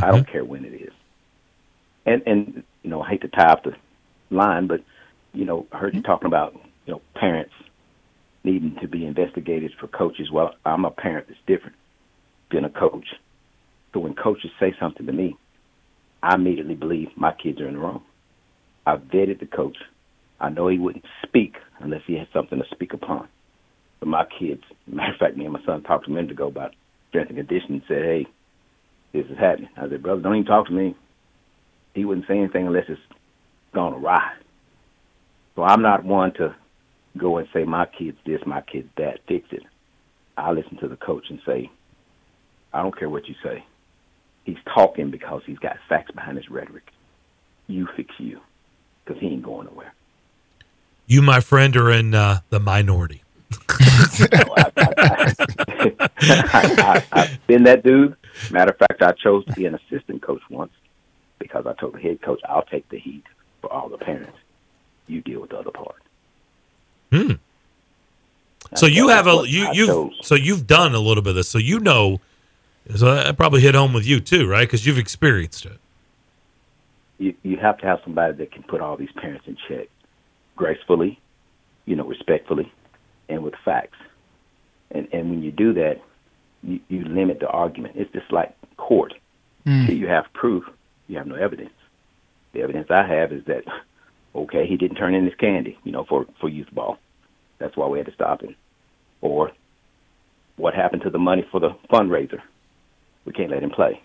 I 0.00 0.08
Mm-hmm. 0.08 0.10
don't 0.10 0.30
care 0.30 0.44
when 0.44 0.64
it 0.64 0.74
is. 0.74 0.92
And 2.06 2.22
and 2.26 2.64
you 2.82 2.90
know, 2.90 3.02
I 3.02 3.10
hate 3.10 3.22
to 3.22 3.28
tie 3.28 3.52
up 3.52 3.64
the 3.64 3.72
line, 4.30 4.66
but 4.68 4.80
you 5.32 5.44
know, 5.44 5.66
I 5.72 5.78
heard 5.78 5.94
you 5.94 6.02
talking 6.02 6.26
about 6.26 6.54
you 6.86 6.94
know 6.94 7.02
parents 7.16 7.54
needing 8.44 8.76
to 8.80 8.88
be 8.88 9.04
investigated 9.06 9.72
for 9.80 9.88
coaches. 9.88 10.30
Well, 10.32 10.54
I'm 10.64 10.84
a 10.84 10.90
parent 10.90 11.26
that's 11.28 11.40
different 11.46 11.76
than 12.52 12.64
a 12.64 12.70
coach. 12.70 13.06
So 13.94 14.00
when 14.00 14.14
coaches 14.14 14.50
say 14.60 14.74
something 14.80 15.06
to 15.06 15.12
me, 15.12 15.36
I 16.22 16.34
immediately 16.34 16.74
believe 16.74 17.08
my 17.16 17.32
kids 17.32 17.60
are 17.60 17.68
in 17.68 17.74
the 17.74 17.80
wrong. 17.80 18.04
I 18.86 18.96
vetted 18.96 19.40
the 19.40 19.46
coach. 19.46 19.76
I 20.40 20.50
know 20.50 20.68
he 20.68 20.78
wouldn't 20.78 21.04
speak 21.26 21.56
unless 21.80 22.02
he 22.06 22.14
had 22.14 22.28
something 22.32 22.58
to 22.58 22.64
speak 22.74 22.92
upon. 22.92 23.28
But 24.00 24.08
my 24.08 24.24
kids, 24.38 24.62
matter 24.86 25.12
of 25.14 25.18
fact, 25.18 25.36
me 25.36 25.44
and 25.44 25.54
my 25.54 25.64
son 25.64 25.82
talked 25.82 26.08
a 26.08 26.10
minute 26.10 26.30
ago 26.30 26.48
about 26.48 26.74
strength 27.08 27.30
and 27.30 27.38
conditioning. 27.38 27.82
Said, 27.88 28.02
"Hey, 28.04 28.26
this 29.12 29.26
is 29.26 29.38
happening." 29.38 29.70
I 29.76 29.88
said, 29.88 30.02
"Brother, 30.02 30.22
don't 30.22 30.36
even 30.36 30.46
talk 30.46 30.66
to 30.66 30.72
me." 30.72 30.94
He 31.94 32.04
wouldn't 32.04 32.26
say 32.26 32.38
anything 32.38 32.66
unless 32.66 32.84
it's 32.88 33.00
gone 33.72 33.94
awry. 33.94 34.32
So 35.54 35.62
I'm 35.62 35.82
not 35.82 36.04
one 36.04 36.32
to 36.34 36.54
go 37.16 37.38
and 37.38 37.48
say 37.52 37.64
my 37.64 37.86
kid's 37.86 38.18
this, 38.26 38.40
my 38.46 38.60
kid's 38.60 38.88
that, 38.96 39.20
fix 39.26 39.46
it. 39.52 39.62
I 40.36 40.52
listen 40.52 40.76
to 40.78 40.88
the 40.88 40.96
coach 40.96 41.24
and 41.30 41.40
say, 41.46 41.70
I 42.72 42.82
don't 42.82 42.96
care 42.96 43.08
what 43.08 43.26
you 43.26 43.34
say. 43.42 43.64
He's 44.44 44.58
talking 44.72 45.10
because 45.10 45.42
he's 45.46 45.58
got 45.58 45.76
facts 45.88 46.10
behind 46.10 46.36
his 46.36 46.50
rhetoric. 46.50 46.90
You 47.66 47.88
fix 47.96 48.14
you, 48.18 48.40
because 49.04 49.20
he 49.20 49.28
ain't 49.28 49.42
going 49.42 49.66
nowhere. 49.66 49.92
You, 51.06 51.22
my 51.22 51.40
friend, 51.40 51.76
are 51.76 51.90
in 51.90 52.14
uh, 52.14 52.40
the 52.50 52.60
minority. 52.60 53.22
I, 53.70 54.72
I, 54.76 55.32
I've 56.00 57.38
been 57.46 57.64
that 57.64 57.82
dude. 57.84 58.16
Matter 58.50 58.72
of 58.72 58.78
fact, 58.78 59.02
I 59.02 59.12
chose 59.12 59.44
to 59.46 59.52
be 59.52 59.66
an 59.66 59.74
assistant 59.74 60.22
coach 60.22 60.42
once 60.50 60.72
because 61.38 61.66
I 61.66 61.72
told 61.74 61.94
the 61.94 62.00
head 62.00 62.22
coach, 62.22 62.40
I'll 62.48 62.62
take 62.62 62.88
the 62.88 62.98
heat 62.98 63.24
for 63.60 63.72
all 63.72 63.88
the 63.88 63.98
parents. 63.98 64.36
You 65.06 65.20
deal 65.20 65.40
with 65.40 65.50
the 65.50 65.58
other 65.58 65.70
part. 65.70 66.02
Hmm. 67.12 67.32
So 68.74 68.86
you 68.86 69.08
have 69.08 69.26
a 69.26 69.44
you 69.46 69.68
you 69.72 70.12
so 70.22 70.34
you've 70.34 70.66
done 70.66 70.94
a 70.94 70.98
little 70.98 71.22
bit 71.22 71.30
of 71.30 71.36
this, 71.36 71.48
so 71.48 71.58
you 71.58 71.78
know. 71.80 72.20
So 72.94 73.14
that 73.14 73.36
probably 73.36 73.60
hit 73.60 73.74
home 73.74 73.92
with 73.92 74.06
you 74.06 74.20
too, 74.20 74.48
right? 74.48 74.62
Because 74.62 74.86
you've 74.86 74.98
experienced 74.98 75.66
it. 75.66 75.78
you 77.18 77.34
you 77.42 77.56
have 77.56 77.78
to 77.78 77.86
have 77.86 78.00
somebody 78.04 78.34
that 78.34 78.52
can 78.52 78.62
put 78.64 78.80
all 78.80 78.96
these 78.96 79.12
parents 79.12 79.46
in 79.46 79.56
check 79.68 79.88
gracefully, 80.56 81.20
you 81.84 81.96
know, 81.96 82.04
respectfully, 82.04 82.72
and 83.28 83.42
with 83.42 83.54
facts. 83.64 83.98
And 84.90 85.08
and 85.12 85.30
when 85.30 85.42
you 85.42 85.52
do 85.52 85.74
that, 85.74 86.02
you, 86.62 86.80
you 86.88 87.04
limit 87.04 87.40
the 87.40 87.48
argument. 87.48 87.94
It's 87.96 88.12
just 88.12 88.32
like 88.32 88.54
court. 88.76 89.14
Mm. 89.66 89.86
Till 89.86 89.96
you 89.96 90.06
have 90.06 90.26
proof, 90.32 90.64
you 91.08 91.18
have 91.18 91.26
no 91.26 91.34
evidence. 91.34 91.72
The 92.52 92.62
evidence 92.62 92.88
I 92.90 93.06
have 93.06 93.32
is 93.32 93.44
that 93.46 93.64
okay, 94.34 94.66
he 94.66 94.76
didn't 94.76 94.96
turn 94.96 95.14
in 95.14 95.24
his 95.24 95.34
candy, 95.34 95.78
you 95.84 95.92
know, 95.92 96.04
for 96.08 96.26
for 96.40 96.48
youth 96.48 96.72
ball. 96.72 96.98
That's 97.58 97.76
why 97.76 97.86
we 97.88 97.98
had 97.98 98.06
to 98.06 98.14
stop 98.14 98.42
him. 98.42 98.54
Or 99.20 99.50
what 100.56 100.74
happened 100.74 101.02
to 101.02 101.10
the 101.10 101.18
money 101.18 101.46
for 101.50 101.58
the 101.60 101.70
fundraiser? 101.90 102.40
We 103.24 103.32
can't 103.32 103.50
let 103.50 103.62
him 103.62 103.70
play. 103.70 104.00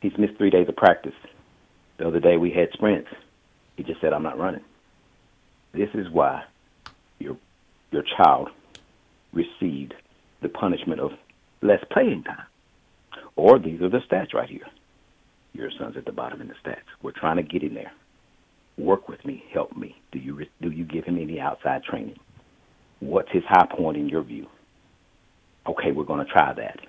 He's 0.00 0.16
missed 0.18 0.36
three 0.36 0.50
days 0.50 0.68
of 0.68 0.76
practice. 0.76 1.14
The 1.98 2.08
other 2.08 2.18
day 2.18 2.36
we 2.36 2.50
had 2.50 2.72
sprints. 2.72 3.08
He 3.76 3.84
just 3.84 4.00
said, 4.00 4.12
"I'm 4.12 4.22
not 4.22 4.38
running." 4.38 4.64
This 5.72 5.90
is 5.94 6.10
why 6.10 6.44
your 7.18 7.36
your 7.90 8.02
child 8.16 8.50
received 9.32 9.94
the 10.42 10.48
punishment 10.48 11.00
of 11.00 11.12
less 11.62 11.82
playing 11.90 12.24
time. 12.24 12.46
Or 13.36 13.58
these 13.58 13.80
are 13.80 13.88
the 13.88 14.00
stats 14.10 14.34
right 14.34 14.48
here. 14.48 14.66
Your 15.52 15.70
son's 15.78 15.96
at 15.96 16.04
the 16.04 16.12
bottom 16.12 16.40
in 16.40 16.48
the 16.48 16.54
stats. 16.64 16.88
We're 17.02 17.12
trying 17.12 17.36
to 17.36 17.42
get 17.42 17.62
in 17.62 17.74
there. 17.74 17.92
Work 18.78 19.08
with 19.08 19.24
me. 19.24 19.44
Help 19.52 19.76
me. 19.76 19.96
Do 20.12 20.18
you 20.18 20.34
re- 20.34 20.50
do 20.60 20.70
you 20.70 20.84
give 20.84 21.04
him 21.04 21.18
any 21.18 21.38
outside 21.38 21.82
training? 21.84 22.16
What's 23.00 23.30
his 23.32 23.42
high 23.46 23.66
point 23.70 23.98
in 23.98 24.08
your 24.08 24.22
view? 24.22 24.46
Okay, 25.66 25.92
we're 25.92 26.04
going 26.04 26.24
to 26.24 26.32
try 26.32 26.52
that. 26.54 26.80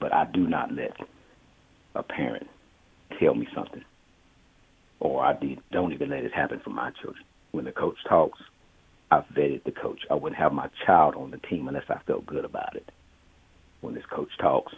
But 0.00 0.14
I 0.14 0.26
do 0.32 0.46
not 0.46 0.72
let 0.72 0.96
a 1.94 2.02
parent 2.02 2.46
tell 3.18 3.34
me 3.34 3.48
something, 3.54 3.84
or 5.00 5.24
I 5.24 5.34
don't 5.72 5.92
even 5.92 6.10
let 6.10 6.24
it 6.24 6.32
happen 6.32 6.60
for 6.62 6.70
my 6.70 6.90
children. 7.02 7.24
When 7.50 7.64
the 7.64 7.72
coach 7.72 7.96
talks, 8.08 8.38
I've 9.10 9.26
vetted 9.28 9.64
the 9.64 9.72
coach. 9.72 10.00
I 10.10 10.14
wouldn't 10.14 10.38
have 10.38 10.52
my 10.52 10.68
child 10.84 11.14
on 11.14 11.30
the 11.30 11.38
team 11.38 11.68
unless 11.68 11.88
I 11.88 11.98
felt 12.06 12.26
good 12.26 12.44
about 12.44 12.76
it. 12.76 12.90
When 13.80 13.94
this 13.94 14.04
coach 14.06 14.30
talks, 14.38 14.74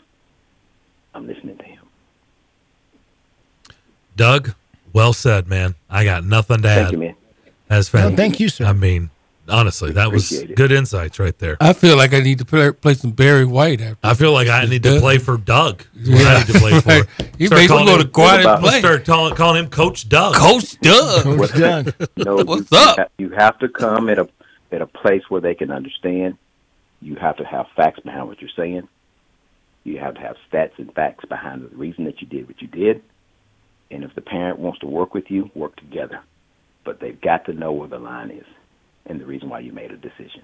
I'm 1.15 1.27
listening 1.27 1.57
to 1.59 1.65
him. 1.65 1.85
Doug, 4.16 4.55
well 4.93 5.12
said, 5.12 5.48
man. 5.48 5.74
I 5.89 6.05
got 6.05 6.24
nothing 6.24 6.59
to 6.62 6.69
Thank 6.69 6.86
add. 6.89 6.93
you, 6.93 6.98
man. 6.98 7.15
That's 7.69 7.93
No, 7.94 8.15
thank 8.15 8.40
you, 8.40 8.48
sir. 8.48 8.66
I 8.66 8.73
mean, 8.73 9.11
honestly, 9.51 9.93
that 9.93 10.10
was 10.12 10.32
it. 10.32 10.55
good 10.56 10.72
insights 10.72 11.18
right 11.18 11.36
there. 11.39 11.56
I 11.60 11.72
feel 11.72 11.97
like 11.97 12.14
I 12.14 12.20
need 12.20 12.39
to 12.39 12.44
play, 12.44 12.70
play 12.72 12.94
some 12.94 13.10
Barry 13.10 13.44
White 13.44 13.81
after. 13.81 13.98
I 14.02 14.14
feel 14.14 14.32
like 14.32 14.48
I 14.48 14.64
need 14.66 14.82
to 14.85 14.98
play 15.01 15.18
for 15.18 15.36
Doug. 15.36 15.85
Is 15.97 16.09
what 16.10 16.27
I 16.27 16.39
need 16.39 16.47
to 16.48 16.59
play 16.59 16.81
for. 17.05 17.24
You 17.39 17.47
Start 17.48 17.62
may 17.62 17.66
calling 17.68 17.86
go 17.86 17.97
to 17.98 18.05
him- 18.05 18.10
quiet 18.10 18.47
and 18.47 18.60
play. 18.62 18.78
Start 18.81 19.05
calling, 19.05 19.35
calling 19.35 19.64
him 19.64 19.70
Coach 19.70 20.09
Doug. 20.09 20.35
Coach 20.35 20.78
Doug. 20.81 21.22
Coach 21.24 21.52
Doug. 21.52 21.94
No, 22.16 22.36
What's 22.44 22.70
you, 22.70 22.78
up? 22.78 23.12
You 23.18 23.31
have 23.31 23.59
to 23.60 23.68
come 23.68 24.09
at 24.09 24.18
a 24.18 24.28
at 24.72 24.81
a 24.82 24.86
place 24.86 25.22
where 25.28 25.40
they 25.40 25.55
can 25.55 25.70
understand. 25.70 26.39
You 27.02 27.16
have 27.16 27.36
to 27.39 27.44
have 27.44 27.66
facts 27.77 28.01
behind 28.01 28.28
what 28.28 28.40
you're 28.40 28.51
saying. 28.56 28.89
You 29.85 29.98
have 29.98 30.14
to 30.14 30.20
have 30.20 30.36
stats 30.52 30.78
and 30.78 30.93
facts 30.94 31.24
behind 31.24 31.62
the 31.62 31.74
reason 31.77 32.05
that 32.05 32.20
you 32.20 32.27
did 32.27 32.47
what 32.47 32.60
you 32.60 32.68
did. 32.68 33.02
And 33.90 34.05
if 34.05 34.14
the 34.14 34.20
parent 34.20 34.59
wants 34.59 34.78
to 34.81 34.86
work 34.86 35.14
with 35.14 35.31
you, 35.31 35.51
work 35.55 35.74
together. 35.77 36.20
But 36.85 37.01
they've 37.01 37.20
got 37.20 37.47
to 37.47 37.52
know 37.52 37.72
where 37.72 37.89
the 37.89 37.98
line 37.98 38.31
is 38.31 38.44
and 39.06 39.20
the 39.20 39.27
reason 39.27 39.48
why 39.48 39.60
you 39.60 39.72
made 39.72 39.90
a 39.90 39.97
decision. 39.97 40.43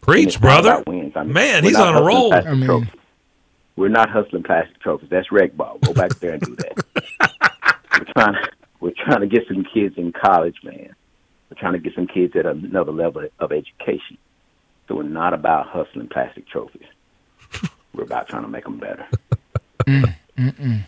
Preach, 0.00 0.40
brother. 0.40 0.82
wins. 0.86 1.12
I 1.14 1.24
mean, 1.24 1.32
Man, 1.34 1.64
he's 1.64 1.76
on 1.76 1.94
a 1.96 2.02
roll. 2.02 2.32
I 2.32 2.54
mean- 2.54 2.64
trophies. 2.66 2.90
We're 3.76 3.88
not 3.88 4.10
hustling 4.10 4.42
plastic 4.42 4.78
trophies. 4.80 5.08
That's 5.08 5.32
reg 5.32 5.56
ball. 5.56 5.78
Go 5.82 5.94
back 5.94 6.10
there 6.16 6.32
and 6.34 6.42
do 6.42 6.54
that. 6.56 6.84
we're 7.98 8.12
trying 8.12 8.34
to 8.34 8.50
we're 8.80 8.92
trying 9.04 9.20
to 9.20 9.26
get 9.26 9.46
some 9.48 9.64
kids 9.64 9.96
in 9.96 10.12
college, 10.12 10.56
man. 10.62 10.94
We're 11.48 11.58
trying 11.58 11.72
to 11.74 11.78
get 11.78 11.94
some 11.94 12.06
kids 12.06 12.36
at 12.36 12.44
another 12.46 12.92
level 12.92 13.26
of 13.38 13.52
education. 13.52 14.18
So 14.86 14.96
we're 14.96 15.04
not 15.04 15.32
about 15.32 15.68
hustling 15.68 16.08
plastic 16.08 16.46
trophies. 16.48 16.82
We're 17.94 18.04
about 18.04 18.28
trying 18.28 18.42
to 18.42 18.48
make 18.48 18.64
them 18.64 18.78
better. 18.78 19.04
Mm, 19.86 20.14
mm-mm. 20.38 20.80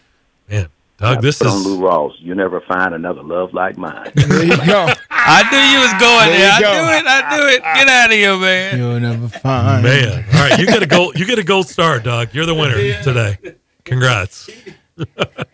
Man, 0.48 0.68
Doug, 1.02 1.14
Doug. 1.16 1.22
This 1.22 1.38
Put 1.38 1.48
on 1.48 1.58
is 1.58 1.66
Lou 1.66 1.80
Rawls. 1.80 2.12
You 2.18 2.34
never 2.34 2.60
find 2.62 2.94
another 2.94 3.22
love 3.22 3.52
like 3.52 3.76
mine. 3.76 4.10
There 4.14 4.44
you 4.44 4.56
go. 4.66 4.86
I 5.10 5.42
knew 5.50 5.58
you 5.58 5.80
was 5.80 5.92
going 6.00 6.30
There 6.30 6.38
there. 6.38 6.52
I 6.52 6.60
go. 6.60 6.72
knew 6.72 6.92
it. 6.98 7.04
I 7.06 7.36
knew 7.36 7.46
it. 7.54 7.62
Get 7.62 7.88
out 7.88 8.06
of 8.06 8.16
here, 8.16 8.36
man. 8.38 8.78
You'll 8.78 9.00
never 9.00 9.28
find. 9.28 9.82
man. 9.84 10.24
All 10.34 10.48
right, 10.48 10.58
you 10.58 10.66
get 10.66 10.82
a 10.82 10.86
gold. 10.86 11.18
You 11.18 11.26
get 11.26 11.38
a 11.38 11.44
gold 11.44 11.68
star, 11.68 12.00
Doug. 12.00 12.34
You're 12.34 12.46
the 12.46 12.54
winner 12.54 13.02
today. 13.02 13.38
Congrats. 13.84 14.48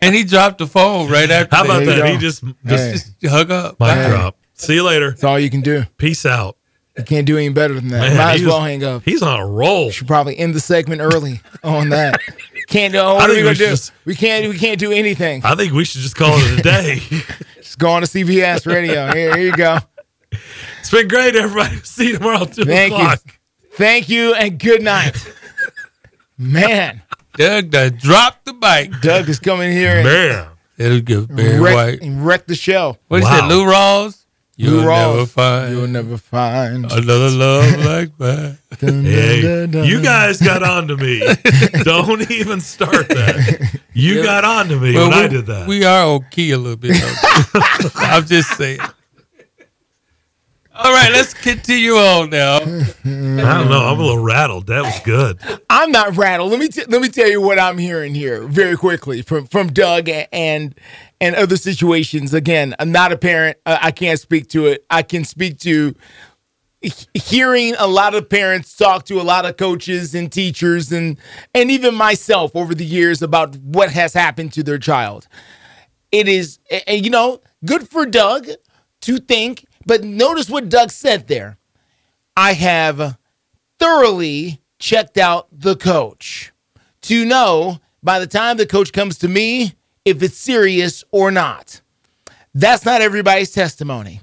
And 0.01 0.13
he 0.13 0.23
dropped 0.25 0.57
the 0.59 0.67
phone 0.67 1.09
right 1.09 1.29
after. 1.31 1.55
How 1.55 1.63
about 1.63 1.79
that. 1.79 1.85
There 1.85 1.95
you 1.95 2.01
that? 2.03 2.07
go. 2.07 2.13
He 2.13 2.17
just 2.19 2.43
Hey. 2.43 2.91
just 2.91 3.19
Just 3.19 3.33
hug 3.33 3.49
up. 3.51 3.71
mic 3.79 3.87
Bye. 3.89 4.07
drop. 4.09 4.37
See 4.53 4.75
you 4.75 4.83
later. 4.83 5.11
That's 5.11 5.23
all 5.23 5.39
you 5.39 5.49
can 5.49 5.61
do. 5.61 5.83
Peace 5.97 6.25
out. 6.25 6.57
You 6.97 7.03
can't 7.05 7.25
do 7.25 7.37
any 7.37 7.49
better 7.49 7.73
than 7.75 7.87
that. 7.89 7.99
Man, 8.09 8.17
Might 8.17 8.41
as 8.41 8.45
well 8.45 8.61
hang 8.61 8.83
up. 8.83 9.03
He's 9.05 9.21
on 9.21 9.39
a 9.39 9.45
roll. 9.47 9.89
Should 9.91 10.07
probably 10.07 10.37
end 10.37 10.53
the 10.53 10.59
segment 10.59 11.01
early 11.01 11.39
on 11.63 11.89
that. 11.89 12.19
Can't 12.67 12.91
do. 12.93 12.99
I 12.99 13.13
What 13.13 13.29
are 13.29 13.33
we 13.33 13.41
gonna 13.41 13.55
do? 13.55 13.67
just- 13.67 13.93
we 14.05 14.15
can't. 14.15 14.49
We 14.49 14.57
can't 14.57 14.79
do 14.79 14.91
anything. 14.91 15.41
I 15.45 15.55
think 15.55 15.71
we 15.73 15.85
should 15.85 16.01
just 16.01 16.15
call 16.15 16.33
it 16.37 16.59
a 16.59 16.61
day. 16.61 17.01
Just 17.57 17.77
go 17.77 17.91
on 17.91 18.01
to 18.01 18.07
CBS 18.07 18.65
Radio. 18.65 19.11
Here, 19.13 19.35
here 19.35 19.45
you 19.45 19.51
go. 19.55 19.77
it's 20.79 20.89
been 20.89 21.07
great, 21.07 21.35
everybody. 21.35 21.75
See 21.83 22.07
you 22.09 22.17
tomorrow 22.17 22.45
two 22.45 22.65
Thank 22.65 22.93
o'clock. 22.93 23.19
you. 23.25 23.31
Thank 23.73 24.09
you 24.09 24.33
and 24.33 24.57
good 24.59 24.81
night. 24.81 25.15
Man, 26.37 27.01
Doug 27.35 27.69
done 27.69 27.95
dropped 27.97 28.45
the 28.45 28.53
mic. 28.53 28.99
Doug 29.01 29.29
is 29.29 29.39
coming 29.39 29.71
here 29.71 29.97
and 29.97 30.05
Man. 30.05 30.47
It'll 30.77 31.01
give 31.01 31.27
Barry 31.35 31.59
wreck, 31.59 31.75
White. 31.75 32.01
and 32.01 32.25
wreck 32.25 32.47
the 32.47 32.55
show. 32.55 32.97
What 33.09 33.21
Wow. 33.23 33.29
he 33.33 33.39
said, 33.39 33.47
Lou 33.49 33.65
Rawls? 33.65 34.18
You'll 34.61 34.81
Lou 34.83 34.85
never 34.89 35.25
find 35.25 35.71
You'll 35.73 35.87
never 35.87 36.17
find. 36.17 36.83
another 36.91 37.29
love 37.29 37.77
like 37.85 38.17
that. 38.17 38.57
Dun, 38.79 39.03
dun, 39.03 39.05
Hey, 39.05 39.41
dun, 39.41 39.71
dun. 39.71 39.85
you 39.85 40.01
guys 40.01 40.41
got 40.41 40.63
on 40.63 40.89
to 40.89 40.97
me. 40.97 41.21
Don't 41.83 42.29
even 42.29 42.59
start 42.59 43.07
that. 43.07 43.79
You 43.93 44.21
got 44.21 44.43
on 44.43 44.67
to 44.67 44.75
me 44.75 44.93
Well, 44.95 45.09
when 45.09 45.17
we, 45.17 45.23
I 45.23 45.27
did 45.29 45.45
that. 45.45 45.65
We 45.67 45.85
are 45.85 46.03
okay 46.19 46.49
a 46.51 46.57
little 46.57 46.75
bit. 46.75 46.91
though. 47.01 47.89
I'm 47.95 48.25
just 48.25 48.49
saying. 48.57 48.79
All 50.81 50.93
right, 50.93 51.11
let's 51.11 51.33
continue 51.33 51.91
on 51.91 52.29
now. 52.29 52.55
I 52.57 52.63
don't 52.63 53.35
know. 53.69 53.85
I'm 53.85 53.99
a 53.99 54.01
little 54.01 54.23
rattled. 54.23 54.67
That 54.67 54.83
was 54.83 54.97
good. 55.01 55.37
I'm 55.69 55.91
not 55.91 56.15
rattled. 56.15 56.51
Let 56.51 56.59
me 56.61 56.69
t- 56.69 56.85
let 56.87 57.01
me 57.01 57.09
tell 57.09 57.29
you 57.29 57.41
what 57.41 57.59
I'm 57.59 57.77
hearing 57.77 58.15
here 58.15 58.43
very 58.47 58.77
quickly 58.77 59.21
from 59.21 59.45
from 59.47 59.67
Doug 59.73 60.07
and 60.31 60.73
and 61.19 61.35
other 61.35 61.57
situations. 61.57 62.33
Again, 62.33 62.75
I'm 62.79 62.93
not 62.93 63.11
a 63.11 63.17
parent. 63.17 63.57
I, 63.65 63.79
I 63.87 63.91
can't 63.91 64.21
speak 64.21 64.47
to 64.51 64.67
it. 64.67 64.85
I 64.89 65.01
can 65.03 65.25
speak 65.25 65.59
to 65.59 65.95
hearing 67.13 67.75
a 67.77 67.87
lot 67.87 68.15
of 68.15 68.29
parents 68.29 68.73
talk 68.77 69.03
to 69.07 69.19
a 69.19 69.23
lot 69.23 69.45
of 69.45 69.57
coaches 69.57 70.15
and 70.15 70.31
teachers 70.31 70.93
and 70.93 71.17
and 71.53 71.69
even 71.71 71.93
myself 71.93 72.55
over 72.55 72.73
the 72.73 72.85
years 72.85 73.21
about 73.21 73.53
what 73.57 73.91
has 73.91 74.13
happened 74.13 74.53
to 74.53 74.63
their 74.63 74.79
child. 74.79 75.27
It 76.13 76.29
is, 76.29 76.57
and 76.87 77.03
you 77.03 77.11
know, 77.11 77.41
good 77.65 77.89
for 77.89 78.05
Doug 78.05 78.47
to 79.01 79.17
think. 79.17 79.65
But 79.85 80.03
notice 80.03 80.49
what 80.49 80.69
Doug 80.69 80.91
said 80.91 81.27
there. 81.27 81.57
I 82.35 82.53
have 82.53 83.17
thoroughly 83.79 84.61
checked 84.77 85.17
out 85.17 85.47
the 85.51 85.75
coach 85.75 86.51
to 87.01 87.25
know 87.25 87.79
by 88.01 88.19
the 88.19 88.27
time 88.27 88.57
the 88.57 88.65
coach 88.65 88.93
comes 88.93 89.17
to 89.19 89.27
me 89.27 89.73
if 90.05 90.23
it's 90.23 90.37
serious 90.37 91.03
or 91.11 91.31
not. 91.31 91.81
That's 92.53 92.85
not 92.85 93.01
everybody's 93.01 93.51
testimony. 93.51 94.21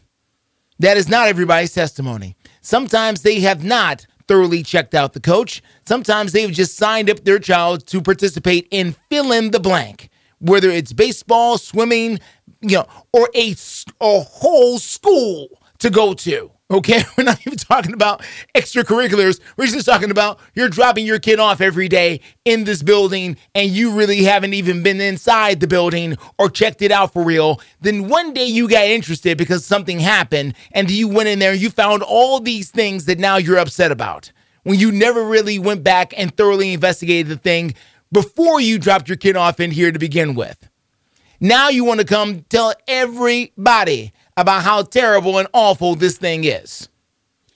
That 0.78 0.96
is 0.96 1.08
not 1.08 1.28
everybody's 1.28 1.72
testimony. 1.72 2.36
Sometimes 2.60 3.22
they 3.22 3.40
have 3.40 3.64
not 3.64 4.06
thoroughly 4.28 4.62
checked 4.62 4.94
out 4.94 5.12
the 5.12 5.20
coach. 5.20 5.62
Sometimes 5.86 6.32
they've 6.32 6.52
just 6.52 6.76
signed 6.76 7.08
up 7.08 7.24
their 7.24 7.38
child 7.38 7.86
to 7.86 8.02
participate 8.02 8.66
in 8.70 8.96
fill 9.08 9.32
in 9.32 9.52
the 9.52 9.60
blank, 9.60 10.10
whether 10.38 10.68
it's 10.68 10.92
baseball, 10.92 11.58
swimming, 11.58 12.18
you 12.68 12.78
know, 12.78 12.86
or 13.12 13.30
a, 13.34 13.54
a 14.00 14.20
whole 14.20 14.78
school 14.78 15.48
to 15.78 15.90
go 15.90 16.14
to. 16.14 16.50
Okay, 16.68 17.04
we're 17.16 17.22
not 17.22 17.40
even 17.46 17.56
talking 17.56 17.92
about 17.92 18.22
extracurriculars. 18.54 19.40
We're 19.56 19.66
just 19.66 19.86
talking 19.86 20.10
about 20.10 20.40
you're 20.54 20.68
dropping 20.68 21.06
your 21.06 21.20
kid 21.20 21.38
off 21.38 21.60
every 21.60 21.88
day 21.88 22.20
in 22.44 22.64
this 22.64 22.82
building 22.82 23.36
and 23.54 23.70
you 23.70 23.92
really 23.92 24.24
haven't 24.24 24.54
even 24.54 24.82
been 24.82 25.00
inside 25.00 25.60
the 25.60 25.68
building 25.68 26.16
or 26.38 26.50
checked 26.50 26.82
it 26.82 26.90
out 26.90 27.12
for 27.12 27.22
real. 27.22 27.60
Then 27.80 28.08
one 28.08 28.34
day 28.34 28.46
you 28.46 28.68
got 28.68 28.86
interested 28.86 29.38
because 29.38 29.64
something 29.64 30.00
happened 30.00 30.54
and 30.72 30.90
you 30.90 31.06
went 31.06 31.28
in 31.28 31.38
there 31.38 31.52
and 31.52 31.60
you 31.60 31.70
found 31.70 32.02
all 32.02 32.40
these 32.40 32.70
things 32.70 33.04
that 33.04 33.20
now 33.20 33.36
you're 33.36 33.58
upset 33.58 33.92
about 33.92 34.32
when 34.64 34.80
you 34.80 34.90
never 34.90 35.22
really 35.24 35.60
went 35.60 35.84
back 35.84 36.12
and 36.16 36.36
thoroughly 36.36 36.72
investigated 36.72 37.28
the 37.28 37.36
thing 37.36 37.74
before 38.10 38.60
you 38.60 38.80
dropped 38.80 39.08
your 39.08 39.16
kid 39.16 39.36
off 39.36 39.60
in 39.60 39.70
here 39.70 39.92
to 39.92 39.98
begin 40.00 40.34
with. 40.34 40.68
Now 41.40 41.68
you 41.68 41.84
want 41.84 42.00
to 42.00 42.06
come 42.06 42.42
tell 42.48 42.72
everybody 42.88 44.12
about 44.36 44.62
how 44.62 44.82
terrible 44.82 45.38
and 45.38 45.48
awful 45.52 45.94
this 45.94 46.18
thing 46.18 46.44
is. 46.44 46.88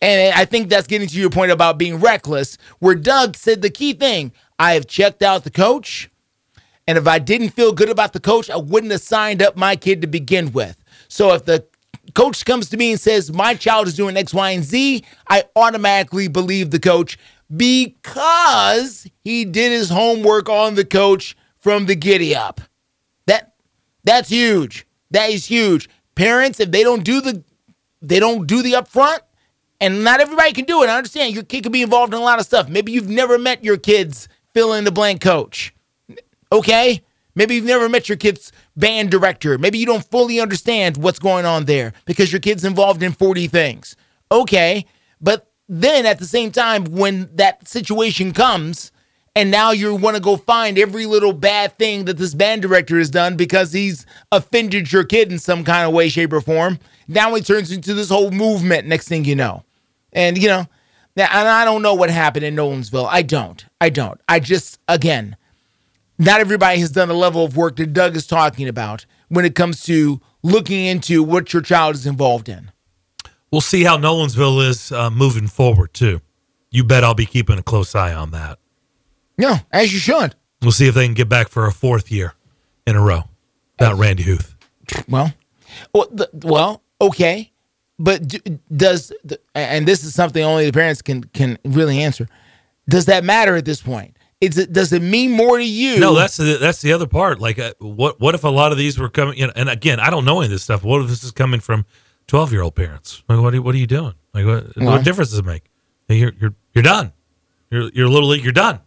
And 0.03 0.35
I 0.35 0.45
think 0.45 0.69
that's 0.69 0.87
getting 0.87 1.09
to 1.09 1.19
your 1.19 1.31
point 1.31 1.51
about 1.53 1.79
being 1.79 1.97
reckless, 1.97 2.57
where 2.79 2.95
Doug 2.95 3.37
said 3.37 3.61
the 3.61 3.71
key 3.71 3.93
thing 3.93 4.33
I 4.59 4.73
have 4.73 4.87
checked 4.87 5.23
out 5.23 5.45
the 5.45 5.51
coach. 5.51 6.11
And 6.87 6.97
if 6.97 7.07
I 7.07 7.19
didn't 7.19 7.51
feel 7.51 7.73
good 7.73 7.91
about 7.91 8.13
the 8.13 8.21
coach, 8.21 8.49
I 8.51 8.57
wouldn't 8.57 8.93
have 8.93 9.03
signed 9.03 9.43
up 9.43 9.57
my 9.57 9.77
kid 9.77 10.01
to 10.01 10.07
begin 10.07 10.53
with. 10.53 10.83
So 11.09 11.35
if 11.35 11.45
the 11.45 11.67
coach 12.15 12.45
comes 12.45 12.71
to 12.71 12.77
me 12.77 12.93
and 12.93 13.01
says, 13.01 13.33
My 13.33 13.55
child 13.55 13.87
is 13.89 13.95
doing 13.95 14.17
X, 14.17 14.33
Y, 14.33 14.51
and 14.51 14.65
Z, 14.65 15.05
I 15.29 15.45
automatically 15.55 16.29
believe 16.29 16.71
the 16.71 16.81
coach 16.81 17.19
because 17.55 19.07
he 19.23 19.45
did 19.45 19.73
his 19.73 19.91
homework 19.91 20.49
on 20.49 20.75
the 20.75 20.85
coach 20.85 21.37
from 21.59 21.87
the 21.87 21.95
giddy 21.95 22.35
up. 22.35 22.61
That 24.05 24.13
that's 24.13 24.29
huge. 24.29 24.87
That 25.11 25.31
is 25.31 25.47
huge. 25.47 25.89
Parents, 26.15 26.61
if 26.61 26.71
they 26.71 26.83
don't 26.83 27.05
do 27.05 27.21
the 27.21 27.43
they 28.03 28.19
don't 28.19 28.47
do 28.47 28.63
the 28.63 28.73
upfront, 28.73 29.21
and 29.81 30.05
not 30.05 30.21
everybody 30.21 30.53
can 30.53 30.65
do 30.65 30.83
it. 30.83 30.89
I 30.89 30.97
understand 30.97 31.35
your 31.35 31.43
kid 31.43 31.63
can 31.63 31.73
be 31.73 31.83
involved 31.83 32.13
in 32.13 32.21
a 32.21 32.23
lot 32.23 32.39
of 32.39 32.47
stuff. 32.47 32.69
Maybe 32.69 32.93
you've 32.93 33.09
never 33.09 33.39
met 33.39 33.65
your 33.65 33.77
kid's 33.77 34.29
fill 34.53 34.75
in 34.75 34.85
the 34.85 34.93
blank 34.93 35.21
coach. 35.21 35.75
Okay? 36.53 37.03
Maybe 37.35 37.55
you've 37.55 37.65
never 37.65 37.89
met 37.89 38.09
your 38.09 38.19
kid's 38.19 38.53
band 38.77 39.11
director. 39.11 39.57
Maybe 39.57 39.79
you 39.79 39.87
don't 39.87 40.05
fully 40.11 40.41
understand 40.41 40.97
what's 40.97 41.19
going 41.19 41.47
on 41.47 41.65
there 41.65 41.93
because 42.05 42.33
your 42.33 42.41
kid's 42.41 42.65
involved 42.65 43.03
in 43.03 43.13
40 43.13 43.47
things. 43.47 43.97
Okay. 44.31 44.85
But 45.21 45.51
then 45.69 46.05
at 46.07 46.19
the 46.19 46.27
same 46.27 46.51
time, 46.51 46.85
when 46.85 47.31
that 47.37 47.69
situation 47.69 48.33
comes, 48.33 48.93
and 49.37 49.51
now 49.51 49.71
you 49.71 49.95
want 49.95 50.17
to 50.17 50.23
go 50.23 50.37
find 50.37 50.79
every 50.79 51.07
little 51.07 51.33
bad 51.33 51.79
thing 51.79 52.05
that 52.07 52.19
this 52.19 52.35
band 52.35 52.63
director 52.63 52.99
has 52.99 53.11
done 53.11 53.37
because 53.37 53.73
he's 53.73 54.05
offended 54.33 54.93
your 54.93 55.05
kid 55.05 55.31
in 55.31 55.39
some 55.39 55.65
kind 55.65 55.87
of 55.87 55.95
way, 55.95 56.09
shape, 56.09 56.33
or 56.33 56.41
form. 56.41 56.79
Now 57.07 57.35
it 57.35 57.47
turns 57.47 57.71
into 57.71 57.95
this 57.95 58.09
whole 58.09 58.31
movement. 58.31 58.87
Next 58.87 59.09
thing 59.09 59.25
you 59.25 59.37
know, 59.37 59.65
and 60.13 60.37
you 60.37 60.49
know, 60.49 60.67
and 61.17 61.49
I 61.49 61.65
don't 61.65 61.83
know 61.83 61.95
what 61.95 62.11
happened 62.11 62.45
in 62.45 62.57
Nolensville. 62.57 63.09
I 63.09 63.23
don't. 63.23 63.65
I 63.81 63.91
don't. 63.91 64.21
I 64.29 64.41
just 64.41 64.79
again, 64.89 65.37
not 66.19 66.41
everybody 66.41 66.81
has 66.81 66.91
done 66.91 67.09
the 67.09 67.15
level 67.15 67.45
of 67.45 67.57
work 67.57 67.77
that 67.77 67.93
Doug 67.93 68.17
is 68.17 68.27
talking 68.27 68.69
about 68.69 69.07
when 69.29 69.45
it 69.45 69.55
comes 69.55 69.83
to 69.85 70.21
looking 70.43 70.87
into 70.87 71.23
what 71.23 71.53
your 71.53 71.63
child 71.63 71.95
is 71.95 72.07
involved 72.07 72.49
in. 72.49 72.71
We'll 73.51 73.61
see 73.61 73.83
how 73.83 73.97
Nolensville 73.97 74.69
is 74.69 74.93
uh, 74.93 75.11
moving 75.11 75.49
forward 75.49 75.93
too. 75.93 76.21
You 76.71 76.85
bet 76.85 77.03
I'll 77.03 77.15
be 77.15 77.27
keeping 77.27 77.59
a 77.59 77.63
close 77.65 77.97
eye 77.97 78.15
on 78.15 78.31
that. 78.31 78.60
No, 79.41 79.57
as 79.73 79.93
you 79.93 79.99
should. 79.99 80.35
We'll 80.63 80.73
see 80.73 80.87
if 80.87 80.95
they 80.95 81.07
can 81.07 81.15
get 81.15 81.29
back 81.29 81.49
for 81.49 81.67
a 81.67 81.73
fourth 81.73 82.11
year 82.13 82.35
in 82.87 82.95
a 82.97 83.01
row 83.01 83.23
without 83.79 83.97
Randy 83.99 84.23
Huth. 84.25 84.55
Well, 85.09 85.33
well, 85.95 86.09
the, 86.13 86.29
well 86.33 86.83
okay, 87.01 87.51
but 87.99 88.29
do, 88.29 88.39
does 88.75 89.13
the, 89.25 89.41
and 89.55 89.89
this 89.89 90.05
is 90.05 90.15
something 90.15 90.43
only 90.45 90.67
the 90.67 90.73
parents 90.73 91.01
can 91.01 91.25
can 91.25 91.59
really 91.65 92.03
answer. 92.03 92.29
Does 92.89 93.07
that 93.07 93.25
matter 93.25 93.57
at 93.57 93.65
this 93.65 93.81
point? 93.81 94.17
Is 94.41 94.59
it 94.59 94.73
does 94.73 94.93
it 94.93 95.01
mean 95.03 95.31
more 95.31 95.59
to 95.59 95.65
you? 95.65 95.99
No, 96.01 96.15
that's 96.15 96.37
the 96.37 96.59
that's 96.61 96.83
the 96.83 96.93
other 96.93 97.07
part. 97.07 97.41
Like, 97.41 97.59
uh, 97.59 97.73
what 97.79 98.21
what 98.21 98.35
if 98.35 98.45
a 98.45 98.49
lot 98.49 98.73
of 98.73 98.79
these 98.79 98.99
were 98.99 99.09
coming? 99.09 99.39
You 99.39 99.47
know, 99.47 99.53
and 99.57 99.69
again, 99.71 100.01
I 100.01 100.11
don't 100.11 100.25
know 100.25 100.39
any 100.39 100.47
of 100.47 100.51
this 100.51 100.63
stuff. 100.63 100.83
What 100.83 101.01
if 101.03 101.09
this 101.09 101.23
is 101.25 101.31
coming 101.31 101.61
from 101.61 101.87
twelve 102.27 102.53
year 102.53 102.63
old 102.63 102.75
parents? 102.75 103.23
Like, 103.29 103.41
what 103.41 103.55
are, 103.55 103.63
what 103.63 103.75
are 103.75 103.79
you 103.79 103.87
doing? 103.87 104.15
Like, 104.35 104.45
what, 104.47 104.77
Well- 104.77 104.87
what 104.97 105.05
difference 105.05 105.31
does 105.31 105.39
it 105.39 105.45
make? 105.47 105.65
You're 106.09 106.33
you're 106.41 106.55
you're 106.75 106.83
done. 106.83 107.13
You're 107.71 107.91
you're 107.95 108.09
little 108.09 108.29
league. 108.31 108.43
You're 108.43 108.53
done. 108.53 108.81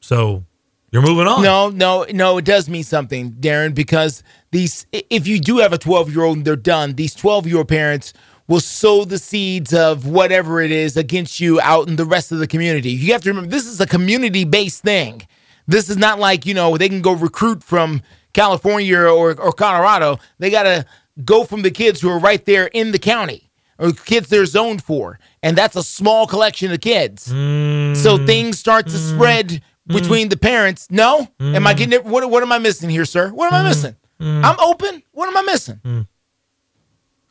So 0.00 0.44
you're 0.90 1.02
moving 1.02 1.26
on. 1.26 1.42
No, 1.42 1.68
no, 1.68 2.06
no. 2.10 2.38
It 2.38 2.44
does 2.44 2.68
mean 2.68 2.84
something, 2.84 3.32
Darren, 3.32 3.74
because 3.74 4.22
these. 4.50 4.86
If 4.92 5.26
you 5.26 5.38
do 5.38 5.58
have 5.58 5.72
a 5.72 5.78
twelve-year-old 5.78 6.38
and 6.38 6.46
they're 6.46 6.56
done, 6.56 6.94
these 6.94 7.14
twelve-year-old 7.14 7.68
parents 7.68 8.14
will 8.46 8.60
sow 8.60 9.04
the 9.04 9.18
seeds 9.18 9.74
of 9.74 10.06
whatever 10.06 10.62
it 10.62 10.70
is 10.70 10.96
against 10.96 11.40
you 11.40 11.60
out 11.60 11.86
in 11.86 11.96
the 11.96 12.06
rest 12.06 12.32
of 12.32 12.38
the 12.38 12.46
community. 12.46 12.90
You 12.90 13.12
have 13.12 13.22
to 13.22 13.28
remember 13.28 13.50
this 13.50 13.66
is 13.66 13.80
a 13.80 13.86
community-based 13.86 14.82
thing. 14.82 15.26
This 15.66 15.90
is 15.90 15.98
not 15.98 16.18
like 16.18 16.46
you 16.46 16.54
know 16.54 16.78
they 16.78 16.88
can 16.88 17.02
go 17.02 17.12
recruit 17.12 17.62
from 17.62 18.00
California 18.32 18.98
or 18.98 19.38
or 19.38 19.52
Colorado. 19.52 20.18
They 20.38 20.50
got 20.50 20.62
to 20.62 20.86
go 21.22 21.44
from 21.44 21.62
the 21.62 21.70
kids 21.70 22.00
who 22.00 22.08
are 22.08 22.18
right 22.18 22.44
there 22.46 22.66
in 22.68 22.92
the 22.92 22.98
county 22.98 23.50
or 23.78 23.92
kids 23.92 24.28
they're 24.28 24.46
zoned 24.46 24.82
for, 24.82 25.18
and 25.42 25.58
that's 25.58 25.76
a 25.76 25.82
small 25.82 26.26
collection 26.26 26.72
of 26.72 26.80
kids. 26.80 27.30
Mm. 27.30 27.94
So 27.94 28.24
things 28.24 28.58
start 28.58 28.86
to 28.86 28.96
mm. 28.96 29.14
spread 29.14 29.62
between 29.88 30.28
the 30.28 30.36
parents. 30.36 30.86
No, 30.90 31.26
am 31.40 31.66
I 31.66 31.74
getting 31.74 31.92
it? 31.94 32.04
What, 32.04 32.28
what 32.30 32.42
am 32.42 32.52
I 32.52 32.58
missing 32.58 32.88
here, 32.90 33.04
sir? 33.04 33.30
What 33.30 33.52
am 33.52 33.64
I 33.64 33.68
missing? 33.68 33.96
Mm. 34.20 34.44
I'm 34.44 34.58
open. 34.60 35.02
What 35.12 35.28
am 35.28 35.36
I 35.36 35.42
missing? 35.42 36.06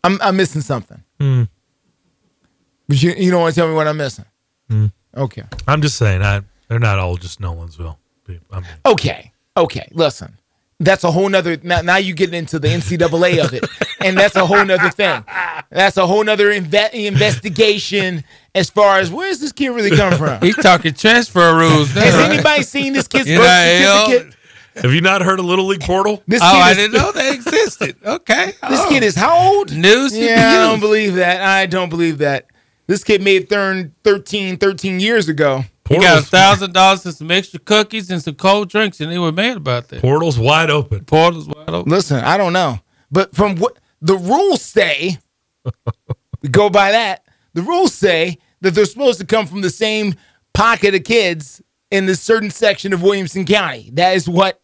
I'm 0.03 0.21
I'm 0.21 0.35
missing 0.37 0.61
something. 0.61 1.01
Mm. 1.19 1.49
But 2.87 3.01
you 3.01 3.11
you 3.11 3.31
don't 3.31 3.41
want 3.41 3.53
to 3.53 3.59
tell 3.59 3.67
me 3.67 3.73
what 3.73 3.87
I'm 3.87 3.97
missing. 3.97 4.25
Mm. 4.69 4.91
Okay. 5.15 5.43
I'm 5.67 5.81
just 5.81 5.97
saying, 5.97 6.21
I, 6.21 6.41
they're 6.67 6.79
not 6.79 6.99
all 6.99 7.17
just 7.17 7.41
Nolensville. 7.41 7.97
I 8.51 8.59
mean, 8.59 8.69
Okay. 8.85 9.31
Okay. 9.55 9.89
Listen. 9.93 10.37
That's 10.79 11.03
a 11.03 11.11
whole 11.11 11.27
nother 11.27 11.57
now, 11.63 11.81
now 11.81 11.97
you 11.97 12.13
get 12.13 12.33
into 12.33 12.59
the 12.59 12.67
NCAA 12.67 13.43
of 13.43 13.51
it. 13.53 13.65
And 13.99 14.15
that's 14.15 14.35
a 14.35 14.45
whole 14.45 14.63
nother 14.63 14.91
thing. 14.91 15.23
That's 15.71 15.97
a 15.97 16.05
whole 16.05 16.23
nother 16.23 16.51
inve- 16.51 16.93
investigation 16.93 18.23
as 18.53 18.69
far 18.69 18.99
as 18.99 19.09
where 19.11 19.27
does 19.29 19.39
this 19.41 19.51
kid 19.51 19.69
really 19.69 19.95
come 19.95 20.13
from? 20.17 20.39
He's 20.41 20.55
talking 20.55 20.93
transfer 20.93 21.55
rules. 21.57 21.91
Has 21.91 22.13
anybody 22.15 22.61
seen 22.63 22.93
this 22.93 23.07
kid's 23.07 23.25
birth 23.27 23.45
certificate? 23.47 24.33
Have 24.75 24.93
you 24.93 25.01
not 25.01 25.23
heard 25.23 25.39
of 25.39 25.45
Little 25.45 25.65
League 25.65 25.81
Portal? 25.81 26.21
This 26.27 26.41
oh, 26.43 26.51
kid 26.51 26.61
I 26.61 26.71
is- 26.71 26.77
didn't 26.77 26.93
know 26.93 27.11
they 27.11 27.33
existed. 27.33 27.95
Okay. 28.05 28.45
This 28.69 28.79
Oh. 28.81 28.89
kid 28.89 29.01
is 29.03 29.15
how 29.15 29.35
old? 29.55 29.75
News 29.75 30.15
Yeah, 30.15 30.51
I 30.51 30.53
you. 30.63 30.69
don't 30.69 30.79
believe 30.79 31.15
that. 31.15 31.41
I 31.41 31.65
don't 31.65 31.89
believe 31.89 32.19
that. 32.19 32.45
This 32.85 33.03
kid 33.03 33.21
made 33.23 33.49
thirn 33.49 33.93
13, 34.03 34.57
13 34.57 34.99
years 34.99 35.27
ago. 35.27 35.65
He 35.87 35.97
got 35.99 36.19
a 36.19 36.21
thousand 36.25 36.73
dollars 36.73 37.05
and 37.05 37.15
some 37.15 37.31
extra 37.31 37.59
cookies 37.59 38.09
and 38.09 38.21
some 38.21 38.35
cold 38.35 38.69
drinks, 38.69 38.99
and 38.99 39.11
they 39.11 39.17
were 39.17 39.31
mad 39.31 39.57
about 39.57 39.87
that. 39.89 40.01
Portal's 40.01 40.37
wide 40.39 40.69
open. 40.69 41.05
Portal's 41.05 41.47
wide 41.47 41.69
open. 41.69 41.91
Listen, 41.91 42.23
I 42.23 42.37
don't 42.37 42.53
know. 42.53 42.79
But 43.11 43.35
from 43.35 43.55
what 43.55 43.77
the 44.01 44.15
rules 44.15 44.61
say, 44.61 45.17
we 46.41 46.49
go 46.51 46.69
by 46.69 46.91
that. 46.91 47.25
The 47.53 47.61
rules 47.61 47.93
say 47.93 48.37
that 48.61 48.71
they're 48.71 48.85
supposed 48.85 49.19
to 49.19 49.25
come 49.25 49.47
from 49.47 49.61
the 49.61 49.69
same 49.69 50.15
pocket 50.53 50.95
of 50.95 51.03
kids 51.03 51.61
in 51.91 52.05
this 52.05 52.21
certain 52.21 52.51
section 52.51 52.93
of 52.93 53.01
Williamson 53.01 53.45
County. 53.45 53.89
That 53.93 54.15
is 54.15 54.27
what 54.27 54.61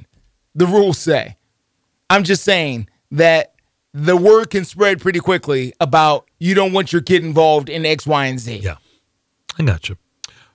the 0.55 0.67
rules 0.67 0.97
say. 0.97 1.37
I'm 2.09 2.23
just 2.23 2.43
saying 2.43 2.89
that 3.11 3.53
the 3.93 4.17
word 4.17 4.49
can 4.49 4.65
spread 4.65 4.99
pretty 4.99 5.19
quickly 5.19 5.73
about 5.79 6.29
you 6.39 6.53
don't 6.53 6.73
want 6.73 6.91
your 6.91 7.01
kid 7.01 7.23
involved 7.23 7.69
in 7.69 7.85
X, 7.85 8.05
Y, 8.05 8.25
and 8.25 8.39
Z. 8.39 8.57
Yeah. 8.57 8.77
I 9.57 9.63
got 9.63 9.87
you. 9.89 9.97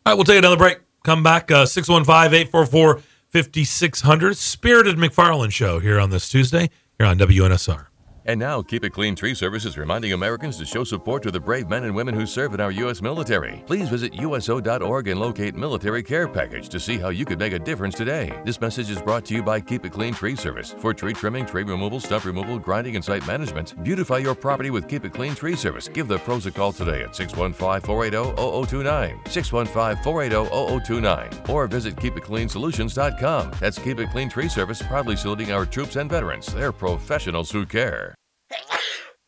All 0.09 0.12
right, 0.12 0.16
we'll 0.16 0.24
take 0.24 0.39
another 0.39 0.56
break. 0.56 0.78
Come 1.05 1.22
back, 1.22 1.51
uh, 1.51 1.66
615 1.66 2.32
844 2.32 3.02
5600. 3.28 4.39
Spirited 4.39 4.97
McFarland 4.97 5.52
Show 5.52 5.80
here 5.80 6.01
on 6.01 6.09
this 6.09 6.30
Tuesday, 6.30 6.70
here 6.97 7.06
on 7.06 7.18
WNSR. 7.18 7.88
And 8.28 8.38
now, 8.38 8.60
Keep 8.60 8.84
It 8.84 8.90
Clean 8.90 9.14
Tree 9.14 9.34
Service 9.34 9.64
is 9.64 9.78
reminding 9.78 10.12
Americans 10.12 10.59
to 10.59 10.66
show 10.66 10.84
support 10.84 11.22
to 11.22 11.30
the 11.30 11.40
brave 11.40 11.70
men 11.70 11.84
and 11.84 11.96
women 11.96 12.14
who 12.14 12.26
serve 12.26 12.52
in 12.52 12.60
our 12.60 12.70
U.S. 12.72 13.00
military. 13.00 13.64
Please 13.66 13.88
visit 13.88 14.12
USO.org 14.12 15.09
and 15.09 15.18
locate 15.18 15.55
Military 15.55 16.02
Care 16.02 16.28
Package 16.28 16.68
to 16.68 16.78
see 16.78 16.98
how 16.98 17.09
you 17.09 17.24
could 17.24 17.38
make 17.38 17.55
a 17.55 17.59
difference 17.59 17.94
today. 17.94 18.38
This 18.44 18.60
message 18.60 18.90
is 18.90 19.00
brought 19.00 19.24
to 19.24 19.34
you 19.34 19.42
by 19.42 19.62
Keep 19.62 19.86
It 19.86 19.92
Clean 19.92 20.12
Tree 20.12 20.36
Service. 20.36 20.74
For 20.76 20.92
tree 20.92 21.14
trimming, 21.14 21.46
tree 21.46 21.62
removal, 21.62 22.00
stump 22.00 22.26
removal, 22.26 22.59
grinding, 22.59 22.96
and 22.96 23.05
site 23.05 23.26
management, 23.26 23.82
beautify 23.82 24.18
your 24.18 24.34
property 24.34 24.68
with 24.68 24.88
Keep 24.88 25.06
It 25.06 25.14
Clean 25.14 25.34
Tree 25.34 25.56
Service. 25.56 25.88
Give 25.88 26.06
the 26.06 26.18
pros 26.18 26.44
a 26.44 26.50
call 26.50 26.74
today 26.74 27.05
at 27.05 27.16
615 27.16 27.80
480 27.80 28.36
0029. 28.36 29.20
615 29.24 30.05
480 30.05 30.84
0029. 30.84 31.30
Or 31.48 31.66
visit 31.66 31.96
KeepItCleanSolutions.com. 31.96 33.52
That's 33.59 33.78
Keep 33.78 34.00
It 34.00 34.10
Clean 34.10 34.28
Tree 34.28 34.50
Service, 34.50 34.82
proudly 34.82 35.16
saluting 35.16 35.50
our 35.50 35.64
troops 35.64 35.96
and 35.96 36.10
veterans. 36.10 36.52
They're 36.52 36.72
professionals 36.72 37.50
who 37.50 37.64
care. 37.64 38.18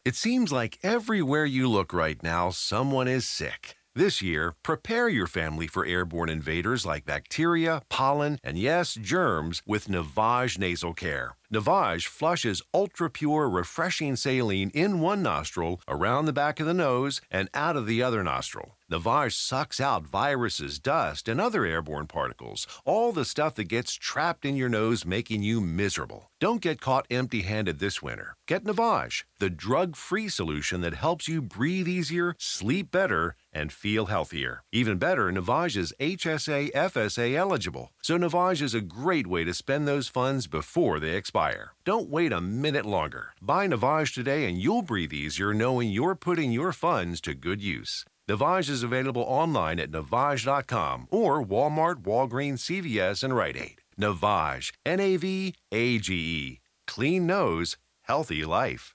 It 0.04 0.16
seems 0.16 0.50
like 0.50 0.78
everywhere 0.82 1.44
you 1.44 1.68
look 1.68 1.92
right 1.92 2.22
now, 2.22 2.50
someone 2.50 3.06
is 3.06 3.26
sick. 3.26 3.76
This 4.00 4.22
year, 4.22 4.54
prepare 4.62 5.10
your 5.10 5.26
family 5.26 5.66
for 5.66 5.84
airborne 5.84 6.30
invaders 6.30 6.86
like 6.86 7.04
bacteria, 7.04 7.82
pollen, 7.90 8.38
and 8.42 8.56
yes, 8.56 8.94
germs 8.94 9.60
with 9.66 9.88
Navage 9.88 10.56
Nasal 10.58 10.94
Care. 10.94 11.36
Navage 11.52 12.06
flushes 12.06 12.62
ultra 12.72 13.10
pure, 13.10 13.46
refreshing 13.50 14.16
saline 14.16 14.70
in 14.70 15.00
one 15.00 15.20
nostril, 15.22 15.82
around 15.86 16.24
the 16.24 16.32
back 16.32 16.60
of 16.60 16.66
the 16.66 16.72
nose, 16.72 17.20
and 17.30 17.50
out 17.52 17.76
of 17.76 17.86
the 17.86 18.02
other 18.02 18.22
nostril. 18.22 18.76
Navage 18.90 19.34
sucks 19.34 19.80
out 19.80 20.06
viruses, 20.06 20.78
dust, 20.78 21.28
and 21.28 21.40
other 21.40 21.64
airborne 21.64 22.06
particles, 22.06 22.66
all 22.84 23.12
the 23.12 23.24
stuff 23.24 23.54
that 23.56 23.64
gets 23.64 23.94
trapped 23.94 24.44
in 24.44 24.56
your 24.56 24.68
nose, 24.68 25.04
making 25.04 25.42
you 25.42 25.60
miserable. 25.60 26.30
Don't 26.40 26.62
get 26.62 26.80
caught 26.80 27.06
empty 27.10 27.42
handed 27.42 27.80
this 27.80 28.00
winter. 28.00 28.36
Get 28.46 28.64
Navage, 28.64 29.24
the 29.40 29.50
drug 29.50 29.94
free 29.94 30.28
solution 30.28 30.80
that 30.80 30.94
helps 30.94 31.28
you 31.28 31.42
breathe 31.42 31.88
easier, 31.88 32.34
sleep 32.38 32.90
better, 32.90 33.36
and 33.52 33.72
feel 33.72 34.06
healthier. 34.06 34.62
Even 34.72 34.98
better, 34.98 35.30
Navage 35.30 35.76
is 35.76 35.94
HSA 36.00 36.72
FSA 36.72 37.34
eligible, 37.34 37.90
so 38.02 38.16
Navage 38.16 38.62
is 38.62 38.74
a 38.74 38.80
great 38.80 39.26
way 39.26 39.44
to 39.44 39.54
spend 39.54 39.86
those 39.86 40.08
funds 40.08 40.46
before 40.46 41.00
they 41.00 41.16
expire. 41.16 41.72
Don't 41.84 42.08
wait 42.08 42.32
a 42.32 42.40
minute 42.40 42.86
longer. 42.86 43.34
Buy 43.40 43.66
Navage 43.66 44.14
today 44.14 44.46
and 44.46 44.58
you'll 44.58 44.82
breathe 44.82 45.12
easier 45.12 45.52
knowing 45.52 45.90
you're 45.90 46.14
putting 46.14 46.52
your 46.52 46.72
funds 46.72 47.20
to 47.22 47.34
good 47.34 47.62
use. 47.62 48.04
Navage 48.28 48.70
is 48.70 48.84
available 48.84 49.22
online 49.22 49.80
at 49.80 49.90
Navage.com 49.90 51.08
or 51.10 51.44
Walmart, 51.44 52.02
Walgreens, 52.02 52.60
CVS, 52.60 53.24
and 53.24 53.34
Rite 53.34 53.56
Aid. 53.56 53.82
Navage, 54.00 54.72
N 54.86 55.00
A 55.00 55.16
V 55.16 55.54
A 55.72 55.98
G 55.98 56.14
E. 56.14 56.60
Clean 56.86 57.26
nose, 57.26 57.76
healthy 58.02 58.44
life. 58.44 58.94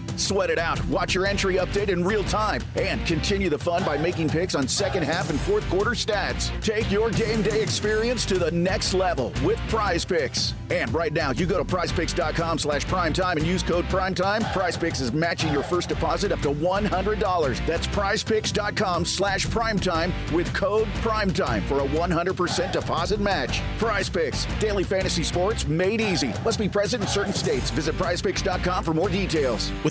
Sweat 0.15 0.49
it 0.49 0.59
out. 0.59 0.83
Watch 0.85 1.15
your 1.15 1.25
entry 1.25 1.55
update 1.55 1.89
in 1.89 2.03
real 2.03 2.23
time 2.23 2.61
and 2.75 3.05
continue 3.07 3.49
the 3.49 3.57
fun 3.57 3.83
by 3.83 3.97
making 3.97 4.29
picks 4.29 4.55
on 4.55 4.67
second 4.67 5.03
half 5.03 5.29
and 5.29 5.39
fourth 5.39 5.67
quarter 5.69 5.91
stats. 5.91 6.51
Take 6.61 6.91
your 6.91 7.09
game 7.09 7.41
day 7.41 7.61
experience 7.61 8.25
to 8.25 8.37
the 8.37 8.51
next 8.51 8.93
level 8.93 9.33
with 9.43 9.59
Prize 9.67 10.05
Picks. 10.05 10.53
And 10.69 10.93
right 10.93 11.11
now, 11.11 11.31
you 11.31 11.45
go 11.45 11.57
to 11.57 11.65
prizepicks.com 11.65 12.59
slash 12.59 12.85
primetime 12.85 13.37
and 13.37 13.45
use 13.45 13.63
code 13.63 13.85
primetime. 13.85 14.49
Prize 14.53 14.77
Picks 14.77 15.01
is 15.01 15.11
matching 15.11 15.51
your 15.51 15.63
first 15.63 15.89
deposit 15.89 16.31
up 16.31 16.39
to 16.41 16.49
$100. 16.49 17.65
That's 17.65 17.87
prizepicks.com 17.87 19.05
slash 19.05 19.45
primetime 19.47 20.13
with 20.31 20.53
code 20.53 20.87
primetime 21.01 21.63
for 21.63 21.79
a 21.79 21.87
100% 21.87 22.71
deposit 22.71 23.19
match. 23.19 23.61
Prize 23.77 24.09
Picks, 24.09 24.45
daily 24.59 24.83
fantasy 24.83 25.23
sports 25.23 25.67
made 25.67 25.99
easy. 25.99 26.33
Must 26.45 26.59
be 26.59 26.69
present 26.69 27.03
in 27.03 27.09
certain 27.09 27.33
states. 27.33 27.69
Visit 27.71 27.95
prizepicks.com 27.95 28.83
for 28.83 28.93
more 28.93 29.09
details. 29.09 29.71
With 29.83 29.90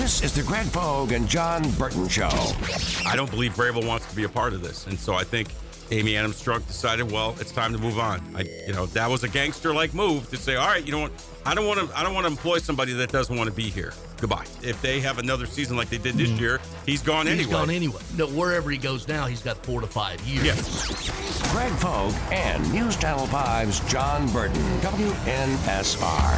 This 0.00 0.22
is 0.22 0.32
the 0.32 0.42
Greg 0.42 0.72
Pogue 0.72 1.12
and 1.12 1.28
John 1.28 1.70
Burton 1.72 2.08
Show. 2.08 2.30
I 3.04 3.12
don't 3.14 3.30
believe 3.30 3.52
Vrabel 3.52 3.86
wants 3.86 4.08
to 4.08 4.16
be 4.16 4.24
a 4.24 4.30
part 4.30 4.54
of 4.54 4.62
this, 4.62 4.86
and 4.86 4.98
so 4.98 5.12
I 5.12 5.24
think 5.24 5.48
Amy 5.90 6.16
Adams 6.16 6.42
Strunk 6.42 6.66
decided, 6.66 7.12
well, 7.12 7.36
it's 7.38 7.52
time 7.52 7.74
to 7.74 7.78
move 7.78 7.98
on. 7.98 8.22
I, 8.34 8.44
you 8.66 8.72
know, 8.72 8.86
that 8.86 9.10
was 9.10 9.24
a 9.24 9.28
gangster-like 9.28 9.92
move 9.92 10.30
to 10.30 10.38
say, 10.38 10.56
all 10.56 10.66
right, 10.66 10.82
you 10.82 10.90
know 10.90 11.00
what? 11.00 11.12
I 11.44 11.54
don't 11.54 11.66
want 11.66 11.80
to. 11.80 11.98
I 11.98 12.02
don't 12.02 12.14
want 12.14 12.24
to 12.24 12.32
employ 12.32 12.58
somebody 12.58 12.94
that 12.94 13.12
doesn't 13.12 13.36
want 13.36 13.50
to 13.50 13.54
be 13.54 13.64
here. 13.64 13.92
Goodbye. 14.18 14.46
If 14.62 14.80
they 14.80 15.00
have 15.00 15.18
another 15.18 15.44
season 15.44 15.76
like 15.76 15.90
they 15.90 15.98
did 15.98 16.14
this 16.14 16.30
mm. 16.30 16.40
year, 16.40 16.60
he's 16.86 17.02
gone 17.02 17.26
He's 17.26 17.40
anyway. 17.40 17.52
gone 17.52 17.68
anyway. 17.68 18.00
No, 18.16 18.26
wherever 18.28 18.70
he 18.70 18.78
goes 18.78 19.06
now, 19.06 19.26
he's 19.26 19.42
got 19.42 19.62
four 19.66 19.82
to 19.82 19.86
five 19.86 20.18
years. 20.22 21.02
Greg 21.52 21.72
Pogue 21.78 22.14
and 22.32 22.72
News 22.72 22.96
Channel 22.96 23.26
5's 23.26 23.80
John 23.80 24.26
Burton, 24.32 24.62
WNSR. 24.80 26.30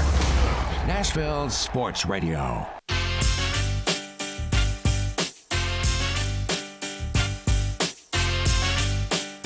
Nashville 0.89 1.49
Sports 1.49 2.05
Radio. 2.07 2.67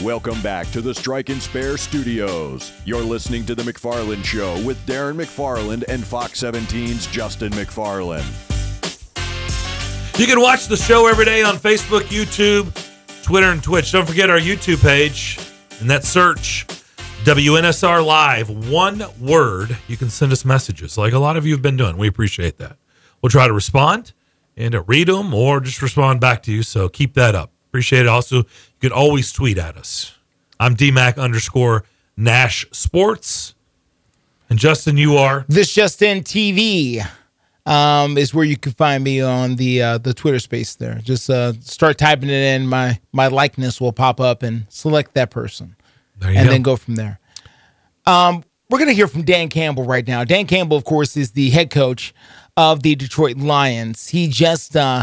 Welcome 0.07 0.41
back 0.41 0.71
to 0.71 0.81
the 0.81 0.95
Strike 0.95 1.31
and 1.31 1.43
Spare 1.43 1.77
Studios. 1.77 2.71
You're 2.85 3.03
listening 3.03 3.45
to 3.47 3.57
The 3.57 3.65
McFarland 3.65 4.25
Show 4.25 4.55
with 4.65 4.79
Darren 4.87 5.17
McFarland 5.17 5.83
and 5.89 6.07
Fox 6.07 6.41
17's 6.41 7.09
Justin 7.09 7.51
McFarland. 7.55 8.23
You 10.17 10.27
can 10.27 10.41
watch 10.41 10.69
the 10.69 10.77
show 10.77 11.09
every 11.09 11.25
day 11.25 11.43
on 11.43 11.57
Facebook, 11.57 12.03
YouTube, 12.03 12.73
Twitter, 13.25 13.49
and 13.49 13.61
Twitch. 13.61 13.91
Don't 13.91 14.07
forget 14.07 14.31
our 14.31 14.39
YouTube 14.39 14.81
page. 14.81 15.41
And 15.81 15.91
that 15.91 16.05
search 16.05 16.69
WNSR 17.25 18.07
Live, 18.07 18.49
one 18.71 19.03
word. 19.21 19.77
You 19.89 19.97
can 19.97 20.09
send 20.09 20.31
us 20.31 20.45
messages 20.45 20.97
like 20.97 21.15
a 21.15 21.19
lot 21.19 21.37
of 21.37 21.45
you 21.45 21.53
have 21.55 21.63
been 21.63 21.77
doing. 21.77 21.97
We 21.97 22.07
appreciate 22.07 22.59
that. 22.59 22.77
We'll 23.21 23.31
try 23.31 23.49
to 23.49 23.53
respond 23.53 24.13
and 24.57 24.71
to 24.71 24.83
read 24.83 25.09
them 25.09 25.35
or 25.35 25.59
just 25.59 25.83
respond 25.83 26.21
back 26.21 26.45
to 26.45 26.53
you. 26.53 26.63
So 26.63 26.89
keep 26.89 27.15
that 27.15 27.35
up. 27.35 27.51
Appreciate 27.77 28.01
it. 28.01 28.09
Also, 28.09 28.37
you 28.39 28.45
can 28.81 28.93
always 28.93 29.31
tweet 29.33 29.59
at 29.59 29.77
us. 29.77 30.15
I'm 30.59 30.75
DMAC 30.75 31.19
underscore 31.19 31.85
Nash 32.17 32.65
Sports. 32.73 33.55
And 34.49 34.59
Justin, 34.59 34.97
you 34.97 35.19
are 35.19 35.45
This 35.47 35.75
Justin 35.75 36.23
TV 36.23 37.07
um, 37.67 38.17
is 38.17 38.33
where 38.33 38.47
you 38.47 38.57
can 38.57 38.73
find 38.73 39.05
me 39.05 39.21
on 39.21 39.57
the 39.57 39.83
uh, 39.83 39.99
the 39.99 40.15
Twitter 40.15 40.39
space. 40.39 40.75
There, 40.77 40.95
just 41.03 41.29
uh, 41.29 41.53
start 41.61 41.99
typing 41.99 42.31
it 42.31 42.55
in. 42.55 42.67
My 42.67 42.99
my 43.13 43.27
likeness 43.27 43.79
will 43.79 43.93
pop 43.93 44.21
up 44.23 44.43
and 44.43 44.65
select 44.71 45.13
that 45.13 45.31
person, 45.31 45.77
There 46.19 46.31
you 46.33 46.39
and 46.39 46.47
go. 46.47 46.53
then 46.53 46.63
go 46.63 46.77
from 46.77 46.95
there. 46.95 47.21
Um, 48.07 48.43
we're 48.71 48.79
gonna 48.79 48.93
hear 48.95 49.09
from 49.09 49.25
Dan 49.25 49.51
Campbell 49.51 49.85
right 49.85 50.07
now. 50.09 50.25
Dan 50.25 50.47
Campbell, 50.47 50.79
of 50.79 50.85
course, 50.85 51.15
is 51.15 51.33
the 51.33 51.51
head 51.51 51.69
coach 51.69 52.15
of 52.57 52.83
the 52.83 52.95
Detroit 52.95 53.37
Lions. 53.37 54.09
He 54.09 54.29
just 54.29 54.77
uh, 54.77 55.03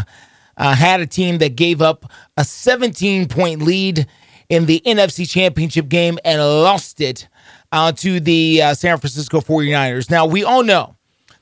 uh, 0.56 0.74
had 0.74 1.00
a 1.00 1.06
team 1.06 1.38
that 1.38 1.56
gave 1.56 1.82
up 1.82 2.10
a 2.36 2.44
17 2.44 3.28
point 3.28 3.62
lead 3.62 4.06
in 4.48 4.66
the 4.66 4.82
NFC 4.86 5.28
Championship 5.28 5.88
game 5.88 6.18
and 6.24 6.40
lost 6.40 7.00
it 7.00 7.28
uh, 7.72 7.92
to 7.92 8.20
the 8.20 8.62
uh, 8.62 8.74
San 8.74 8.98
Francisco 8.98 9.40
49ers. 9.40 10.10
Now, 10.10 10.26
we 10.26 10.44
all 10.44 10.62
know 10.62 10.96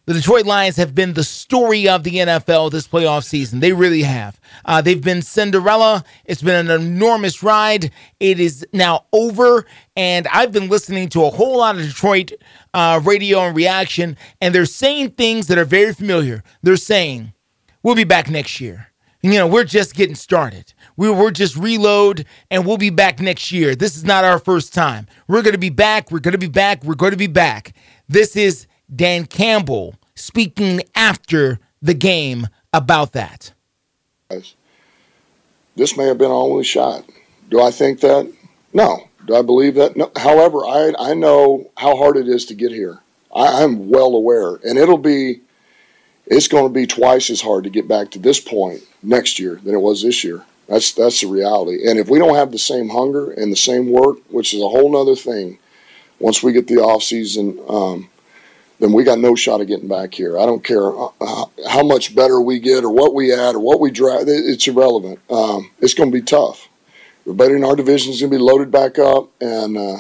the 0.05 0.14
Detroit 0.14 0.47
Lions 0.47 0.76
have 0.76 0.97
been 0.97 1.12
the 1.12 1.22
story 1.22 1.89
of 1.89 2.02
the 2.02 2.16
NFL 2.16 2.72
this 2.72 2.89
playoff 2.89 3.24
season. 3.24 3.60
They 3.60 3.72
really 3.72 4.02
have. 4.02 4.40
Uh, 4.64 4.82
they've 4.82 5.01
been 5.01 5.22
Cinderella. 5.22 6.05
It's 6.24 6.43
been 6.43 6.68
an 6.68 6.80
enormous 6.80 7.43
ride. 7.43 7.93
It 8.18 8.40
is 8.40 8.66
now 8.72 9.06
over. 9.12 9.64
And 9.94 10.26
I've 10.28 10.51
been 10.51 10.68
listening 10.68 11.09
to 11.10 11.24
a 11.24 11.30
whole 11.30 11.59
lot 11.59 11.76
of 11.76 11.82
Detroit 11.82 12.32
uh, 12.74 13.01
radio 13.05 13.40
and 13.40 13.55
reaction, 13.56 14.16
and 14.40 14.52
they're 14.55 14.64
saying 14.66 15.10
things 15.10 15.47
that 15.47 15.59
are 15.59 15.64
very 15.64 15.94
familiar. 15.94 16.43
They're 16.62 16.76
saying, 16.76 17.32
we'll 17.82 17.94
be 17.94 18.05
back 18.05 18.28
next 18.28 18.60
year. 18.60 18.91
You 19.23 19.35
know, 19.35 19.47
we're 19.47 19.65
just 19.65 19.94
getting 19.94 20.16
started. 20.16 20.74
We, 20.97 21.09
we're 21.09 21.31
just 21.31 21.57
reload 21.57 22.27
and 22.51 22.66
we'll 22.66 22.77
be 22.77 22.90
back 22.90 23.20
next 23.20 23.53
year. 23.53 23.77
This 23.77 23.97
is 23.97 24.05
not 24.05 24.24
our 24.24 24.40
first 24.40 24.74
time. 24.74 25.07
We're 25.28 25.43
going 25.43 25.53
to 25.53 25.59
be 25.59 25.70
back. 25.70 26.11
We're 26.11 26.19
going 26.19 26.32
to 26.32 26.39
be 26.39 26.49
back. 26.49 26.82
We're 26.82 26.97
going 26.97 27.12
to 27.12 27.16
be 27.16 27.28
back. 27.28 27.73
This 28.09 28.35
is 28.35 28.66
Dan 28.94 29.27
Campbell 29.27 29.94
speaking 30.16 30.82
after 30.97 31.61
the 31.81 31.94
game 31.94 32.49
about 32.73 33.12
that. 33.12 33.53
This 35.77 35.97
may 35.97 36.07
have 36.07 36.19
been 36.19 36.31
our 36.31 36.36
only 36.36 36.65
shot. 36.65 37.05
Do 37.49 37.62
I 37.62 37.70
think 37.70 38.01
that? 38.01 38.31
No. 38.73 39.09
Do 39.27 39.36
I 39.36 39.43
believe 39.43 39.77
that? 39.77 39.97
No. 39.97 40.11
However, 40.16 40.65
I 40.66 40.93
I 40.99 41.15
know 41.15 41.70
how 41.77 41.97
hard 41.97 42.16
it 42.16 42.28
is 42.28 42.44
to 42.47 42.55
get 42.55 42.73
here. 42.73 42.99
I, 43.35 43.62
I'm 43.62 43.89
well 43.89 44.15
aware, 44.15 44.57
and 44.65 44.78
it'll 44.78 44.99
be 44.99 45.43
it's 46.32 46.48
going 46.48 46.64
to 46.64 46.72
be 46.72 46.86
twice 46.86 47.28
as 47.30 47.40
hard 47.40 47.64
to 47.64 47.70
get 47.70 47.86
back 47.86 48.10
to 48.10 48.18
this 48.18 48.40
point 48.40 48.82
next 49.02 49.38
year 49.38 49.60
than 49.62 49.74
it 49.74 49.80
was 49.80 50.02
this 50.02 50.24
year. 50.24 50.42
That's 50.68 50.92
that's 50.92 51.20
the 51.20 51.26
reality. 51.26 51.88
And 51.88 51.98
if 51.98 52.09
we 52.09 52.18
don't 52.18 52.36
have 52.36 52.52
the 52.52 52.59
same 52.59 52.88
hunger 52.88 53.30
and 53.32 53.52
the 53.52 53.56
same 53.56 53.90
work, 53.90 54.18
which 54.30 54.54
is 54.54 54.62
a 54.62 54.68
whole 54.68 54.96
other 54.96 55.16
thing, 55.16 55.59
once 56.18 56.42
we 56.42 56.52
get 56.52 56.68
the 56.68 56.78
off 56.78 57.02
season, 57.02 57.59
um, 57.68 58.09
then 58.78 58.92
we 58.92 59.04
got 59.04 59.18
no 59.18 59.34
shot 59.34 59.60
of 59.60 59.66
getting 59.66 59.88
back 59.88 60.14
here. 60.14 60.38
I 60.38 60.46
don't 60.46 60.64
care 60.64 60.88
uh, 60.88 61.44
how 61.68 61.82
much 61.82 62.14
better 62.14 62.40
we 62.40 62.59
get 62.59 62.84
or 62.84 62.90
what 62.90 63.14
we 63.14 63.32
add 63.32 63.54
or 63.54 63.60
what 63.60 63.80
we 63.80 63.90
drive. 63.90 64.24
It's 64.26 64.66
irrelevant. 64.66 65.20
Um, 65.28 65.70
it's 65.80 65.94
going 65.94 66.10
to 66.10 66.16
be 66.16 66.24
tough. 66.24 66.68
Everybody 67.22 67.54
in 67.54 67.64
our 67.64 67.76
division 67.76 68.12
is 68.12 68.20
going 68.20 68.32
to 68.32 68.38
be 68.38 68.42
loaded 68.42 68.70
back 68.70 68.98
up, 68.98 69.28
and 69.40 69.76
uh, 69.76 69.98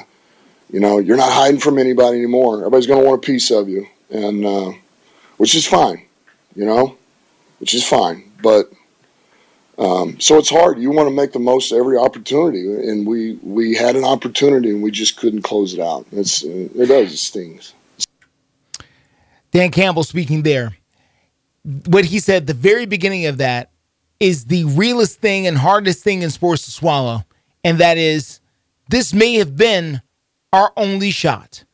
you 0.70 0.80
know 0.80 0.98
you're 0.98 1.16
not 1.16 1.32
hiding 1.32 1.60
from 1.60 1.78
anybody 1.78 2.16
anymore. 2.16 2.60
Everybody's 2.60 2.86
going 2.86 3.02
to 3.02 3.06
want 3.06 3.22
a 3.22 3.26
piece 3.26 3.50
of 3.50 3.68
you, 3.68 3.86
and 4.10 4.44
uh, 4.46 4.72
which 5.36 5.54
is 5.54 5.66
fine, 5.66 6.06
you 6.54 6.64
know, 6.64 6.96
which 7.58 7.74
is 7.74 7.86
fine. 7.86 8.30
But 8.42 8.70
um, 9.78 10.20
so 10.20 10.38
it's 10.38 10.50
hard. 10.50 10.78
You 10.78 10.90
want 10.90 11.08
to 11.08 11.14
make 11.14 11.32
the 11.32 11.38
most 11.38 11.72
of 11.72 11.78
every 11.78 11.96
opportunity, 11.96 12.72
and 12.72 13.06
we 13.06 13.38
we 13.42 13.74
had 13.74 13.96
an 13.96 14.04
opportunity 14.04 14.70
and 14.70 14.82
we 14.82 14.90
just 14.90 15.16
couldn't 15.16 15.42
close 15.42 15.74
it 15.74 15.80
out. 15.80 16.06
It's 16.12 16.42
it 16.42 16.86
does 16.86 17.12
it 17.12 17.18
stings. 17.18 17.74
Dan 19.50 19.70
Campbell 19.70 20.04
speaking 20.04 20.42
there. 20.42 20.76
What 21.86 22.06
he 22.06 22.18
said 22.18 22.46
the 22.46 22.54
very 22.54 22.86
beginning 22.86 23.26
of 23.26 23.38
that 23.38 23.70
is 24.22 24.44
the 24.44 24.64
realest 24.64 25.20
thing 25.20 25.48
and 25.48 25.58
hardest 25.58 26.04
thing 26.04 26.22
in 26.22 26.30
sports 26.30 26.64
to 26.64 26.70
swallow. 26.70 27.24
And 27.64 27.78
that 27.78 27.98
is, 27.98 28.40
this 28.88 29.12
may 29.12 29.34
have 29.34 29.56
been 29.56 30.00
our 30.52 30.72
only 30.76 31.10
shot. 31.10 31.64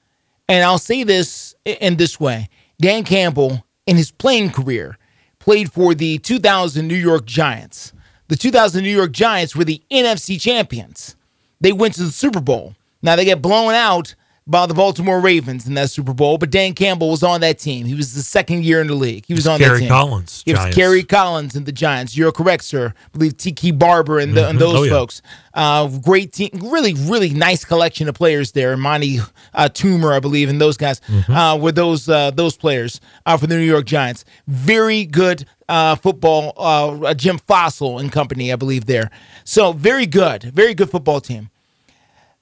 And 0.48 0.64
I'll 0.64 0.78
say 0.78 1.02
this 1.02 1.54
in 1.64 1.96
this 1.96 2.18
way 2.18 2.48
Dan 2.80 3.04
Campbell, 3.04 3.64
in 3.88 3.96
his 3.96 4.10
playing 4.10 4.50
career, 4.50 4.98
played 5.38 5.72
for 5.72 5.94
the 5.94 6.18
2000 6.18 6.86
New 6.86 6.94
York 6.94 7.24
Giants. 7.24 7.94
The 8.28 8.36
2000 8.36 8.84
New 8.84 8.90
York 8.90 9.12
Giants 9.12 9.56
were 9.56 9.64
the 9.64 9.82
NFC 9.90 10.38
champions. 10.38 11.16
They 11.62 11.72
went 11.72 11.94
to 11.94 12.04
the 12.04 12.10
Super 12.12 12.40
Bowl. 12.40 12.74
Now 13.00 13.16
they 13.16 13.24
get 13.24 13.40
blown 13.40 13.72
out 13.72 14.14
by 14.50 14.64
the 14.64 14.72
Baltimore 14.72 15.20
Ravens 15.20 15.66
in 15.66 15.74
that 15.74 15.90
Super 15.90 16.14
Bowl, 16.14 16.38
but 16.38 16.48
Dan 16.50 16.72
Campbell 16.72 17.10
was 17.10 17.22
on 17.22 17.42
that 17.42 17.58
team. 17.58 17.84
He 17.84 17.94
was 17.94 18.14
the 18.14 18.22
second 18.22 18.64
year 18.64 18.80
in 18.80 18.86
the 18.86 18.94
league. 18.94 19.26
He 19.26 19.34
was 19.34 19.46
on 19.46 19.60
that 19.60 19.66
Kerry 19.66 19.80
team. 19.80 19.88
Collins, 19.90 20.42
It 20.46 20.56
was 20.56 20.74
Kerry 20.74 21.02
Collins 21.02 21.54
and 21.54 21.66
the 21.66 21.72
Giants. 21.72 22.16
You're 22.16 22.32
correct, 22.32 22.64
sir. 22.64 22.94
I 22.96 23.08
believe 23.12 23.36
Tiki 23.36 23.72
Barber 23.72 24.18
and, 24.18 24.34
the, 24.34 24.48
and 24.48 24.56
Mhm. 24.56 24.60
those 24.60 24.74
Oh, 24.74 24.82
yeah. 24.84 24.90
folks. 24.90 25.20
Uh, 25.52 25.88
great 25.88 26.32
team. 26.32 26.48
Really, 26.54 26.94
really 26.94 27.28
nice 27.30 27.62
collection 27.64 28.08
of 28.08 28.14
players 28.14 28.52
there. 28.52 28.74
Monty 28.78 29.18
uh, 29.52 29.68
Toomer, 29.68 30.14
I 30.16 30.20
believe, 30.20 30.48
and 30.48 30.58
those 30.60 30.78
guys 30.78 31.00
Mm-hmm. 31.08 31.30
uh, 31.32 31.56
were 31.56 31.72
those 31.72 32.08
uh, 32.08 32.30
those 32.30 32.56
players 32.56 33.00
uh, 33.26 33.36
for 33.36 33.46
the 33.46 33.54
New 33.56 33.62
York 33.64 33.84
Giants. 33.84 34.24
Very 34.46 35.04
good 35.04 35.44
uh, 35.68 35.94
football. 35.96 36.54
Uh, 36.56 37.12
Jim 37.12 37.38
Fassel 37.38 38.00
and 38.00 38.10
company, 38.10 38.50
I 38.50 38.56
believe, 38.56 38.86
there. 38.86 39.10
So 39.44 39.72
very 39.74 40.06
good, 40.06 40.44
very 40.44 40.72
good 40.72 40.88
football 40.90 41.20
team. 41.20 41.50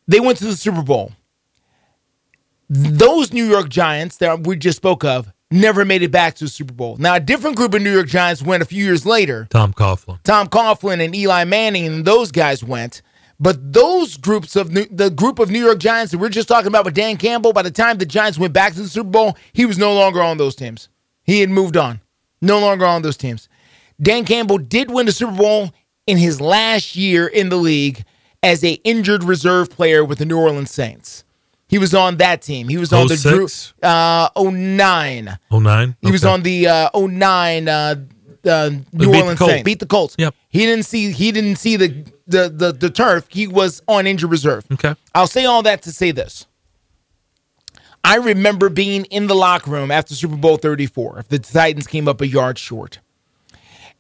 They 0.07 0.20
went 0.20 0.39
to 0.39 0.45
the 0.45 0.57
Super 0.57 0.83
Bowl. 0.83 1.11
Those 2.68 3.32
New 3.32 3.44
York 3.44 3.68
Giants 3.68 4.16
that 4.18 4.47
we 4.47 4.56
just 4.56 4.76
spoke 4.76 5.05
of 5.05 5.32
never 5.51 5.84
made 5.84 6.02
it 6.02 6.10
back 6.10 6.34
to 6.36 6.44
the 6.44 6.51
Super 6.51 6.72
Bowl. 6.72 6.97
Now, 6.97 7.14
a 7.14 7.20
different 7.20 7.56
group 7.56 7.74
of 7.74 7.82
New 7.82 7.93
York 7.93 8.09
Giants 8.09 8.43
went 8.43 8.62
a 8.62 8.66
few 8.66 8.84
years 8.84 9.06
later. 9.06 9.47
Tom 9.51 9.72
Coughlin. 9.72 10.20
Tom 10.24 10.48
Coughlin 10.48 11.05
and 11.05 11.14
Eli 11.14 11.44
Manning 11.44 11.86
and 11.86 12.05
those 12.05 12.32
guys 12.32 12.64
went. 12.64 13.02
But 13.38 13.72
those 13.72 14.16
groups 14.16 14.56
of 14.56 14.72
New, 14.72 14.86
the 14.90 15.10
group 15.10 15.38
of 15.38 15.51
New 15.51 15.62
York 15.64 15.78
Giants 15.78 16.10
that 16.12 16.18
we're 16.18 16.30
just 16.30 16.48
talking 16.48 16.68
about 16.68 16.84
with 16.84 16.94
Dan 16.94 17.16
Campbell, 17.18 17.52
by 17.52 17.62
the 17.62 17.70
time 17.70 17.98
the 17.98 18.06
Giants 18.06 18.38
went 18.38 18.55
back 18.55 18.72
to 18.74 18.82
the 18.82 18.88
Super 18.88 19.10
Bowl, 19.10 19.36
he 19.52 19.66
was 19.66 19.78
no 19.78 19.94
longer 19.94 20.22
on 20.22 20.38
those 20.38 20.56
teams. 20.56 20.88
He 21.22 21.40
had 21.40 21.51
moved 21.51 21.76
on. 21.76 22.01
No 22.40 22.59
longer 22.59 22.86
on 22.86 23.02
those 23.02 23.16
teams. 23.16 23.48
Dan 24.01 24.24
Campbell 24.24 24.59
did 24.59 24.90
win 24.90 25.06
the 25.06 25.12
Super 25.12 25.36
Bowl 25.36 25.72
in 26.06 26.16
his 26.16 26.40
last 26.40 26.97
year 26.97 27.26
in 27.26 27.48
the 27.48 27.56
league 27.56 28.05
as 28.43 28.64
a 28.64 28.74
injured 28.84 29.24
reserve 29.24 29.70
player 29.70 30.05
with 30.05 30.18
the 30.18 30.24
New 30.24 30.38
Orleans 30.38 30.70
Saints. 30.70 31.24
He 31.68 31.78
was 31.78 31.94
on 31.94 32.18
that 32.18 32.43
team. 32.43 32.68
He 32.68 32.76
was 32.76 32.93
on 32.93 33.09
the 33.09 33.16
Drew 33.16 33.48
06? 33.48 33.74
uh 33.82 34.28
09. 34.36 35.38
Oh 35.51 35.59
nine. 35.59 35.97
He 36.01 36.12
was 36.12 36.24
on 36.24 36.43
the 36.43 36.68
uh, 36.68 36.90
09 36.94 37.68
uh, 37.68 37.94
uh, 38.47 38.70
New 38.93 39.10
beat 39.10 39.20
Orleans. 39.20 39.38
Saints. 39.40 39.64
Beat 39.64 39.80
the 39.80 39.86
Colts. 39.86 40.14
Yep. 40.18 40.34
He 40.48 40.60
didn't 40.60 40.84
see 40.84 41.10
he 41.10 41.32
didn't 41.32 41.56
see 41.56 41.76
the, 41.76 41.88
the 42.26 42.48
the 42.48 42.72
the 42.72 42.90
turf. 42.90 43.26
He 43.28 43.47
was 43.48 43.82
on 43.88 44.06
injured 44.06 44.30
reserve. 44.30 44.64
Okay. 44.72 44.94
I'll 45.14 45.26
say 45.26 45.44
all 45.44 45.62
that 45.62 45.82
to 45.82 45.93
say 45.93 46.12
this. 46.12 46.47
I 48.05 48.16
remember 48.18 48.68
being 48.68 49.05
in 49.06 49.26
the 49.26 49.34
locker 49.34 49.68
room 49.72 49.90
after 49.90 50.14
Super 50.14 50.36
Bowl 50.36 50.59
34. 50.59 51.18
If 51.18 51.28
the 51.28 51.40
Titans 51.40 51.88
came 51.88 52.06
up 52.06 52.20
a 52.20 52.26
yard 52.28 52.56
short. 52.59 53.01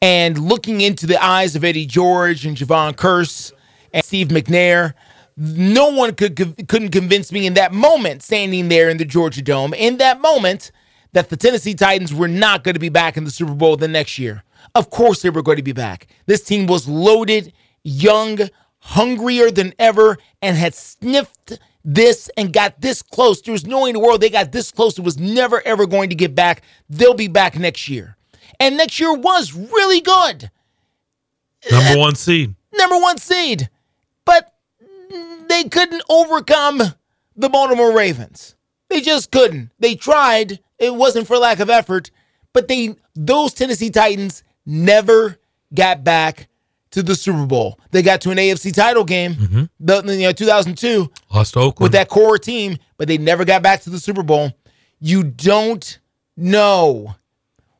And 0.00 0.38
looking 0.38 0.80
into 0.80 1.06
the 1.06 1.20
eyes 1.22 1.56
of 1.56 1.64
Eddie 1.64 1.86
George 1.86 2.46
and 2.46 2.56
Jevon 2.56 2.94
Kearse 2.94 3.52
and 3.92 4.04
Steve 4.04 4.28
McNair, 4.28 4.94
no 5.36 5.88
one 5.88 6.14
could 6.14 6.36
couldn't 6.36 6.90
convince 6.90 7.30
me 7.30 7.46
in 7.46 7.54
that 7.54 7.72
moment, 7.72 8.22
standing 8.22 8.68
there 8.68 8.88
in 8.88 8.96
the 8.96 9.04
Georgia 9.04 9.42
Dome, 9.42 9.74
in 9.74 9.98
that 9.98 10.20
moment, 10.20 10.70
that 11.12 11.28
the 11.28 11.36
Tennessee 11.36 11.74
Titans 11.74 12.14
were 12.14 12.28
not 12.28 12.64
going 12.64 12.74
to 12.74 12.80
be 12.80 12.88
back 12.88 13.16
in 13.16 13.24
the 13.24 13.30
Super 13.30 13.54
Bowl 13.54 13.76
the 13.76 13.88
next 13.88 14.18
year. 14.18 14.42
Of 14.74 14.90
course, 14.90 15.22
they 15.22 15.30
were 15.30 15.42
going 15.42 15.56
to 15.56 15.62
be 15.62 15.72
back. 15.72 16.06
This 16.26 16.42
team 16.42 16.66
was 16.66 16.88
loaded, 16.88 17.52
young, 17.84 18.38
hungrier 18.78 19.50
than 19.50 19.74
ever, 19.78 20.18
and 20.42 20.56
had 20.56 20.74
sniffed 20.74 21.58
this 21.84 22.28
and 22.36 22.52
got 22.52 22.80
this 22.80 23.00
close. 23.00 23.40
There 23.40 23.52
was 23.52 23.66
no 23.66 23.82
way 23.82 23.90
in 23.90 23.94
the 23.94 24.00
world 24.00 24.20
they 24.20 24.30
got 24.30 24.52
this 24.52 24.72
close. 24.72 24.98
It 24.98 25.04
was 25.04 25.18
never 25.18 25.62
ever 25.66 25.86
going 25.86 26.08
to 26.10 26.16
get 26.16 26.34
back. 26.34 26.62
They'll 26.88 27.14
be 27.14 27.28
back 27.28 27.58
next 27.58 27.88
year. 27.88 28.16
And 28.58 28.76
next 28.76 28.98
year 28.98 29.14
was 29.14 29.54
really 29.54 30.00
good. 30.00 30.50
Number 31.70 31.98
one 31.98 32.14
seed. 32.14 32.54
Number 32.72 32.98
one 32.98 33.18
seed. 33.18 33.70
They 35.48 35.64
couldn't 35.64 36.02
overcome 36.08 36.82
the 37.36 37.48
Baltimore 37.48 37.92
Ravens. 37.92 38.56
They 38.88 39.00
just 39.00 39.30
couldn't. 39.30 39.70
They 39.78 39.94
tried. 39.94 40.60
It 40.78 40.94
wasn't 40.94 41.26
for 41.26 41.38
lack 41.38 41.60
of 41.60 41.70
effort, 41.70 42.10
but 42.52 42.68
they 42.68 42.96
those 43.14 43.54
Tennessee 43.54 43.90
Titans 43.90 44.44
never 44.64 45.38
got 45.74 46.04
back 46.04 46.48
to 46.90 47.02
the 47.02 47.14
Super 47.14 47.46
Bowl. 47.46 47.78
They 47.90 48.02
got 48.02 48.20
to 48.22 48.30
an 48.30 48.38
AFC 48.38 48.72
title 48.72 49.04
game, 49.04 49.34
mm-hmm. 49.34 49.64
the, 49.80 50.02
you 50.14 50.22
know, 50.22 50.32
2002 50.32 51.10
Lost 51.32 51.56
Oakland. 51.56 51.82
with 51.82 51.92
that 51.92 52.08
core 52.08 52.38
team, 52.38 52.78
but 52.96 53.08
they 53.08 53.18
never 53.18 53.44
got 53.44 53.62
back 53.62 53.82
to 53.82 53.90
the 53.90 53.98
Super 53.98 54.22
Bowl. 54.22 54.52
You 54.98 55.24
don't 55.24 55.98
know 56.36 57.16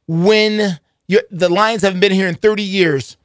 when 0.06 0.78
the 1.08 1.48
Lions 1.48 1.82
haven't 1.82 2.00
been 2.00 2.12
here 2.12 2.28
in 2.28 2.34
30 2.34 2.62
years. 2.62 3.16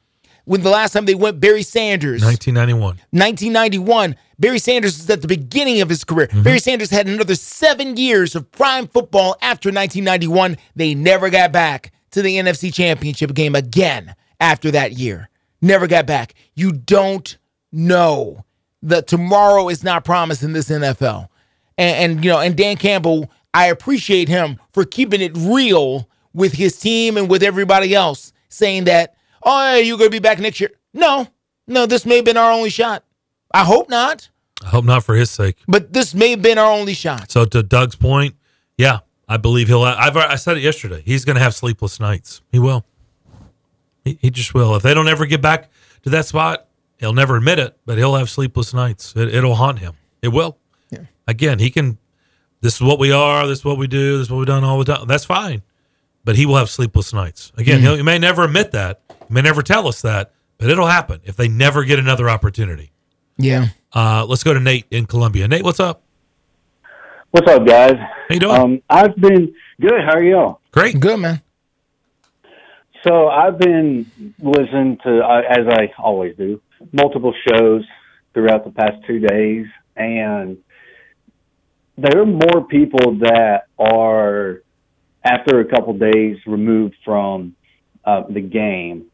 When 0.44 0.62
the 0.62 0.70
last 0.70 0.92
time 0.92 1.04
they 1.04 1.14
went, 1.14 1.38
Barry 1.38 1.62
Sanders, 1.62 2.22
1991. 2.22 2.96
1991. 3.10 4.16
Barry 4.38 4.58
Sanders 4.58 4.98
was 4.98 5.08
at 5.08 5.22
the 5.22 5.28
beginning 5.28 5.80
of 5.80 5.88
his 5.88 6.02
career. 6.02 6.26
Mm-hmm. 6.26 6.42
Barry 6.42 6.58
Sanders 6.58 6.90
had 6.90 7.06
another 7.06 7.36
seven 7.36 7.96
years 7.96 8.34
of 8.34 8.50
prime 8.50 8.88
football 8.88 9.36
after 9.40 9.68
1991. 9.68 10.56
They 10.74 10.94
never 10.94 11.30
got 11.30 11.52
back 11.52 11.92
to 12.10 12.22
the 12.22 12.36
NFC 12.36 12.74
Championship 12.74 13.34
game 13.34 13.54
again 13.54 14.16
after 14.40 14.70
that 14.72 14.92
year. 14.92 15.28
Never 15.60 15.86
got 15.86 16.06
back. 16.06 16.34
You 16.54 16.72
don't 16.72 17.38
know 17.70 18.44
that 18.82 19.06
tomorrow 19.06 19.68
is 19.68 19.84
not 19.84 20.04
promised 20.04 20.42
in 20.42 20.52
this 20.52 20.68
NFL. 20.68 21.28
And, 21.78 22.12
and 22.12 22.24
you 22.24 22.30
know, 22.30 22.40
and 22.40 22.56
Dan 22.56 22.76
Campbell, 22.76 23.30
I 23.54 23.66
appreciate 23.66 24.28
him 24.28 24.58
for 24.72 24.84
keeping 24.84 25.20
it 25.20 25.32
real 25.36 26.08
with 26.32 26.54
his 26.54 26.78
team 26.78 27.16
and 27.16 27.30
with 27.30 27.42
everybody 27.42 27.94
else, 27.94 28.32
saying 28.48 28.84
that, 28.84 29.14
oh, 29.44 29.74
yeah, 29.74 29.78
you're 29.78 29.98
going 29.98 30.10
to 30.10 30.14
be 30.14 30.18
back 30.18 30.38
next 30.38 30.60
year. 30.60 30.70
No, 30.94 31.28
no, 31.66 31.86
this 31.86 32.04
may 32.04 32.16
have 32.16 32.24
been 32.24 32.36
our 32.36 32.52
only 32.52 32.70
shot. 32.70 33.04
I 33.54 33.64
hope 33.64 33.88
not, 33.88 34.28
I 34.64 34.68
hope 34.68 34.84
not 34.84 35.04
for 35.04 35.14
his 35.14 35.30
sake. 35.30 35.56
but 35.68 35.92
this 35.92 36.14
may 36.14 36.30
have 36.30 36.42
been 36.42 36.58
our 36.58 36.70
only 36.70 36.94
shot. 36.94 37.30
So 37.30 37.44
to 37.44 37.62
Doug's 37.62 37.96
point, 37.96 38.34
yeah, 38.78 39.00
I 39.28 39.36
believe 39.36 39.68
he'll. 39.68 39.82
I've 39.82 40.16
I 40.16 40.36
said 40.36 40.56
it 40.56 40.62
yesterday. 40.62 41.02
He's 41.04 41.24
going 41.24 41.36
to 41.36 41.42
have 41.42 41.54
sleepless 41.54 42.00
nights. 42.00 42.40
He 42.50 42.58
will. 42.58 42.84
He, 44.04 44.18
he 44.20 44.30
just 44.30 44.54
will. 44.54 44.74
If 44.76 44.82
they 44.82 44.94
don't 44.94 45.08
ever 45.08 45.26
get 45.26 45.40
back 45.40 45.70
to 46.02 46.10
that 46.10 46.26
spot, 46.26 46.66
he'll 46.98 47.12
never 47.12 47.36
admit 47.36 47.58
it, 47.58 47.76
but 47.86 47.98
he'll 47.98 48.14
have 48.16 48.28
sleepless 48.30 48.74
nights. 48.74 49.14
It, 49.16 49.34
it'll 49.34 49.54
haunt 49.54 49.78
him. 49.78 49.94
It 50.22 50.28
will. 50.28 50.58
Yeah. 50.90 51.04
Again, 51.26 51.58
he 51.58 51.70
can. 51.70 51.98
This 52.60 52.76
is 52.76 52.82
what 52.82 52.98
we 52.98 53.10
are. 53.12 53.46
This 53.46 53.60
is 53.60 53.64
what 53.64 53.78
we 53.78 53.86
do. 53.86 54.18
This 54.18 54.26
is 54.26 54.30
what 54.30 54.38
we've 54.38 54.46
done 54.46 54.64
all 54.64 54.78
the 54.78 54.84
time. 54.84 55.06
That's 55.06 55.24
fine, 55.24 55.62
but 56.24 56.36
he 56.36 56.46
will 56.46 56.56
have 56.56 56.70
sleepless 56.70 57.12
nights. 57.12 57.52
Again, 57.56 57.80
he'll, 57.80 57.96
he 57.96 58.02
may 58.02 58.18
never 58.18 58.44
admit 58.44 58.72
that. 58.72 59.02
He 59.08 59.34
may 59.34 59.42
never 59.42 59.62
tell 59.62 59.86
us 59.88 60.02
that, 60.02 60.32
but 60.58 60.70
it'll 60.70 60.86
happen 60.86 61.20
if 61.24 61.36
they 61.36 61.48
never 61.48 61.84
get 61.84 61.98
another 61.98 62.28
opportunity. 62.30 62.92
Yeah. 63.38 63.68
Uh, 63.92 64.24
let's 64.26 64.44
go 64.44 64.54
to 64.54 64.60
Nate 64.60 64.86
in 64.90 65.06
Columbia. 65.06 65.48
Nate, 65.48 65.64
what's 65.64 65.80
up? 65.80 66.02
What's 67.30 67.50
up, 67.50 67.66
guys? 67.66 67.94
How 67.96 68.34
you 68.34 68.40
doing? 68.40 68.56
Um, 68.56 68.82
I've 68.90 69.16
been 69.16 69.54
good. 69.80 70.00
How 70.04 70.16
are 70.16 70.22
y'all? 70.22 70.60
Great. 70.70 71.00
Good, 71.00 71.18
man. 71.18 71.40
So 73.04 73.28
I've 73.28 73.58
been 73.58 74.06
listening 74.38 74.98
to, 75.02 75.20
uh, 75.20 75.42
as 75.48 75.66
I 75.68 75.92
always 75.98 76.36
do, 76.36 76.60
multiple 76.92 77.34
shows 77.48 77.84
throughout 78.32 78.64
the 78.64 78.70
past 78.70 79.04
two 79.06 79.18
days, 79.18 79.66
and 79.96 80.58
there 81.98 82.20
are 82.20 82.26
more 82.26 82.64
people 82.68 83.16
that 83.20 83.64
are, 83.78 84.62
after 85.24 85.60
a 85.60 85.64
couple 85.64 85.92
days 85.94 86.36
removed 86.46 86.94
from 87.04 87.54
uh, 88.04 88.22
the 88.28 88.40
game, 88.40 89.06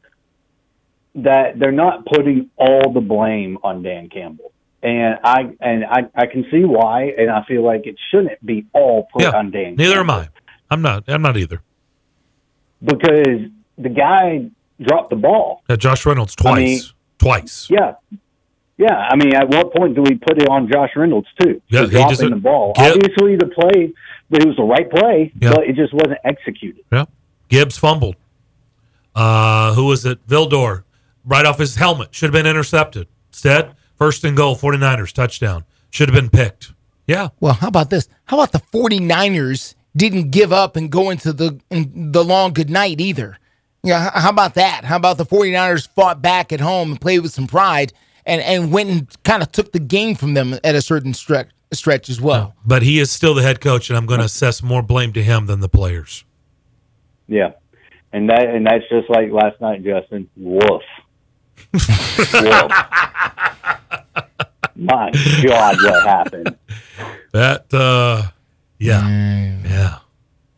that 1.15 1.59
they're 1.59 1.73
not 1.73 2.07
putting 2.07 2.51
all 2.57 2.93
the 2.93 3.01
blame 3.01 3.59
on 3.63 3.83
Dan 3.83 4.09
Campbell. 4.09 4.53
And 4.83 5.19
I 5.25 5.51
and 5.61 5.85
I, 5.85 6.03
I 6.15 6.27
can 6.27 6.45
see 6.51 6.65
why, 6.65 7.13
and 7.19 7.31
I 7.31 7.45
feel 7.45 7.65
like 7.65 7.87
it 7.87 7.97
shouldn't 8.11 8.45
be 8.47 8.67
all 8.73 9.09
put 9.13 9.23
Yeah, 9.23 9.31
on 9.31 9.51
Dan. 9.51 9.75
Neither 9.77 9.99
am 9.99 10.11
I. 10.11 10.29
I'm 10.71 10.83
not. 10.83 11.05
I'm 11.09 11.23
not 11.23 11.37
either. 11.37 11.61
because 12.85 13.41
the 13.77 13.89
guy 13.89 14.51
dropped 14.81 15.11
the 15.11 15.17
ball. 15.17 15.63
Yeah, 15.69 15.77
Josh 15.77 16.07
Reynolds 16.07 16.37
twice. 16.37 16.53
I 16.57 16.61
mean- 16.65 16.81
twice. 17.19 17.69
Yeah. 17.69 17.95
Yeah, 18.79 18.95
I 18.95 19.17
mean, 19.17 19.35
at 19.35 19.49
what 19.49 19.75
point 19.75 19.95
do 19.97 20.03
we 20.03 20.15
put 20.15 20.41
it 20.41 20.49
on 20.49 20.71
Josh 20.73 20.91
Reynolds 20.97 21.27
too? 21.41 21.61
Yeah, 21.69 21.83
he 21.83 21.89
dropping 21.91 22.09
doesn't 22.11 22.31
the 22.31 22.37
ball. 22.37 22.73
get- 22.77 22.93
Obviously, 22.95 23.35
the 23.37 23.47
play, 23.47 23.93
but 24.31 24.41
it 24.43 24.47
was 24.47 24.57
the 24.57 24.63
right 24.63 24.89
play, 24.89 25.33
Yeah. 25.41 25.51
but 25.55 25.65
it 25.67 25.75
just 25.77 25.93
wasn't 25.93 26.19
executed. 26.25 26.85
Yeah. 26.93 27.07
Gibbs 27.49 27.77
fumbled. 27.77 28.15
Uh, 29.15 29.75
who 29.75 29.87
was 29.87 30.05
it? 30.07 30.25
Vildor, 30.29 30.85
right 31.25 31.45
off 31.45 31.59
his 31.59 31.77
helmet. 31.77 32.15
Should 32.15 32.27
have 32.33 32.33
been 32.45 32.47
intercepted. 32.49 33.09
Instead, 33.33 33.73
first 33.97 34.25
and 34.25 34.37
goal, 34.37 34.55
49ers, 34.57 35.13
touchdown. 35.13 35.65
Should 35.91 36.09
have 36.09 36.15
been 36.15 36.31
picked. 36.31 36.73
Yeah. 37.07 37.29
Well, 37.41 37.55
how 37.55 37.69
about 37.69 37.91
this? 37.91 38.09
How 38.27 38.39
about 38.39 38.53
the 38.53 38.61
49ers 38.61 39.75
didn't 39.97 40.31
give 40.31 40.53
up 40.53 40.77
and 40.77 40.91
go 40.91 41.11
into 41.11 41.33
the 41.33 41.59
in 41.71 42.13
the 42.13 42.23
long 42.23 42.53
good 42.53 42.71
night 42.71 43.01
either? 43.01 43.39
Yeah, 43.83 44.11
how 44.15 44.31
about 44.31 44.55
that? 44.55 44.85
How 44.85 44.97
about 44.97 45.17
the 45.19 45.25
49ers 45.25 45.89
fought 45.95 46.21
back 46.21 46.53
at 46.53 46.61
home 46.61 46.91
and 46.93 47.01
played 47.01 47.21
with 47.21 47.33
some 47.33 47.47
pride 47.47 47.93
and, 48.29 48.43
and 48.43 48.71
went 48.71 48.91
and 48.91 49.23
kind 49.25 49.43
of 49.43 49.51
took 49.51 49.73
the 49.73 49.81
game 49.81 50.15
from 50.15 50.35
them 50.35 50.55
at 50.63 50.75
a 50.75 50.83
certain 50.83 51.15
stretch 51.15 51.49
stretch 51.73 52.09
as 52.09 52.21
well. 52.21 52.55
But 52.65 52.83
he 52.83 52.99
is 52.99 53.11
still 53.11 53.35
the 53.35 53.43
head 53.43 53.61
coach, 53.61 53.91
and 53.91 53.97
I'm 53.97 54.07
going 54.07 54.21
to 54.21 54.27
assess 54.27 54.63
more 54.63 54.83
blame 54.83 55.13
to 55.15 55.23
him 55.23 55.47
than 55.47 55.61
the 55.61 55.69
players. 55.69 56.25
Yeah, 57.27 57.53
and 58.13 58.29
that 58.31 58.49
and 58.49 58.67
that's 58.67 58.85
just 58.89 59.11
like 59.11 59.33
last 59.33 59.61
night, 59.61 59.83
Justin. 59.83 60.29
Woof. 60.37 60.83
Woof. 61.73 62.73
My 64.77 65.11
God, 65.43 65.77
what 65.83 66.07
happened? 66.07 66.57
That, 67.33 67.75
uh, 67.75 68.29
yeah. 68.79 69.59
Yeah. 69.65 69.99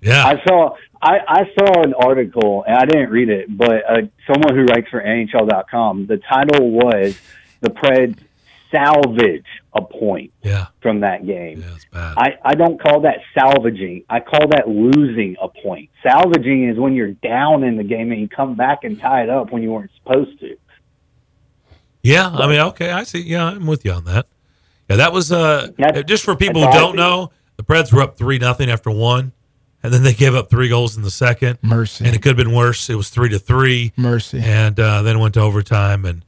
Yeah. 0.03 0.25
I 0.27 0.43
saw 0.47 0.77
I, 1.03 1.19
I 1.27 1.43
saw 1.59 1.83
an 1.83 1.95
article 1.95 2.63
and 2.67 2.77
I 2.77 2.85
didn't 2.85 3.11
read 3.11 3.31
it, 3.31 3.57
but 3.57 3.83
uh, 3.89 4.03
someone 4.27 4.55
who 4.55 4.65
writes 4.65 4.89
for 4.91 5.03
NHL.com. 5.03 6.07
The 6.07 6.19
title 6.19 6.71
was 6.71 7.19
"The 7.61 7.71
Preds 7.71 8.19
salvage 8.71 9.47
a 9.75 9.83
point 9.83 10.33
yeah. 10.43 10.67
from 10.81 11.01
that 11.01 11.27
game." 11.27 11.65
I, 11.93 12.39
I 12.45 12.55
don't 12.55 12.81
call 12.81 13.01
that 13.01 13.19
salvaging. 13.35 14.05
I 14.09 14.21
call 14.21 14.49
that 14.49 14.69
losing 14.69 15.37
a 15.41 15.49
point. 15.49 15.91
Salvaging 16.03 16.69
is 16.69 16.79
when 16.79 16.95
you're 16.95 17.13
down 17.13 17.65
in 17.65 17.77
the 17.77 17.85
game 17.85 18.13
and 18.13 18.21
you 18.21 18.29
come 18.29 18.55
back 18.55 18.85
and 18.85 18.99
tie 18.99 19.23
it 19.23 19.31
up 19.31 19.53
when 19.53 19.63
you 19.63 19.73
weren't 19.73 19.91
supposed 20.03 20.39
to. 20.41 20.57
Yeah, 22.03 22.29
I 22.29 22.47
mean, 22.47 22.61
okay, 22.61 22.91
I 22.91 23.05
see. 23.05 23.21
Yeah, 23.21 23.45
I'm 23.45 23.67
with 23.67 23.85
you 23.85 23.93
on 23.93 24.05
that. 24.05 24.27
Yeah, 24.89 24.97
that 24.97 25.13
was 25.13 25.31
uh 25.31 25.69
just 26.07 26.25
for 26.25 26.35
people 26.35 26.61
who 26.61 26.67
that's 26.67 26.77
how 26.77 26.83
I 26.83 26.87
don't 26.87 26.97
know, 26.97 27.31
the 27.57 27.63
Preds 27.63 27.93
were 27.93 28.03
up 28.03 28.17
three 28.17 28.39
nothing 28.39 28.71
after 28.71 28.91
one, 28.91 29.33
and 29.83 29.93
then 29.93 30.03
they 30.03 30.15
gave 30.15 30.35
up 30.35 30.49
three 30.49 30.69
goals 30.69 30.97
in 30.97 31.03
the 31.03 31.11
second. 31.11 31.59
Mercy. 31.63 32.07
And 32.07 32.17
it 32.17 32.23
could 32.23 32.31
have 32.31 32.37
been 32.37 32.55
worse. 32.55 32.89
It 32.89 32.95
was 32.95 33.11
three 33.11 33.29
to 33.29 33.39
three. 33.39 33.93
Mercy. 33.97 34.41
And 34.43 34.81
uh, 34.81 35.03
then 35.03 35.19
went 35.19 35.35
to 35.35 35.41
overtime, 35.41 36.07
and 36.07 36.25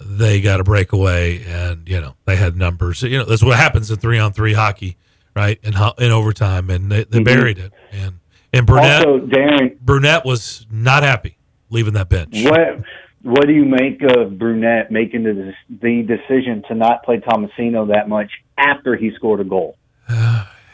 they 0.00 0.40
got 0.40 0.60
a 0.60 0.64
breakaway, 0.64 1.44
and 1.44 1.88
you 1.88 2.00
know 2.00 2.14
they 2.24 2.36
had 2.36 2.56
numbers. 2.56 3.02
You 3.02 3.18
know 3.18 3.24
that's 3.24 3.42
what 3.42 3.56
happens 3.58 3.90
in 3.90 3.96
three 3.98 4.18
on 4.18 4.32
three 4.32 4.52
hockey, 4.54 4.96
right? 5.34 5.58
In 5.62 5.74
in 5.98 6.12
overtime, 6.12 6.70
and 6.70 6.90
they, 6.90 7.04
they 7.04 7.20
Mhm. 7.20 7.24
buried 7.24 7.58
it. 7.58 7.72
And 7.92 8.14
and 8.52 8.66
Brunette 8.66 9.06
Also, 9.06 9.26
Darren, 9.26 9.78
Brunette 9.80 10.24
was 10.24 10.66
not 10.70 11.02
happy 11.02 11.36
leaving 11.70 11.94
that 11.94 12.08
bench. 12.08 12.44
what 12.44 12.80
what 13.22 13.46
do 13.46 13.52
you 13.54 13.64
make 13.64 14.02
of 14.02 14.38
Brunette 14.38 14.90
making 14.90 15.22
the 15.24 15.52
the 15.80 16.02
decision 16.02 16.62
to 16.68 16.74
not 16.74 17.02
play 17.04 17.18
Tomasino 17.18 17.88
that 17.88 18.08
much 18.08 18.30
after 18.58 18.96
he 18.96 19.10
scored 19.16 19.40
a 19.40 19.44
goal? 19.44 19.76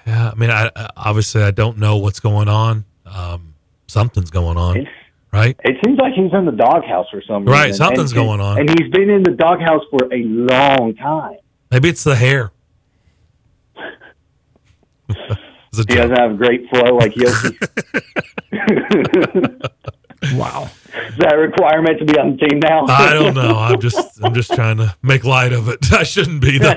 Yeah, 0.07 0.33
I 0.33 0.35
mean, 0.35 0.51
I, 0.51 0.71
I 0.75 0.89
obviously 0.97 1.43
I 1.43 1.51
don't 1.53 1.79
know 1.79 1.99
what's 1.99 2.19
going 2.21 2.49
on. 2.49 2.85
Um, 3.07 3.55
something's 3.87 4.31
going 4.31 4.57
on, 4.57 4.89
right? 5.33 5.57
It 5.65 5.77
seems 5.85 5.99
like 5.99 6.13
he's 6.15 6.33
in 6.33 6.45
the 6.47 6.53
doghouse 6.53 7.07
for 7.11 7.23
some 7.27 7.45
reason. 7.45 7.53
Right, 7.53 7.75
something's 7.75 8.13
And- 8.13 8.21
going 8.21 8.41
on. 8.41 8.59
and 8.61 8.69
he's 8.71 8.91
been 8.91 9.11
in 9.11 9.23
the 9.23 9.33
doghouse 9.33 9.83
for 9.91 10.07
a 10.13 10.23
long 10.25 10.95
time. 10.97 11.37
Maybe 11.71 11.89
it's 11.89 12.05
the 12.05 12.17
hair. 12.17 12.51
He 15.73 15.85
doesn't 15.95 16.17
have 16.17 16.37
great 16.37 16.69
flow 16.69 16.97
like 16.97 17.15
Yoshi. 17.17 17.57
wow. 20.35 20.69
Is 21.09 21.17
that 21.19 21.33
a 21.35 21.39
requirement 21.39 22.01
to 22.01 22.05
be 22.05 22.19
on 22.19 22.33
the 22.33 22.37
team 22.49 22.59
now? 22.59 22.87
I 22.89 23.13
don't 23.15 23.35
know. 23.35 23.57
I'm 23.57 23.81
just 23.87 24.23
I'm 24.23 24.35
just 24.35 24.53
trying 24.53 24.79
to 24.79 24.97
make 25.03 25.25
light 25.25 25.53
of 25.53 25.69
it. 25.69 25.93
I 25.93 26.03
shouldn't 26.03 26.41
be 26.43 26.59
though. 26.59 26.75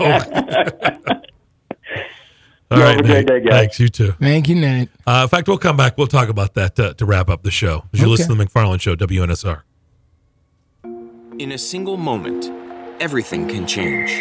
All 2.73 2.79
You 2.79 2.85
right, 2.85 2.95
have 2.97 3.05
a 3.05 3.07
great 3.07 3.27
day, 3.27 3.39
guys. 3.41 3.59
Thanks. 3.59 3.79
You 3.79 3.89
too. 3.89 4.13
Thank 4.19 4.49
you, 4.49 4.55
Nate. 4.55 4.89
Uh, 5.05 5.21
in 5.23 5.29
fact, 5.29 5.47
we'll 5.47 5.57
come 5.59 5.77
back. 5.77 5.97
We'll 5.97 6.07
talk 6.07 6.29
about 6.29 6.55
that 6.55 6.79
uh, 6.79 6.93
to 6.95 7.05
wrap 7.05 7.29
up 7.29 7.43
the 7.43 7.51
show. 7.51 7.83
As 7.93 7.99
you 7.99 8.05
Okay. 8.05 8.11
listen 8.11 8.29
to 8.29 8.35
the 8.35 8.45
McFarland 8.45 8.81
Show, 8.81 8.95
WNSR. 8.95 9.61
In 11.39 11.51
a 11.51 11.57
single 11.57 11.97
moment, 11.97 12.49
everything 13.01 13.47
can 13.47 13.67
change. 13.67 14.11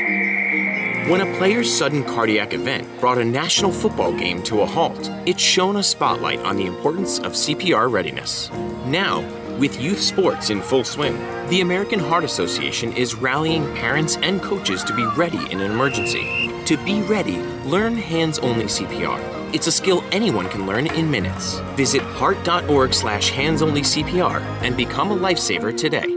When 1.11 1.21
a 1.21 1.37
player's 1.39 1.73
sudden 1.73 2.05
cardiac 2.05 2.53
event 2.53 2.87
brought 3.01 3.19
a 3.19 3.25
national 3.25 3.73
football 3.73 4.13
game 4.13 4.43
to 4.45 4.61
a 4.61 4.67
halt, 4.67 5.11
it 5.27 5.39
shone 5.41 5.77
a 5.77 5.83
spotlight 5.83 6.39
on 6.41 6.57
the 6.57 6.67
importance 6.67 7.19
of 7.19 7.33
CPR 7.33 7.91
readiness. 7.91 8.51
Now, 8.87 9.21
with 9.59 9.81
youth 9.81 10.01
sports 10.01 10.51
in 10.51 10.63
full 10.63 10.85
swing, 10.85 11.17
The 11.49 11.61
American 11.61 11.99
Heart 11.99 12.25
Association 12.25 12.93
is 12.93 13.15
rallying 13.15 13.65
parents 13.75 14.17
and 14.23 14.41
coaches 14.41 14.83
to 14.85 14.95
be 14.95 15.05
ready 15.17 15.51
in 15.53 15.61
an 15.61 15.71
emergency. 15.71 16.51
To 16.67 16.77
be 16.79 17.03
ready, 17.03 17.37
learn 17.65 17.97
hands 17.97 18.39
only 18.39 18.65
CPR. 18.65 19.21
It's 19.55 19.67
a 19.67 19.73
skill 19.73 20.05
anyone 20.13 20.49
can 20.49 20.67
learn 20.67 20.87
in 20.87 21.11
minutes. 21.11 21.59
Visit 21.77 22.03
heart.org 22.03 22.95
slash 22.95 23.31
hands 23.31 23.63
only 23.63 23.83
CPR 23.83 24.41
and 24.63 24.77
become 24.77 25.11
a 25.11 25.17
lifesaver 25.17 25.77
today. 25.77 26.17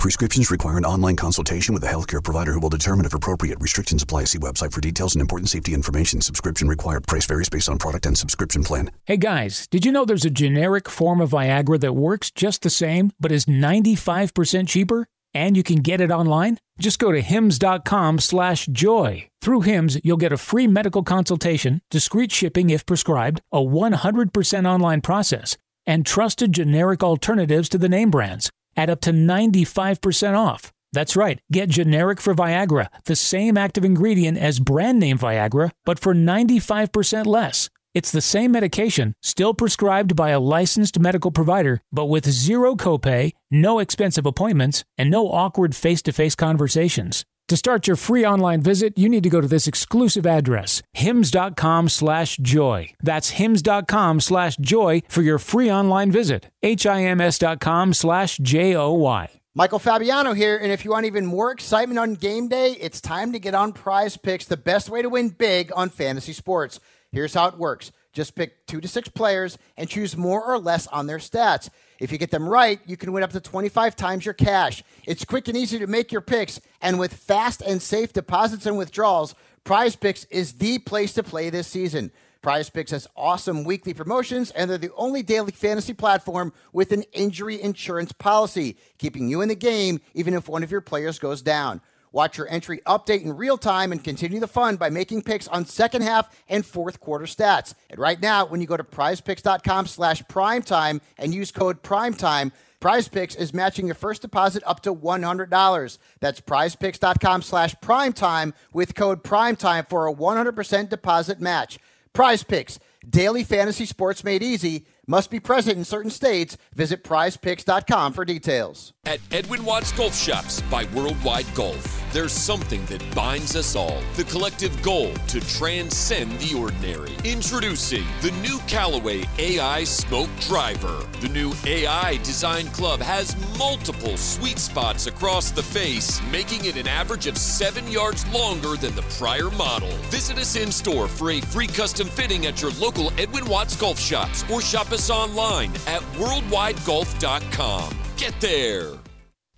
Prescriptions 0.00 0.50
require 0.50 0.78
an 0.78 0.86
online 0.86 1.14
consultation 1.14 1.74
with 1.74 1.84
a 1.84 1.86
healthcare 1.86 2.24
provider 2.24 2.54
who 2.54 2.60
will 2.60 2.70
determine 2.70 3.04
if 3.04 3.12
appropriate. 3.12 3.60
Restrictions 3.60 4.02
apply. 4.02 4.24
See 4.24 4.38
website 4.38 4.72
for 4.72 4.80
details 4.80 5.14
and 5.14 5.20
important 5.20 5.50
safety 5.50 5.74
information. 5.74 6.22
Subscription 6.22 6.68
required. 6.68 7.06
Price 7.06 7.26
varies 7.26 7.50
based 7.50 7.68
on 7.68 7.76
product 7.76 8.06
and 8.06 8.16
subscription 8.16 8.64
plan. 8.64 8.90
Hey 9.04 9.18
guys, 9.18 9.66
did 9.66 9.84
you 9.84 9.92
know 9.92 10.06
there's 10.06 10.24
a 10.24 10.30
generic 10.30 10.88
form 10.88 11.20
of 11.20 11.32
Viagra 11.32 11.78
that 11.80 11.94
works 11.94 12.30
just 12.30 12.62
the 12.62 12.70
same, 12.70 13.12
but 13.20 13.30
is 13.30 13.44
95% 13.44 14.68
cheaper? 14.68 15.06
And 15.34 15.56
you 15.56 15.62
can 15.62 15.76
get 15.76 16.00
it 16.00 16.10
online? 16.10 16.58
Just 16.78 16.98
go 16.98 17.12
to 17.12 17.20
hims.com 17.20 18.18
slash 18.18 18.66
joy. 18.66 19.28
Through 19.40 19.62
Hims, 19.62 19.98
you'll 20.02 20.16
get 20.16 20.32
a 20.32 20.36
free 20.36 20.66
medical 20.66 21.02
consultation, 21.02 21.80
discreet 21.90 22.32
shipping 22.32 22.70
if 22.70 22.84
prescribed, 22.86 23.40
a 23.52 23.58
100% 23.58 24.68
online 24.68 25.00
process, 25.00 25.56
and 25.86 26.04
trusted 26.04 26.52
generic 26.52 27.02
alternatives 27.02 27.68
to 27.70 27.78
the 27.78 27.88
name 27.88 28.10
brands 28.10 28.50
at 28.76 28.90
up 28.90 29.00
to 29.02 29.12
95% 29.12 30.36
off. 30.36 30.72
That's 30.92 31.16
right, 31.16 31.40
get 31.52 31.68
generic 31.68 32.20
for 32.20 32.34
Viagra, 32.34 32.88
the 33.04 33.16
same 33.16 33.56
active 33.56 33.84
ingredient 33.84 34.38
as 34.38 34.58
brand 34.58 34.98
name 34.98 35.18
Viagra, 35.18 35.70
but 35.84 36.00
for 36.00 36.14
95% 36.14 37.26
less. 37.26 37.70
It's 37.92 38.12
the 38.12 38.20
same 38.20 38.52
medication, 38.52 39.14
still 39.20 39.52
prescribed 39.52 40.14
by 40.14 40.30
a 40.30 40.38
licensed 40.38 41.00
medical 41.00 41.32
provider, 41.32 41.82
but 41.90 42.06
with 42.06 42.30
zero 42.30 42.76
copay, 42.76 43.32
no 43.50 43.80
expensive 43.80 44.26
appointments, 44.26 44.84
and 44.96 45.10
no 45.10 45.28
awkward 45.28 45.74
face 45.74 46.00
to 46.02 46.12
face 46.12 46.36
conversations. 46.36 47.24
To 47.48 47.56
start 47.56 47.88
your 47.88 47.96
free 47.96 48.24
online 48.24 48.62
visit, 48.62 48.96
you 48.96 49.08
need 49.08 49.24
to 49.24 49.28
go 49.28 49.40
to 49.40 49.48
this 49.48 49.66
exclusive 49.66 50.24
address, 50.24 50.84
hims.com 50.92 51.88
slash 51.88 52.36
joy. 52.36 52.92
That's 53.02 53.30
hims.com 53.30 54.20
slash 54.20 54.56
joy 54.58 55.02
for 55.08 55.22
your 55.22 55.38
free 55.38 55.68
online 55.68 56.12
visit. 56.12 56.46
H-I-M-S.com 56.62 57.94
slash 57.94 58.38
J-O-Y. 58.38 59.30
Michael 59.56 59.80
Fabiano 59.80 60.32
here, 60.32 60.56
and 60.56 60.70
if 60.70 60.84
you 60.84 60.92
want 60.92 61.06
even 61.06 61.26
more 61.26 61.50
excitement 61.50 61.98
on 61.98 62.14
game 62.14 62.46
day, 62.46 62.76
it's 62.80 63.00
time 63.00 63.32
to 63.32 63.40
get 63.40 63.56
on 63.56 63.72
prize 63.72 64.16
picks, 64.16 64.44
the 64.44 64.56
best 64.56 64.88
way 64.88 65.02
to 65.02 65.08
win 65.08 65.30
big 65.30 65.72
on 65.74 65.88
fantasy 65.88 66.32
sports. 66.32 66.78
Here's 67.12 67.34
how 67.34 67.48
it 67.48 67.58
works. 67.58 67.92
Just 68.12 68.34
pick 68.34 68.66
two 68.66 68.80
to 68.80 68.88
six 68.88 69.08
players 69.08 69.56
and 69.76 69.88
choose 69.88 70.16
more 70.16 70.44
or 70.44 70.58
less 70.58 70.86
on 70.88 71.06
their 71.06 71.18
stats. 71.18 71.68
If 72.00 72.10
you 72.10 72.18
get 72.18 72.30
them 72.30 72.48
right, 72.48 72.80
you 72.86 72.96
can 72.96 73.12
win 73.12 73.22
up 73.22 73.30
to 73.32 73.40
25 73.40 73.94
times 73.94 74.24
your 74.24 74.34
cash. 74.34 74.82
It's 75.06 75.24
quick 75.24 75.46
and 75.48 75.56
easy 75.56 75.78
to 75.78 75.86
make 75.86 76.10
your 76.10 76.20
picks, 76.20 76.60
and 76.80 76.98
with 76.98 77.12
fast 77.12 77.62
and 77.62 77.80
safe 77.80 78.12
deposits 78.12 78.66
and 78.66 78.76
withdrawals, 78.76 79.34
Prize 79.64 79.94
Picks 79.94 80.24
is 80.24 80.54
the 80.54 80.78
place 80.78 81.12
to 81.14 81.22
play 81.22 81.50
this 81.50 81.68
season. 81.68 82.10
Prize 82.42 82.70
Picks 82.70 82.92
has 82.92 83.06
awesome 83.16 83.64
weekly 83.64 83.92
promotions, 83.92 84.50
and 84.52 84.70
they're 84.70 84.78
the 84.78 84.94
only 84.96 85.22
daily 85.22 85.52
fantasy 85.52 85.92
platform 85.92 86.52
with 86.72 86.90
an 86.92 87.04
injury 87.12 87.60
insurance 87.60 88.12
policy, 88.12 88.78
keeping 88.98 89.28
you 89.28 89.42
in 89.42 89.48
the 89.50 89.54
game 89.54 90.00
even 90.14 90.34
if 90.34 90.48
one 90.48 90.62
of 90.62 90.70
your 90.70 90.80
players 90.80 91.18
goes 91.18 91.42
down. 91.42 91.82
Watch 92.12 92.38
your 92.38 92.48
entry 92.48 92.80
update 92.86 93.22
in 93.22 93.36
real 93.36 93.56
time 93.56 93.92
and 93.92 94.02
continue 94.02 94.40
the 94.40 94.48
fun 94.48 94.76
by 94.76 94.90
making 94.90 95.22
picks 95.22 95.48
on 95.48 95.64
second 95.64 96.02
half 96.02 96.34
and 96.48 96.64
fourth 96.64 97.00
quarter 97.00 97.26
stats. 97.26 97.74
And 97.88 97.98
right 97.98 98.20
now, 98.20 98.46
when 98.46 98.60
you 98.60 98.66
go 98.66 98.76
to 98.76 98.84
prizepicks.com 98.84 99.86
slash 99.86 100.22
primetime 100.24 101.00
and 101.18 101.34
use 101.34 101.50
code 101.50 101.82
primetime, 101.82 102.52
PrizePicks 102.80 103.36
is 103.38 103.52
matching 103.52 103.86
your 103.86 103.94
first 103.94 104.22
deposit 104.22 104.62
up 104.66 104.80
to 104.80 104.94
$100. 104.94 105.98
That's 106.20 106.40
prizepicks.com 106.40 107.42
slash 107.42 107.74
primetime 107.76 108.54
with 108.72 108.94
code 108.94 109.22
primetime 109.22 109.86
for 109.88 110.06
a 110.06 110.14
100% 110.14 110.88
deposit 110.88 111.40
match. 111.40 111.78
PrizePicks, 112.14 112.78
daily 113.08 113.44
fantasy 113.44 113.84
sports 113.84 114.24
made 114.24 114.42
easy. 114.42 114.86
Must 115.10 115.28
be 115.28 115.40
present 115.40 115.76
in 115.76 115.84
certain 115.84 116.12
states. 116.12 116.56
Visit 116.72 117.02
prizepicks.com 117.02 118.12
for 118.12 118.24
details. 118.24 118.92
At 119.06 119.18
Edwin 119.32 119.64
Watts 119.64 119.90
Golf 119.90 120.14
Shops 120.14 120.60
by 120.70 120.84
Worldwide 120.94 121.52
Golf, 121.52 122.00
there's 122.12 122.32
something 122.32 122.84
that 122.86 123.02
binds 123.14 123.56
us 123.56 123.74
all 123.74 124.00
the 124.14 124.22
collective 124.24 124.80
goal 124.82 125.12
to 125.28 125.40
transcend 125.40 126.38
the 126.38 126.56
ordinary. 126.56 127.10
Introducing 127.24 128.04
the 128.20 128.30
new 128.42 128.58
Callaway 128.68 129.24
AI 129.38 129.82
Smoke 129.82 130.28
Driver. 130.40 131.04
The 131.20 131.28
new 131.28 131.52
AI 131.66 132.18
Design 132.18 132.66
Club 132.66 133.00
has 133.00 133.34
multiple 133.58 134.16
sweet 134.16 134.60
spots 134.60 135.08
across 135.08 135.50
the 135.50 135.62
face, 135.62 136.20
making 136.30 136.66
it 136.66 136.76
an 136.76 136.86
average 136.86 137.26
of 137.26 137.36
seven 137.36 137.90
yards 137.90 138.24
longer 138.28 138.76
than 138.76 138.94
the 138.94 139.02
prior 139.18 139.50
model. 139.50 139.90
Visit 140.10 140.38
us 140.38 140.54
in 140.54 140.70
store 140.70 141.08
for 141.08 141.32
a 141.32 141.40
free 141.40 141.66
custom 141.66 142.06
fitting 142.06 142.46
at 142.46 142.62
your 142.62 142.70
local 142.72 143.12
Edwin 143.18 143.46
Watts 143.46 143.74
Golf 143.74 143.98
Shops 143.98 144.44
or 144.52 144.60
shop 144.60 144.92
us 144.92 144.99
online 145.08 145.70
at 145.86 146.02
worldwidegolf.com. 146.18 147.96
Get 148.16 148.38
there. 148.40 148.99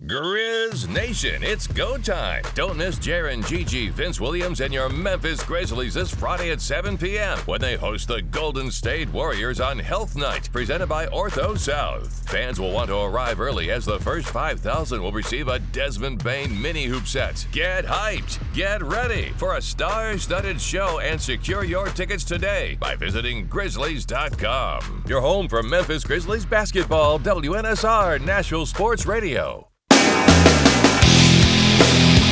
Grizz 0.05 0.89
Nation, 0.89 1.43
it's 1.43 1.65
go 1.65 1.97
time. 1.97 2.43
Don't 2.55 2.75
miss 2.75 2.97
Jaron, 2.97 3.47
Gigi, 3.47 3.87
Vince 3.87 4.19
Williams, 4.19 4.59
and 4.59 4.73
your 4.73 4.89
Memphis 4.89 5.41
Grizzlies 5.41 5.93
this 5.93 6.13
Friday 6.13 6.51
at 6.51 6.59
7 6.59 6.97
p.m. 6.97 7.37
when 7.45 7.61
they 7.61 7.77
host 7.77 8.09
the 8.09 8.21
Golden 8.21 8.69
State 8.69 9.07
Warriors 9.13 9.61
on 9.61 9.79
Health 9.79 10.17
Night, 10.17 10.49
presented 10.51 10.87
by 10.87 11.05
Ortho 11.05 11.57
South. 11.57 12.29
Fans 12.29 12.59
will 12.59 12.73
want 12.73 12.89
to 12.89 12.97
arrive 12.97 13.39
early 13.39 13.71
as 13.71 13.85
the 13.85 13.97
first 13.97 14.27
5,000 14.27 15.01
will 15.01 15.13
receive 15.13 15.47
a 15.47 15.59
Desmond 15.59 16.21
Bane 16.21 16.61
mini 16.61 16.83
hoop 16.83 17.07
set. 17.07 17.47
Get 17.53 17.85
hyped, 17.85 18.39
get 18.53 18.83
ready 18.83 19.31
for 19.37 19.55
a 19.55 19.61
star 19.61 20.17
studded 20.17 20.59
show 20.59 20.99
and 20.99 21.21
secure 21.21 21.63
your 21.63 21.87
tickets 21.87 22.25
today 22.25 22.75
by 22.77 22.97
visiting 22.97 23.47
Grizzlies.com. 23.47 25.05
Your 25.07 25.21
home 25.21 25.47
for 25.47 25.63
Memphis 25.63 26.03
Grizzlies 26.03 26.45
basketball, 26.45 27.19
WNSR 27.19 28.19
Nashville 28.19 28.65
Sports 28.65 29.05
Radio. 29.05 29.69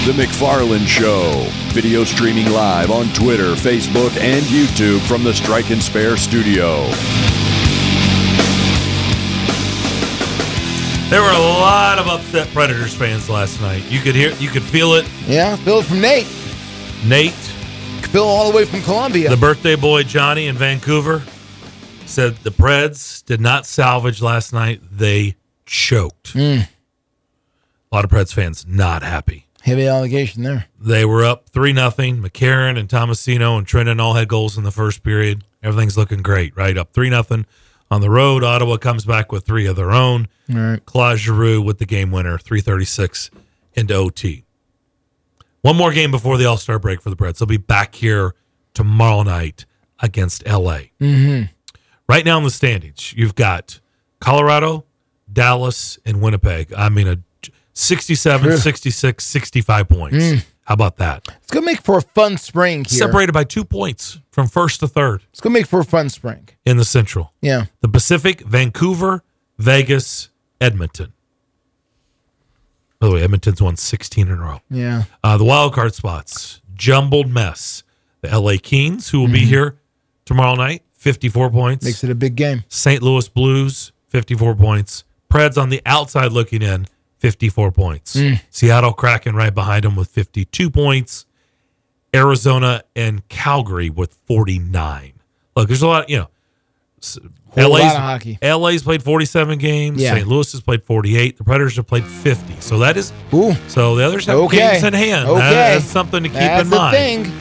The 0.06 0.14
McFarland 0.14 0.88
Show. 0.88 1.46
Video 1.74 2.04
streaming 2.04 2.50
live 2.50 2.90
on 2.90 3.08
Twitter, 3.14 3.54
Facebook, 3.54 4.10
and 4.20 4.44
YouTube 4.46 5.00
from 5.08 5.24
the 5.24 5.32
Strike 5.32 5.70
and 5.70 5.82
Spare 5.82 6.18
studio. 6.18 6.86
There 11.12 11.22
were 11.22 11.30
a 11.30 11.40
lot 11.40 12.00
of 12.00 12.08
upset 12.08 12.48
Predators 12.48 12.96
fans 12.96 13.30
last 13.30 13.62
night. 13.62 13.84
You 13.92 14.00
could 14.00 14.16
hear, 14.16 14.32
you 14.38 14.50
could 14.50 14.64
feel 14.64 14.94
it. 14.96 15.06
Yeah, 15.28 15.56
feel 15.58 15.80
it 15.80 15.86
from 15.86 16.02
Nate. 16.02 16.28
Nate, 17.06 17.34
Feel 18.12 18.24
all 18.24 18.50
the 18.50 18.58
way 18.58 18.66
from 18.66 18.82
Columbia. 18.82 19.30
the 19.30 19.38
birthday 19.38 19.76
boy 19.76 20.02
Johnny 20.04 20.48
in 20.48 20.56
Vancouver, 20.58 21.22
said 22.08 22.36
the 22.38 22.50
Preds 22.50 23.24
did 23.24 23.40
not 23.40 23.66
salvage 23.68 24.20
last 24.22 24.52
night. 24.52 24.82
They 24.92 25.36
choked. 25.66 26.34
Mm, 26.34 26.68
A 27.92 27.96
lot 27.96 28.04
of 28.04 28.10
Preds 28.12 28.34
fans 28.34 28.66
not 28.68 29.04
happy. 29.04 29.46
Heavy 29.62 29.88
allegation 29.88 30.44
there. 30.44 30.66
They 30.80 31.06
were 31.06 31.24
up 31.24 31.50
three 31.50 31.72
nothing. 31.72 32.22
McCarron 32.22 32.80
and 32.80 32.90
Tomasino 32.90 33.58
and 33.58 33.68
Trenin 33.68 34.02
all 34.02 34.16
had 34.16 34.28
goals 34.28 34.58
in 34.58 34.64
the 34.64 34.72
first 34.72 35.04
period. 35.04 35.44
Everything's 35.62 35.98
looking 35.98 36.22
great, 36.22 36.56
right? 36.58 36.76
Up 36.78 36.94
three 36.94 37.10
nothing 37.10 37.46
on 37.92 38.02
the 38.02 38.10
road. 38.10 38.44
Ottawa 38.44 38.78
comes 38.78 39.06
back 39.06 39.32
with 39.32 39.46
three 39.46 39.68
of 39.68 39.76
their 39.76 39.92
own. 39.92 40.28
All 40.50 40.58
right. 40.58 40.86
Claude 40.86 41.20
Giroux 41.20 41.62
with 41.62 41.78
the 41.78 41.86
game 41.86 42.10
winner, 42.10 42.40
three 42.40 42.62
thirty 42.62 42.86
six 42.86 43.30
into 43.74 43.94
OT. 43.94 44.46
One 45.62 45.76
more 45.76 45.92
game 45.92 46.10
before 46.10 46.38
the 46.38 46.46
All 46.46 46.58
Star 46.58 46.80
break 46.80 47.02
for 47.02 47.12
the 47.12 47.16
Preds. 47.16 47.38
They'll 47.38 47.48
be 47.48 47.58
back 47.58 47.94
here 47.94 48.34
tomorrow 48.74 49.22
night 49.22 49.66
against 50.00 50.46
LA. 50.48 50.80
Mm-hmm. 51.00 51.44
Right 52.10 52.26
now 52.26 52.40
in 52.40 52.44
the 52.44 52.50
standings, 52.50 53.14
you've 53.14 53.36
got 53.36 53.80
Colorado, 54.20 54.86
Dallas, 55.32 56.00
and 56.04 56.20
Winnipeg. 56.20 56.74
I 56.74 56.90
mean, 56.90 57.08
a 57.08 57.20
67, 57.74 58.50
Sure. 58.50 58.58
66, 58.58 59.24
65 59.26 59.88
points. 59.90 60.18
Mm. 60.18 60.46
How 60.66 60.74
about 60.76 60.98
that? 60.98 61.28
It's 61.42 61.52
gonna 61.52 61.66
make 61.66 61.82
for 61.82 61.98
a 61.98 62.02
fun 62.02 62.38
spring 62.38 62.86
here. 62.86 63.00
Separated 63.00 63.32
by 63.34 63.44
two 63.44 63.66
points 63.66 64.20
from 64.32 64.48
first 64.48 64.80
to 64.82 64.88
third 64.88 65.24
It's 65.32 65.42
gonna 65.42 65.54
make 65.54 65.66
for 65.68 65.80
a 65.80 65.84
fun 65.86 66.10
spring. 66.10 66.48
in 66.66 66.78
the 66.78 66.86
Central. 66.86 67.34
Yeah. 67.42 67.66
The 67.82 67.88
Pacific, 67.88 68.42
Vancouver, 68.42 69.24
Vegas, 69.58 70.30
Edmonton. 70.62 71.14
By 73.00 73.08
the 73.08 73.14
way, 73.16 73.24
Edmonton's 73.24 73.62
won 73.62 73.76
16 73.78 74.28
in 74.28 74.34
a 74.34 74.42
row. 74.42 74.62
Yeah. 74.70 75.04
Uh, 75.24 75.38
the 75.38 75.44
wild 75.44 75.74
card 75.74 75.96
spots, 75.96 76.62
jumbled 76.76 77.30
mess. 77.32 77.84
The 78.22 78.30
LA 78.30 78.58
Kings, 78.58 79.10
who 79.10 79.20
will 79.22 79.28
be 79.28 79.42
Mhm. 79.42 79.48
here 79.48 79.76
tomorrow 80.26 80.54
night, 80.56 80.84
54 80.94 81.50
points. 81.50 81.84
Makes 81.84 82.04
it 82.04 82.12
a 82.12 82.16
big 82.16 82.36
game. 82.36 82.64
St. 82.70 83.02
Louis 83.02 83.28
Blues, 83.28 83.92
54 84.10 84.54
points. 84.56 85.04
Preds 85.32 85.60
on 85.60 85.70
the 85.70 85.82
outside 85.88 86.32
looking 86.32 86.62
in, 86.62 86.86
54 87.22 87.72
points. 87.72 88.16
Mm. 88.16 88.42
Seattle 88.50 88.94
Kraken 88.94 89.36
right 89.36 89.54
behind 89.54 89.84
them 89.86 89.96
with 89.96 90.10
52 90.10 90.70
points. 90.70 91.26
Arizona 92.14 92.82
and 92.96 93.26
Calgary 93.30 93.90
with 93.90 94.14
49. 94.28 95.14
Look, 95.56 95.68
there's 95.68 95.82
a 95.82 95.88
lot, 95.88 96.10
you 96.10 96.18
know, 96.18 96.30
LA's, 97.56 97.82
lot 97.84 97.96
of 97.96 98.02
hockey. 98.02 98.38
LA's 98.42 98.84
played 98.84 99.02
47 99.04 99.58
games. 99.60 100.02
Yeah. 100.02 100.16
St. 100.16 100.28
Louis 100.28 100.52
has 100.52 100.62
played 100.62 100.84
48. 100.84 101.38
The 101.38 101.44
Predators 101.44 101.76
have 101.78 101.88
played 101.88 102.06
50. 102.06 102.60
So 102.60 102.80
that 102.80 102.98
is 102.98 103.14
Ooh. 103.34 103.54
So 103.68 103.96
the 103.96 104.06
others 104.06 104.26
have 104.26 104.38
Okay. 104.38 104.58
games 104.58 104.84
in 104.84 104.94
hand. 104.94 105.30
That- 105.30 105.74
that's 105.74 105.86
something 105.86 106.24
to 106.24 106.30
keep 106.30 106.38
That's 106.40 106.64
in 106.64 106.70
the 106.70 106.76
mind. 106.76 106.96
thing. 106.98 107.32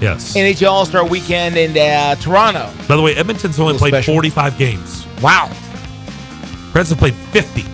Yes. 0.00 0.34
NHL 0.34 0.70
All 0.70 0.84
Star 0.84 1.06
Weekend 1.06 1.56
in 1.56 1.76
uh, 1.76 2.16
Toronto. 2.16 2.70
By 2.86 2.96
the 2.96 3.02
way, 3.02 3.14
Edmonton's 3.16 3.58
only 3.58 3.78
played 3.78 3.92
special. 3.92 4.12
45 4.14 4.58
games. 4.58 5.06
Wow. 5.22 5.48
Preds 6.72 6.90
have 6.90 6.98
played 6.98 7.14
50. 7.14 7.64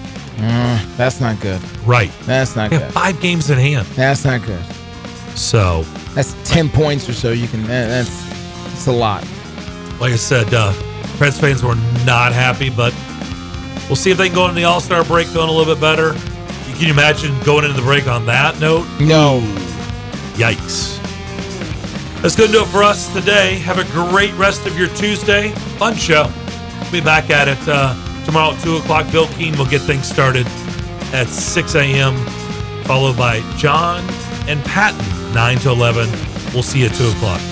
Mm, 0.43 0.97
that's 0.97 1.21
not 1.21 1.39
good. 1.41 1.61
Right. 1.87 2.11
That's 2.23 2.57
not 2.57 2.71
good. 2.71 2.93
five 2.93 3.21
games 3.21 3.49
in 3.51 3.59
hand. 3.59 3.87
That's 3.95 4.25
not 4.25 4.43
good. 4.45 4.63
So, 5.37 5.83
That's 6.15 6.35
ten 6.45 6.69
points 6.69 7.09
or 7.09 7.13
so. 7.15 7.31
You 7.31 7.49
can. 7.49 7.63
that- 7.69 7.87
That's. 7.89 8.33
It's 8.73 8.87
a 8.89 8.93
lot. 8.93 9.23
like 10.01 10.13
I 10.13 10.17
said, 10.17 10.53
uh, 10.53 10.73
Preds 11.19 11.41
fans 11.41 11.63
were 11.63 11.77
not 12.05 12.33
happy, 12.33 12.69
but 12.71 12.93
we'll 13.89 13.95
see 13.97 14.11
if 14.11 14.19
they 14.19 14.27
can 14.27 14.35
go 14.35 14.43
into 14.45 14.57
the 14.57 14.65
All 14.65 14.81
Star 14.81 15.05
break 15.05 15.29
feeling 15.29 15.49
a 15.49 15.53
little 15.53 15.73
bit 15.75 15.81
better. 15.81 16.15
Can 16.75 16.81
you 16.89 16.93
imagine 16.93 17.39
going 17.45 17.65
into 17.65 17.77
the 17.77 17.83
break 17.87 18.09
on 18.09 18.27
that 18.27 18.59
note? 18.59 18.85
No. 19.01 19.41
Yikes. 20.35 20.99
That's 22.21 22.35
going 22.35 22.49
to 22.51 22.57
do 22.59 22.63
it 22.63 22.69
for 22.69 22.83
us 22.83 23.13
today. 23.13 23.57
Have 23.59 23.79
a 23.79 23.85
great 24.11 24.33
rest 24.35 24.67
of 24.67 24.77
your 24.79 24.89
Tuesday. 24.89 25.51
Fun 25.79 25.95
show. 25.95 26.31
We'll 26.81 26.91
be 26.93 27.01
back 27.01 27.31
at 27.31 27.47
it 27.49 27.59
uh, 27.69 27.95
tomorrow 28.25 28.55
at 28.55 28.63
2 28.63 28.77
o'clock. 28.77 29.11
Bill 29.13 29.29
Keene 29.29 29.57
will 29.57 29.67
get 29.67 29.81
things 29.83 30.09
started 30.09 30.47
at 31.13 31.29
6 31.29 31.75
a.m., 31.75 32.17
followed 32.85 33.17
by 33.17 33.41
John 33.57 34.01
and 34.49 34.63
Patton, 34.65 35.35
9 35.35 35.59
to 35.59 35.71
11. 35.71 36.11
We'll 36.53 36.63
see 36.63 36.81
you 36.81 36.87
at 36.87 36.95
2 36.95 37.09
o'clock. 37.09 37.52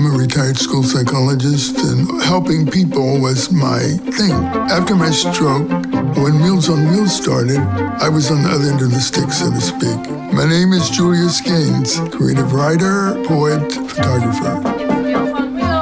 I'm 0.00 0.06
a 0.06 0.16
retired 0.16 0.56
school 0.56 0.82
psychologist, 0.82 1.76
and 1.76 2.22
helping 2.22 2.66
people 2.66 3.20
was 3.20 3.52
my 3.52 3.80
thing. 4.16 4.32
After 4.72 4.96
my 4.96 5.10
stroke, 5.10 5.68
when 6.16 6.40
Meals 6.40 6.70
on 6.70 6.88
Wheels 6.88 7.14
started, 7.14 7.58
I 7.58 8.08
was 8.08 8.30
on 8.30 8.42
the 8.42 8.48
other 8.48 8.70
end 8.70 8.80
of 8.80 8.92
the 8.92 8.98
stick, 8.98 9.30
so 9.30 9.50
to 9.50 9.60
speak. 9.60 10.10
My 10.32 10.48
name 10.48 10.72
is 10.72 10.88
Julius 10.88 11.42
Gaines, 11.42 12.00
creative 12.16 12.54
writer, 12.54 13.12
poet, 13.26 13.70
photographer. 13.90 14.80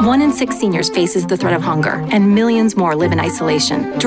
One 0.05 0.21
in 0.21 0.33
six 0.33 0.59
seniors 0.59 0.91
faces 0.91 1.25
the 1.25 1.37
threat 1.37 1.53
of 1.53 1.63
hunger, 1.63 2.05
and 2.11 2.35
millions 2.35 2.77
more 2.77 2.97
live 2.97 3.13
in 3.13 3.21
isolation. 3.21 4.01